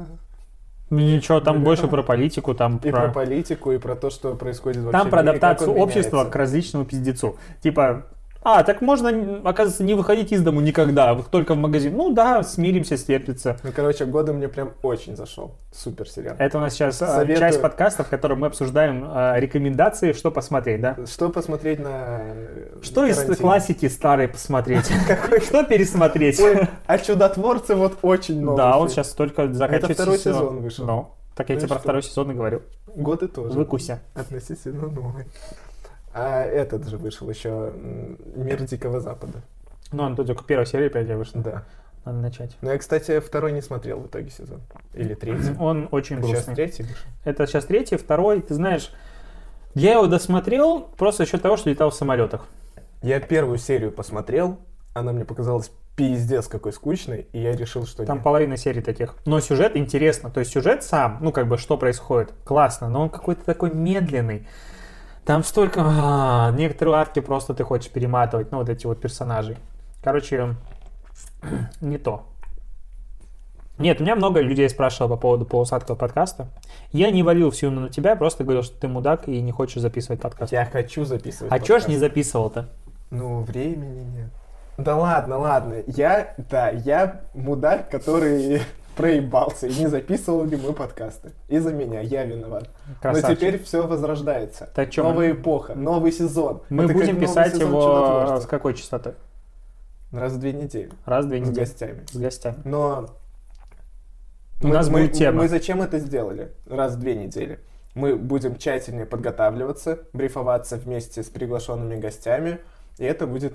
Ничего, 0.90 1.40
там 1.40 1.56
Бля. 1.56 1.64
больше 1.64 1.88
про 1.88 2.02
политику, 2.02 2.54
там 2.54 2.76
и 2.76 2.90
про 2.90 3.02
про... 3.02 3.12
политику, 3.12 3.72
и 3.72 3.78
про 3.78 3.96
то, 3.96 4.10
что 4.10 4.34
происходит 4.34 4.82
вообще 4.82 4.98
Там 4.98 5.10
про 5.10 5.20
адаптацию 5.20 5.72
общества 5.72 6.24
к 6.24 6.36
различному 6.36 6.84
пиздецу. 6.84 7.36
Типа, 7.62 8.06
а, 8.44 8.62
так 8.62 8.82
можно, 8.82 9.40
оказывается, 9.42 9.82
не 9.84 9.94
выходить 9.94 10.30
из 10.30 10.42
дому 10.42 10.60
никогда, 10.60 11.14
только 11.30 11.54
в 11.54 11.56
магазин. 11.56 11.96
Ну 11.96 12.12
да, 12.12 12.42
смиримся, 12.42 12.98
стерпится. 12.98 13.56
Ну, 13.62 13.70
короче, 13.74 14.04
годы 14.04 14.34
мне 14.34 14.48
прям 14.48 14.72
очень 14.82 15.16
зашел. 15.16 15.56
Супер 15.72 16.08
сериал. 16.08 16.36
Это 16.38 16.58
у 16.58 16.60
нас 16.60 16.74
сейчас 16.74 17.00
а, 17.00 17.06
Советую. 17.06 17.38
часть 17.38 17.62
подкаста, 17.62 18.04
в 18.04 18.08
котором 18.08 18.40
мы 18.40 18.48
обсуждаем 18.48 19.04
а, 19.06 19.36
рекомендации, 19.40 20.12
что 20.12 20.30
посмотреть, 20.30 20.82
да? 20.82 20.96
Что 21.06 21.30
посмотреть 21.30 21.78
на 21.78 22.20
э, 22.20 22.78
Что 22.82 23.06
из 23.06 23.16
карантине? 23.16 23.36
классики 23.40 23.88
старой 23.88 24.28
посмотреть? 24.28 24.86
Что 25.46 25.64
пересмотреть? 25.64 26.40
А 26.86 26.98
чудотворцы 26.98 27.74
вот 27.74 27.98
очень 28.02 28.40
новый. 28.42 28.58
Да, 28.58 28.78
он 28.78 28.90
сейчас 28.90 29.08
только 29.12 29.50
заканчивается. 29.52 30.02
второй 30.02 30.18
сезон 30.18 30.60
вышел. 30.60 31.14
Так 31.34 31.48
я 31.48 31.54
Ну 31.56 31.60
тебе 31.62 31.68
про 31.70 31.78
второй 31.78 32.02
сезон 32.02 32.30
и 32.30 32.34
говорю. 32.34 32.62
Годы 32.86 33.26
тоже. 33.26 33.56
Выкуся. 33.58 34.02
Относительно 34.14 34.88
новый. 34.88 35.24
А 36.14 36.42
этот 36.44 36.88
же 36.88 36.96
вышел 36.96 37.28
еще 37.28 37.72
Мир 38.36 38.62
Дикого 38.62 39.00
Запада. 39.00 39.42
Ну, 39.92 40.04
он 40.04 40.16
только 40.16 40.44
первая 40.44 40.64
серия 40.66 40.86
опять 40.86 41.08
вышла. 41.08 41.40
Да. 41.42 41.64
Надо 42.04 42.18
начать. 42.18 42.56
Но 42.60 42.70
я, 42.70 42.78
кстати, 42.78 43.18
второй 43.18 43.52
не 43.52 43.62
смотрел 43.62 43.98
в 43.98 44.06
итоге 44.06 44.30
сезон. 44.30 44.60
Или 44.92 45.14
третий. 45.14 45.56
Он 45.58 45.88
очень 45.90 46.16
Сейчас 46.16 46.30
грустный. 46.30 46.54
третий 46.54 46.82
вышел. 46.82 47.06
Это 47.24 47.46
сейчас 47.46 47.64
третий, 47.64 47.96
второй. 47.96 48.42
Ты 48.42 48.54
знаешь, 48.54 48.90
я 49.74 49.94
его 49.94 50.06
досмотрел 50.06 50.80
просто 50.82 51.24
за 51.24 51.30
счет 51.30 51.42
того, 51.42 51.56
что 51.56 51.70
летал 51.70 51.88
в 51.90 51.94
самолетах. 51.94 52.46
Я 53.02 53.20
первую 53.20 53.56
серию 53.58 53.90
посмотрел, 53.90 54.58
она 54.92 55.12
мне 55.12 55.24
показалась 55.24 55.70
пиздец 55.96 56.46
какой 56.46 56.72
скучной, 56.72 57.26
и 57.32 57.40
я 57.40 57.52
решил, 57.56 57.86
что 57.86 58.04
Там 58.04 58.16
нет. 58.16 58.24
половина 58.24 58.56
серий 58.56 58.82
таких. 58.82 59.14
Но 59.24 59.40
сюжет 59.40 59.74
интересно. 59.76 60.30
То 60.30 60.40
есть 60.40 60.52
сюжет 60.52 60.82
сам, 60.82 61.18
ну 61.22 61.32
как 61.32 61.48
бы 61.48 61.56
что 61.56 61.78
происходит, 61.78 62.32
классно, 62.44 62.88
но 62.90 63.00
он 63.02 63.10
какой-то 63.10 63.44
такой 63.44 63.72
медленный. 63.72 64.46
Там 65.24 65.42
столько... 65.42 65.82
а, 65.84 66.50
некоторые 66.52 66.96
арки 66.96 67.20
просто 67.20 67.54
ты 67.54 67.64
хочешь 67.64 67.90
перематывать, 67.90 68.52
ну 68.52 68.58
вот 68.58 68.68
эти 68.68 68.86
вот 68.86 69.00
персонажей. 69.00 69.56
Короче, 70.02 70.56
не 71.80 71.98
то. 71.98 72.26
Нет, 73.78 74.00
у 74.00 74.04
меня 74.04 74.14
много 74.14 74.40
людей 74.40 74.68
спрашивало 74.68 75.08
по 75.08 75.16
поводу 75.16 75.46
полусадкого 75.46 75.96
подкаста. 75.96 76.46
Я 76.92 77.10
не 77.10 77.24
валил 77.24 77.50
всю 77.50 77.70
на 77.70 77.88
тебя, 77.88 78.14
просто 78.14 78.44
говорил, 78.44 78.62
что 78.62 78.78
ты 78.78 78.86
мудак 78.86 79.26
и 79.28 79.40
не 79.40 79.50
хочешь 79.50 79.80
записывать 79.80 80.20
подкаст. 80.20 80.52
Я 80.52 80.64
хочу 80.64 81.04
записывать 81.04 81.52
А 81.52 81.58
чё 81.58 81.80
ж 81.80 81.88
не 81.88 81.96
записывал-то? 81.96 82.68
Ну, 83.10 83.40
времени 83.40 84.02
нет. 84.02 84.30
Да 84.78 84.96
ладно, 84.96 85.38
ладно. 85.38 85.82
Я, 85.86 86.34
да, 86.36 86.70
я 86.70 87.22
мудак, 87.34 87.90
который 87.90 88.62
проебался 88.94 89.66
и 89.66 89.74
не 89.78 89.86
записывал 89.88 90.44
ли 90.44 90.56
мы 90.56 90.72
подкасты. 90.72 91.32
Из-за 91.48 91.72
меня, 91.72 92.00
я 92.00 92.24
виноват. 92.24 92.70
Красавчик. 93.02 93.28
Но 93.28 93.34
теперь 93.34 93.62
все 93.62 93.86
возрождается. 93.86 94.68
Так 94.74 94.90
чё, 94.90 95.02
Новая 95.04 95.32
мы- 95.34 95.40
эпоха, 95.40 95.74
новый 95.74 96.12
сезон. 96.12 96.62
Мы 96.68 96.84
Это 96.84 96.92
будем 96.94 97.20
писать 97.20 97.58
его 97.58 98.38
с 98.40 98.46
какой 98.46 98.74
частотой? 98.74 99.14
Раз 100.12 100.32
в 100.34 100.38
две 100.38 100.52
недели. 100.52 100.90
Раз 101.04 101.24
в 101.24 101.28
две 101.28 101.38
С 101.38 101.48
недели. 101.48 101.58
гостями. 101.64 102.06
С 102.10 102.16
гостями. 102.16 102.56
Но 102.64 103.10
У 104.62 104.68
нас 104.68 104.88
мы, 104.88 105.02
будет 105.02 105.12
тема. 105.14 105.42
мы 105.42 105.48
зачем 105.48 105.82
это 105.82 105.98
сделали? 105.98 106.52
Раз 106.66 106.94
в 106.94 107.00
две 107.00 107.14
недели. 107.16 107.58
Мы 107.94 108.16
будем 108.16 108.56
тщательнее 108.56 109.06
подготавливаться, 109.06 109.98
брифоваться 110.12 110.76
вместе 110.76 111.22
с 111.22 111.26
приглашенными 111.26 111.96
гостями, 112.00 112.58
и 112.98 113.04
это 113.04 113.26
будет, 113.26 113.54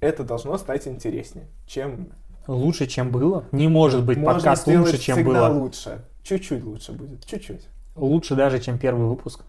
это 0.00 0.24
должно 0.24 0.58
стать 0.58 0.86
интереснее, 0.86 1.46
чем 1.66 2.08
Лучше, 2.50 2.88
чем 2.88 3.12
было? 3.12 3.44
Не 3.52 3.68
может 3.68 4.04
быть 4.04 4.18
можно 4.18 4.34
подкаст 4.34 4.62
сделать 4.62 4.92
лучше, 4.92 4.98
чем 4.98 5.24
было. 5.24 5.48
лучше. 5.48 6.04
Чуть-чуть 6.24 6.64
лучше 6.64 6.90
будет, 6.90 7.24
чуть-чуть. 7.24 7.68
Лучше 7.94 8.34
даже, 8.34 8.58
чем 8.58 8.76
первый 8.76 9.06
выпуск. 9.06 9.44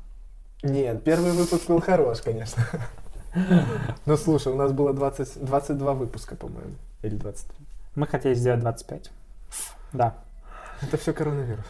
Нет, 0.61 1.03
первый 1.03 1.31
выпуск 1.31 1.67
был 1.67 1.81
хорош, 1.81 2.21
конечно. 2.21 2.63
Ну 4.05 4.17
слушай, 4.17 4.51
у 4.51 4.57
нас 4.57 4.73
было 4.73 4.93
20, 4.93 5.45
22 5.45 5.93
выпуска, 5.93 6.35
по-моему. 6.35 6.73
Или 7.01 7.15
23. 7.15 7.65
Мы 7.95 8.05
хотели 8.05 8.33
сделать 8.33 8.59
25. 8.59 9.09
Да. 9.93 10.15
Это 10.81 10.97
все 10.97 11.13
коронавирус. 11.13 11.65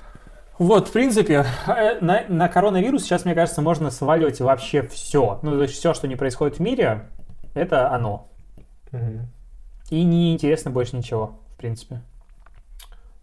Вот, 0.57 0.87
в 0.87 0.91
принципе, 0.91 1.45
э, 1.67 1.99
на, 2.01 2.25
на 2.27 2.49
коронавирус 2.49 3.03
сейчас, 3.03 3.25
мне 3.25 3.35
кажется, 3.35 3.61
можно 3.61 3.91
сваливать 3.91 4.41
вообще 4.41 4.81
все. 4.81 5.39
Ну, 5.43 5.51
то 5.51 5.61
есть 5.61 5.75
все, 5.75 5.93
что 5.93 6.07
не 6.07 6.15
происходит 6.15 6.57
в 6.57 6.61
мире, 6.61 7.09
это 7.53 7.91
оно. 7.91 8.27
Мгм. 8.91 9.27
И 9.91 10.03
не 10.03 10.33
интересно 10.33 10.71
больше 10.71 10.95
ничего, 10.95 11.35
в 11.53 11.57
принципе. 11.57 12.01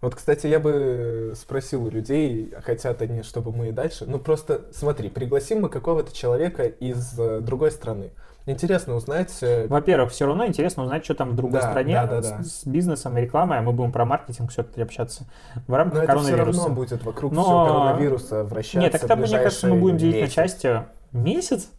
Вот, 0.00 0.14
кстати, 0.14 0.46
я 0.46 0.60
бы 0.60 1.32
спросил 1.34 1.84
у 1.86 1.90
людей, 1.90 2.54
хотят 2.64 3.02
они, 3.02 3.22
чтобы 3.24 3.50
мы 3.50 3.70
и 3.70 3.72
дальше. 3.72 4.04
Ну, 4.06 4.20
просто 4.20 4.66
смотри, 4.72 5.08
пригласим 5.08 5.62
мы 5.62 5.68
какого-то 5.68 6.14
человека 6.14 6.62
из 6.66 7.18
э, 7.18 7.40
другой 7.40 7.72
страны. 7.72 8.10
Интересно 8.46 8.94
узнать... 8.94 9.36
э, 9.42 9.66
Во-первых, 9.66 10.12
все 10.12 10.26
равно 10.26 10.46
интересно 10.46 10.84
узнать, 10.84 11.04
что 11.04 11.14
там 11.14 11.30
в 11.30 11.34
другой 11.36 11.60
Да, 11.60 11.70
стране 11.70 11.94
да, 11.94 12.06
да, 12.06 12.20
да. 12.20 12.42
С, 12.44 12.60
с 12.60 12.66
бизнесом 12.66 13.18
и 13.18 13.22
рекламой, 13.22 13.58
а 13.58 13.62
мы 13.62 13.72
будем 13.72 13.90
про 13.90 14.04
маркетинг 14.04 14.52
все-таки 14.52 14.80
общаться 14.80 15.24
в 15.66 15.68
Но 15.68 15.76
рамках 15.78 16.04
это 16.04 16.12
все 16.12 16.22
коронавируса. 16.30 16.60
равно 16.60 16.74
будет 16.76 17.02
вокруг 17.04 17.32
Но- 17.32 17.42
всего 17.42 17.66
коронавируса 17.66 18.44
вращаться 18.44 18.78
Нет, 18.78 18.92
так 18.92 19.00
тогда, 19.00 19.16
мне 19.16 19.38
кажется, 19.38 19.66
мы 19.66 19.80
будем 19.80 19.96
делить 19.96 20.14
месяц. 20.14 20.36
на 20.36 20.42
части. 20.42 20.82
Месяц? 21.12 21.70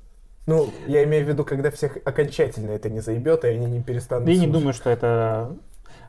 Ну, 0.50 0.68
я 0.88 1.04
имею 1.04 1.26
в 1.26 1.30
виду, 1.30 1.43
когда 1.43 1.70
всех 1.70 1.97
окончательно 2.06 2.72
это 2.72 2.89
не 2.89 3.02
заебет, 3.02 3.45
и 3.45 3.50
они 3.50 3.68
не 3.68 3.84
перестанут 3.84 4.28
Я 4.28 4.36
не 4.36 4.47
думаю, 4.47 4.74
что 4.74 4.89
это 4.89 5.56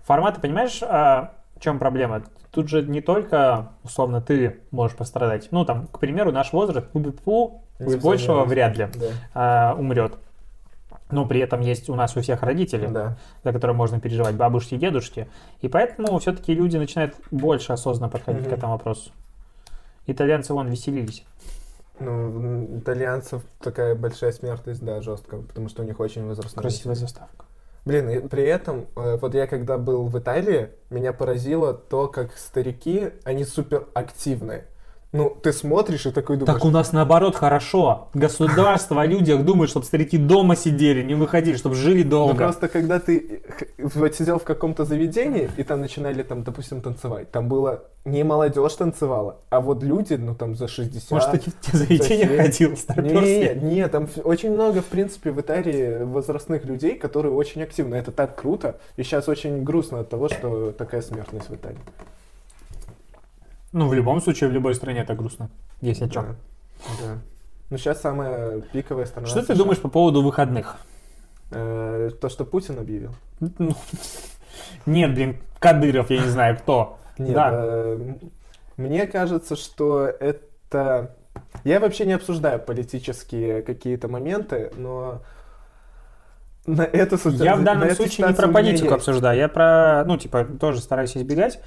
формат. 0.02 0.40
Понимаешь, 0.40 0.80
а, 0.82 1.34
в 1.56 1.60
чем 1.60 1.78
проблема? 1.78 2.22
Тут 2.50 2.70
же 2.70 2.80
не 2.82 3.02
только, 3.02 3.68
условно, 3.84 4.22
ты 4.22 4.60
можешь 4.70 4.96
пострадать. 4.96 5.48
Ну, 5.50 5.66
там, 5.66 5.88
к 5.88 5.98
примеру, 5.98 6.32
наш 6.32 6.54
возраст, 6.54 6.86
пу 7.22 7.64
из 7.78 7.96
большего 7.96 8.44
вряд 8.44 8.78
ли 8.78 8.88
Да, 8.94 9.06
а, 9.34 9.74
умрет. 9.78 10.14
Но 11.10 11.26
при 11.26 11.40
этом 11.40 11.60
есть 11.60 11.90
у 11.90 11.94
нас 11.94 12.16
у 12.16 12.22
всех 12.22 12.42
родители, 12.42 12.86
да. 12.86 13.18
за 13.44 13.52
которые 13.52 13.76
можно 13.76 14.00
переживать, 14.00 14.36
бабушки 14.36 14.74
и 14.74 14.78
дедушки. 14.78 15.28
И 15.60 15.68
поэтому 15.68 16.18
все-таки 16.18 16.54
люди 16.54 16.78
начинают 16.78 17.14
больше 17.30 17.74
осознанно 17.74 18.10
подходить 18.10 18.42
Мгм. 18.46 18.50
к 18.50 18.52
этому 18.54 18.72
вопросу. 18.72 19.10
Итальянцы, 20.06 20.54
вон, 20.54 20.68
веселились. 20.68 21.24
Ну, 22.00 22.78
итальянцев 22.78 23.42
такая 23.60 23.94
большая 23.94 24.32
смертность, 24.32 24.82
да, 24.82 25.00
жесткая, 25.02 25.42
потому 25.42 25.68
что 25.68 25.82
у 25.82 25.84
них 25.84 26.00
очень 26.00 26.26
возрастной 26.26 26.62
Красивая 26.62 26.94
заставка. 26.94 27.44
Блин, 27.84 28.08
и 28.10 28.18
при 28.28 28.44
этом, 28.44 28.86
э, 28.96 29.16
вот 29.20 29.34
я 29.34 29.46
когда 29.46 29.78
был 29.78 30.06
в 30.06 30.18
Италии, 30.18 30.70
меня 30.90 31.12
поразило 31.12 31.72
то, 31.72 32.08
как 32.08 32.36
старики, 32.36 33.10
они 33.24 33.44
супер 33.44 33.86
активные. 33.94 34.66
Ну, 35.12 35.36
ты 35.42 35.52
смотришь 35.52 36.06
и 36.06 36.12
такой 36.12 36.36
думаешь, 36.36 36.54
Так 36.54 36.64
у 36.64 36.70
нас 36.70 36.92
наоборот 36.92 37.34
хорошо. 37.34 38.08
Государство 38.14 39.02
о 39.02 39.06
людях 39.06 39.44
думает, 39.44 39.70
чтобы 39.70 39.84
старики 39.84 40.16
дома 40.16 40.54
сидели, 40.54 41.02
не 41.02 41.14
выходили, 41.14 41.56
чтобы 41.56 41.74
жили 41.74 42.04
ну 42.04 42.10
долго. 42.10 42.34
просто 42.36 42.68
когда 42.68 43.00
ты 43.00 43.42
вот 43.78 44.14
сидел 44.14 44.38
в 44.38 44.44
каком-то 44.44 44.84
заведении, 44.84 45.50
и 45.56 45.64
там 45.64 45.80
начинали, 45.80 46.22
там, 46.22 46.44
допустим, 46.44 46.80
танцевать, 46.80 47.30
там 47.32 47.48
было 47.48 47.82
не 48.04 48.22
молодежь 48.22 48.74
танцевала, 48.74 49.38
а 49.50 49.60
вот 49.60 49.82
люди, 49.82 50.14
ну, 50.14 50.34
там, 50.34 50.54
за 50.54 50.68
60. 50.68 51.10
Может, 51.10 51.30
ты 51.32 51.50
в 51.50 51.60
те 51.60 51.76
заведения 51.76 52.36
ходил, 52.36 52.76
Нет, 52.96 53.62
нет, 53.62 53.90
там 53.90 54.08
очень 54.22 54.52
много, 54.52 54.80
в 54.80 54.86
принципе, 54.86 55.32
в 55.32 55.40
Италии 55.40 56.04
возрастных 56.04 56.64
людей, 56.64 56.96
которые 56.96 57.34
очень 57.34 57.62
активны. 57.62 57.96
Это 57.96 58.12
так 58.12 58.40
круто. 58.40 58.76
И 58.96 59.02
сейчас 59.02 59.28
очень 59.28 59.64
грустно 59.64 60.00
от 60.00 60.08
того, 60.08 60.28
что 60.28 60.70
такая 60.70 61.02
смертность 61.02 61.48
в 61.48 61.54
Италии. 61.54 61.78
Ну, 63.72 63.88
в 63.88 63.94
любом 63.94 64.20
случае, 64.20 64.50
в 64.50 64.52
любой 64.52 64.74
стране 64.74 65.00
это 65.00 65.14
грустно. 65.14 65.48
Есть 65.80 66.02
о 66.02 66.08
чем. 66.08 66.24
Да, 66.24 67.06
да. 67.06 67.18
Ну, 67.70 67.78
сейчас 67.78 68.00
самая 68.00 68.60
пиковая 68.60 69.06
страна. 69.06 69.28
Что 69.28 69.40
ты 69.40 69.46
США. 69.46 69.56
думаешь 69.56 69.78
по 69.80 69.88
поводу 69.88 70.22
выходных? 70.22 70.76
Э, 71.52 72.10
то, 72.20 72.28
что 72.28 72.44
Путин 72.44 72.78
объявил? 72.78 73.14
Ну, 73.38 73.74
Нет, 74.86 75.14
блин, 75.14 75.38
Кадыров, 75.58 76.10
я 76.10 76.22
не 76.22 76.28
знаю 76.28 76.56
кто. 76.58 76.98
Нет, 77.18 77.34
Да. 77.34 77.50
э, 77.52 78.14
мне 78.76 79.06
кажется, 79.06 79.56
что 79.56 80.06
это... 80.06 81.14
Я 81.64 81.80
вообще 81.80 82.06
не 82.06 82.12
обсуждаю 82.12 82.58
политические 82.58 83.62
какие-то 83.62 84.08
моменты, 84.08 84.72
но 84.76 85.22
на 86.66 86.82
это... 86.82 87.18
Я 87.30 87.56
в 87.56 87.62
данном 87.62 87.90
случае 87.90 88.28
не 88.28 88.34
про 88.34 88.48
политику 88.48 88.94
обсуждаю, 88.94 89.38
я 89.38 89.48
про, 89.48 90.04
ну, 90.06 90.16
типа, 90.16 90.44
тоже 90.44 90.80
стараюсь 90.80 91.16
избегать. 91.16 91.60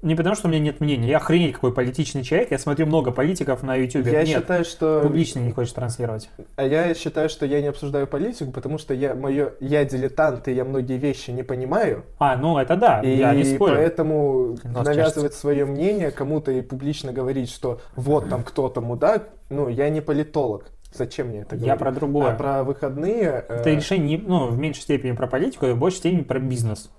Не 0.00 0.14
потому, 0.14 0.36
что 0.36 0.46
у 0.46 0.50
меня 0.50 0.60
нет 0.60 0.80
мнения. 0.80 1.08
Я 1.08 1.16
охренеть 1.16 1.54
какой 1.54 1.72
политичный 1.72 2.22
человек. 2.22 2.52
Я 2.52 2.58
смотрю 2.58 2.86
много 2.86 3.10
политиков 3.10 3.64
на 3.64 3.74
YouTube. 3.74 4.06
Я 4.06 4.22
нет, 4.22 4.28
считаю, 4.28 4.64
что... 4.64 5.00
публично 5.02 5.40
не 5.40 5.50
хочешь 5.50 5.72
транслировать. 5.72 6.30
А 6.54 6.64
я 6.64 6.94
считаю, 6.94 7.28
что 7.28 7.46
я 7.46 7.60
не 7.60 7.66
обсуждаю 7.66 8.06
политику, 8.06 8.52
потому 8.52 8.78
что 8.78 8.94
я, 8.94 9.16
моё, 9.16 9.52
я 9.58 9.84
дилетант, 9.84 10.46
и 10.46 10.52
я 10.52 10.64
многие 10.64 10.98
вещи 10.98 11.32
не 11.32 11.42
понимаю. 11.42 12.04
А, 12.18 12.36
ну 12.36 12.58
это 12.58 12.76
да, 12.76 13.00
И 13.00 13.16
я 13.16 13.34
не 13.34 13.42
спорю. 13.42 13.74
поэтому 13.74 14.56
У 14.62 14.68
нас 14.68 14.86
навязывать 14.86 15.34
свое 15.34 15.64
мнение 15.64 16.12
кому-то 16.12 16.52
и 16.52 16.60
публично 16.60 17.12
говорить, 17.12 17.50
что 17.50 17.80
вот 17.96 18.28
там 18.28 18.44
кто-то 18.44 18.80
мудак, 18.80 19.30
ну, 19.50 19.68
я 19.68 19.88
не 19.88 20.00
политолог. 20.00 20.70
Зачем 20.92 21.28
мне 21.28 21.40
это 21.40 21.56
говорить? 21.56 21.66
Я 21.66 21.76
про 21.76 21.90
другое. 21.90 22.32
А 22.32 22.36
про 22.36 22.62
выходные... 22.62 23.44
Это 23.48 23.70
решение, 23.70 24.20
ну, 24.24 24.46
в 24.46 24.58
меньшей 24.58 24.82
степени 24.82 25.12
про 25.12 25.26
политику, 25.26 25.66
и 25.66 25.72
в 25.72 25.78
большей 25.78 25.98
степени 25.98 26.22
про 26.22 26.38
бизнес. 26.38 26.90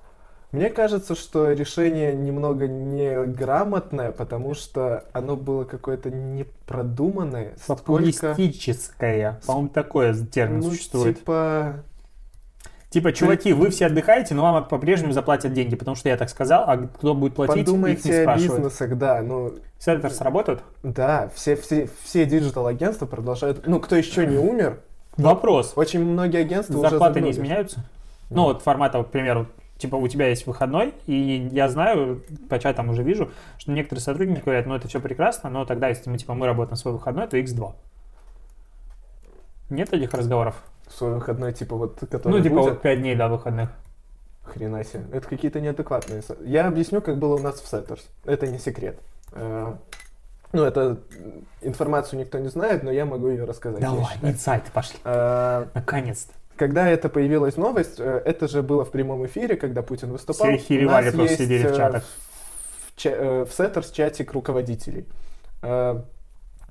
Мне 0.52 0.70
кажется, 0.72 1.14
что 1.16 1.52
решение 1.52 2.14
немного 2.16 2.68
неграмотное, 2.68 4.12
потому 4.12 4.56
что 4.56 5.04
оно 5.14 5.36
было 5.36 5.64
какое-то 5.64 6.10
непродуманное. 6.10 7.54
Популистическое. 7.68 9.40
По-моему, 9.46 9.70
такое 9.70 10.14
термин 10.14 10.60
Ну, 10.62 10.72
существует. 10.72 11.20
типа... 11.20 11.84
Типа, 12.90 13.14
чуваки, 13.14 13.54
вы 13.54 13.70
все 13.70 13.86
отдыхаете, 13.86 14.34
но 14.34 14.42
вам 14.42 14.68
по-прежнему 14.68 15.14
заплатят 15.14 15.54
деньги, 15.54 15.76
потому 15.76 15.96
что 15.96 16.10
я 16.10 16.18
так 16.18 16.28
сказал, 16.28 16.64
а 16.66 16.76
кто 16.78 17.14
будет 17.14 17.36
платить, 17.36 17.58
их 17.58 17.60
не 17.60 17.66
Подумайте 17.66 18.20
о 18.20 18.24
спрашивают. 18.24 18.64
бизнесах, 18.64 18.98
да, 18.98 19.22
ну, 19.22 19.54
Setters 19.78 20.18
сработают? 20.18 20.64
да, 20.82 21.30
все, 21.36 21.56
все, 21.56 21.88
все 22.04 22.26
диджитал-агентства 22.26 23.06
продолжают, 23.06 23.68
ну, 23.68 23.80
кто 23.80 23.96
еще 23.96 24.26
не 24.26 24.38
умер, 24.38 24.80
Вопрос. 25.18 25.74
очень 25.76 26.04
многие 26.04 26.42
агентства 26.42 26.80
уже 26.80 26.90
Зарплаты 26.90 27.20
не 27.22 27.32
загнулись. 27.32 27.36
изменяются? 27.38 27.80
Ну, 28.32 28.46
вот 28.46 28.64
формата, 28.64 29.04
к 29.04 29.12
примеру, 29.12 29.46
типа 29.80 29.96
у 29.96 30.08
тебя 30.08 30.28
есть 30.28 30.46
выходной, 30.46 30.94
и 31.08 31.50
я 31.52 31.70
знаю, 31.70 32.22
по 32.50 32.60
чатам 32.60 32.90
уже 32.90 33.02
вижу, 33.02 33.32
что 33.58 33.72
некоторые 33.72 34.04
сотрудники 34.04 34.42
говорят, 34.42 34.68
ну 34.68 34.76
это 34.76 34.88
все 34.88 35.00
прекрасно, 35.00 35.50
но 35.50 35.66
тогда, 35.66 35.88
если 35.88 36.10
мы, 36.10 36.18
типа, 36.18 36.36
мы 36.36 36.46
работаем 36.46 36.76
свой 36.76 36.94
выходной, 36.94 37.28
то 37.28 37.38
x2. 37.38 37.74
Нет 39.70 39.94
этих 39.94 40.14
разговоров? 40.14 40.56
Свой 40.90 41.16
выходной, 41.16 41.54
типа, 41.54 41.76
вот, 41.76 42.00
который 42.12 42.38
ну, 42.38 42.44
типа, 42.44 42.56
будет. 42.56 42.70
вот 42.72 42.82
5 42.82 43.00
дней 43.00 43.16
до 43.16 43.30
выходных. 43.30 43.70
Хрена 44.44 44.84
себе. 44.84 45.06
Это 45.14 45.28
какие-то 45.28 45.62
неадекватные. 45.62 46.24
Я 46.42 46.68
объясню, 46.68 47.02
как 47.02 47.18
было 47.18 47.36
у 47.36 47.40
нас 47.40 47.62
в 47.62 47.68
Сеттерс. 47.68 48.08
Это 48.26 48.48
не 48.48 48.58
секрет. 48.60 49.00
Э, 49.32 49.76
Ну, 50.52 50.64
это 50.64 50.98
информацию 51.62 52.20
никто 52.20 52.40
не 52.40 52.48
знает, 52.48 52.82
но 52.82 52.92
я 52.92 53.06
могу 53.06 53.30
ее 53.30 53.46
рассказать. 53.46 53.80
Давай, 53.80 54.18
инсайты 54.24 54.72
пошли. 54.72 54.98
Э, 55.04 55.68
Наконец-то. 55.76 56.34
Когда 56.60 56.90
это 56.90 57.08
появилась 57.08 57.56
новость, 57.56 58.02
э, 58.02 58.22
это 58.26 58.50
же 58.50 58.62
было 58.62 58.84
в 58.84 58.92
прямом 58.92 59.26
эфире, 59.26 59.56
когда 59.56 59.82
Путин 59.82 60.12
выступал. 60.12 60.48
Все 60.58 60.82
нас 61.06 61.14
просто 61.14 61.38
сидели 61.38 61.68
в 61.68 61.72
э, 61.72 61.78
чатах. 61.78 62.04
В, 62.86 62.96
ча- 62.98 63.10
э, 63.12 63.46
в 63.46 63.54
Сеттерс 63.54 63.92
чатик 63.92 64.34
руководителей. 64.34 65.06
Ну, 65.62 66.04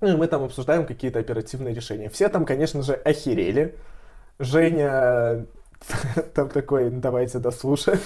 и 0.06 0.14
мы 0.14 0.26
там 0.28 0.44
обсуждаем 0.44 0.84
какие-то 0.84 1.18
оперативные 1.18 1.74
решения. 1.74 2.10
Все 2.10 2.28
там, 2.28 2.44
конечно 2.44 2.82
же, 2.82 2.92
охерели. 2.92 3.76
Женя 4.38 5.46
там 6.34 6.50
такой, 6.50 6.90
давайте 6.90 7.38
дослушаем. 7.38 8.00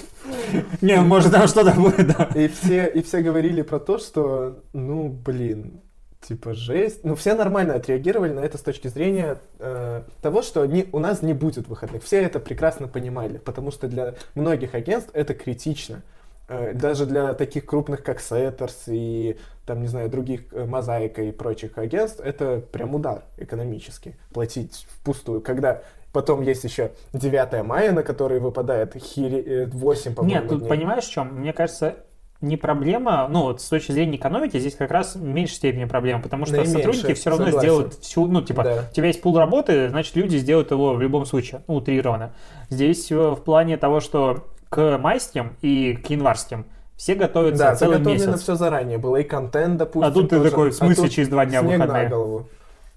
Не, 0.80 1.00
может 1.00 1.32
там 1.32 1.48
что-то 1.48 1.72
будет, 1.72 2.16
да. 2.16 2.30
И 2.36 2.46
все, 2.46 2.86
и 2.86 3.02
все 3.02 3.22
говорили 3.22 3.62
про 3.62 3.80
то, 3.80 3.98
что, 3.98 4.62
ну, 4.72 5.08
блин, 5.08 5.80
типа 6.22 6.54
жесть. 6.54 7.04
Ну, 7.04 7.14
все 7.14 7.34
нормально 7.34 7.74
отреагировали 7.74 8.32
на 8.32 8.40
это 8.40 8.58
с 8.58 8.62
точки 8.62 8.88
зрения 8.88 9.38
э, 9.58 10.02
того, 10.20 10.42
что 10.42 10.64
не, 10.66 10.86
у 10.92 10.98
нас 10.98 11.22
не 11.22 11.34
будет 11.34 11.68
выходных. 11.68 12.02
Все 12.02 12.22
это 12.22 12.40
прекрасно 12.40 12.88
понимали, 12.88 13.38
потому 13.38 13.70
что 13.70 13.88
для 13.88 14.14
многих 14.34 14.74
агентств 14.74 15.10
это 15.12 15.34
критично. 15.34 16.02
Э, 16.48 16.72
даже 16.74 17.06
для 17.06 17.34
таких 17.34 17.66
крупных, 17.66 18.02
как 18.02 18.20
Setters 18.20 18.84
и, 18.86 19.36
там, 19.66 19.80
не 19.80 19.88
знаю, 19.88 20.08
других, 20.10 20.52
э, 20.52 20.64
Мозаика 20.64 21.22
и 21.22 21.32
прочих 21.32 21.78
агентств, 21.78 22.20
это 22.20 22.62
прям 22.72 22.94
удар 22.94 23.24
экономический. 23.38 24.16
Платить 24.32 24.86
впустую. 24.90 25.40
Когда 25.40 25.82
потом 26.12 26.42
есть 26.42 26.64
еще 26.64 26.92
9 27.12 27.64
мая, 27.64 27.92
на 27.92 28.02
который 28.02 28.38
выпадает 28.38 28.94
хири, 28.94 29.40
э, 29.40 29.66
8, 29.66 30.14
по-моему, 30.14 30.40
Нет, 30.40 30.48
тут 30.48 30.60
дней. 30.60 30.68
понимаешь, 30.68 31.04
в 31.04 31.10
чем? 31.10 31.34
Мне 31.40 31.52
кажется, 31.52 31.96
не 32.42 32.56
проблема, 32.56 33.28
ну 33.30 33.42
вот 33.42 33.60
с 33.62 33.68
точки 33.68 33.92
зрения 33.92 34.16
экономики 34.16 34.58
здесь 34.58 34.74
как 34.74 34.90
раз 34.90 35.14
в 35.16 35.22
меньшей 35.22 35.54
степени 35.54 35.84
проблема, 35.84 36.20
потому 36.22 36.44
что 36.44 36.56
Наименьшая, 36.56 36.82
сотрудники 36.82 37.14
все 37.14 37.30
равно 37.30 37.44
согласен. 37.46 37.68
сделают 37.68 37.94
всю, 37.94 38.26
ну 38.26 38.42
типа, 38.42 38.62
Да. 38.64 38.84
у 38.90 38.94
тебя 38.94 39.06
есть 39.06 39.22
пул 39.22 39.38
работы, 39.38 39.88
значит 39.88 40.14
люди 40.16 40.36
сделают 40.36 40.70
его 40.70 40.94
в 40.94 41.00
любом 41.00 41.24
случае, 41.24 41.62
ну, 41.68 41.76
утрированно. 41.76 42.32
Здесь 42.68 43.10
э, 43.12 43.16
в 43.16 43.36
плане 43.36 43.76
того, 43.76 44.00
что 44.00 44.44
к 44.68 44.98
майским 44.98 45.56
и 45.62 45.94
к 45.94 46.10
январским 46.10 46.66
все 46.96 47.14
готовятся 47.14 47.64
Да, 47.64 47.74
целый 47.76 48.00
месяц. 48.00 48.40
все 48.42 48.54
заранее 48.54 48.98
было, 48.98 49.16
и 49.16 49.22
контент, 49.22 49.76
допустим. 49.78 50.10
А 50.10 50.12
тут 50.12 50.30
ты 50.30 50.36
тоже. 50.38 50.50
такой, 50.50 50.70
в 50.70 50.74
смысле, 50.74 51.04
тут 51.04 51.12
через 51.12 51.28
два 51.28 51.46
дня 51.46 51.60
снег 51.60 51.72
выходные? 51.80 52.04
на 52.04 52.08
голову. 52.10 52.48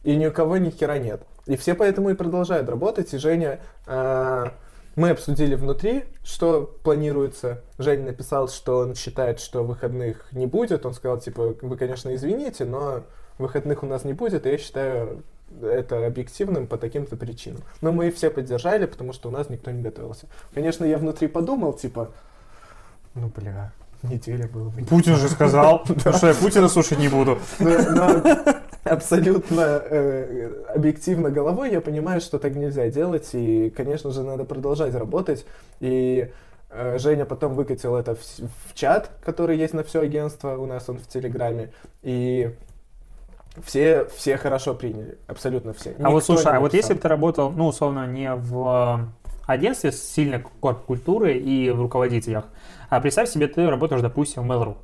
И 0.04 0.16
ни 0.16 0.26
у 0.28 0.32
кого 0.32 0.58
ни 0.58 0.70
хера 0.70 0.98
нет. 1.00 1.22
И 1.48 1.56
все 1.58 1.74
поэтому 1.74 2.10
и 2.10 2.14
продолжают 2.14 2.70
работать. 2.70 3.14
И 3.14 3.18
Женя, 3.18 3.60
а, 3.88 4.52
мы 4.96 5.10
обсудили 5.10 5.56
внутри, 5.56 6.06
что 6.24 6.64
планируется. 6.84 7.62
Женя 7.78 8.06
написал, 8.06 8.48
что 8.48 8.78
он 8.78 8.96
считает, 8.96 9.39
что 9.39 9.64
выходных 9.64 10.32
не 10.32 10.46
будет. 10.46 10.86
Он 10.86 10.93
сказал, 10.93 11.20
типа, 11.20 11.56
вы, 11.62 11.78
конечно, 11.78 12.14
извините, 12.16 12.66
но 12.66 13.04
выходных 13.38 13.84
у 13.84 13.86
нас 13.86 14.06
не 14.06 14.14
будет, 14.14 14.46
и 14.46 14.50
я 14.50 14.58
считаю 14.58 15.24
это 15.62 16.06
объективным 16.06 16.68
по 16.68 16.78
таким-то 16.78 17.18
причинам. 17.18 17.62
Но 17.82 17.91
мы 17.91 18.12
все 18.12 18.30
поддержали, 18.30 18.86
потому 18.86 19.14
что 19.14 19.30
у 19.30 19.32
нас 19.32 19.50
никто 19.50 19.72
не 19.72 19.82
готовился. 19.82 20.28
Конечно, 20.54 20.86
я 20.86 20.98
внутри 20.98 21.28
подумал, 21.28 21.74
типа, 21.74 22.12
ну, 23.14 23.32
бля, 23.36 23.72
неделя 24.10 24.47
было 24.47 24.70
бы 24.70 24.82
Путин 24.84 25.16
же 25.16 25.30
сказал, 25.30 25.84
ну 26.06 26.14
что 26.14 26.28
я 26.28 26.34
Путина 26.34 26.68
слушать 26.68 26.99
не 26.99 27.08
буду. 27.08 27.39
но, 27.60 27.80
но 27.80 28.22
абсолютно 28.86 29.82
э, 29.89 30.64
объективно 30.74 31.32
головой 31.32 31.72
я 31.72 31.82
понимаю, 31.82 32.22
что 32.22 32.39
так 32.39 32.56
нельзя 32.56 32.89
делать, 32.89 33.30
и, 33.34 33.70
конечно 33.76 34.12
же, 34.12 34.24
надо 34.24 34.45
продолжать 34.45 34.93
работать. 34.95 35.45
И 35.80 36.30
э, 36.70 36.97
Женя 36.99 37.26
потом 37.26 37.56
выкатил 37.56 37.95
это 37.95 38.16
в, 38.16 38.74
чат, 38.74 39.10
который 39.24 39.58
есть 39.58 39.74
на 39.74 39.84
все 39.84 40.01
агентство, 40.01 40.56
у 40.58 40.66
нас 40.66 40.88
он 40.88 40.99
в 40.99 41.08
Телеграме, 41.08 41.72
и 42.03 42.51
все, 43.64 44.06
все 44.16 44.38
хорошо 44.38 44.74
приняли, 44.76 45.18
абсолютно 45.28 45.74
все. 45.74 45.95
А 45.99 46.10
вот 46.10 46.22
Никто 46.22 46.34
слушай, 46.34 46.51
не 46.51 46.58
а 46.58 46.60
вот 46.60 46.74
если 46.74 46.93
бы 46.93 46.99
ты 46.99 47.08
работал, 47.08 47.51
ну, 47.51 47.68
условно, 47.68 48.06
не 48.06 48.34
в 48.36 49.08
э, 49.48 49.52
агентстве 49.52 49.91
с 49.91 50.02
сильной 50.02 50.43
корп-культурой 50.60 51.38
и 51.39 51.70
в 51.72 51.82
руководителях, 51.82 52.46
а 52.89 53.00
представь 53.00 53.30
себе, 53.30 53.48
ты 53.48 53.70
работаешь, 53.70 54.02
допустим, 54.02 54.43
в 54.48 54.52
Mail.ru, 54.52 54.78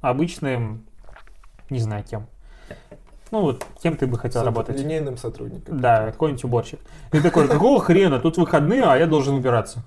обычным, 0.00 0.86
не 1.70 1.78
знаю 1.78 2.04
кем. 2.04 2.26
Ну, 3.32 3.40
вот 3.42 3.66
кем 3.82 3.96
ты 3.96 4.06
бы 4.06 4.18
хотел 4.18 4.42
С 4.42 4.44
работать? 4.44 4.78
линейным 4.78 5.16
сотрудником. 5.16 5.80
Да, 5.80 6.06
какой-нибудь 6.12 6.44
уборщик. 6.44 6.78
И 7.12 7.20
такой, 7.20 7.48
какого 7.48 7.80
хрена, 7.80 8.20
тут 8.20 8.36
выходные, 8.38 8.84
а 8.84 8.96
я 8.96 9.06
должен 9.06 9.34
убираться. 9.34 9.82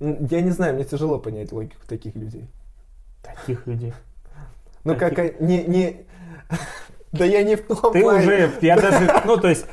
Я 0.00 0.42
не 0.42 0.50
знаю, 0.50 0.74
мне 0.74 0.84
тяжело 0.84 1.18
понять 1.18 1.52
логику 1.52 1.80
таких 1.88 2.14
людей. 2.14 2.46
Таких 3.22 3.66
людей. 3.66 3.94
Ну, 4.84 4.94
Таких- 4.94 5.16
как 5.16 5.40
не, 5.40 5.64
не... 5.64 6.06
Да 7.12 7.24
я 7.24 7.42
не 7.42 7.56
в 7.56 7.66
том 7.66 7.92
Ты 7.92 8.02
плане. 8.02 8.20
уже, 8.20 8.52
я 8.60 8.76
даже, 8.78 9.10
ну, 9.24 9.36
то 9.38 9.48
есть, 9.48 9.66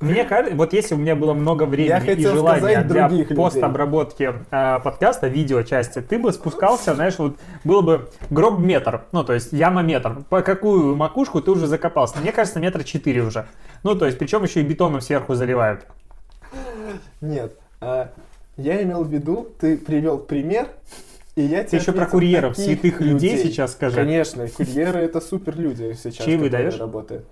мне 0.00 0.24
кажется, 0.24 0.56
вот 0.56 0.72
если 0.74 0.94
у 0.94 0.98
меня 0.98 1.16
было 1.16 1.32
много 1.32 1.64
времени 1.64 2.12
и 2.12 2.22
желания 2.22 2.82
для 2.82 3.08
людей. 3.08 3.34
постобработки 3.34 4.34
э, 4.50 4.78
подкаста, 4.80 5.28
видеочасти, 5.28 6.00
ты 6.02 6.18
бы 6.18 6.32
спускался, 6.32 6.94
знаешь, 6.94 7.18
вот 7.18 7.36
был 7.64 7.80
бы 7.80 8.08
гроб 8.28 8.58
метр, 8.58 9.04
ну, 9.12 9.24
то 9.24 9.32
есть 9.32 9.52
яма 9.52 9.82
метр. 9.82 10.22
По 10.28 10.42
какую 10.42 10.96
макушку 10.96 11.40
ты 11.40 11.50
уже 11.50 11.66
закопался? 11.66 12.18
Мне 12.18 12.32
кажется, 12.32 12.60
метр 12.60 12.84
четыре 12.84 13.22
уже. 13.22 13.46
Ну, 13.84 13.94
то 13.94 14.04
есть, 14.04 14.18
причем 14.18 14.42
еще 14.42 14.60
и 14.60 14.64
бетоном 14.64 15.00
сверху 15.00 15.34
заливают. 15.34 15.86
Нет. 17.22 17.58
а, 17.80 18.10
я 18.58 18.82
имел 18.82 19.02
в 19.02 19.10
виду, 19.10 19.48
ты 19.58 19.78
привел 19.78 20.18
пример, 20.18 20.68
и 21.36 21.42
я 21.42 21.62
Ты 21.62 21.70
тебе 21.70 21.78
еще 21.80 21.92
про 21.92 22.06
курьеров, 22.06 22.56
святых 22.56 23.00
людей 23.00 23.38
сейчас 23.38 23.72
скажи. 23.72 23.96
Конечно, 23.96 24.46
курьеры 24.48 25.00
это 25.00 25.20
супер 25.20 25.58
люди 25.58 25.94
сейчас, 25.94 26.24
Чаевые 26.24 26.50
которые 26.50 26.70
даешь? 26.70 26.80
работают. 26.80 27.26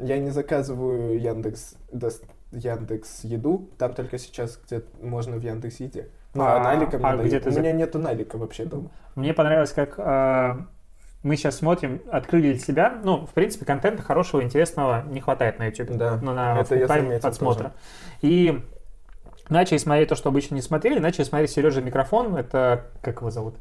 Я 0.00 0.18
не 0.18 0.30
заказываю 0.30 1.20
Яндекс, 1.20 1.74
Дос- 1.92 2.24
Яндекс 2.52 3.20
еду, 3.24 3.68
там 3.78 3.92
только 3.94 4.18
сейчас 4.18 4.58
где 4.66 4.82
можно 5.00 5.36
в 5.36 5.42
Яндекс 5.42 5.80
еде. 5.80 6.08
Ну, 6.34 6.44
а, 6.44 6.56
А, 6.56 6.64
наликом 6.64 7.04
а 7.04 7.16
где 7.16 7.38
ты 7.40 7.50
У 7.50 7.52
за- 7.52 7.60
меня 7.60 7.72
нету 7.72 7.98
налика 7.98 8.38
вообще 8.38 8.64
дома. 8.64 8.90
Мне 9.14 9.34
понравилось, 9.34 9.72
как 9.72 9.94
э, 9.98 10.56
мы 11.22 11.36
сейчас 11.36 11.56
смотрим, 11.56 12.00
открыли 12.10 12.52
для 12.52 12.58
себя. 12.60 13.00
Ну, 13.04 13.26
в 13.26 13.30
принципе, 13.30 13.64
контента 13.66 14.02
хорошего, 14.02 14.42
интересного 14.42 15.04
не 15.08 15.20
хватает 15.20 15.58
на 15.58 15.66
YouTube. 15.66 15.90
Да, 15.96 16.18
ну, 16.22 16.32
на 16.32 16.60
это 16.60 16.76
я 16.76 16.86
заметил 16.86 17.20
подсмотра. 17.20 17.72
И 18.22 18.64
начали 19.48 19.78
смотреть 19.78 20.08
то, 20.08 20.14
что 20.14 20.28
обычно 20.28 20.54
не 20.54 20.62
смотрели, 20.62 20.98
начали 21.00 21.24
смотреть 21.24 21.50
Сережа 21.50 21.82
Микрофон, 21.82 22.36
это, 22.36 22.86
как 23.02 23.18
его 23.20 23.30
зовут? 23.30 23.56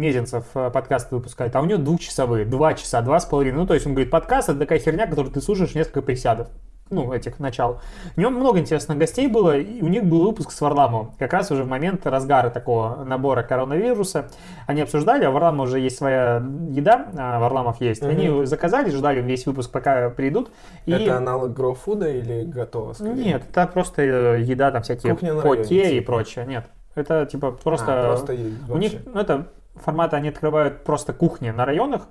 Мезенцев 0.00 0.44
э, 0.54 0.70
подкаст 0.70 1.12
выпускает, 1.12 1.54
а 1.54 1.60
у 1.60 1.66
него 1.66 1.78
двухчасовые, 1.78 2.46
два 2.46 2.74
часа, 2.74 3.02
два 3.02 3.20
с 3.20 3.26
половиной. 3.26 3.58
Ну, 3.58 3.66
то 3.66 3.74
есть 3.74 3.86
он 3.86 3.92
говорит, 3.92 4.10
подкаст 4.10 4.48
это 4.48 4.58
такая 4.58 4.78
херня, 4.78 5.06
которую 5.06 5.32
ты 5.32 5.40
слушаешь 5.40 5.74
несколько 5.74 6.00
присядов. 6.02 6.48
ну, 6.88 7.12
этих 7.12 7.38
начал. 7.38 7.80
В 8.16 8.18
нем 8.18 8.34
много 8.34 8.58
интересных 8.58 8.98
гостей 8.98 9.28
было, 9.28 9.56
и 9.56 9.82
у 9.82 9.88
них 9.88 10.04
был 10.04 10.24
выпуск 10.24 10.50
с 10.50 10.60
Варламовым, 10.60 11.12
как 11.18 11.32
раз 11.32 11.50
уже 11.52 11.64
в 11.64 11.68
момент 11.68 12.06
разгара 12.06 12.50
такого 12.50 13.04
набора 13.04 13.42
коронавируса. 13.42 14.28
Они 14.66 14.80
обсуждали, 14.80 15.24
а 15.24 15.30
Варлама 15.30 15.64
уже 15.64 15.78
есть 15.78 15.98
своя 15.98 16.42
еда, 16.68 17.06
а 17.16 17.38
Варламов 17.38 17.80
есть. 17.80 18.02
Мгм. 18.02 18.10
Они 18.10 18.46
заказали, 18.46 18.90
ждали 18.90 19.20
весь 19.20 19.46
выпуск, 19.46 19.70
пока 19.70 20.10
придут. 20.10 20.50
И... 20.86 20.92
Это 20.92 21.18
аналог 21.18 21.52
гроу-фуда 21.52 22.08
или 22.08 22.42
готово? 22.44 22.94
скорее? 22.94 23.14
Нет, 23.14 23.42
это 23.48 23.66
просто 23.66 24.02
э, 24.02 24.40
еда, 24.40 24.70
там 24.70 24.82
всякие 24.82 25.14
поте 25.14 25.96
и 25.96 26.00
типа. 26.00 26.06
прочее. 26.06 26.46
Нет, 26.46 26.64
это 26.94 27.26
типа 27.26 27.52
просто... 27.52 27.86
А, 27.88 28.08
просто 28.08 28.32
есть 28.32 28.56
у 28.68 28.78
них, 28.78 28.94
ну, 29.06 29.20
это 29.20 29.46
форматы, 29.82 30.16
они 30.16 30.28
открывают 30.28 30.84
просто 30.84 31.12
кухни 31.12 31.50
на 31.50 31.64
районах, 31.64 32.08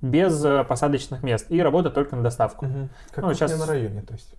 без 0.00 0.44
э, 0.44 0.64
посадочных 0.64 1.22
мест 1.22 1.46
и 1.48 1.60
работают 1.62 1.94
только 1.94 2.14
на 2.16 2.22
доставку. 2.22 2.66
Мгм. 2.66 2.88
Как 3.10 3.24
Ну, 3.24 3.34
щас- 3.34 3.58
на 3.58 3.66
районе, 3.66 4.02
то 4.02 4.12
есть. 4.12 4.34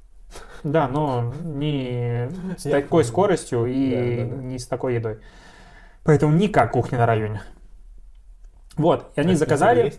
Да, 0.63 0.87
но 0.87 1.33
не 1.43 2.29
с 2.57 2.63
такой 2.63 3.03
скоростью 3.03 3.65
и 3.65 4.21
не 4.23 4.59
с 4.59 4.67
такой 4.67 4.95
едой. 4.95 5.19
Поэтому 6.03 6.35
не 6.35 6.47
как 6.49 6.71
кухня 6.73 6.99
на 6.99 7.05
районе. 7.05 7.41
Вот, 8.77 9.11
и 9.15 9.21
они 9.21 9.33
А 9.33 9.37
заказали... 9.37 9.93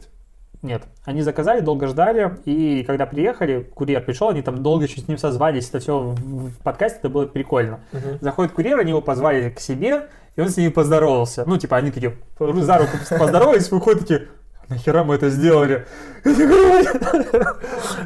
Нет, 0.63 0.83
они 1.05 1.23
заказали, 1.23 1.61
долго 1.61 1.87
ждали, 1.87 2.39
и 2.45 2.83
когда 2.85 3.07
приехали, 3.07 3.63
курьер 3.63 4.03
пришел, 4.03 4.31
они 4.31 4.43
там 4.43 4.63
долго 4.63 4.85
еще 4.87 5.01
с 5.01 5.07
ним 5.07 5.19
созвались, 5.19 5.69
это 5.69 5.81
все 5.81 6.01
в 6.01 6.51
подкасте, 6.65 6.99
это 7.01 7.09
было 7.11 7.27
прикольно. 7.27 7.81
Мгм. 7.93 8.19
Заходит 8.23 8.53
курьер, 8.53 8.79
они 8.79 8.91
его 8.91 9.03
позвали 9.03 9.51
к 9.51 9.61
себе, 9.61 10.09
и 10.37 10.41
он 10.41 10.51
с 10.51 10.57
ними 10.57 10.69
поздоровался. 10.69 11.45
Ну, 11.47 11.57
типа, 11.57 11.77
они 11.77 11.91
такие 11.91 12.17
за 12.39 12.79
руку 12.79 12.97
поздоровались, 13.19 13.71
выходят 13.71 14.01
такие, 14.01 14.29
нахера 14.69 15.03
мы 15.03 15.15
это 15.15 15.31
сделали? 15.31 15.87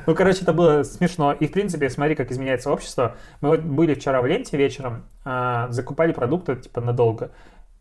Ну, 0.07 0.15
короче, 0.15 0.43
это 0.43 0.53
было 0.53 0.83
смешно. 0.83 1.33
И, 1.33 1.47
в 1.47 1.53
принципе, 1.53 1.91
смотри, 1.91 2.15
как 2.15 2.31
изменяется 2.31 2.71
общество. 2.71 3.17
Мы 3.41 3.51
вот 3.51 3.61
были 3.61 3.95
вчера 3.95 4.23
в 4.23 4.27
ленте 4.27 4.57
вечером, 4.57 5.05
а, 5.25 5.69
закупали 5.71 6.13
продукты, 6.13 6.57
типа, 6.57 6.81
надолго. 6.81 7.33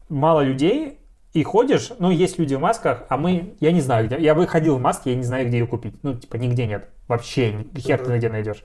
Мало 0.10 0.42
людей, 0.42 1.00
и 1.34 1.44
ходишь, 1.44 1.92
ну, 2.00 2.10
есть 2.10 2.40
люди 2.40 2.56
в 2.56 2.60
масках, 2.60 3.04
а 3.10 3.18
мы, 3.18 3.56
я 3.60 3.72
не 3.72 3.82
знаю, 3.82 4.08
где. 4.08 4.18
Я 4.18 4.34
выходил 4.34 4.78
в 4.78 4.82
маске, 4.82 5.12
я 5.12 5.16
не 5.16 5.24
знаю, 5.24 5.48
где 5.48 5.60
ее 5.60 5.68
купить. 5.68 5.96
Ну, 6.04 6.16
типа, 6.16 6.36
нигде 6.38 6.66
нет. 6.66 6.90
Вообще, 7.08 7.66
хер 7.78 8.04
ты 8.04 8.18
где 8.18 8.30
найдешь. 8.30 8.64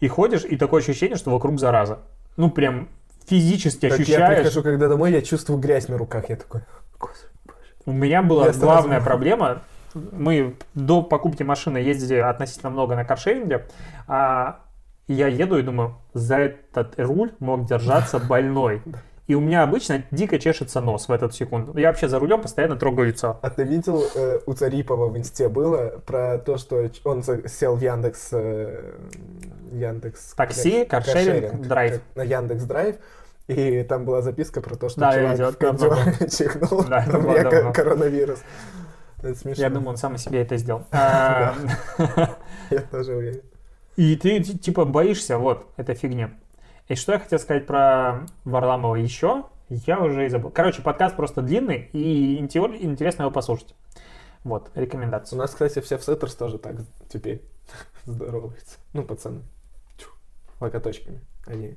И 0.00 0.08
ходишь, 0.08 0.44
и 0.44 0.56
такое 0.56 0.82
ощущение, 0.82 1.16
что 1.16 1.30
вокруг 1.30 1.58
зараза. 1.58 2.00
Ну, 2.36 2.50
прям 2.50 2.88
физически 3.26 3.88
Как 3.88 3.98
я 3.98 4.02
ощущаешь. 4.04 4.38
прихожу, 4.40 4.62
когда 4.62 4.88
домой, 4.88 5.12
я 5.12 5.22
чувствую 5.22 5.58
грязь 5.58 5.88
на 5.88 5.96
руках. 5.98 6.28
Я 6.28 6.36
такой, 6.36 6.62
«Господи, 6.98 7.32
боже». 7.44 7.58
У 7.86 7.92
меня 7.92 8.22
была 8.22 8.46
Я 8.46 8.52
сразу- 8.52 8.66
главная 8.66 9.00
проблема. 9.00 9.62
Мы 9.94 10.56
до 10.74 11.02
покупки 11.02 11.42
машины 11.42 11.78
ездили 11.78 12.16
относительно 12.16 12.70
много 12.70 12.96
на 12.96 13.04
каршеринге. 13.04 13.66
А 14.08 14.60
я 15.06 15.28
еду 15.28 15.56
и 15.58 15.62
думаю, 15.62 15.96
за 16.14 16.36
этот 16.38 16.98
руль 16.98 17.32
мог 17.38 17.66
держаться 17.66 18.18
больной. 18.28 18.82
И 19.26 19.34
у 19.34 19.40
меня 19.40 19.62
обычно 19.62 20.04
дико 20.10 20.38
чешется 20.38 20.80
нос 20.82 21.08
в 21.08 21.12
эту 21.12 21.30
секунду. 21.30 21.78
Я 21.78 21.88
вообще 21.88 22.08
за 22.08 22.18
рулем 22.18 22.42
постоянно 22.42 22.76
трогаю 22.76 23.08
лицо. 23.08 23.38
А 23.40 23.48
ты 23.48 23.64
видел, 23.64 24.04
э, 24.14 24.40
у 24.44 24.52
Царипова 24.52 25.08
в 25.08 25.16
инсте 25.16 25.48
было 25.48 26.02
про 26.04 26.38
то, 26.38 26.58
что 26.58 26.86
он 27.04 27.22
сел 27.22 27.76
в 27.76 27.80
Яндекс... 27.80 28.28
э, 28.32 28.92
Яндекс... 29.72 30.34
Такси, 30.34 30.84
каршеринг, 30.84 31.66
драйв. 31.66 32.02
На 32.14 32.22
Яндекс 32.22 32.64
Драйв. 32.64 32.96
И 33.46 33.82
там 33.82 34.04
была 34.04 34.20
записка 34.22 34.60
про 34.60 34.74
то, 34.76 34.88
что 34.88 35.00
Да, 35.00 35.14
я 35.14 35.36
чувак 35.36 35.60
видел, 35.60 35.72
в 35.72 35.78
давно 35.78 36.12
чихнул. 36.28 36.84
Да, 36.84 37.04
это 37.04 37.18
у 37.18 37.22
меня 37.22 37.50
давно. 37.50 37.72
коронавирус. 37.72 38.42
Это 39.22 39.34
смешно. 39.38 39.62
Я 39.62 39.70
думаю, 39.70 39.90
он 39.90 39.96
сам 39.96 40.18
себе 40.18 40.42
это 40.42 40.56
сделал. 40.58 40.84
Я 40.92 42.80
тоже 42.90 43.14
уверен. 43.14 43.40
И 43.96 44.16
ты 44.16 44.42
ти- 44.42 44.58
типа 44.58 44.84
боишься, 44.84 45.38
вот, 45.38 45.66
этой 45.76 45.94
фигни. 45.94 46.28
И 46.88 46.94
что 46.96 47.12
я 47.12 47.18
хотел 47.18 47.38
сказать 47.38 47.66
про 47.66 48.26
Варламова 48.44 48.96
еще, 48.96 49.44
я 49.70 50.00
уже 50.00 50.26
и 50.26 50.28
забыл. 50.28 50.50
Короче, 50.50 50.82
подкаст 50.82 51.16
просто 51.16 51.40
длинный, 51.40 51.88
и 51.92 52.38
инте- 52.40 52.76
интересно 52.82 53.22
его 53.22 53.30
послушать. 53.30 53.74
Вот, 54.44 54.70
У 54.74 54.80
рекомендация. 54.80 55.38
нас, 55.38 55.52
кстати, 55.52 55.80
все 55.80 55.96
в 55.96 56.04
Сеттерс 56.04 56.34
тоже 56.34 56.58
так 56.58 56.76
теперь 57.08 57.42
здороваются. 58.04 58.76
Ну, 58.92 59.02
пацаны. 59.02 59.40
Чу. 59.96 60.10
Локоточками. 60.60 61.20
Они... 61.46 61.76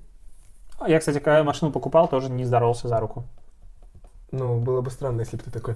А 0.80 0.90
Я, 0.90 1.00
кстати, 1.00 1.20
когда 1.20 1.44
машину 1.46 1.72
покупал, 1.72 2.10
тоже 2.10 2.30
не 2.30 2.44
здоровался 2.44 2.90
за 2.90 3.00
руку. 3.00 3.24
Ну, 4.32 4.60
было 4.60 4.82
бы 4.82 4.92
странно, 4.92 5.22
если 5.22 5.38
бы 5.38 5.44
ты 5.44 5.52
такой... 5.52 5.76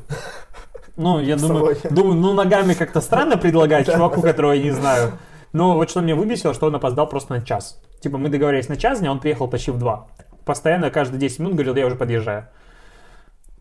Ну, 0.97 1.19
я 1.21 1.37
думаю, 1.37 1.77
думаю, 1.89 2.15
ну, 2.15 2.33
ногами 2.33 2.73
как-то 2.73 2.99
странно 2.99 3.37
предлагать 3.37 3.85
чуваку, 3.91 4.21
которого 4.21 4.51
я 4.51 4.61
не 4.61 4.71
знаю. 4.71 5.13
Но 5.53 5.75
вот 5.75 5.89
что 5.89 6.01
меня 6.01 6.15
выбесило, 6.17 6.53
что 6.53 6.67
он 6.67 6.75
опоздал 6.75 7.07
просто 7.07 7.33
на 7.35 7.41
час. 7.41 7.81
Типа, 8.01 8.17
мы 8.17 8.29
договорились 8.29 8.67
на 8.67 8.77
час 8.77 8.99
дня, 8.99 9.11
он 9.11 9.19
приехал 9.19 9.47
почти 9.47 9.71
в 9.71 9.77
два. 9.77 10.07
Постоянно 10.43 10.89
каждые 10.89 11.19
10 11.19 11.39
минут 11.39 11.53
говорил, 11.53 11.75
я 11.75 11.85
уже 11.85 11.95
подъезжаю. 11.95 12.47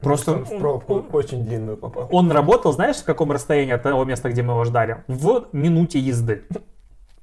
Просто 0.01 0.33
Он 0.33 0.45
в 0.45 0.59
пробку 0.59 1.07
очень 1.13 1.45
длинную 1.45 1.77
попал. 1.77 2.09
Он 2.11 2.33
работал, 2.33 2.73
знаешь, 2.73 2.97
в 2.97 3.05
каком 3.05 3.31
расстоянии 3.33 3.75
от 3.75 3.83
того 3.83 4.05
места, 4.05 4.31
где 4.31 4.43
мы 4.43 4.55
его 4.55 4.65
ждали? 4.65 5.05
В 5.09 5.49
минуте 5.53 5.99
езды. 5.99 6.45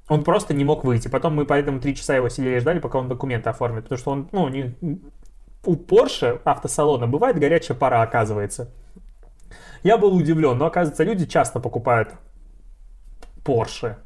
Он 0.08 0.22
просто 0.22 0.54
не 0.54 0.64
мог 0.64 0.84
выйти. 0.84 1.08
Потом 1.08 1.34
мы 1.34 1.44
поэтому 1.44 1.80
три 1.80 1.96
часа 1.96 2.14
его 2.14 2.28
сидели 2.28 2.56
и 2.56 2.60
ждали, 2.60 2.78
пока 2.78 2.98
он 2.98 3.08
документы 3.08 3.50
оформит. 3.50 3.84
Потому 3.84 3.98
что 3.98 4.10
он, 4.12 4.28
ну, 4.30 4.48
не... 4.48 4.76
у 5.64 5.74
Porsche 5.74 6.40
автосалона 6.44 7.08
бывает 7.08 7.38
горячая 7.38 7.76
пора, 7.76 8.00
оказывается. 8.00 8.72
Я 9.82 9.98
был 9.98 10.14
удивлен, 10.14 10.56
но 10.56 10.66
оказывается, 10.66 11.02
люди 11.02 11.26
часто 11.26 11.58
покупают 11.58 12.14
Porsche. 13.44 13.96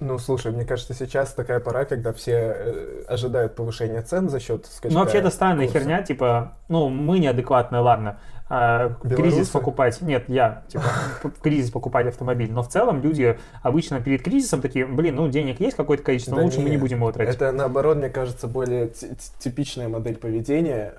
Ну, 0.00 0.18
слушай, 0.18 0.50
мне 0.50 0.64
кажется, 0.64 0.92
сейчас 0.92 1.32
такая 1.34 1.60
пора, 1.60 1.84
когда 1.84 2.12
все 2.12 2.32
э, 2.32 3.02
ожидают 3.06 3.54
повышения 3.54 4.02
цен 4.02 4.28
за 4.28 4.40
счет 4.40 4.66
скачка. 4.66 4.92
Ну, 4.98 5.00
вообще, 5.04 5.18
это 5.18 5.30
странная 5.30 5.66
курса. 5.66 5.78
херня, 5.80 6.02
типа, 6.02 6.54
ну, 6.68 6.88
мы 6.88 7.18
неадекватные, 7.20 7.80
ладно. 7.80 8.18
А, 8.50 8.90
кризис 9.00 9.48
покупать, 9.48 10.00
нет, 10.02 10.24
я, 10.28 10.64
типа, 10.68 10.84
в 11.22 11.40
кризис 11.40 11.70
покупать 11.70 12.06
автомобиль. 12.08 12.52
Но 12.52 12.62
в 12.62 12.68
целом 12.68 13.00
люди 13.00 13.38
обычно 13.62 14.00
перед 14.00 14.22
кризисом 14.22 14.60
такие, 14.60 14.84
блин, 14.84 15.14
ну, 15.14 15.28
денег 15.28 15.60
есть 15.60 15.76
какое-то 15.76 16.02
количество, 16.02 16.32
но 16.32 16.38
Да 16.38 16.42
лучше 16.44 16.60
мы 16.60 16.70
не 16.70 16.76
будем 16.76 16.98
его 16.98 17.10
тратить. 17.12 17.36
Это, 17.36 17.52
наоборот, 17.52 17.96
мне 17.96 18.10
кажется, 18.10 18.46
более 18.48 18.88
ти- 18.88 19.08
ти- 19.08 19.16
типичная 19.38 19.88
модель 19.88 20.16
поведения. 20.16 20.92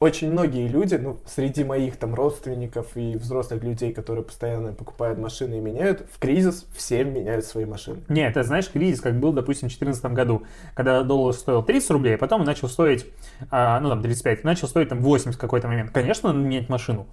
Очень 0.00 0.32
многие 0.32 0.66
люди, 0.66 0.94
ну, 0.94 1.18
среди 1.26 1.62
моих 1.62 1.98
там 1.98 2.14
родственников 2.14 2.96
и 2.96 3.18
взрослых 3.18 3.62
людей, 3.62 3.92
которые 3.92 4.24
постоянно 4.24 4.72
покупают 4.72 5.18
машины 5.18 5.58
и 5.58 5.60
меняют, 5.60 6.06
в 6.10 6.18
кризис 6.18 6.64
все 6.74 7.04
меняют 7.04 7.44
свои 7.44 7.66
машины. 7.66 7.98
Нет, 8.08 8.30
это, 8.30 8.44
знаешь, 8.44 8.70
кризис, 8.70 9.02
как 9.02 9.20
был, 9.20 9.34
допустим, 9.34 9.68
в 9.68 9.76
2014 9.76 10.06
году, 10.14 10.44
когда 10.72 11.02
доллар 11.02 11.34
стоил 11.34 11.62
30 11.62 11.90
рублей, 11.90 12.14
а 12.14 12.18
потом 12.18 12.40
он 12.40 12.46
начал 12.46 12.70
стоить, 12.70 13.04
а, 13.50 13.78
ну, 13.80 13.90
там, 13.90 14.00
35, 14.00 14.42
начал 14.42 14.68
стоить 14.68 14.88
там 14.88 15.00
80 15.00 15.34
в 15.34 15.38
какой-то 15.38 15.68
момент. 15.68 15.90
Конечно, 15.90 16.32
надо 16.32 16.40
менять 16.46 16.70
машину. 16.70 17.06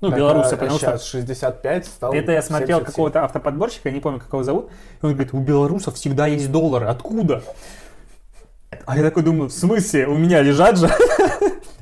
Ну, 0.00 0.08
Так, 0.08 0.18
белорусы, 0.18 0.54
а 0.54 0.56
потому 0.56 0.78
что... 0.78 0.86
сейчас 0.86 1.04
65 1.04 1.84
стал 1.84 2.14
Это 2.14 2.32
я 2.32 2.40
смотрел 2.40 2.78
77. 2.78 2.84
какого-то 2.86 3.24
автоподборщика, 3.24 3.90
я 3.90 3.94
не 3.94 4.00
помню, 4.00 4.20
как 4.20 4.32
его 4.32 4.42
зовут, 4.42 4.70
и 5.02 5.04
он 5.04 5.12
говорит, 5.12 5.34
у 5.34 5.38
белорусов 5.40 5.96
всегда 5.96 6.28
есть 6.28 6.50
доллары, 6.50 6.86
откуда? 6.86 7.42
А 8.86 8.96
я 8.96 9.02
такой 9.02 9.22
думаю, 9.22 9.50
в 9.50 9.52
смысле, 9.52 10.06
у 10.06 10.16
меня 10.16 10.40
лежат 10.40 10.78
же? 10.78 10.88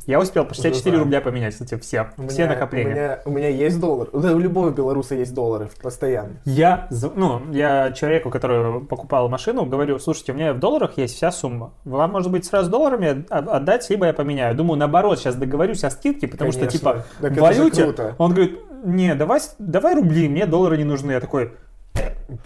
Я 0.07 0.19
успел 0.21 0.45
по 0.45 0.55
64 0.55 0.91
знаю. 0.97 1.05
рубля 1.05 1.21
поменять, 1.21 1.53
кстати, 1.53 1.77
все, 1.79 2.11
У 2.17 2.27
все 2.29 2.43
меня- 2.45 2.55
накопления. 2.55 2.91
У 2.91 2.95
меня, 2.95 3.19
у 3.27 3.31
меня 3.31 3.49
есть 3.49 3.79
доллар. 3.81 4.09
Да, 4.13 4.33
у 4.33 4.39
любого 4.39 4.71
белоруса 4.71 5.15
есть 5.15 5.35
доллары 5.35 5.69
постоянно. 5.83 6.37
Я, 6.45 6.89
ну, 7.15 7.43
я 7.53 7.93
человеку, 7.93 8.31
который 8.31 8.81
покупал 8.81 9.29
машину, 9.29 9.65
говорю, 9.67 9.99
слушайте, 9.99 10.33
у 10.33 10.35
меня 10.35 10.53
в 10.55 10.59
долларах 10.59 10.97
есть 10.99 11.17
вся 11.17 11.31
сумма. 11.31 11.73
Вам, 11.85 12.13
может 12.13 12.31
быть, 12.33 12.45
сразу 12.45 12.71
долларами 12.71 13.25
от- 13.29 13.49
отдать, 13.49 13.89
либо 13.91 14.07
я 14.07 14.13
поменяю. 14.13 14.55
Думаю, 14.57 14.79
наоборот, 14.79 15.19
сейчас 15.19 15.35
договорюсь 15.37 15.85
о 15.85 15.91
скидке, 15.91 16.29
потому 16.29 16.51
что, 16.53 16.61
Конечно. 16.61 16.79
типа, 16.79 17.05
Так 17.21 17.33
в 17.33 17.41
валюте... 17.41 17.95
Он 18.19 18.33
говорит, 18.33 18.59
не, 18.85 19.15
давай, 19.15 19.41
давай 19.59 19.95
рубли, 19.95 20.29
мне 20.29 20.47
доллары 20.47 20.79
не 20.79 20.85
нужны. 20.85 21.13
Я 21.13 21.21
такой, 21.21 21.53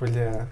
Бля. 0.01 0.47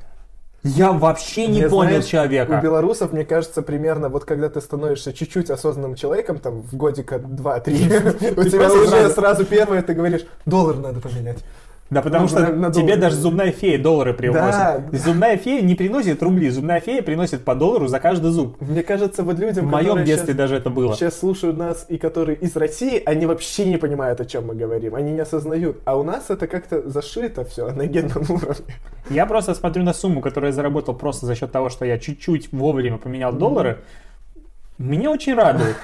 Я 0.65 0.93
вообще 0.93 1.49
не 1.49 1.61
Мне, 1.61 1.69
понял 1.69 1.91
знаешь, 1.91 2.05
человека. 2.05 2.59
У 2.59 2.63
белорусов, 2.63 3.13
мне 3.13 3.25
кажется, 3.25 3.63
примерно 3.63 4.09
вот 4.09 4.25
когда 4.25 4.49
ты 4.49 4.61
становишься 4.61 5.13
чуть-чуть 5.13 5.51
осознанным 5.51 5.97
человеком, 5.97 6.39
там, 6.39 6.63
в 6.63 6.77
годика 6.77 7.17
2-3, 7.17 8.41
у 8.41 8.45
тебя 8.45 8.73
уже 8.73 9.11
сразу 9.11 9.45
первое, 9.45 9.83
ты 9.83 9.95
говоришь, 9.95 10.23
доллар 10.47 10.77
надо 10.77 11.01
поменять. 11.01 11.39
Да, 11.93 12.01
потому 12.01 12.23
Ну, 12.23 12.29
что 12.29 12.41
на- 12.41 12.53
на 12.69 12.73
тебе 12.73 12.97
даже 12.97 13.17
зубная 13.17 13.53
фея 13.53 13.79
доллары 13.79 14.15
привозит. 14.15 14.51
Да. 14.51 14.83
Зубная 14.93 15.37
фея 15.37 15.61
не 15.61 15.75
приносит 15.75 16.23
рубли, 16.23 16.49
зубная 16.49 16.81
фея 16.81 17.03
приносит 17.03 17.45
по 17.45 17.55
доллару 17.55 17.87
за 17.87 18.01
каждый 18.01 18.31
зуб. 18.31 18.57
Мне 18.63 18.83
кажется, 18.83 19.23
вот 19.23 19.39
людям, 19.39 19.67
В 19.67 19.71
моем 19.71 20.03
детстве 20.03 20.29
щас- 20.29 20.37
даже 20.37 20.57
это 20.57 20.71
было. 20.71 20.95
Сейчас 20.95 21.19
слушают 21.19 21.59
нас 21.59 21.85
и 21.91 21.99
которые 21.99 22.39
из 22.39 22.57
России, 22.57 23.03
они 23.05 23.27
вообще 23.27 23.67
не 23.67 23.77
понимают, 23.77 24.23
о 24.23 24.25
чем 24.25 24.47
мы 24.47 24.55
говорим, 24.55 24.95
они 24.95 25.13
не 25.13 25.21
осознают. 25.21 25.81
А 25.85 25.99
у 25.99 26.03
нас 26.03 26.31
это 26.31 26.47
как-то 26.47 26.89
зашито 26.89 27.45
все 27.45 27.71
на 27.73 27.85
генном 27.85 28.25
уровне. 28.31 28.75
Я 29.11 29.27
просто 29.27 29.55
смотрю 29.55 29.83
на 29.83 29.93
сумму, 29.93 30.23
которую 30.23 30.49
я 30.49 30.55
заработал 30.55 30.95
просто 30.95 31.27
за 31.27 31.35
счет 31.35 31.53
того, 31.53 31.69
что 31.69 31.85
я 31.85 31.99
чуть-чуть 31.99 32.53
вовремя 32.53 32.97
поменял 32.97 33.35
доллары. 33.35 33.81
Меня 34.79 35.11
очень 35.11 35.35
радует. 35.35 35.77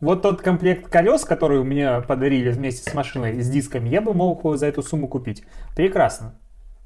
Вот 0.00 0.22
тот 0.22 0.42
комплект 0.42 0.88
колес, 0.90 1.24
который 1.24 1.58
у 1.58 1.64
меня 1.64 2.00
подарили 2.00 2.50
вместе 2.50 2.90
с 2.90 2.94
машиной, 2.94 3.40
с 3.40 3.48
дисками, 3.48 3.88
я 3.88 4.00
бы 4.00 4.12
мог 4.14 4.40
его 4.40 4.56
за 4.56 4.66
эту 4.66 4.82
сумму 4.82 5.08
купить. 5.08 5.44
Прекрасно. 5.74 6.34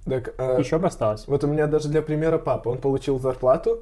Так, 0.04 0.34
а, 0.38 0.58
Еще 0.58 0.78
бы 0.78 0.86
осталось. 0.86 1.26
вот 1.26 1.44
у 1.44 1.46
меня 1.46 1.66
даже 1.66 1.88
для 1.88 2.02
примера 2.02 2.38
папа, 2.38 2.68
он 2.70 2.78
получил 2.78 3.18
зарплату, 3.18 3.80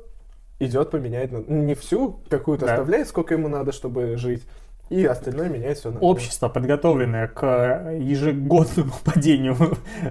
идет 0.58 0.90
поменяет, 0.90 1.30
на- 1.30 1.44
ну, 1.46 1.62
не 1.62 1.74
всю, 1.74 2.20
какую-то 2.28 2.66
Да. 2.66 2.72
оставляет, 2.72 3.06
сколько 3.08 3.34
ему 3.34 3.48
надо, 3.48 3.70
чтобы 3.72 4.16
жить, 4.16 4.44
и 4.90 5.04
остальное 5.04 5.48
меняет 5.50 5.78
все 5.78 5.90
на 5.90 6.00
Общество, 6.00 6.48
подготовленное 6.48 7.28
к 7.28 7.42
э, 7.44 7.98
ежегодному 8.00 8.92
падению 9.04 9.56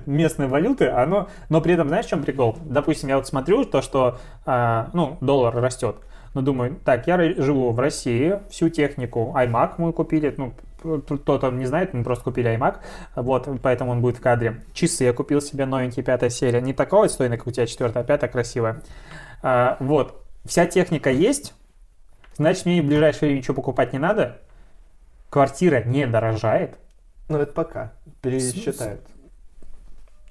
местной 0.06 0.48
валюты, 0.48 0.88
оно, 0.88 1.28
но 1.50 1.60
при 1.62 1.74
этом, 1.74 1.88
знаешь, 1.90 2.06
в 2.06 2.10
чем 2.10 2.24
прикол? 2.24 2.56
Допустим, 2.64 3.10
я 3.10 3.18
вот 3.18 3.28
смотрю 3.28 3.66
то, 3.66 3.82
что, 3.82 4.18
а, 4.46 4.90
ну, 4.94 5.18
доллар 5.20 5.56
растет, 5.56 5.98
но 6.34 6.42
думаю, 6.42 6.80
так, 6.84 7.08
я 7.08 7.18
живу 7.42 7.72
в 7.72 7.80
России, 7.80 8.40
всю 8.50 8.70
технику 8.70 9.34
iMac 9.36 9.76
мы 9.78 9.94
купили, 9.94 10.34
ну, 10.38 10.54
кто-то 11.02 11.52
не 11.52 11.66
знает, 11.66 11.94
мы 11.94 12.04
просто 12.04 12.24
купили 12.24 12.56
iMac, 12.56 12.78
вот, 13.16 13.50
поэтому 13.62 13.92
он 13.92 14.02
будет 14.02 14.18
в 14.18 14.22
кадре. 14.22 14.64
Часы 14.74 15.06
я 15.06 15.14
купил 15.14 15.42
себе 15.42 15.66
новенькие, 15.66 16.04
пятая 16.04 16.30
серия, 16.30 16.62
не 16.62 16.74
такого 16.74 17.06
отстойная, 17.06 17.38
как 17.38 17.48
у 17.48 17.52
тебя 17.52 17.66
четвертая, 17.66 18.04
а 18.04 18.06
пятая 18.06 18.30
красивая. 18.30 18.82
А, 19.42 19.78
вот, 19.80 20.24
вся 20.46 20.66
техника 20.66 21.10
есть, 21.10 21.54
значит, 22.38 22.66
мне 22.66 22.82
в 22.82 22.86
ближайшее 22.86 23.30
время 23.30 23.40
ничего 23.40 23.56
покупать 23.56 23.94
не 23.94 24.00
надо, 24.00 24.40
квартира 25.30 25.84
не 25.84 26.08
дорожает, 26.08 26.78
Ну, 27.30 27.38
это 27.40 27.52
пока. 27.52 27.94
Пересчитают. 28.22 29.02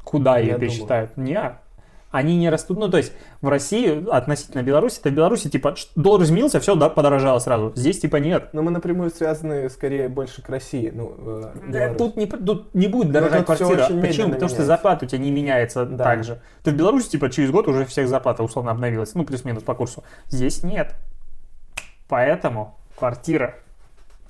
Куда 0.03 0.39
ее 0.39 0.59
пересчитают? 0.59 1.17
Не. 1.17 1.59
Они 2.17 2.35
не 2.39 2.49
растут. 2.49 2.79
Ну, 2.79 2.89
то 2.89 2.97
есть 2.97 3.13
в 3.43 3.49
России 3.49 4.09
относительно 4.11 4.63
Беларуси, 4.63 5.01
это 5.01 5.11
в 5.11 5.13
Беларуси, 5.13 5.51
типа, 5.51 5.75
доллар 5.97 6.23
изменился, 6.23 6.61
все, 6.61 6.75
да, 6.75 6.89
подорожало 6.89 7.39
сразу. 7.41 7.73
Здесь, 7.75 8.01
типа, 8.01 8.17
нет. 8.17 8.49
Но 8.55 8.63
мы 8.63 8.71
напрямую 8.71 9.11
связаны 9.11 9.69
скорее 9.69 10.09
больше 10.09 10.41
к 10.41 10.49
России. 10.49 10.91
Ну, 10.95 11.15
э, 11.19 11.43
Да. 11.69 11.95
Тут 11.95 12.17
не, 12.17 12.25
тут 12.25 12.75
не 12.75 12.89
будет 12.89 13.13
дорожать 13.13 13.45
квартира. 13.45 13.87
Почему? 14.01 14.01
Потому 14.01 14.09
что 14.09 14.25
меняется. 14.29 14.65
зарплата 14.65 15.05
у 15.05 15.09
тебя 15.09 15.19
не 15.19 15.31
меняется 15.31 15.85
Да. 15.85 16.05
так 16.05 16.25
же. 16.25 16.41
Ты 16.63 16.71
в 16.71 16.75
Беларуси, 16.75 17.11
типа, 17.11 17.29
через 17.29 17.51
год 17.51 17.69
уже 17.69 17.85
всех 17.85 18.09
зарплата 18.09 18.43
условно 18.43 18.71
обновилась. 18.71 19.15
Ну, 19.15 19.25
плюс-минус 19.27 19.63
по 19.63 19.75
курсу. 19.75 20.03
Здесь 20.29 20.63
нет. 20.63 20.95
Поэтому 22.09 22.79
квартира 22.99 23.57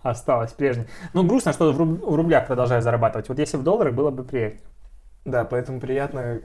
осталась 0.02 0.52
прежней. 0.52 0.86
Ну, 1.14 1.22
грустно, 1.24 1.52
что 1.52 1.72
в 1.72 1.80
руб- 1.80 2.04
в 2.04 2.14
рублях 2.16 2.48
продолжаю 2.48 2.82
зарабатывать. 2.82 3.28
Вот 3.28 3.38
если 3.38 3.56
в 3.58 3.62
долларах, 3.62 3.94
было 3.94 4.10
бы 4.10 4.24
приятнее. 4.24 4.62
Да, 5.24 5.44
поэтому 5.44 5.80
приятно. 5.80 6.40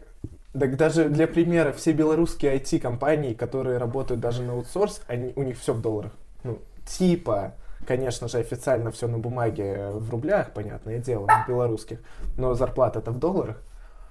Так 0.53 0.75
даже 0.75 1.07
для 1.07 1.27
примера, 1.27 1.71
все 1.71 1.93
белорусские 1.93 2.57
IT-компании, 2.57 3.33
которые 3.33 3.77
работают 3.77 4.19
даже 4.19 4.43
на 4.43 4.53
аутсорс, 4.53 5.01
они, 5.07 5.31
у 5.35 5.43
них 5.43 5.57
все 5.57 5.73
в 5.73 5.81
долларах. 5.81 6.11
Ну, 6.43 6.59
типа, 6.85 7.53
конечно 7.87 8.27
же, 8.27 8.37
официально 8.39 8.91
все 8.91 9.07
на 9.07 9.17
бумаге 9.17 9.91
в 9.91 10.09
рублях, 10.09 10.51
понятное 10.53 10.97
дело, 10.99 11.27
в 11.27 11.47
белорусских, 11.47 11.99
но 12.37 12.53
зарплата-то 12.53 13.11
в 13.11 13.19
долларах, 13.19 13.61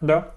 Да. 0.00 0.30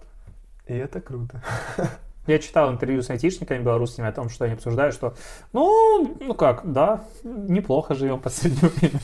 и 0.67 0.73
это 0.75 0.99
круто. 0.99 1.41
Я 2.27 2.39
читал 2.39 2.71
интервью 2.71 3.01
с 3.01 3.09
айтишниками 3.09 3.61
белорусскими 3.63 4.07
о 4.07 4.11
том, 4.11 4.29
что 4.29 4.45
они 4.45 4.53
обсуждают, 4.55 4.93
что, 4.95 5.13
ну, 5.53 6.17
ну 6.19 6.33
как, 6.35 6.69
да, 6.69 7.03
неплохо 7.23 7.95
живем 7.95 8.19
по 8.19 8.29
среднему 8.29 8.71
времени. 8.75 9.01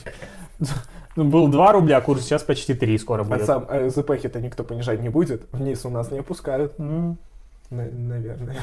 Ну, 1.16 1.24
Был 1.24 1.48
2 1.48 1.72
рубля 1.72 2.00
курс, 2.00 2.22
сейчас 2.22 2.42
почти 2.42 2.74
3 2.74 2.96
скоро 2.98 3.22
А 3.22 3.24
будет. 3.24 3.44
сам 3.44 3.66
а 3.68 3.88
ЗПХи-то 3.88 4.40
никто 4.40 4.62
понижать 4.64 5.00
не 5.02 5.08
будет, 5.08 5.46
вниз 5.52 5.84
у 5.84 5.90
нас 5.90 6.10
не 6.10 6.18
опускают, 6.20 6.74
М, 6.78 7.18
на- 7.70 7.90
наверное. 7.90 8.56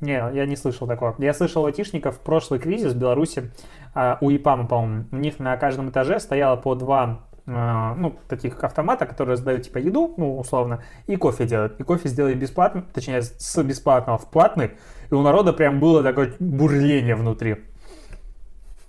Не, 0.00 0.12
я 0.34 0.44
не 0.44 0.56
слышал 0.56 0.86
такого. 0.86 1.14
Я 1.18 1.32
слышал 1.32 1.64
айтишников 1.64 2.16
в 2.16 2.20
прошлый 2.20 2.60
кризис 2.60 2.92
в 2.92 2.98
Беларуси, 2.98 3.50
а, 3.94 4.18
у 4.20 4.30
ИПАМа, 4.30 4.66
по-моему, 4.66 5.04
у 5.10 5.16
них 5.16 5.38
на 5.38 5.56
каждом 5.56 5.88
этаже 5.88 6.20
стояло 6.20 6.56
по 6.56 6.74
два 6.74 7.20
а, 7.48 7.94
ну, 7.94 8.12
таких 8.28 8.62
автомата, 8.64 9.06
которые 9.06 9.34
раздают 9.34 9.62
типа 9.62 9.78
еду, 9.78 10.12
ну, 10.16 10.36
условно, 10.36 10.82
и 11.06 11.14
кофе 11.14 11.46
делают. 11.46 11.78
И 11.78 11.84
кофе 11.84 12.08
сделали 12.08 12.34
бесплатно, 12.34 12.84
точнее, 12.92 13.22
с 13.22 13.62
бесплатного 13.62 14.18
в 14.18 14.28
платный, 14.28 14.72
и 15.10 15.14
у 15.14 15.22
народа 15.22 15.52
прям 15.52 15.78
было 15.78 16.02
такое 16.02 16.34
бурление 16.40 17.14
внутри. 17.14 17.58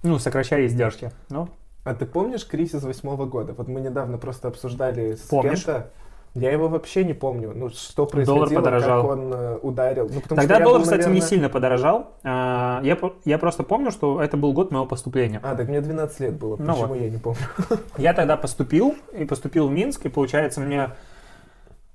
Ну, 0.02 0.18
сокращали 0.18 0.66
издержки. 0.66 1.12
Ну, 1.30 1.50
А 1.88 1.94
ты 1.94 2.06
помнишь 2.06 2.46
кризис 2.46 2.84
восьмого 2.84 3.26
года? 3.26 3.54
Вот 3.58 3.70
мы 3.70 3.80
недавно 3.80 4.18
просто 4.18 4.50
обсуждали 4.50 5.16
с 5.16 5.22
Помнишь? 5.22 5.64
кем-то. 5.64 5.90
Я 6.34 6.52
его 6.52 6.68
вообще 6.68 7.06
не 7.06 7.14
помню. 7.14 7.54
Ну, 7.56 7.70
что 7.70 8.06
происходило, 8.06 8.46
подорожал. 8.46 9.02
как 9.04 9.12
он 9.12 9.34
э, 9.34 9.58
ударил. 9.62 10.10
Ну, 10.14 10.22
Тогда 10.36 10.60
доллар, 10.60 10.80
был, 10.80 10.84
кстати, 10.84 11.00
не 11.04 11.08
наверное- 11.08 11.28
сильно 11.30 11.50
подорожал. 11.50 12.12
А, 12.26 12.82
Я, 12.84 12.98
я 13.24 13.38
просто 13.38 13.64
помню, 13.64 13.92
что 13.92 14.22
это 14.22 14.36
был 14.36 14.52
год 14.52 14.70
моего 14.70 14.86
поступления. 14.86 15.40
А, 15.42 15.56
так 15.56 15.70
мне 15.70 15.80
12 15.80 16.20
лет 16.20 16.34
было. 16.38 16.58
Ну 16.60 16.66
Почему 16.74 16.88
вот. 16.88 17.00
я 17.00 17.10
не 17.10 17.18
помню? 17.18 17.40
Я 17.98 18.14
тогда 18.14 18.36
поступил, 18.36 18.94
и 19.18 19.24
поступил 19.24 19.70
в 19.70 19.72
Минск, 19.72 20.06
и 20.06 20.10
получается 20.10 20.60
мне 20.60 20.90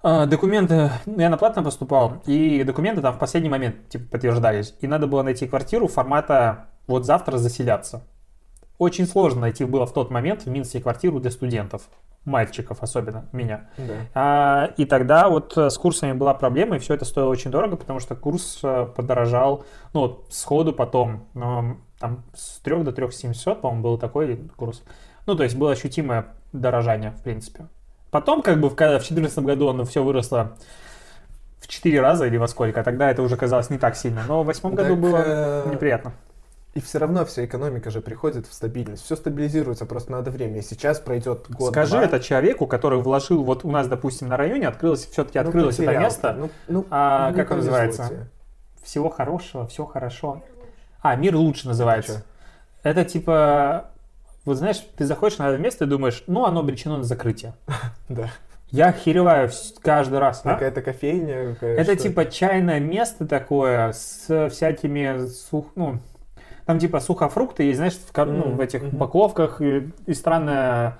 а, 0.02 0.24
документы, 0.24 0.90
ну, 1.04 1.20
я 1.20 1.28
на 1.28 1.36
платно 1.36 1.62
поступал, 1.62 2.14
и 2.24 2.64
документы 2.64 3.02
там 3.02 3.14
в 3.14 3.18
последний 3.18 3.50
момент 3.50 3.90
типа 3.90 4.06
подтверждались. 4.12 4.74
И 4.80 4.86
надо 4.86 5.06
было 5.06 5.22
найти 5.22 5.46
квартиру 5.46 5.86
формата 5.86 6.66
вот 6.88 7.04
завтра 7.04 7.36
заселяться. 7.36 8.02
Очень 8.78 9.06
сложно 9.06 9.42
найти 9.42 9.64
было 9.64 9.86
в 9.86 9.92
тот 9.92 10.10
момент 10.10 10.42
в 10.42 10.46
Минске 10.48 10.80
квартиру 10.80 11.20
для 11.20 11.30
студентов, 11.30 11.82
мальчиков 12.24 12.78
особенно, 12.82 13.28
меня. 13.32 13.68
Да. 13.78 13.94
А, 14.14 14.70
и 14.76 14.84
тогда 14.84 15.28
вот 15.28 15.56
э, 15.56 15.70
с 15.70 15.78
курсами 15.78 16.12
была 16.12 16.34
проблема, 16.34 16.76
и 16.76 16.78
все 16.78 16.94
это 16.94 17.04
стоило 17.04 17.28
очень 17.28 17.50
дорого, 17.50 17.76
потому 17.76 18.00
что 18.00 18.14
курс 18.14 18.60
э, 18.62 18.86
подорожал, 18.94 19.64
ну, 19.92 20.00
вот 20.00 20.26
сходу 20.30 20.72
потом, 20.72 21.26
но 21.34 21.76
там 21.98 22.24
с 22.34 22.58
3 22.60 22.82
до 22.82 22.92
3700, 22.92 23.60
по-моему, 23.60 23.82
был 23.82 23.98
такой 23.98 24.36
курс. 24.56 24.82
Ну, 25.26 25.36
то 25.36 25.44
есть 25.44 25.56
было 25.56 25.72
ощутимое 25.72 26.26
дорожание, 26.52 27.12
в 27.12 27.22
принципе. 27.22 27.66
Потом, 28.10 28.42
как 28.42 28.60
бы, 28.60 28.68
в 28.68 28.76
2014 28.76 29.38
году 29.38 29.68
оно 29.68 29.84
все 29.84 30.02
выросло 30.02 30.56
в 31.60 31.68
4 31.68 32.00
раза 32.00 32.26
или 32.26 32.36
во 32.36 32.48
сколько, 32.48 32.80
а 32.80 32.84
тогда 32.84 33.10
это 33.10 33.22
уже 33.22 33.36
казалось 33.36 33.70
не 33.70 33.78
так 33.78 33.96
сильно. 33.96 34.22
Но 34.26 34.42
в 34.42 34.46
восьмом 34.46 34.74
году 34.74 34.90
Так, 34.90 35.00
было 35.00 35.22
э, 35.24 35.70
неприятно. 35.70 36.12
И 36.74 36.80
все 36.80 36.98
равно 36.98 37.24
вся 37.26 37.44
экономика 37.44 37.90
же 37.90 38.00
приходит 38.00 38.46
в 38.46 38.52
стабильность. 38.54 39.04
Все 39.04 39.14
стабилизируется, 39.14 39.84
просто 39.84 40.10
надо 40.12 40.30
время. 40.30 40.58
И 40.60 40.62
сейчас 40.62 41.00
пройдет 41.00 41.46
год 41.50 41.70
Скажи 41.72 41.98
это 41.98 42.18
человеку, 42.18 42.66
который 42.66 42.98
вложил, 43.00 43.44
вот 43.44 43.64
у 43.64 43.70
нас, 43.70 43.88
допустим, 43.88 44.28
на 44.28 44.38
районе 44.38 44.68
открылось, 44.68 45.06
все-таки 45.06 45.38
открылось 45.38 45.78
это 45.78 45.98
место. 45.98 46.32
Ну, 46.38 46.50
ну, 46.68 46.86
А, 46.90 47.30
не 47.30 47.36
как 47.36 47.50
он 47.50 47.58
повезло 47.58 47.72
называется? 47.72 48.08
тебе. 48.08 48.26
Всего 48.82 49.10
хорошего, 49.10 49.66
все 49.66 49.84
хорошо. 49.84 50.42
А, 51.02 51.14
мир 51.16 51.36
лучше 51.36 51.68
называется. 51.68 52.12
Чё? 52.14 52.20
Это 52.84 53.04
типа, 53.04 53.90
вот 54.46 54.56
знаешь, 54.56 54.78
ты 54.96 55.04
заходишь 55.04 55.36
на 55.38 55.50
это 55.50 55.58
место 55.58 55.84
и 55.84 55.88
думаешь, 55.88 56.24
ну, 56.26 56.46
оно 56.46 56.60
обречено 56.60 56.96
на 56.96 57.04
закрытие. 57.04 57.54
Да. 58.08 58.30
Я 58.70 58.86
охереваю 58.86 59.48
вс- 59.50 59.74
каждый 59.82 60.18
раз. 60.18 60.40
Какая-то 60.40 60.80
кофейня. 60.80 61.52
какая- 61.52 61.76
Это 61.76 61.92
что 61.92 62.02
типа 62.04 62.24
чайное 62.24 62.80
место 62.80 63.26
такое 63.26 63.92
с 63.92 64.48
всякими 64.48 65.26
сух, 65.26 65.66
ну, 65.74 65.98
там 66.66 66.78
типа 66.78 67.00
сухофрукты 67.00 67.64
есть, 67.64 67.76
знаешь, 67.78 67.94
в, 67.94 68.24
ну, 68.24 68.52
в 68.54 68.60
этих 68.60 68.82
упаковках 68.92 69.60
и, 69.60 69.92
и 70.06 70.14
странная, 70.14 70.98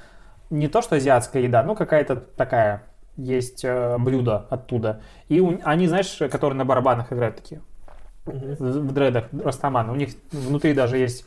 не 0.51 0.69
то 0.69 0.83
что 0.83 0.97
азиатская 0.97 1.43
еда, 1.43 1.63
ну 1.63 1.75
какая-то 1.75 2.17
такая 2.17 2.83
есть 3.17 3.65
э, 3.65 3.97
блюдо 3.99 4.47
оттуда. 4.51 5.03
И 5.29 5.41
у- 5.41 5.61
они, 5.65 5.87
знаешь, 5.87 6.19
которые 6.31 6.57
на 6.57 6.65
барабанах 6.65 7.13
играют 7.13 7.37
такие. 7.37 7.61
В 8.25 8.33
в 8.33 8.93
дредах 8.93 9.25
Растаман. 9.33 9.91
У 9.91 9.95
них 9.95 10.11
внутри 10.31 10.75
даже 10.75 10.97
есть 10.97 11.27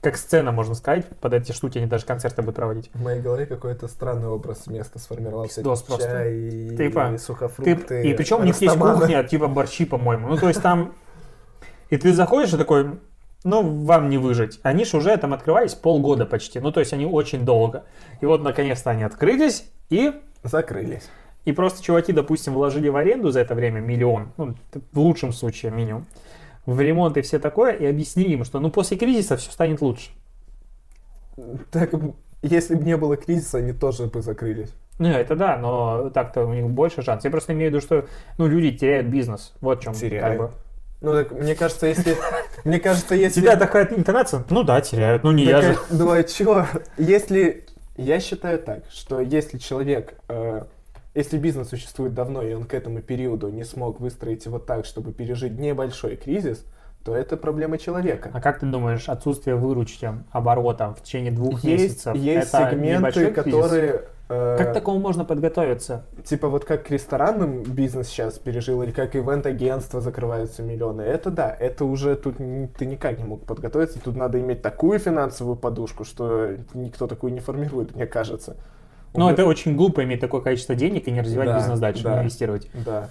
как 0.00 0.16
сцена, 0.18 0.52
можно 0.52 0.74
сказать, 0.74 1.06
под 1.18 1.32
эти 1.32 1.52
штуки 1.52 1.78
они 1.78 1.86
даже 1.86 2.04
концерты 2.04 2.42
будут 2.42 2.56
проводить. 2.56 2.90
В 2.92 3.02
моей 3.02 3.22
голове 3.22 3.46
какой-то 3.46 3.88
странный 3.88 4.28
образ 4.28 4.66
места 4.66 4.98
сформировался. 4.98 5.56
Пиздос 5.56 5.82
просто. 5.82 6.06
Чай, 6.06 6.76
Типа, 6.76 7.08
и 7.08 7.12
Ты, 7.12 7.18
сухофрукты. 7.18 8.02
и 8.10 8.14
причем 8.14 8.40
у 8.40 8.44
них 8.44 8.60
есть 8.60 8.76
кухня, 8.76 9.24
типа 9.24 9.48
борщи, 9.48 9.86
по-моему. 9.86 10.28
Ну, 10.28 10.36
то 10.36 10.48
есть 10.48 10.60
там... 10.60 10.92
И 11.88 11.96
ты 11.96 12.12
заходишь 12.12 12.52
и 12.52 12.58
такой, 12.58 12.98
ну, 13.44 13.84
вам 13.84 14.08
не 14.08 14.18
выжить. 14.18 14.58
Они 14.62 14.84
же 14.84 14.96
уже 14.96 15.16
там 15.16 15.32
открывались 15.32 15.74
полгода 15.74 16.26
почти. 16.26 16.60
Ну, 16.60 16.72
то 16.72 16.80
есть 16.80 16.92
они 16.92 17.06
очень 17.06 17.44
долго. 17.44 17.84
И 18.20 18.26
вот, 18.26 18.42
наконец-то, 18.42 18.90
они 18.90 19.04
открылись, 19.04 19.64
и 19.90 20.12
Закрылись. 20.44 21.08
И 21.46 21.52
просто 21.52 21.82
чуваки, 21.82 22.12
допустим, 22.12 22.52
вложили 22.52 22.88
в 22.88 22.96
аренду 22.96 23.30
за 23.30 23.40
это 23.40 23.54
время 23.54 23.80
миллион, 23.80 24.32
ну, 24.36 24.54
в 24.92 24.98
лучшем 24.98 25.32
случае 25.32 25.72
минимум, 25.72 26.06
в 26.66 26.80
ремонт 26.80 27.16
и 27.16 27.22
все 27.22 27.38
такое, 27.38 27.72
и 27.72 27.84
объяснили 27.86 28.32
им, 28.32 28.44
что 28.44 28.60
ну 28.60 28.70
после 28.70 28.96
кризиса 28.96 29.36
все 29.36 29.50
станет 29.50 29.80
лучше. 29.80 30.10
Так, 31.70 31.90
если 32.42 32.74
бы 32.74 32.84
не 32.84 32.96
было 32.96 33.16
кризиса, 33.16 33.58
они 33.58 33.72
тоже 33.72 34.06
бы 34.06 34.22
закрылись. 34.22 34.72
Ну, 34.98 35.08
это 35.08 35.34
да, 35.34 35.56
но 35.56 36.10
так-то 36.10 36.46
у 36.46 36.54
них 36.54 36.68
больше 36.70 37.02
шансов. 37.02 37.24
Я 37.24 37.30
просто 37.30 37.52
имею 37.52 37.70
в 37.70 37.74
виду, 37.74 37.84
что 37.84 38.06
ну, 38.38 38.46
люди 38.46 38.76
теряют 38.76 39.08
бизнес. 39.08 39.52
Вот 39.60 39.80
в 39.80 39.82
чем. 39.82 39.92
Теряют. 39.92 40.38
Как 40.38 40.38
бы. 40.38 40.54
Ну, 41.04 41.12
так, 41.12 41.32
мне 41.32 41.54
кажется, 41.54 41.86
если... 41.86 42.16
Мне 42.64 42.80
кажется, 42.80 43.14
если... 43.14 43.42
Тебя 43.42 43.56
такая 43.56 43.86
интонация? 43.94 44.42
Ну 44.48 44.62
да, 44.62 44.80
теряют. 44.80 45.22
Ну 45.22 45.32
не 45.32 45.44
я 45.44 45.60
Такая, 45.60 45.74
же. 45.74 45.80
Ну, 45.90 46.10
а 46.10 46.22
чё? 46.22 46.66
Если... 46.96 47.66
Я 47.96 48.20
считаю 48.20 48.58
так, 48.58 48.84
что 48.90 49.20
если 49.20 49.58
человек... 49.58 50.14
э, 50.28 50.62
если 51.14 51.36
бизнес 51.36 51.68
существует 51.68 52.14
давно, 52.14 52.42
и 52.42 52.54
он 52.54 52.64
к 52.64 52.72
этому 52.72 53.02
периоду 53.02 53.50
не 53.50 53.64
смог 53.64 54.00
выстроить 54.00 54.46
его 54.46 54.58
так, 54.58 54.86
чтобы 54.86 55.12
пережить 55.12 55.58
небольшой 55.58 56.16
кризис, 56.16 56.64
то 57.04 57.14
это 57.14 57.36
проблема 57.36 57.76
человека. 57.76 58.30
А 58.32 58.40
как 58.40 58.60
ты 58.60 58.66
думаешь, 58.66 59.06
отсутствие 59.10 59.56
выручки 59.56 60.10
оборота 60.32 60.94
в 60.94 61.02
течение 61.02 61.32
двух 61.32 61.62
Есть, 61.62 61.82
месяцев, 61.82 62.16
есть 62.16 62.48
это 62.48 62.70
сегменты, 62.70 63.20
небольшой 63.20 63.30
кризис? 63.30 64.00
Э, 64.28 64.56
Как 64.58 64.70
к 64.70 64.72
такому 64.74 64.98
можно 65.00 65.24
подготовиться? 65.24 66.04
типа 66.24 66.48
вот 66.48 66.64
как 66.64 66.90
ресторанным 66.90 67.62
бизнес 67.62 68.08
сейчас 68.08 68.38
пережил, 68.38 68.82
или 68.82 68.90
как 68.90 69.14
ивент-агентство 69.16 70.00
закрываются 70.00 70.62
миллионы, 70.62 71.02
это 71.02 71.30
да, 71.30 71.54
это 71.58 71.84
уже 71.84 72.16
тут 72.16 72.36
ты 72.38 72.86
никак 72.86 73.18
не 73.18 73.24
мог 73.24 73.44
подготовиться, 73.44 73.98
тут 74.00 74.16
надо 74.16 74.40
иметь 74.40 74.62
такую 74.62 74.98
финансовую 74.98 75.56
подушку, 75.56 76.04
что 76.04 76.50
никто 76.74 77.06
такую 77.06 77.32
не 77.32 77.40
формирует, 77.40 77.94
мне 77.94 78.06
кажется. 78.06 78.56
Ну, 79.14 79.26
Уже- 79.26 79.34
это 79.34 79.44
очень 79.44 79.76
глупо 79.76 80.02
иметь 80.04 80.20
такое 80.20 80.40
количество 80.40 80.74
денег 80.74 81.06
и 81.06 81.10
не 81.10 81.20
развивать 81.20 81.48
Да, 81.48 81.58
бизнес 81.58 81.78
дальше, 81.78 82.02
да. 82.02 82.14
не 82.14 82.20
инвестировать. 82.22 82.68
Да. 82.84 83.10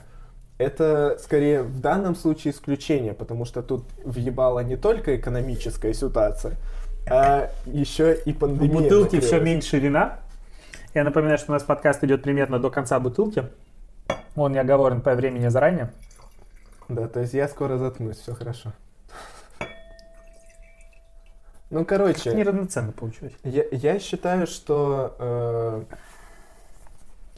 Это 0.58 1.18
скорее 1.22 1.64
в 1.64 1.80
данном 1.80 2.16
случае 2.16 2.54
исключение, 2.54 3.14
потому 3.14 3.46
что 3.46 3.62
тут 3.64 3.86
въебала 4.04 4.60
не 4.60 4.76
только 4.76 5.16
экономическая 5.16 5.94
ситуация, 5.94 6.54
а 7.10 7.50
еще 7.66 8.16
и 8.26 8.34
В 8.34 8.38
пандемия. 8.40 8.82
бутылке 8.82 9.20
все 9.20 9.40
меньше 9.40 9.80
вина. 9.80 10.20
Я 10.94 11.04
напоминаю, 11.04 11.40
что 11.40 11.52
у 11.52 11.54
нас 11.54 11.64
подкаст 11.64 12.04
идет 12.04 12.22
примерно 12.22 12.60
до 12.60 12.70
конца 12.70 13.00
бутылки. 13.00 13.46
Он 14.36 14.52
не 14.52 14.60
оговорен 14.60 15.02
по 15.02 15.16
времени 15.16 15.48
заранее. 15.48 15.92
Да, 16.88 17.08
то 17.08 17.22
есть 17.22 17.34
я 17.34 17.48
скоро 17.48 17.78
заткнусь, 17.78 18.18
все 18.18 18.36
хорошо. 18.36 18.74
Ну, 21.72 21.86
короче, 21.86 22.36
Неравноценно 22.36 22.92
получилось. 22.92 23.34
я, 23.44 23.64
я 23.72 23.98
считаю, 23.98 24.46
что 24.46 25.16
э, 25.18 25.84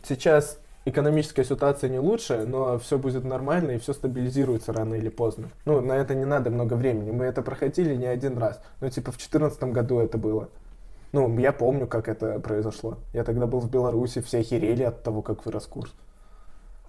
сейчас 0.04 0.60
экономическая 0.84 1.46
ситуация 1.46 1.90
не 1.90 2.00
лучшая, 2.00 2.46
но 2.46 2.78
все 2.78 2.98
будет 2.98 3.24
нормально 3.24 3.72
и 3.72 3.78
все 3.78 3.94
стабилизируется 3.94 4.74
рано 4.74 4.96
или 4.96 5.08
поздно. 5.08 5.50
Ну, 5.64 5.80
на 5.80 5.94
это 5.94 6.16
не 6.16 6.26
надо 6.26 6.50
много 6.50 6.74
времени. 6.74 7.12
Мы 7.12 7.24
это 7.24 7.42
проходили 7.42 7.96
не 7.96 8.08
один 8.08 8.38
раз. 8.38 8.62
Ну, 8.82 8.90
типа 8.90 9.12
в 9.14 9.16
2014 9.16 9.64
году 9.64 10.00
это 10.00 10.18
было. 10.18 10.50
Ну, 11.12 11.38
я 11.40 11.52
помню, 11.54 11.88
как 11.88 12.08
это 12.08 12.40
произошло. 12.40 12.98
Я 13.14 13.24
тогда 13.24 13.48
был 13.48 13.60
в 13.60 13.70
Беларуси, 13.70 14.22
все 14.22 14.40
охерели 14.40 14.84
от 14.84 15.04
того, 15.04 15.22
как 15.22 15.46
вырос 15.46 15.66
курс. 15.66 15.94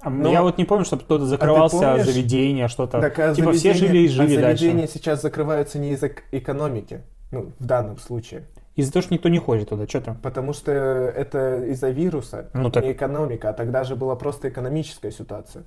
А 0.01 0.11
Но- 0.11 0.31
Я 0.31 0.43
вот 0.43 0.59
не 0.59 0.65
помню, 0.65 0.85
чтобы 0.85 1.03
кто-то 1.05 1.25
закрывался, 1.27 1.79
помнишь? 1.79 2.05
заведение, 2.07 2.69
что-то. 2.69 3.01
Так, 3.01 3.19
а 3.19 3.35
типа 3.35 3.53
все 3.53 3.73
заведения- 3.73 3.89
жили 3.89 3.99
и 3.99 4.07
а 4.07 4.11
жили 4.11 4.35
заведения 4.35 4.77
дальше. 4.83 4.93
сейчас 4.95 5.23
закрываются 5.23 5.79
не 5.79 5.91
из-за 5.93 6.11
экономики. 6.33 7.03
Ну, 7.31 7.53
в 7.59 7.65
данном 7.65 7.99
случае. 7.99 8.47
Из-за 8.77 8.93
того, 8.93 9.03
что 9.03 9.15
никто 9.15 9.29
не 9.31 9.39
ходит 9.39 9.71
туда, 9.71 9.87
что 9.89 10.01
там? 10.03 10.17
Потому 10.19 10.53
что 10.53 10.71
это 10.71 11.65
из-за 11.65 11.89
вируса, 11.91 12.51
Ну 12.53 12.71
так. 12.71 12.85
не 12.85 12.93
экономика, 12.93 13.49
а 13.49 13.53
тогда 13.55 13.85
же 13.85 13.97
была 13.97 14.17
просто 14.17 14.49
экономическая 14.51 15.11
ситуация. 15.11 15.65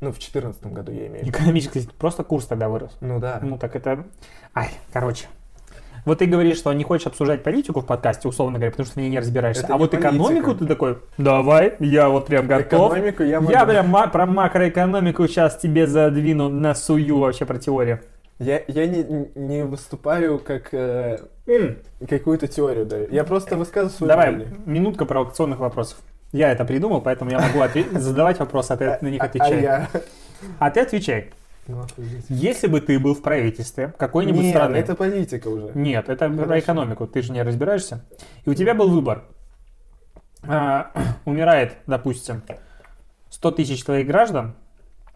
Ну, 0.00 0.08
в 0.10 0.18
2014 0.18 0.66
году 0.72 0.92
я 0.92 1.06
имею 1.08 1.24
в 1.24 1.26
виду. 1.26 1.30
Экономически 1.36 1.88
просто 1.98 2.22
курс 2.24 2.46
тогда 2.46 2.68
вырос. 2.68 2.96
Ну 3.00 3.18
да. 3.18 3.40
Ну 3.42 3.58
так 3.58 3.74
это... 3.76 4.04
Ай, 4.54 4.68
короче. 4.92 5.26
Вот 6.04 6.18
ты 6.18 6.26
говоришь, 6.26 6.58
что 6.58 6.72
не 6.72 6.82
хочешь 6.82 7.06
обсуждать 7.06 7.44
политику 7.44 7.80
в 7.80 7.86
подкасте, 7.86 8.26
условно 8.26 8.58
говоря, 8.58 8.72
потому 8.72 8.86
что 8.86 9.00
ней 9.00 9.08
не 9.08 9.18
разбираешься. 9.20 9.62
Это 9.62 9.74
а 9.74 9.76
не 9.76 9.82
вот 9.82 9.94
экономику 9.94 10.46
политика. 10.46 10.58
ты 10.58 10.66
такой, 10.66 10.98
давай, 11.16 11.74
я 11.78 12.08
вот 12.08 12.26
прям 12.26 12.48
готов. 12.48 12.92
Экономику 12.92 13.22
я 13.22 13.40
могу... 13.40 13.52
Я 13.52 13.64
прям 13.64 13.88
ма- 13.88 14.08
про 14.08 14.26
макроэкономику 14.26 15.28
сейчас 15.28 15.56
тебе 15.58 15.86
задвину, 15.86 16.48
насую 16.48 17.18
вообще 17.18 17.44
про 17.46 17.58
теорию. 17.58 18.00
Я, 18.40 18.62
я 18.66 18.86
не, 18.86 19.28
не 19.36 19.64
выступаю 19.64 20.40
как 20.40 20.74
э, 20.74 21.18
какую-то 22.08 22.48
теорию 22.48 22.84
даю. 22.84 23.06
Я 23.10 23.22
просто 23.22 23.56
высказываю 23.56 23.96
свое 23.96 24.08
Давай, 24.08 24.32
мнение. 24.32 24.54
минутка 24.66 25.04
провокационных 25.04 25.60
вопросов. 25.60 25.98
Я 26.32 26.50
это 26.50 26.64
придумал, 26.64 27.00
поэтому 27.00 27.30
я 27.30 27.38
могу 27.38 27.62
задавать 27.92 28.40
вопросы, 28.40 28.72
а 28.72 28.76
ты 28.76 28.98
на 29.00 29.08
них 29.08 29.22
А- 29.22 29.26
отвечай. 29.26 29.58
А 29.58 29.60
я... 29.60 29.88
А 30.58 30.70
ты 30.70 30.80
отвечай. 30.80 31.30
Ну. 31.68 31.86
Если 32.28 32.66
бы 32.66 32.80
ты 32.80 32.98
был 32.98 33.14
в 33.14 33.22
правительстве 33.22 33.94
какой-нибудь 33.96 34.42
Нет, 34.42 34.54
страны... 34.54 34.76
это 34.76 34.96
политика 34.96 35.48
уже. 35.48 35.70
Нет, 35.74 36.08
это 36.08 36.28
про 36.28 36.44
Хорошо. 36.44 36.58
экономику, 36.58 37.06
ты 37.06 37.22
же 37.22 37.32
не 37.32 37.42
разбираешься. 37.42 38.04
И 38.44 38.50
у 38.50 38.54
тебя 38.54 38.74
был 38.74 38.90
выбор. 38.90 39.24
А, 40.42 40.90
умирает, 41.24 41.76
допустим, 41.86 42.42
100 43.30 43.50
тысяч 43.52 43.84
твоих 43.84 44.06
граждан, 44.08 44.56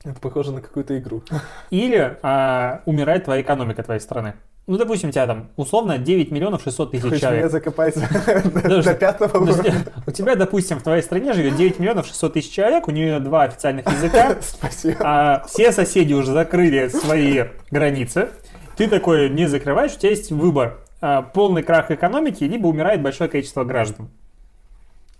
Это 0.04 0.20
похоже 0.20 0.52
на 0.52 0.60
какую-то 0.60 0.96
игру. 0.98 1.22
или 1.70 2.16
а, 2.22 2.82
умирает 2.86 3.24
твоя 3.24 3.42
экономика 3.42 3.82
твоей 3.82 4.00
страны. 4.00 4.34
Ну, 4.66 4.76
допустим, 4.78 5.10
у 5.10 5.12
тебя 5.12 5.26
там 5.28 5.48
условно 5.56 5.96
9 5.98 6.32
миллионов 6.32 6.62
600 6.62 6.90
тысяч 6.90 7.02
Хочешь 7.04 7.18
меня 7.22 7.30
человек. 7.30 7.50
закопать 7.52 7.94
Подожди, 8.52 8.82
до 8.90 8.94
пятого 8.96 9.38
уровня? 9.38 9.74
у 10.06 10.10
тебя, 10.10 10.34
допустим, 10.34 10.80
в 10.80 10.82
твоей 10.82 11.02
стране 11.02 11.32
живет 11.34 11.54
9 11.56 11.78
миллионов 11.78 12.06
600 12.06 12.32
тысяч 12.32 12.50
человек, 12.50 12.88
у 12.88 12.90
нее 12.90 13.20
два 13.20 13.44
официальных 13.44 13.86
языка, 13.86 14.36
Спасибо. 14.40 14.96
а 15.04 15.44
все 15.46 15.70
соседи 15.70 16.12
уже 16.14 16.32
закрыли 16.32 16.88
свои 16.88 17.44
границы. 17.70 18.30
Ты 18.76 18.88
такой 18.88 19.30
не 19.30 19.46
закрываешь, 19.46 19.94
у 19.94 19.98
тебя 19.98 20.10
есть 20.10 20.32
выбор. 20.32 20.78
А, 21.00 21.22
полный 21.22 21.62
крах 21.62 21.92
экономики, 21.92 22.42
либо 22.42 22.66
умирает 22.66 23.02
большое 23.02 23.30
количество 23.30 23.62
граждан. 23.62 24.08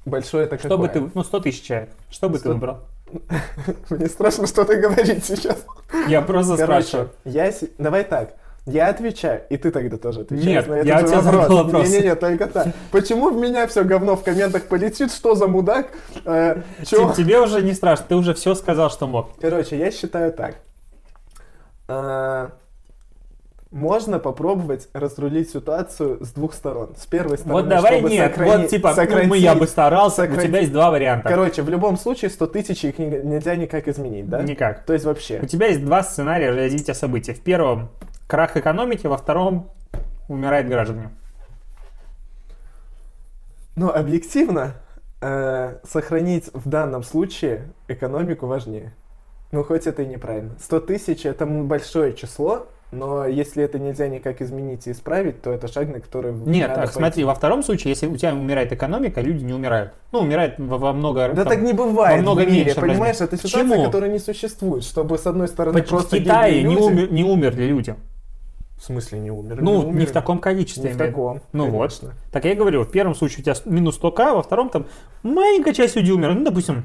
Большое 0.05 0.47
это 0.47 0.59
какое? 0.59 0.89
ты, 0.89 1.09
ну, 1.15 1.23
100 1.23 1.41
тысяч 1.41 1.63
человек. 1.63 1.91
Что 2.11 2.29
бы 2.29 2.35
ты 2.35 2.41
Сто- 2.41 2.53
выбрал? 2.53 2.79
Мне 3.91 4.07
страшно 4.09 4.47
что-то 4.49 4.75
говорить 4.77 5.25
сейчас. 5.25 5.65
Я 6.09 6.21
просто 6.23 6.57
Короче, 6.57 6.83
спрашиваю. 6.89 7.11
я... 7.25 7.53
Давай 7.79 8.03
так. 8.05 8.35
Я 8.69 8.89
отвечаю, 8.89 9.43
и 9.49 9.57
ты 9.57 9.71
тогда 9.71 9.97
тоже 9.97 10.23
отвечаешь 10.23 10.67
Нет, 10.67 10.69
на 10.69 10.75
этот 10.75 10.87
я 10.89 10.99
же 10.99 11.05
у 11.05 11.09
тебя 11.09 11.21
вопрос. 11.21 11.65
вопрос. 11.65 11.89
Не-не-не, 11.89 12.15
только 12.17 12.47
так. 12.49 12.67
Почему 12.91 13.31
в 13.31 13.37
меня 13.37 13.67
все 13.69 13.85
говно 13.85 14.17
в 14.17 14.25
комментах 14.25 14.65
полетит? 14.65 15.13
Что 15.13 15.37
за 15.37 15.47
мудак? 15.47 15.87
Э, 16.25 16.63
чё? 16.85 17.13
Тебе 17.13 17.39
уже 17.41 17.63
не 17.63 17.75
страшно, 17.75 18.07
ты 18.09 18.17
уже 18.17 18.35
все 18.35 18.57
сказал, 18.57 18.91
что 18.91 19.07
мог. 19.07 19.29
Короче, 19.41 19.79
я 19.79 19.93
считаю 19.93 20.33
так. 20.33 20.57
А, 21.89 22.51
Можно 23.73 24.19
попробовать 24.21 24.89
разрулить 24.95 25.51
ситуацию 25.51 26.25
с 26.25 26.31
двух 26.33 26.55
сторон. 26.55 26.95
С 26.97 27.05
первой 27.07 27.37
стороны, 27.37 27.61
Вот 27.63 27.69
давай 27.69 27.95
чтобы 27.99 28.11
нет, 28.11 28.33
сохранить- 28.33 28.57
вот 28.63 28.71
типа, 28.71 28.89
ну, 28.91 28.95
сократить- 28.95 29.29
мы, 29.31 29.39
я 29.39 29.55
бы 29.55 29.67
старался, 29.67 30.23
у 30.23 30.25
сократить- 30.25 30.49
тебя 30.51 30.59
есть 30.61 30.73
два 30.73 30.91
варианта. 30.91 31.29
Короче, 31.29 31.63
в 31.63 31.69
любом 31.69 31.97
случае 31.97 32.31
100 32.31 32.47
тысяч 32.47 32.85
их 32.85 32.99
не- 32.99 33.07
нельзя 33.07 33.55
никак 33.57 33.87
изменить, 33.89 34.29
да? 34.29 34.43
Никак. 34.43 34.85
То 34.87 34.93
есть 34.93 35.05
вообще. 35.05 35.41
У 35.43 35.47
тебя 35.47 35.67
есть 35.67 35.85
два 35.85 36.03
сценария 36.05 36.51
развития 36.53 36.95
событий. 36.95 37.33
В 37.35 37.41
первом 37.41 37.91
крах 38.27 38.57
экономики, 38.57 39.07
во 39.07 39.17
втором 39.17 39.71
умирает 40.29 40.69
граждане. 40.69 41.11
Но 43.77 43.95
объективно 43.95 44.75
э, 45.21 45.79
сохранить 45.89 46.51
в 46.55 46.69
данном 46.69 47.03
случае 47.03 47.69
экономику 47.89 48.47
важнее. 48.47 48.95
Ну, 49.53 49.63
хоть 49.63 49.87
это 49.87 50.03
и 50.03 50.07
неправильно. 50.07 50.57
100 50.61 50.81
тысяч 50.81 51.25
это 51.27 51.47
большое 51.47 52.15
число, 52.15 52.67
но 52.91 53.27
если 53.27 53.63
это 53.63 53.79
нельзя 53.79 54.09
никак 54.09 54.41
изменить 54.41 54.87
и 54.87 54.93
исправить, 54.93 55.43
то 55.43 55.51
это 55.53 55.69
шаг, 55.69 55.89
на 55.89 56.01
который 56.01 56.33
Нет, 56.33 56.75
так, 56.75 56.91
смотри, 56.91 57.03
пойти. 57.11 57.25
во 57.25 57.35
втором 57.35 57.63
случае, 57.63 57.91
если 57.91 58.07
у 58.07 58.17
тебя 58.17 58.33
умирает 58.33 58.73
экономика, 58.73 59.21
люди 59.21 59.45
не 59.45 59.53
умирают. 59.53 59.93
Ну, 60.13 60.21
умирает 60.21 60.55
во, 60.59 60.79
во 60.79 60.93
много... 60.93 61.29
Да 61.29 61.45
там, 61.45 61.53
так 61.53 61.63
не 61.63 61.73
бывает 61.73 62.17
намного 62.17 62.43
в 62.43 62.47
мире, 62.51 62.65
меньше 62.65 62.81
понимаешь? 62.81 63.17
Это 63.21 63.37
ситуация, 63.37 63.63
Почему? 63.69 63.85
которая 63.85 64.11
не 64.11 64.19
существует, 64.19 64.85
чтобы 64.85 65.19
с 65.19 65.27
одной 65.27 65.49
стороны 65.49 65.83
в 65.83 65.89
просто 65.89 66.19
Китае 66.19 66.61
гибли 66.61 66.69
не, 66.69 66.75
люди- 66.75 66.85
умер- 66.85 67.13
не 67.13 67.25
умерли 67.25 67.65
люди. 67.65 67.95
В 68.77 68.83
смысле 68.85 69.19
не 69.21 69.31
умерли? 69.31 69.61
Ну, 69.63 69.73
Не 69.73 69.79
не, 69.79 69.85
умерли. 69.87 70.07
в 70.07 70.13
таком 70.13 70.39
количестве. 70.39 70.91
Не 70.91 70.95
в 70.95 70.99
таком, 70.99 71.41
Ну 71.53 71.67
конечно. 71.71 72.09
вот. 72.09 72.17
Так 72.31 72.45
я 72.45 72.53
и 72.53 72.55
говорю, 72.55 72.83
в 72.85 72.91
первом 72.91 73.15
случае 73.15 73.41
у 73.41 73.43
тебя 73.45 73.55
минус 73.65 73.99
100к, 74.01 74.35
во 74.35 74.43
втором 74.43 74.69
там 74.69 74.87
маленькая 75.23 75.73
часть 75.73 75.97
людей 75.97 76.13
умерла. 76.13 76.35
Ну, 76.35 76.45
допустим, 76.45 76.85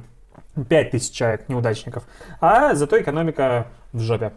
5000 0.69 1.11
человек 1.13 1.49
неудачников. 1.49 2.03
А 2.39 2.75
зато 2.75 2.99
экономика 3.01 3.67
в 3.91 3.99
жопе. 3.99 4.31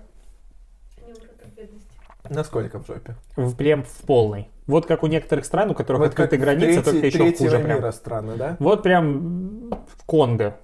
Не 0.97 1.05
умрут 1.05 1.18
от 1.43 1.48
бедности. 1.55 1.89
Насколько 2.28 2.78
в 2.81 2.86
жопе? 2.86 3.14
В, 3.36 3.55
прям 3.55 3.85
в 3.85 3.98
полной. 4.06 4.48
Вот 4.66 4.86
как 4.86 5.02
у 5.02 5.06
некоторых 5.06 5.44
стран, 5.44 5.70
у 5.70 5.74
которых 5.74 6.01
Вот 6.01 6.09
открыты 6.09 6.36
границы, 6.39 6.82
третий- 6.82 6.90
только 6.90 7.06
еще 7.06 7.36
хуже 7.36 7.59
прям. 7.60 7.93
страны, 7.93 8.35
да? 8.36 8.56
Вот 8.59 8.82
прям 8.82 9.70
в 9.70 10.05
Конго. 10.06 10.56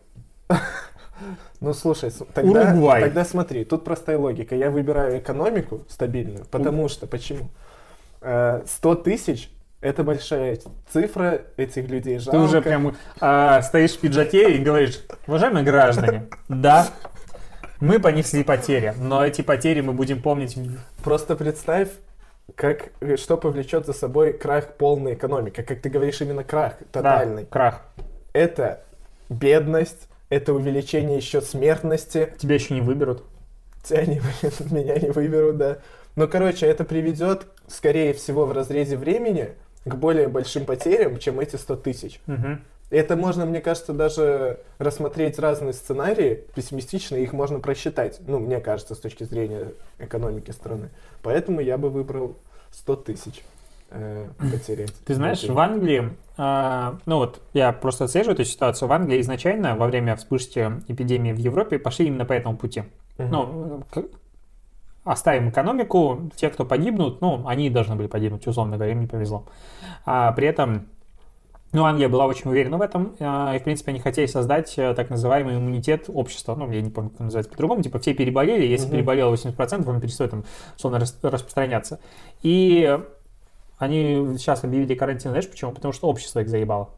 Ну 1.60 1.74
слушай, 1.74 2.10
тогда, 2.32 2.72
Уругвай. 2.72 3.02
тогда 3.02 3.24
смотри, 3.24 3.64
тут 3.64 3.84
простая 3.84 4.16
логика. 4.16 4.54
Я 4.54 4.70
выбираю 4.70 5.18
экономику 5.18 5.82
стабильную, 5.88 6.46
потому 6.50 6.88
что, 6.88 7.06
почему? 7.06 7.50
Э, 8.22 8.62
100 8.66 8.94
тысяч 8.96 9.50
это 9.80 10.04
большая 10.04 10.58
цифра, 10.92 11.42
этих 11.56 11.88
людей 11.88 12.18
Ты 12.18 12.24
жалко. 12.24 12.38
уже 12.38 12.60
прям 12.62 12.96
а, 13.18 13.62
стоишь 13.62 13.92
в 13.92 14.00
пиджаке 14.00 14.56
и 14.56 14.58
говоришь, 14.58 15.00
уважаемые 15.26 15.64
граждане, 15.64 16.28
да, 16.48 16.86
мы 17.80 17.98
понесли 17.98 18.44
потери, 18.44 18.94
но 18.98 19.24
эти 19.24 19.40
потери 19.40 19.80
мы 19.80 19.94
будем 19.94 20.20
помнить 20.20 20.58
Просто 21.02 21.34
представь, 21.34 21.88
как, 22.54 22.90
э, 23.00 23.16
что 23.16 23.38
повлечет 23.38 23.86
за 23.86 23.94
собой 23.94 24.34
крах 24.34 24.74
полной 24.74 25.14
экономики. 25.14 25.62
Как 25.62 25.80
ты 25.80 25.88
говоришь, 25.88 26.20
именно 26.20 26.44
крах 26.44 26.74
тотальный. 26.92 27.44
Да, 27.44 27.48
крах. 27.48 27.80
Это 28.34 28.82
бедность, 29.30 30.08
это 30.30 30.54
увеличение 30.54 31.18
еще 31.18 31.42
смертности. 31.42 32.32
Тебя 32.38 32.54
еще 32.54 32.72
не 32.72 32.80
выберут. 32.80 33.24
Тебя 33.84 34.06
не 34.06 34.20
меня 34.70 34.96
не 34.98 35.10
выберут, 35.10 35.58
да. 35.58 35.78
Ну, 36.16 36.26
короче, 36.28 36.66
это 36.66 36.84
приведет, 36.84 37.46
скорее 37.68 38.14
всего, 38.14 38.46
в 38.46 38.52
разрезе 38.52 38.96
времени 38.96 39.50
к 39.84 39.94
более 39.94 40.28
большим 40.28 40.64
потерям, 40.64 41.18
чем 41.18 41.40
эти 41.40 41.56
100 41.56 41.76
тысяч. 41.76 42.20
Мгм. 42.26 42.62
Это 42.90 43.14
можно, 43.16 43.46
мне 43.46 43.60
кажется, 43.60 43.92
даже 43.92 44.60
рассмотреть 44.78 45.38
разные 45.38 45.72
сценарии 45.72 46.44
пессимистично, 46.54 47.16
их 47.16 47.32
можно 47.32 47.60
просчитать. 47.60 48.18
Ну, 48.26 48.40
мне 48.40 48.60
кажется, 48.60 48.94
с 48.94 48.98
точки 48.98 49.22
зрения 49.24 49.72
экономики 49.98 50.50
страны. 50.50 50.90
Поэтому 51.22 51.60
я 51.60 51.78
бы 51.78 51.88
выбрал 51.88 52.36
100 52.72 52.96
тысяч. 52.96 53.44
Э, 53.90 54.28
потерять. 54.38 54.94
Ты 55.04 55.14
знаешь, 55.14 55.42
в 55.44 55.58
Англии, 55.58 56.10
а, 56.36 56.96
ну 57.06 57.16
вот, 57.16 57.40
я 57.52 57.72
просто 57.72 58.04
отслеживаю 58.04 58.34
эту 58.34 58.44
ситуацию. 58.44 58.88
В 58.88 58.92
Англии 58.92 59.20
изначально 59.20 59.76
во 59.76 59.86
время 59.86 60.16
вспышки 60.16 60.72
эпидемии 60.88 61.32
в 61.32 61.38
Европе 61.38 61.78
пошли 61.78 62.06
именно 62.06 62.24
по 62.24 62.32
этому 62.32 62.56
пути. 62.56 62.84
Ну, 63.18 63.84
оставим 65.04 65.50
экономику, 65.50 66.30
те, 66.36 66.50
кто 66.50 66.64
погибнут, 66.64 67.20
ну, 67.20 67.46
они 67.46 67.70
должны 67.70 67.94
были 67.94 68.06
погибнуть, 68.06 68.46
условно 68.46 68.76
говоря, 68.76 68.92
им 68.92 69.00
не 69.00 69.06
повезло. 69.06 69.44
А 70.04 70.32
при 70.32 70.46
этом, 70.46 70.86
ну, 71.72 71.84
Англия 71.84 72.08
была 72.08 72.26
очень 72.26 72.50
уверена 72.50 72.78
в 72.78 72.82
этом, 72.82 73.14
а, 73.20 73.54
и, 73.54 73.58
в 73.58 73.64
принципе, 73.64 73.90
они 73.90 74.00
хотели 74.00 74.26
создать 74.26 74.74
э, 74.78 74.94
так 74.94 75.10
называемый 75.10 75.56
иммунитет 75.56 76.06
общества, 76.08 76.54
ну, 76.54 76.70
я 76.70 76.80
не 76.80 76.90
помню, 76.90 77.10
как 77.10 77.20
называется 77.20 77.50
по-другому, 77.50 77.82
типа 77.82 77.98
все 77.98 78.14
переболели, 78.14 78.66
если 78.66 78.90
переболело 78.90 79.34
80%, 79.34 79.88
он 79.88 80.00
перестает 80.00 80.30
там, 80.30 80.44
условно, 80.76 81.00
рас- 81.00 81.18
распространяться. 81.22 82.00
И 82.42 82.98
они 83.80 84.36
сейчас 84.38 84.62
объявили 84.62 84.94
карантин, 84.94 85.30
знаешь 85.30 85.50
почему? 85.50 85.72
Потому 85.72 85.92
что 85.92 86.08
общество 86.08 86.38
их 86.40 86.48
заебало. 86.48 86.90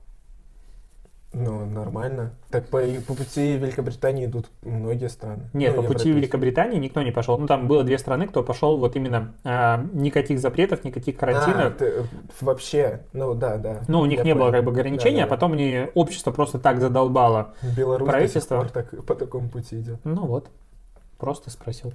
Ну, 1.35 1.65
нормально. 1.65 2.35
Так 2.51 2.67
по, 2.69 2.79
по 3.07 3.15
пути 3.15 3.57
Великобритании 3.57 4.27
идут 4.27 4.51
многие 4.61 5.09
страны. 5.09 5.45
Нет, 5.55 5.75
Ну, 5.75 5.83
по 5.83 5.89
пути. 5.89 6.13
Великобритании 6.13 6.79
никто 6.79 7.01
не 7.03 7.11
пошел. 7.11 7.39
Ну, 7.39 7.47
там 7.47 7.69
было 7.69 7.85
две 7.85 7.97
страны, 7.97 8.27
кто 8.29 8.43
пошел 8.43 8.77
вот 8.77 8.97
именно 8.97 9.33
а, 9.43 9.83
никаких 9.95 10.41
запретов, 10.41 10.85
никаких 10.85 11.15
А, 11.17 11.19
карантинов. 11.21 11.77
ты- 11.79 12.05
вообще, 12.43 13.07
ну 13.15 13.33
да, 13.33 13.57
да. 13.57 13.81
Ну, 13.89 14.01
у 14.01 14.05
них 14.05 14.19
Я 14.19 14.25
не 14.27 14.35
было 14.35 14.49
понял. 14.51 14.53
как 14.57 14.65
бы 14.65 14.71
ограничений, 14.73 15.17
Да, 15.21 15.23
а 15.23 15.27
да. 15.27 15.31
потом 15.31 15.53
они, 15.55 15.87
общество 15.95 16.33
просто 16.33 16.59
так 16.59 16.81
задолбало. 16.81 17.55
Беларусь 17.75 18.11
правительство. 18.11 18.59
до 18.59 18.65
сих 18.65 18.73
пор 18.75 18.83
так, 18.83 19.07
по 19.07 19.15
такому 19.15 19.49
пути 19.49 19.81
идет. 19.81 20.01
Ну 20.05 20.27
вот, 20.27 20.51
просто 21.17 21.49
спросил. 21.51 21.95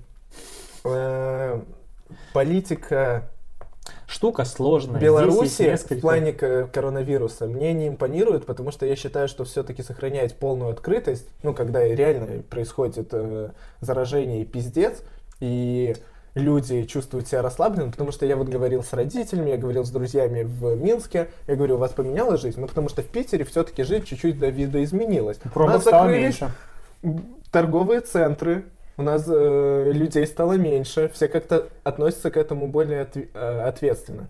Э, 0.83 1.61
Политика 2.33 3.29
Штука 4.17 4.45
сложная. 4.45 4.99
Беларуси 4.99 5.61
несколько- 5.61 5.95
в 5.95 6.01
плане 6.01 6.33
коронавируса 6.33 7.45
мне 7.45 7.71
не 7.71 7.87
импонирует, 7.87 8.47
потому 8.47 8.71
что 8.71 8.87
я 8.87 8.95
считаю, 8.95 9.27
что 9.27 9.43
все-таки 9.45 9.83
сохраняет 9.83 10.33
полную 10.33 10.71
открытость, 10.71 11.27
ну, 11.43 11.53
когда 11.53 11.83
реально 11.83 12.41
происходит 12.49 13.09
э, 13.11 13.49
заражение 13.79 14.41
и 14.41 14.45
пиздец, 14.45 15.03
и 15.39 15.95
люди 16.33 16.85
чувствуют 16.85 17.27
себя 17.27 17.43
расслабленными, 17.43 17.91
потому 17.91 18.11
что 18.11 18.25
я 18.25 18.37
вот 18.37 18.47
говорил 18.49 18.81
с 18.83 18.91
родителями, 18.91 19.51
я 19.51 19.57
говорил 19.57 19.85
с 19.85 19.91
друзьями 19.91 20.41
в 20.41 20.75
Минске, 20.75 21.27
я 21.45 21.55
говорю, 21.55 21.75
у 21.75 21.77
вас 21.77 21.91
поменялась 21.91 22.41
жизнь? 22.41 22.59
Ну, 22.59 22.65
потому 22.65 22.89
что 22.89 23.03
в 23.03 23.05
Питере 23.05 23.45
все-таки 23.45 23.83
жизнь 23.83 24.05
чуть-чуть 24.05 24.39
до 24.39 24.47
вида 24.47 24.83
изменилась. 24.83 25.37
Пробок 25.53 25.81
стало 25.81 26.07
меньше. 26.09 26.49
торговые 27.51 28.01
центры, 28.01 28.65
у 28.97 29.03
нас 29.03 29.25
э, 29.27 29.91
людей 29.93 30.25
стало 30.25 30.53
меньше, 30.53 31.09
все 31.13 31.27
как-то 31.27 31.69
относятся 31.83 32.31
к 32.31 32.37
этому 32.37 32.67
более 32.67 33.03
отв- 33.03 33.29
э, 33.33 33.61
ответственно. 33.61 34.29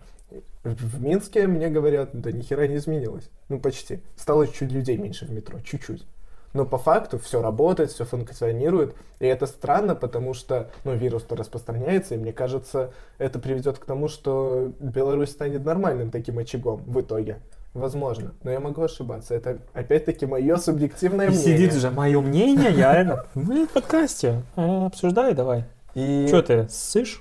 В, 0.62 1.02
Минске 1.02 1.46
мне 1.46 1.70
говорят, 1.70 2.10
да 2.12 2.30
ни 2.30 2.42
хера 2.42 2.66
не 2.66 2.76
изменилось. 2.76 3.30
Ну, 3.48 3.58
почти. 3.58 4.00
Стало 4.16 4.46
чуть 4.46 4.70
людей 4.70 4.98
меньше 4.98 5.24
в 5.24 5.30
метро, 5.30 5.58
чуть-чуть. 5.60 6.06
Но 6.52 6.66
по 6.66 6.76
факту 6.76 7.18
все 7.18 7.40
работает, 7.40 7.90
все 7.90 8.04
функционирует. 8.04 8.94
И 9.20 9.26
это 9.26 9.46
странно, 9.46 9.94
потому 9.94 10.34
что 10.34 10.70
ну, 10.84 10.94
вирус-то 10.94 11.36
распространяется, 11.36 12.14
и 12.14 12.18
мне 12.18 12.32
кажется, 12.32 12.92
это 13.16 13.38
приведет 13.38 13.78
к 13.78 13.84
тому, 13.84 14.08
что 14.08 14.72
Беларусь 14.80 15.30
станет 15.30 15.64
нормальным 15.64 16.10
таким 16.10 16.38
очагом 16.38 16.82
в 16.86 17.00
итоге. 17.00 17.38
Возможно. 17.78 18.34
Но 18.42 18.50
я 18.50 18.60
могу 18.60 18.82
ошибаться. 18.82 19.34
Это 19.34 19.58
опять-таки 19.72 20.26
мое 20.26 20.56
субъективное 20.56 21.26
И 21.26 21.30
мнение. 21.30 21.56
сидит 21.56 21.72
же 21.74 21.90
мое 21.90 22.20
мнение, 22.20 22.72
я. 22.72 23.24
Мы 23.34 23.66
в 23.68 23.70
подкасте. 23.70 24.42
Э, 24.56 24.86
Обсуждай 24.86 25.34
давай. 25.34 25.64
И... 25.94 26.26
Че 26.28 26.42
ты, 26.42 26.66
ссышь? 26.68 27.20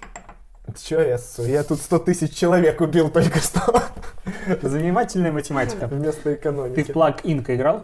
Чё 0.84 1.01
я 1.01 1.17
ссу? 1.17 1.43
Я 1.43 1.63
тут 1.63 1.79
100 1.79 1.99
тысяч 1.99 2.34
человек 2.34 2.81
убил 2.81 3.09
только 3.09 3.39
что. 3.39 3.61
Занимательная 4.61 5.31
математика. 5.31 5.88
Вместо 5.88 6.34
экономики. 6.34 6.75
Ты 6.75 6.84
в 6.84 6.93
плаг 6.93 7.21
инка 7.23 7.55
играл? 7.55 7.84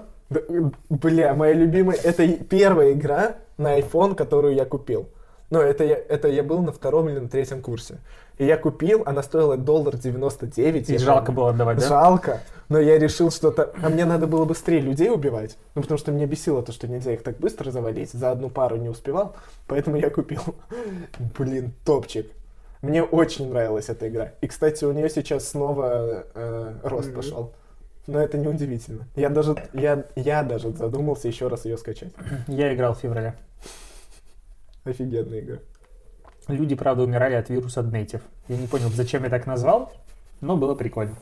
Бля, 0.90 1.34
моя 1.34 1.54
любимая... 1.54 1.98
Это 2.04 2.28
первая 2.28 2.94
игра 2.94 3.36
на 3.58 3.80
iPhone, 3.80 4.16
которую 4.16 4.56
я 4.56 4.66
купил. 4.66 5.08
Ну, 5.54 5.60
это 5.62 5.84
я, 5.84 5.96
это 5.96 6.30
я 6.30 6.42
был 6.42 6.64
на 6.64 6.72
втором 6.72 7.10
или 7.10 7.20
на 7.20 7.30
третьем 7.30 7.62
курсе. 7.62 8.00
И 8.40 8.46
я 8.46 8.58
купил, 8.58 9.04
она 9.06 9.22
стоила 9.22 9.56
доллар 9.56 9.96
99. 9.98 10.90
И 10.90 10.98
жалко 10.98 11.26
помню. 11.28 11.36
было 11.40 11.50
отдавать, 11.52 11.78
да? 11.78 11.88
Жалко. 11.88 12.40
Но 12.70 12.80
я 12.80 12.98
решил 12.98 13.30
что-то... 13.30 13.72
А 13.84 13.90
мне 13.90 14.06
надо 14.06 14.26
было 14.26 14.46
быстрее 14.46 14.80
людей 14.80 15.12
убивать. 15.12 15.58
Ну, 15.76 15.84
потому 15.84 16.00
что 16.00 16.12
меня 16.12 16.26
бесило 16.26 16.64
то, 16.64 16.72
что 16.72 16.88
нельзя 16.88 17.14
их 17.14 17.22
так 17.22 17.38
быстро 17.38 17.70
завалить. 17.70 18.10
За 18.14 18.32
одну 18.32 18.50
пару 18.50 18.78
не 18.78 18.90
успевал. 18.90 19.36
Поэтому 19.68 19.96
я 19.98 20.10
купил. 20.10 20.42
Блин, 21.38 21.74
топчик. 21.86 22.32
Мне 22.82 23.04
очень 23.04 23.48
нравилась 23.52 23.90
эта 23.90 24.10
игра. 24.10 24.32
И, 24.42 24.48
кстати, 24.48 24.86
у 24.86 24.92
нее 24.92 25.08
сейчас 25.08 25.48
снова 25.50 26.24
э, 26.34 26.74
рост 26.82 27.10
Мгм. 27.10 27.16
пошел. 27.16 27.52
Но 28.08 28.20
это 28.20 28.40
не 28.40 28.48
удивительно. 28.48 29.06
Я 29.16 29.30
даже, 29.30 29.56
я, 29.74 30.06
я 30.16 30.42
даже 30.42 30.72
задумался 30.72 31.28
еще 31.28 31.48
раз 31.48 31.66
ее 31.66 31.78
скачать. 31.78 32.12
Я 32.48 32.74
играл 32.74 32.96
в 32.96 33.00
феврале. 33.02 33.36
Офигенная 34.84 35.40
игра. 35.40 35.60
Люди, 36.48 36.76
правда, 36.76 37.04
умирали 37.04 37.36
от 37.36 37.50
вируса 37.50 37.84
Днейтив. 37.84 38.22
Я 38.48 38.58
не 38.58 38.68
понял, 38.68 38.90
зачем 38.90 39.24
я 39.24 39.30
так 39.30 39.46
назвал, 39.46 39.94
но 40.42 40.58
было 40.58 40.76
прикольно. 40.76 41.16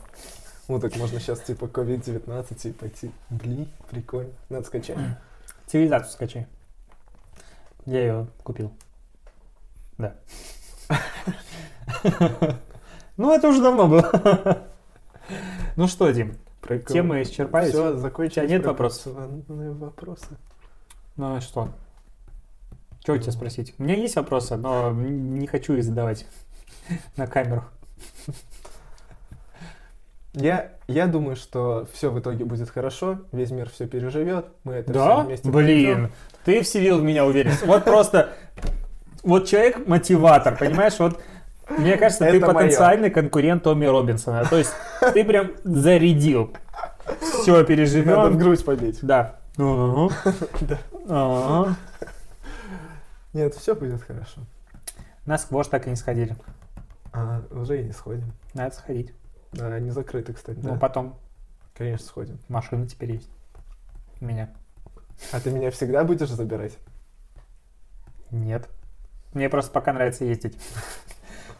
Ну, 0.68 0.80
так 0.80 0.96
можно 0.96 1.20
сейчас 1.20 1.40
типа 1.40 1.66
COVID-19 1.66 2.68
и 2.68 2.72
пойти. 2.72 3.10
Блин, 3.30 3.68
прикольно. 3.90 4.32
Надо 4.48 4.66
скачать. 4.66 4.98
Цивилизацию 5.66 6.12
скачай. 6.12 6.46
Я 7.86 8.00
ее 8.00 8.26
купил. 8.42 8.72
Да. 9.98 10.14
Ну, 13.18 13.30
это 13.30 13.48
уже 13.48 13.60
давно 13.62 13.88
было. 13.88 14.66
Ну 15.76 15.86
что, 15.86 16.10
Дим, 16.10 16.36
Прикольно. 16.60 16.86
темы 16.88 17.22
исчерпались? 17.22 17.70
Все, 17.70 17.96
закончились. 17.96 18.44
У 18.44 18.46
тебя 18.46 18.56
нет 18.56 18.66
вопросов? 18.66 19.12
вопросы. 19.46 20.38
Ну 21.16 21.36
и 21.36 21.40
что? 21.40 21.68
Что 23.02 23.14
у 23.14 23.18
тебя 23.18 23.32
спросить? 23.32 23.74
У 23.78 23.82
меня 23.82 23.94
есть 23.96 24.14
вопросы, 24.16 24.56
но 24.56 24.92
не 24.92 25.46
хочу 25.48 25.74
их 25.74 25.82
задавать 25.82 26.24
на 27.16 27.26
камеру. 27.26 27.64
Я, 30.34 30.70
я 30.86 31.06
думаю, 31.08 31.36
что 31.36 31.86
все 31.92 32.10
в 32.10 32.18
итоге 32.18 32.44
будет 32.46 32.70
хорошо, 32.70 33.18
весь 33.32 33.50
мир 33.50 33.68
все 33.68 33.86
переживет, 33.86 34.46
мы 34.64 34.74
это 34.74 34.92
Да? 34.92 35.16
вместе 35.24 35.50
Блин, 35.50 35.84
пройдём. 35.94 36.12
ты 36.46 36.62
вселил 36.62 37.00
в 37.00 37.02
меня 37.02 37.26
уверенность. 37.26 37.66
Вот 37.66 37.84
просто, 37.84 38.30
вот 39.24 39.46
человек 39.46 39.86
мотиватор, 39.86 40.56
понимаешь? 40.56 40.98
Вот 40.98 41.20
мне 41.76 41.96
кажется, 41.98 42.24
ты 42.24 42.36
Это 42.38 42.46
моё. 42.46 42.54
потенциальный 42.54 43.10
конкурент 43.10 43.62
Томми 43.64 43.84
Робинсона. 43.84 44.44
То 44.46 44.56
есть 44.56 44.72
ты 45.12 45.22
прям 45.24 45.50
зарядил. 45.64 46.52
Все, 47.20 47.52
Надо 47.52 47.64
в 47.64 47.66
переживем. 47.66 48.38
грудь 48.38 48.64
побить. 48.64 49.00
Да. 49.02 49.36
Нет, 53.32 53.54
все 53.54 53.74
будет 53.74 54.02
хорошо. 54.02 54.40
На 55.26 55.38
сквош 55.38 55.68
так 55.68 55.86
и 55.86 55.90
не 55.90 55.96
сходили. 55.96 56.36
А, 57.12 57.42
уже 57.50 57.80
и 57.80 57.84
не 57.84 57.92
сходим. 57.92 58.32
Надо 58.54 58.74
сходить. 58.74 59.12
Да, 59.52 59.66
они 59.68 59.90
закрыты, 59.90 60.32
кстати. 60.32 60.58
Ну, 60.62 60.72
да. 60.72 60.78
потом 60.78 61.18
Конечно, 61.74 62.06
сходим. 62.06 62.38
машина 62.48 62.86
теперь 62.86 63.12
есть. 63.12 63.30
У 64.20 64.24
меня. 64.24 64.50
А 65.32 65.40
ты 65.40 65.50
меня 65.50 65.70
всегда 65.70 66.04
будешь 66.04 66.28
забирать? 66.28 66.76
Нет. 68.30 68.68
Мне 69.34 69.48
просто 69.48 69.70
пока 69.72 69.92
нравится 69.92 70.24
ездить. 70.24 70.56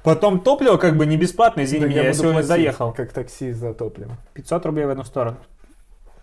Потом 0.02 0.40
топливо 0.40 0.78
как 0.78 0.96
бы 0.96 1.06
не 1.06 1.16
бесплатно, 1.16 1.62
извини 1.62 1.82
Да 1.82 1.86
меня, 1.88 2.02
я 2.02 2.10
буду 2.10 2.22
сегодня 2.22 2.42
заехал. 2.42 2.92
Как 2.92 3.12
такси 3.12 3.52
за 3.52 3.72
топливо. 3.72 4.16
500 4.34 4.66
рублей 4.66 4.86
в 4.86 4.90
одну 4.90 5.04
сторону. 5.04 5.36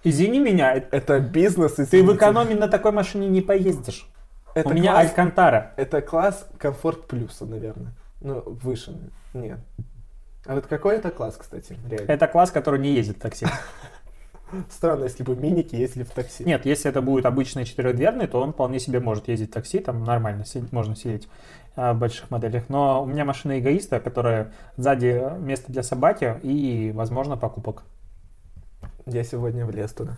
Извини 0.03 0.39
меня, 0.39 0.75
э, 0.75 0.81
Это 0.91 1.19
бизнес, 1.19 1.73
ты 1.73 1.83
в 1.85 1.87
извините. 1.87 2.15
экономии 2.15 2.55
на 2.55 2.67
такой 2.67 2.91
машине 2.91 3.27
не 3.27 3.41
поездишь. 3.41 4.09
Это 4.59 4.69
У 4.69 4.73
меня 4.73 4.91
класс, 4.91 5.09
Алькантара. 5.09 5.73
это 5.77 6.01
класс 6.01 6.47
комфорт 6.57 7.07
плюса, 7.07 7.45
наверное. 7.45 7.93
Ну, 8.21 8.41
выше. 8.45 8.97
Нет. 9.33 9.59
А 10.45 10.55
вот 10.55 10.65
какой 10.67 10.95
это 10.97 11.11
класс, 11.11 11.37
кстати, 11.37 11.77
реально? 11.89 12.11
Это 12.11 12.27
класс, 12.27 12.51
который 12.51 12.79
не 12.79 12.93
ездит 12.93 13.17
в 13.17 13.19
такси. 13.19 13.45
Странно, 14.69 15.03
если 15.03 15.23
бы 15.23 15.35
миники 15.35 15.75
ездили 15.75 16.03
в 16.03 16.09
такси. 16.11 16.43
Нет, 16.43 16.65
если 16.65 16.89
это 16.89 17.01
будет 17.01 17.25
обычный 17.25 17.65
четырехдверный, 17.65 18.27
то 18.27 18.41
он 18.41 18.53
вполне 18.53 18.79
себе 18.79 18.99
может 18.99 19.27
ездить 19.27 19.51
в 19.51 19.53
такси, 19.53 19.79
там 19.79 20.03
нормально 20.03 20.43
сидеть- 20.43 20.71
можно 20.71 20.95
сидеть 20.95 21.27
а, 21.75 21.93
в 21.93 21.99
больших 21.99 22.31
моделях. 22.31 22.63
Но 22.67 23.03
у 23.03 23.05
меня 23.05 23.25
машина 23.25 23.59
эгоиста, 23.59 23.99
которая 23.99 24.51
сзади 24.75 25.21
место 25.39 25.71
для 25.71 25.83
собаки 25.83 26.39
и, 26.41 26.91
возможно, 26.95 27.37
покупок. 27.37 27.83
Я 29.05 29.23
сегодня 29.23 29.65
влез 29.65 29.91
туда. 29.91 30.17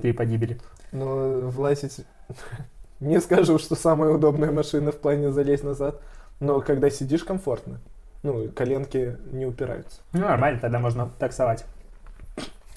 Ты 0.00 0.12
погибели. 0.14 0.58
Но 0.92 1.40
влазить... 1.50 2.04
Не 3.00 3.20
скажу, 3.20 3.58
что 3.58 3.74
самая 3.74 4.10
удобная 4.10 4.50
машина 4.50 4.92
в 4.92 4.98
плане 4.98 5.30
залезть 5.30 5.64
назад. 5.64 6.00
Но 6.40 6.60
когда 6.60 6.90
сидишь, 6.90 7.24
комфортно. 7.24 7.80
Ну, 8.22 8.48
коленки 8.48 9.16
не 9.30 9.46
упираются. 9.46 10.00
Ну, 10.12 10.20
нормально, 10.20 10.60
тогда 10.60 10.78
можно 10.78 11.10
таксовать. 11.18 11.64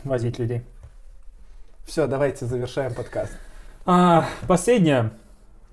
Возить 0.04 0.40
людей. 0.40 0.64
Все, 1.86 2.08
давайте 2.08 2.46
завершаем 2.46 2.94
подкаст. 2.94 3.32
А, 3.86 4.28
последнее. 4.48 5.12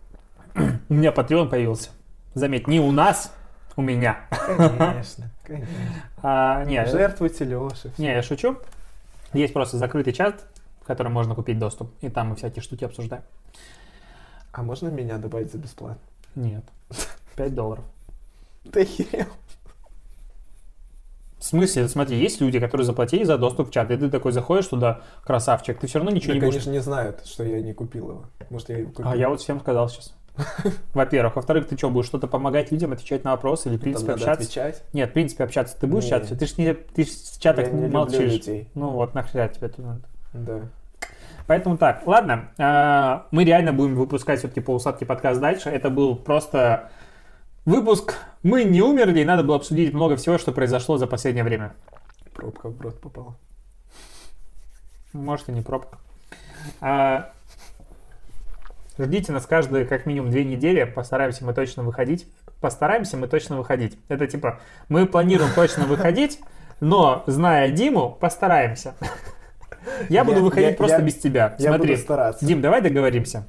У 0.89 0.95
меня 0.95 1.11
Patreon 1.11 1.49
появился. 1.49 1.91
Заметь, 2.35 2.67
не 2.67 2.81
у 2.81 2.91
нас, 2.93 3.33
У 3.77 3.83
меня. 3.83 4.21
Конечно, 4.79 5.31
конечно. 5.47 5.75
А, 6.23 6.65
не, 6.65 6.85
Жертвуйте 6.87 7.45
Леши. 7.45 7.93
не, 7.99 8.07
я 8.07 8.23
шучу. 8.23 8.57
Есть 9.33 9.53
просто 9.53 9.77
закрытый 9.77 10.13
чат, 10.13 10.47
в 10.87 10.89
котором 10.89 11.13
можно 11.15 11.35
купить 11.35 11.59
доступ. 11.59 11.91
И 12.01 12.09
там 12.09 12.29
мы 12.29 12.37
всякие 12.37 12.63
штуки 12.63 12.85
обсуждаем. 12.85 13.25
А 14.53 14.63
можно 14.63 14.87
меня 14.87 15.19
добавить 15.19 15.51
за 15.51 15.59
бесплатно? 15.59 15.99
Нет. 16.37 16.63
5 17.35 17.55
долларов. 17.57 17.85
Ты 18.71 18.83
охерел? 18.83 19.27
В 21.41 21.45
смысле, 21.45 21.89
смотри, 21.89 22.19
есть 22.19 22.41
люди, 22.41 22.61
которые 22.61 22.85
заплатили 22.85 23.25
за 23.25 23.37
доступ 23.37 23.69
в 23.69 23.73
чат, 23.73 23.91
и 23.91 23.97
ты 23.97 24.09
такой 24.09 24.31
заходишь 24.31 24.69
туда, 24.69 25.01
красавчик, 25.25 25.77
ты 25.81 25.89
все 25.89 25.99
равно 25.99 26.13
ничего 26.13 26.35
Они, 26.35 26.41
не 26.41 26.47
будешь. 26.47 26.63
конечно, 26.63 26.71
не 26.71 26.79
знают, 26.79 27.27
что 27.27 27.43
я 27.43 27.61
не 27.61 27.73
купил 27.75 28.11
его. 28.11 28.25
Может, 28.49 28.69
я 28.69 28.79
его 28.79 28.93
купил. 28.93 29.11
А 29.11 29.17
я 29.17 29.29
вот 29.29 29.41
всем 29.41 29.59
сказал 29.59 29.89
сейчас. 29.89 30.15
Во-первых. 30.95 31.35
Во-вторых, 31.35 31.67
ты 31.67 31.77
что, 31.77 31.91
будешь 31.91 32.07
что-то 32.07 32.29
помогать 32.29 32.71
людям, 32.71 32.93
отвечать 32.93 33.25
на 33.25 33.33
вопросы 33.33 33.69
или, 33.71 33.75
в 33.75 33.81
Там 33.81 33.83
принципе, 33.83 34.13
надо 34.13 34.23
общаться? 34.23 34.43
отвечать. 34.61 34.85
Нет, 34.93 35.11
в 35.11 35.13
принципе, 35.15 35.43
общаться 35.43 35.77
ты 35.81 35.89
будешь 35.89 36.05
Не. 36.05 36.13
общаться? 36.13 36.37
Ты 36.37 36.47
ж 36.47 36.59
не, 36.59 36.75
ты 36.75 37.05
ж 37.05 37.09
в 37.09 37.41
чатах 37.41 37.67
Я 37.67 37.73
не 37.73 37.89
молчишь. 37.89 38.41
Ну 38.75 38.91
вот, 38.91 39.15
нахрена 39.15 39.49
тебе 39.49 39.67
это 39.67 39.83
надо? 39.83 40.03
Да. 40.45 40.61
Поэтому 41.47 41.79
так, 41.79 42.03
ладно, 42.07 42.49
а, 42.59 43.27
мы 43.31 43.45
реально 43.45 43.73
будем 43.73 43.95
выпускать 43.95 44.41
все-таки 44.41 44.61
полусладкий 44.61 45.07
подкаст 45.07 45.41
дальше. 45.41 45.71
Это 45.71 45.91
был 45.91 46.17
просто 46.17 46.91
выпуск 47.65 48.15
«Мы 48.43 48.65
не 48.65 48.83
умерли», 48.83 49.21
и 49.21 49.25
надо 49.25 49.45
было 49.45 49.57
обсудить 49.57 49.95
много 49.95 50.17
всего, 50.17 50.39
что 50.39 50.53
произошло 50.53 50.99
за 50.99 51.07
последнее 51.07 51.45
время. 51.45 51.75
Пробка 52.35 52.69
в 52.69 52.81
рот 52.81 53.01
попала. 53.01 53.37
Может, 55.13 55.49
и 55.49 55.53
не 55.53 55.63
пробка. 55.63 55.99
А, 56.81 57.31
ждите 58.99 59.33
нас 59.33 59.47
каждые 59.47 59.85
как 59.87 60.05
минимум 60.05 60.31
две 60.31 60.45
недели. 60.45 60.85
Постараемся 60.85 61.45
мы 61.45 61.55
точно 61.55 61.85
выходить. 61.85 62.27
Постараемся 62.61 63.17
мы 63.17 63.29
точно 63.29 63.57
выходить. 63.57 63.99
Это 64.09 64.27
типа, 64.27 64.61
мы 64.89 65.07
планируем 65.07 65.53
точно 65.55 65.85
выходить, 65.85 66.41
но, 66.81 67.23
зная 67.27 67.71
Диму, 67.71 68.17
постараемся. 68.21 68.95
Я 70.09 70.25
буду 70.25 70.43
выходить 70.43 70.77
просто 70.77 71.03
без 71.03 71.15
тебя. 71.15 71.57
Смотри. 71.59 71.97
Дим, 72.41 72.61
давай 72.61 72.81
договоримся. 72.81 73.47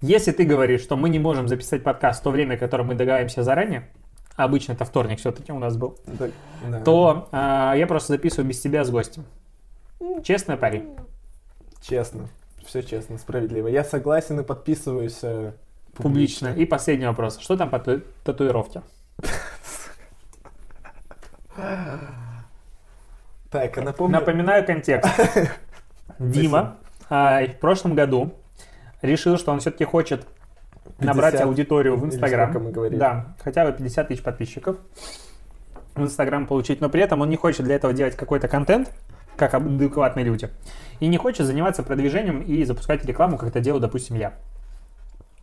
Если 0.00 0.30
ты 0.30 0.44
говоришь, 0.44 0.82
что 0.82 0.96
мы 0.96 1.08
не 1.08 1.18
можем 1.18 1.48
записать 1.48 1.82
подкаст 1.82 2.20
в 2.20 2.22
то 2.22 2.30
время, 2.30 2.56
которое 2.56 2.84
мы 2.84 2.94
договариваемся 2.94 3.42
заранее, 3.42 3.88
обычно 4.36 4.72
это 4.72 4.84
вторник 4.84 5.18
все-таки 5.18 5.50
у 5.52 5.58
нас 5.58 5.76
был, 5.76 5.98
Да, 6.06 6.28
да. 6.68 6.80
то 6.80 7.28
а, 7.32 7.74
я 7.74 7.86
просто 7.88 8.12
записываю 8.12 8.48
без 8.48 8.60
тебя 8.60 8.84
с 8.84 8.90
гостем. 8.90 9.24
Честно, 10.22 10.56
парень? 10.56 10.94
Честно. 11.82 12.28
Все 12.64 12.82
честно, 12.82 13.18
справедливо. 13.18 13.66
Я 13.66 13.82
согласен 13.82 14.38
и 14.38 14.44
подписываюсь 14.44 15.18
э, 15.22 15.52
Публично. 15.96 16.48
И 16.54 16.64
последний 16.64 17.06
вопрос. 17.06 17.38
Что 17.38 17.56
там 17.56 17.70
по 17.70 17.78
ту- 17.80 18.02
татуировке? 18.24 18.82
Так, 23.50 23.78
а 23.78 23.82
напомню... 23.82 24.18
Напоминаю 24.18 24.64
контекст. 24.66 25.08
Дима 26.18 26.76
а, 27.08 27.44
в 27.46 27.58
прошлом 27.58 27.94
году 27.94 28.32
решил, 29.02 29.38
что 29.38 29.52
он 29.52 29.60
все-таки 29.60 29.84
хочет 29.84 30.26
набрать 30.98 31.32
50 31.32 31.46
аудиторию 31.46 31.96
в 31.96 32.04
Инстаграм. 32.04 32.52
мы 32.52 32.70
говорили? 32.70 32.98
Да, 32.98 33.34
хотя 33.42 33.64
бы 33.64 33.72
50 33.72 34.08
тысяч 34.08 34.22
подписчиков 34.22 34.76
в 35.94 36.02
Инстаграм 36.02 36.46
получить, 36.46 36.80
но 36.80 36.88
при 36.88 37.02
этом 37.02 37.20
он 37.20 37.30
не 37.30 37.36
хочет 37.36 37.64
для 37.64 37.76
этого 37.76 37.92
делать 37.92 38.16
какой-то 38.16 38.48
контент, 38.48 38.92
как 39.36 39.54
адекватные 39.54 40.24
люди, 40.24 40.50
и 41.00 41.06
не 41.06 41.16
хочет 41.16 41.46
заниматься 41.46 41.82
продвижением 41.82 42.42
и 42.42 42.64
запускать 42.64 43.04
рекламу, 43.04 43.38
как 43.38 43.50
это 43.50 43.60
делаю, 43.60 43.80
допустим, 43.80 44.16
я. 44.16 44.34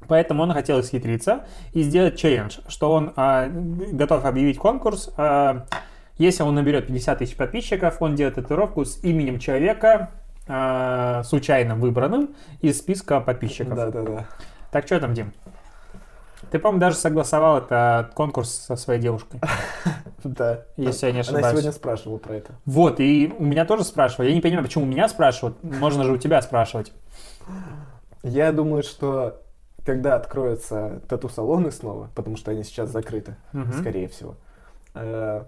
Поэтому 0.08 0.44
он 0.44 0.54
хотел 0.54 0.80
исхитриться 0.82 1.46
и 1.74 1.82
сделать 1.82 2.18
челлендж, 2.18 2.60
что 2.68 2.92
он 2.92 3.14
а, 3.16 3.48
готов 3.48 4.24
объявить 4.26 4.60
конкурс. 4.60 5.10
а, 5.18 5.66
если 6.18 6.44
он 6.44 6.56
наберет 6.56 6.88
50 6.88 7.20
тысяч 7.20 7.36
подписчиков, 7.36 8.02
он 8.02 8.16
делает 8.16 8.36
татуировку 8.36 8.86
с 8.86 9.04
именем 9.04 9.40
человека, 9.40 10.12
а, 10.48 11.24
случайно 11.24 11.76
выбранным 11.76 12.36
из 12.62 12.78
списка 12.80 13.20
подписчиков. 13.20 13.76
Да, 13.76 13.90
да, 13.90 14.02
да. 14.04 14.26
Так 14.72 14.86
что 14.86 15.00
там, 15.00 15.14
Дим? 15.14 15.34
Ты, 16.52 16.60
по-моему, 16.60 16.80
даже 16.80 16.98
согласовал 16.98 17.58
этот 17.58 18.14
конкурс 18.14 18.52
со 18.52 18.76
своей 18.76 19.02
девушкой, 19.02 19.40
Да. 20.24 20.62
если 20.78 21.08
я 21.08 21.12
не 21.12 21.20
Она 21.20 21.22
ошибаюсь. 21.22 21.50
сегодня 21.52 21.72
спрашивала 21.72 22.18
про 22.18 22.36
это. 22.36 22.54
Вот, 22.66 23.00
и 23.00 23.34
у 23.38 23.44
меня 23.44 23.66
тоже 23.66 23.84
спрашивали. 23.84 24.30
Я 24.30 24.36
не 24.36 24.42
понимаю, 24.42 24.64
почему 24.64 24.84
у 24.84 24.88
меня 24.88 25.08
спрашивают. 25.10 25.62
Можно 25.64 26.04
же 26.04 26.12
у 26.12 26.18
тебя 26.18 26.42
спрашивать. 26.44 26.94
Я 28.22 28.52
думаю, 28.52 28.84
что 28.84 29.42
когда 29.86 30.16
откроются 30.16 31.02
тату-салоны 31.08 31.72
снова, 31.72 32.10
потому 32.16 32.38
что 32.38 32.52
они 32.52 32.64
сейчас 32.64 32.90
закрыты, 32.90 33.36
скорее 33.80 34.08
всего, 34.08 34.36
э, 34.94 35.44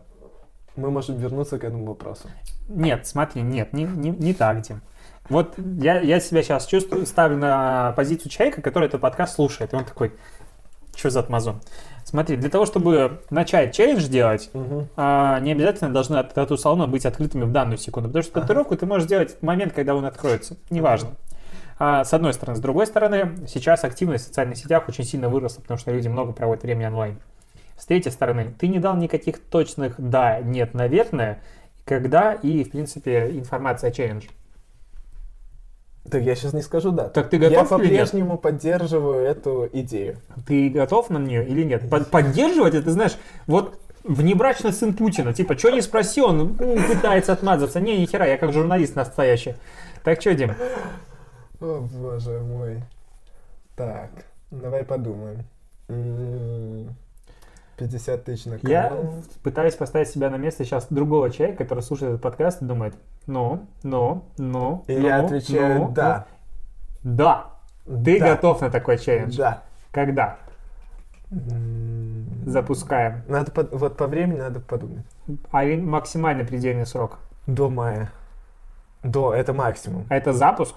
мы 0.78 0.91
можем 0.91 1.18
вернуться 1.18 1.60
к 1.60 1.64
этому 1.64 1.86
вопросу. 1.86 2.30
Нет, 2.70 3.06
смотри, 3.08 3.41
нет, 3.41 3.74
не, 3.74 3.84
не, 3.84 4.12
не 4.12 4.34
так, 4.34 4.62
Дим. 4.62 4.82
Вот 5.30 5.56
я, 5.58 5.99
я 5.99 6.20
себя 6.20 6.41
сейчас 6.41 6.66
чувствую, 6.66 7.06
ставлю 7.06 7.38
на 7.38 7.91
позицию 7.95 8.32
человека, 8.32 8.62
который 8.62 8.88
этот 8.88 9.02
подкаст 9.02 9.36
слушает. 9.36 9.74
И 9.74 9.76
он 9.76 9.84
такой, 9.84 10.14
что 10.95 11.10
за 11.10 11.20
отмазон? 11.20 11.62
Смотри, 12.06 12.38
для 12.38 12.49
того, 12.49 12.66
чтобы 12.66 13.22
начать 13.30 13.76
челлендж 13.76 14.08
делать, 14.08 14.49
а, 14.95 15.40
не 15.41 15.52
обязательно 15.52 15.91
должны 15.91 16.16
от 16.16 16.34
тату-салона 16.34 16.88
быть 16.88 17.06
открытыми 17.06 17.44
в 17.44 17.52
данную 17.52 17.78
секунду. 17.78 18.08
Потому 18.08 18.24
что 18.24 18.40
татуировку 18.40 18.78
ты 18.78 18.86
можешь 18.86 19.06
сделать 19.06 19.38
в 19.40 19.44
момент, 19.44 19.74
когда 19.74 19.94
он 19.94 20.06
откроется. 20.06 20.56
Неважно. 20.70 21.10
А, 21.80 22.06
с 22.06 22.14
одной 22.14 22.34
стороны. 22.34 22.58
С 22.58 22.62
другой 22.62 22.88
стороны, 22.88 23.45
сейчас 23.48 23.84
активность 23.84 24.24
в 24.24 24.28
социальных 24.28 24.58
сетях 24.58 24.88
очень 24.88 25.04
сильно 25.04 25.30
выросла, 25.30 25.62
потому 25.62 25.78
что 25.78 25.91
люди 25.91 26.08
много 26.08 26.32
проводят 26.32 26.64
времени 26.64 26.86
онлайн. 26.86 27.20
С 27.78 27.86
третьей 27.86 28.12
стороны, 28.12 28.54
ты 28.60 28.68
не 28.68 28.80
дал 28.80 28.95
никаких 28.98 29.40
точных 29.40 29.95
«да», 29.98 30.40
«нет», 30.40 30.74
«наверное», 30.74 31.41
когда 31.86 32.34
и, 32.34 32.64
в 32.64 32.72
принципе, 32.72 33.30
информация 33.32 33.90
о 33.90 33.94
челлендже. 33.94 34.28
Так 36.10 36.24
я 36.24 36.36
сейчас 36.36 36.54
не 36.54 36.62
скажу 36.62 36.91
да. 36.91 37.10
Так 37.10 37.30
ты 37.30 37.38
Я 37.38 37.49
готов 37.49 37.72
нет? 37.80 37.82
по-прежнему 37.82 38.38
поддерживаю 38.38 39.26
эту 39.26 39.70
идею. 39.74 40.18
Ты 40.48 40.70
готов 40.70 41.10
на 41.10 41.18
нее 41.18 41.45
или 41.45 41.64
нет? 41.64 41.90
Под- 41.90 42.10
Поддерживать 42.10 42.76
это, 42.76 42.91
знаешь, 42.91 43.18
вот 43.45 43.80
внебрачный 44.04 44.72
сын 44.72 44.94
Путина. 44.94 45.34
Типа, 45.34 45.58
что 45.58 45.70
не 45.70 45.82
спроси, 45.82 46.22
он 46.22 46.56
м, 46.60 46.84
пытается 46.88 47.34
отмазаться. 47.34 47.82
Не, 47.82 47.98
ни 47.99 48.06
хера, 48.06 48.26
я 48.26 48.38
как 48.38 48.54
журналист 48.54 48.95
настоящий. 48.95 49.56
Так 50.04 50.22
что, 50.22 50.34
Дим? 50.34 50.54
О, 51.60 51.82
боже 51.82 52.40
мой. 52.40 52.82
Так, 53.76 54.10
давай 54.49 54.84
подумаем. 54.86 55.44
М, 57.80 57.90
50 57.90 58.24
тысяч 58.26 58.45
на 58.45 58.56
Я 58.64 58.90
канал. 58.90 59.14
пытаюсь 59.44 59.76
поставить 59.76 60.10
себя 60.10 60.30
на 60.30 60.36
место 60.38 60.64
сейчас 60.66 60.88
другого 60.90 61.30
человека, 61.30 61.64
который 61.64 61.82
слушает 61.82 62.12
этот 62.12 62.22
подкаст 62.24 62.62
и 62.62 62.66
думает, 62.66 62.95
ну, 63.28 63.68
ну, 63.84 64.24
ну, 64.38 64.84
И 64.88 64.95
ну, 64.98 65.08
я 65.08 65.20
отвечаю 65.24 65.80
ну, 65.80 65.91
да. 65.91 66.26
ну». 67.04 67.16
Да. 67.16 67.45
Ты 68.04 68.20
Да. 68.20 68.36
готов 68.36 68.62
на 68.62 68.70
такой 68.70 68.98
челлендж? 68.98 69.38
Да. 69.38 69.64
Когда? 69.91 70.38
Запускаем. 72.45 73.22
Надо 73.28 73.52
под- 73.52 73.72
вот 73.74 73.98
по 73.98 74.08
времени 74.08 74.40
надо 74.40 74.60
подумать. 74.60 75.06
А 75.52 75.64
максимальный 75.64 76.45
предельный 76.45 76.86
срок. 76.86 77.20
До 77.45 77.70
мая. 77.70 78.12
До, 79.04 79.34
это 79.34 79.54
максимум. 79.54 80.06
А 80.10 80.16
это 80.16 80.34
запуск? 80.34 80.76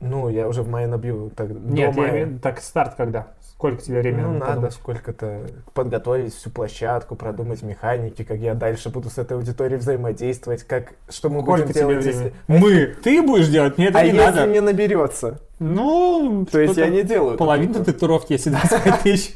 Ну, 0.00 0.28
я 0.28 0.48
уже 0.48 0.62
в 0.62 0.68
мае 0.68 0.86
набью. 0.86 1.30
Так, 1.30 1.50
Нет, 1.50 1.94
до 1.94 2.02
я 2.02 2.08
мая. 2.08 2.24
виду, 2.24 2.38
так 2.40 2.60
старт 2.60 2.94
когда? 2.96 3.28
Сколько 3.62 3.80
тебе 3.80 4.00
времени 4.00 4.22
Ну, 4.22 4.32
надо 4.32 4.46
подумать? 4.46 4.72
сколько-то 4.72 5.40
подготовить 5.72 6.34
всю 6.34 6.50
площадку, 6.50 7.14
продумать 7.14 7.62
механики, 7.62 8.24
как 8.24 8.38
я 8.38 8.54
дальше 8.54 8.88
буду 8.88 9.08
с 9.08 9.18
этой 9.18 9.34
аудиторией 9.36 9.78
взаимодействовать, 9.78 10.64
как, 10.64 10.94
что 11.08 11.28
мы 11.28 11.42
Сколько 11.42 11.62
будем 11.62 11.68
тебе 11.72 11.80
делать, 11.80 12.04
времени? 12.04 12.24
если... 12.24 12.34
Мы! 12.48 12.86
Ты 13.04 13.22
будешь 13.22 13.46
делать? 13.46 13.78
Мне 13.78 13.86
это 13.86 13.98
А 14.00 14.02
не 14.02 14.08
если 14.08 14.18
надо. 14.20 14.46
мне 14.46 14.60
наберется? 14.60 15.38
Ну, 15.62 16.46
То 16.50 16.60
есть 16.60 16.76
я 16.76 16.88
не 16.88 17.02
делаю. 17.02 17.36
Половину 17.36 17.84
татуировки, 17.84 18.32
если 18.32 18.50
25 18.50 19.00
тысяч. 19.02 19.34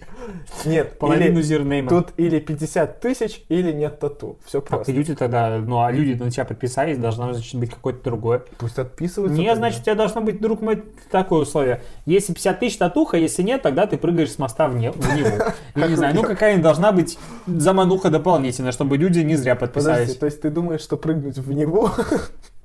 Нет, 0.65 0.98
Половину 0.98 1.40
зернейма. 1.40 1.89
тут 1.89 2.09
или 2.16 2.40
50 2.40 3.01
тысяч, 3.01 3.44
или 3.48 3.73
нет 3.73 4.01
тату. 4.01 4.39
Все 4.44 4.61
просто. 4.61 4.90
и 4.90 4.94
люди 4.94 5.15
тогда, 5.15 5.59
ну, 5.59 5.82
а 5.82 5.93
люди 5.93 6.20
на 6.20 6.31
тебя 6.31 6.44
подписались, 6.44 6.98
должно, 6.98 7.32
значит, 7.32 7.55
быть 7.59 7.70
какое-то 7.70 8.03
другое. 8.03 8.43
Пусть 8.59 8.78
отписываются. 8.78 9.39
Не, 9.39 9.47
тогда. 9.47 9.61
значит, 9.61 9.81
у 9.81 9.85
тебя 9.85 9.94
должно 9.94 10.20
быть, 10.23 10.40
друг 10.40 10.62
мой, 10.62 10.82
такое 11.11 11.43
условие. 11.43 11.82
Если 12.07 12.32
50 12.32 12.59
тысяч 12.61 12.77
татуха, 12.77 13.16
если 13.16 13.43
нет, 13.43 13.62
тогда 13.62 13.86
ты 13.86 13.97
прыгаешь 13.98 14.32
с 14.32 14.39
моста 14.39 14.69
в, 14.69 14.77
не, 14.77 14.90
в 14.90 15.16
него. 15.16 15.44
Я 15.74 15.86
не 15.86 15.94
знаю, 15.94 16.15
ну 16.15 16.23
какая 16.23 16.59
должна 16.61 16.90
быть 16.90 17.19
замануха 17.47 18.11
дополнительная, 18.11 18.73
чтобы 18.73 18.97
люди 18.97 19.20
не 19.20 19.36
зря 19.36 19.55
Подожди, 19.55 19.74
подписались. 19.74 20.16
то 20.16 20.27
есть 20.27 20.40
ты 20.40 20.51
думаешь, 20.51 20.81
что 20.81 20.97
прыгнуть 20.97 21.39
в 21.39 21.53
него 21.53 21.90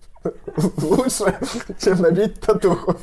лучше, 0.78 1.36
чем 1.80 2.02
набить 2.02 2.40
татуху? 2.40 2.96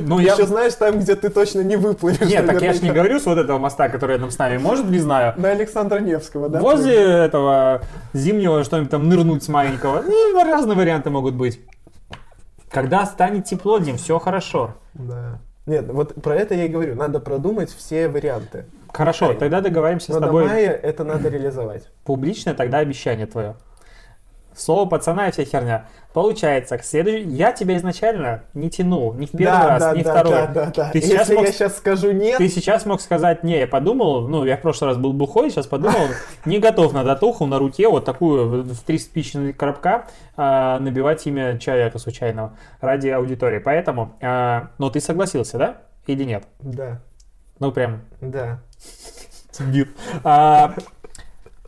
Ну, 0.00 0.18
я... 0.18 0.32
Еще 0.32 0.46
знаешь, 0.46 0.74
там, 0.74 0.98
где 0.98 1.14
ты 1.14 1.28
точно 1.28 1.60
не 1.60 1.76
выплывешь. 1.76 2.20
Нет, 2.20 2.46
так 2.46 2.62
я 2.62 2.72
ж 2.72 2.80
не 2.80 2.90
говорю 2.90 3.20
с 3.20 3.26
вот 3.26 3.38
этого 3.38 3.58
моста, 3.58 3.88
который 3.88 4.16
рядом 4.16 4.30
с 4.30 4.38
нами. 4.38 4.58
Может, 4.58 4.86
не 4.86 4.98
знаю. 4.98 5.34
На 5.36 5.50
Александра 5.50 6.00
Невского, 6.00 6.48
да? 6.48 6.60
Возле 6.60 6.96
этого 6.96 7.82
зимнего 8.12 8.64
что-нибудь 8.64 8.90
там 8.90 9.08
нырнуть 9.08 9.44
с 9.44 9.48
маленького. 9.48 10.02
Ну, 10.02 10.44
разные 10.44 10.76
варианты 10.76 11.10
могут 11.10 11.34
быть. 11.34 11.60
Когда 12.70 13.04
станет 13.04 13.44
тепло, 13.44 13.78
Дим, 13.78 13.96
все 13.96 14.18
хорошо. 14.18 14.74
Да. 14.94 15.40
Нет, 15.66 15.86
вот 15.88 16.14
про 16.14 16.36
это 16.36 16.54
я 16.54 16.64
и 16.64 16.68
говорю. 16.68 16.94
Надо 16.94 17.20
продумать 17.20 17.70
все 17.70 18.08
варианты. 18.08 18.66
Хорошо, 18.92 19.34
тогда 19.34 19.60
договоримся 19.60 20.12
Но 20.12 20.18
с 20.18 20.20
до 20.20 20.26
тобой. 20.26 20.44
мая 20.46 20.72
это 20.72 21.04
надо 21.04 21.28
реализовать. 21.28 21.84
Публично 22.04 22.54
тогда 22.54 22.78
обещание 22.78 23.26
твое. 23.26 23.54
Слово 24.60 24.86
пацана 24.86 25.28
и 25.28 25.32
вся 25.32 25.44
херня. 25.44 25.86
Получается, 26.12 26.76
к 26.76 26.84
следующей... 26.84 27.28
Я 27.28 27.52
тебя 27.52 27.76
изначально 27.78 28.42
не 28.52 28.68
тянул. 28.68 29.14
Ни 29.14 29.24
в 29.26 29.30
первый 29.30 29.52
да, 29.58 29.68
раз, 29.68 29.82
да, 29.82 29.92
ни 29.94 30.02
да, 30.02 30.10
второй. 30.10 30.32
да, 30.32 30.46
да, 30.46 30.66
да. 30.66 30.90
Ты 30.90 30.98
Если 30.98 31.10
сейчас 31.10 31.28
мог- 31.30 31.46
я 31.46 31.52
сейчас 31.52 31.76
скажу 31.78 32.12
нет, 32.12 32.38
Ты 32.38 32.48
сейчас 32.48 32.84
мог 32.84 33.00
сказать, 33.00 33.42
не, 33.42 33.58
я 33.58 33.66
подумал, 33.66 34.28
ну, 34.28 34.44
я 34.44 34.56
в 34.56 34.60
прошлый 34.60 34.90
раз 34.90 34.98
был 34.98 35.12
бухой, 35.14 35.50
сейчас 35.50 35.66
подумал, 35.66 36.08
не 36.44 36.58
готов 36.58 36.92
на 36.92 37.04
татуху 37.04 37.46
на 37.46 37.58
руке 37.58 37.88
вот 37.88 38.04
такую 38.04 38.64
в 38.64 38.80
три 38.80 38.98
спичных 38.98 39.56
коробка 39.56 40.06
а, 40.36 40.78
набивать 40.80 41.26
имя 41.26 41.58
человека 41.58 41.98
случайного 41.98 42.56
ради 42.80 43.08
аудитории. 43.08 43.60
Поэтому, 43.60 44.12
а, 44.20 44.70
ну, 44.78 44.90
ты 44.90 45.00
согласился, 45.00 45.56
да? 45.58 45.78
Или 46.06 46.24
нет? 46.24 46.44
да, 46.58 47.00
Ну, 47.60 47.72
прям 47.72 48.02
да. 48.20 48.60
А, 50.24 50.74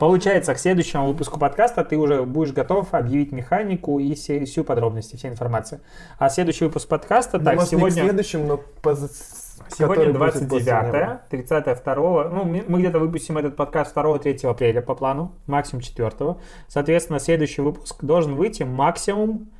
Получается, 0.03 0.53
к 0.53 0.59
следующему 0.59 1.07
выпуску 1.07 1.39
подкаста 1.39 1.85
ты 1.85 1.95
уже 1.95 2.23
будешь 2.23 2.51
готов 2.51 2.93
объявить 2.93 3.31
механику 3.31 3.99
и 3.99 4.13
все, 4.15 4.43
всю 4.43 4.65
подробности, 4.65 5.15
вся 5.15 5.29
информация. 5.29 5.79
А 6.19 6.27
следующий 6.27 6.65
выпуск 6.65 6.89
подкаста, 6.89 7.37
Ну, 7.39 7.45
так, 7.45 7.55
может, 7.55 7.71
не 7.71 7.77
к 7.77 7.79
сегодня, 7.79 8.03
следующем, 8.03 8.45
но 8.45 8.57
поз- 8.81 9.55
сегодня 9.69 9.95
который 9.95 10.11
будет 10.11 10.33
после 10.33 10.47
29 10.47 10.93
него. 10.93 11.19
30 11.29 11.83
2 11.85 12.29
ну, 12.29 12.43
мы 12.43 12.79
где-то 12.79 12.99
выпустим 12.99 13.37
этот 13.37 13.55
подкаст 13.55 13.95
2-3 13.95 14.45
апреля 14.45 14.81
по 14.81 14.93
плану, 14.93 15.31
максимум 15.47 15.81
4 15.81 16.35
Соответственно, 16.67 17.19
следующий 17.19 17.61
выпуск 17.61 18.03
должен 18.03 18.35
выйти 18.35 18.63
максимум 18.63 19.51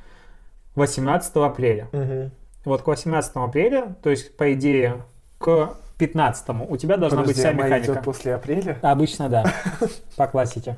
18 0.74 1.36
апреля. 1.36 1.88
Мгм. 1.92 2.32
Вот 2.66 2.82
к 2.82 2.86
18 2.86 3.32
апреля, 3.36 3.96
то 4.02 4.10
есть, 4.10 4.36
по 4.36 4.52
идее, 4.52 5.04
к 5.38 5.74
15 5.98 6.46
у 6.68 6.76
тебя 6.76 6.96
должна 6.96 7.18
быть 7.22 7.36
Подожди, 7.36 7.40
вся 7.40 7.50
а 7.50 7.52
май 7.54 7.66
механика. 7.66 7.92
идет 7.92 8.04
после 8.04 8.34
апреля? 8.34 8.78
Обычно 8.82 9.28
да, 9.28 9.44
по 10.16 10.26
классике. 10.26 10.76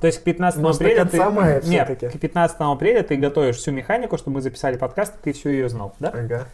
То 0.00 0.06
есть 0.06 0.20
к 0.20 0.24
15 0.24 0.60
Может, 0.60 0.80
апреля 0.80 1.04
ты... 1.04 1.22
мая 1.30 1.62
Нет, 1.64 1.88
к 1.88 2.18
15 2.18 2.56
апреля 2.60 3.02
ты 3.02 3.16
готовишь 3.16 3.56
всю 3.56 3.72
механику, 3.72 4.18
чтобы 4.18 4.36
мы 4.36 4.40
записали 4.42 4.76
подкаст, 4.76 5.14
и 5.16 5.22
ты 5.24 5.32
всю 5.32 5.48
ее 5.48 5.68
знал, 5.68 5.94
да? 5.98 6.08
Ага. 6.08 6.46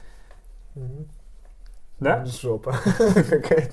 Да? 2.00 2.24
Жопа 2.24 2.76
какая-то. 3.28 3.72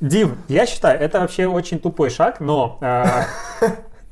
Дим, 0.00 0.36
я 0.48 0.66
считаю, 0.66 1.00
это 1.00 1.20
вообще 1.20 1.46
очень 1.46 1.78
тупой 1.78 2.10
шаг, 2.10 2.40
но 2.40 2.78
а, 2.82 3.24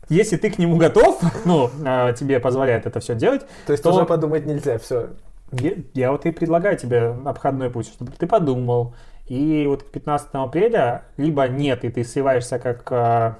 если 0.09 0.37
ты 0.37 0.51
к 0.51 0.59
нему 0.59 0.79
готов, 0.79 1.21
ну, 1.45 1.71
а, 1.85 2.13
тебе 2.13 2.41
позволяет 2.41 2.87
это 2.87 3.01
все 3.01 3.15
делать, 3.15 3.45
То 3.67 3.73
есть 3.73 3.83
То- 3.83 3.93
уже 3.93 4.07
подумать 4.07 4.47
нельзя, 4.47 4.79
все. 4.79 5.11
я, 5.51 5.73
я 5.93 6.13
вот 6.13 6.25
и 6.25 6.31
предлагаю 6.31 6.79
тебе 6.79 7.15
обходной 7.25 7.69
путь, 7.69 7.89
чтобы 7.89 8.13
ты 8.13 8.27
подумал. 8.27 8.95
И 9.33 9.67
вот 9.67 9.83
к 9.83 9.87
15 9.87 10.29
апреля 10.35 11.05
либо 11.17 11.49
нет, 11.49 11.87
и 11.87 11.89
ты 11.89 12.05
сливаешься 12.05 12.59
как... 12.59 12.87
а, 12.93 13.39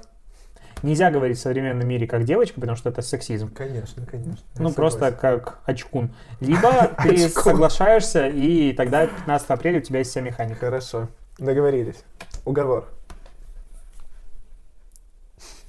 нельзя 0.81 1.11
говорить 1.11 1.37
в 1.37 1.41
современном 1.41 1.87
мире 1.87 2.07
как 2.07 2.23
девочка, 2.23 2.59
потому 2.59 2.75
что 2.75 2.89
это 2.89 3.03
сексизм. 3.03 3.53
Конечно, 3.53 4.03
конечно. 4.03 4.43
Ну, 4.57 4.73
просто 4.73 5.11
согласен. 5.11 5.17
как 5.19 5.59
очкун. 5.65 6.11
Либо 6.39 6.87
ты 7.03 7.29
соглашаешься, 7.29 8.25
и 8.27 8.73
тогда 8.73 9.05
15 9.05 9.49
апреля 9.51 9.77
у 9.77 9.81
тебя 9.83 9.99
есть 9.99 10.09
вся 10.09 10.21
механика. 10.21 10.61
Хорошо. 10.61 11.09
Договорились. 11.37 12.03
Уговор. 12.43 12.89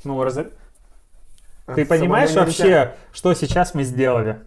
Ну, 0.04 0.22
раз- 0.24 0.38
А, 1.66 1.74
ты 1.74 1.84
понимаешь 1.84 2.32
вообще, 2.32 2.94
что 3.12 3.34
сейчас 3.34 3.74
мы 3.74 3.82
сделали? 3.82 4.40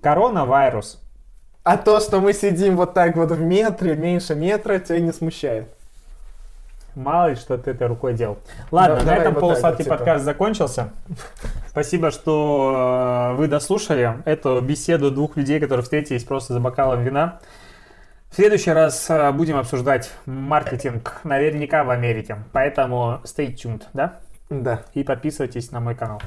Коронавирус. 0.00 0.98
А 1.64 1.76
то, 1.76 2.00
что 2.00 2.20
мы 2.20 2.32
сидим 2.32 2.76
вот 2.76 2.92
так 2.92 3.16
вот 3.16 3.30
в 3.30 3.40
метре, 3.40 3.94
меньше 3.94 4.34
метра, 4.34 4.80
тебя 4.80 4.98
не 4.98 5.12
смущает. 5.12 5.68
Мало 6.94 7.28
ли, 7.30 7.36
что 7.36 7.56
ты 7.56 7.70
этой 7.70 7.86
рукой 7.86 8.14
делал. 8.14 8.38
Ладно, 8.70 8.96
Да, 8.96 9.04
на 9.04 9.16
этом 9.16 9.34
вот 9.34 9.40
полусладкий 9.40 9.84
вот, 9.84 9.84
типа. 9.84 9.96
подкаст 9.96 10.24
закончился. 10.24 10.90
Спасибо, 11.68 12.10
что 12.10 13.30
э, 13.32 13.36
вы 13.36 13.48
дослушали 13.48 14.18
эту 14.26 14.60
беседу 14.60 15.10
двух 15.10 15.36
людей, 15.36 15.58
которые 15.58 15.84
встретились 15.84 16.24
просто 16.24 16.52
за 16.52 16.60
бокалом 16.60 17.02
вина. 17.02 17.40
В 18.30 18.34
следующий 18.34 18.72
раз 18.72 19.08
э, 19.08 19.32
будем 19.32 19.56
обсуждать 19.56 20.10
маркетинг 20.26 21.20
наверняка 21.24 21.84
в 21.84 21.90
Америке. 21.90 22.38
Поэтому 22.52 23.20
stay 23.24 23.54
tuned, 23.54 23.84
да? 23.94 24.18
Да. 24.50 24.82
И 24.92 25.02
подписывайтесь 25.02 25.70
на 25.70 25.80
мой 25.80 25.94
канал. 25.94 26.20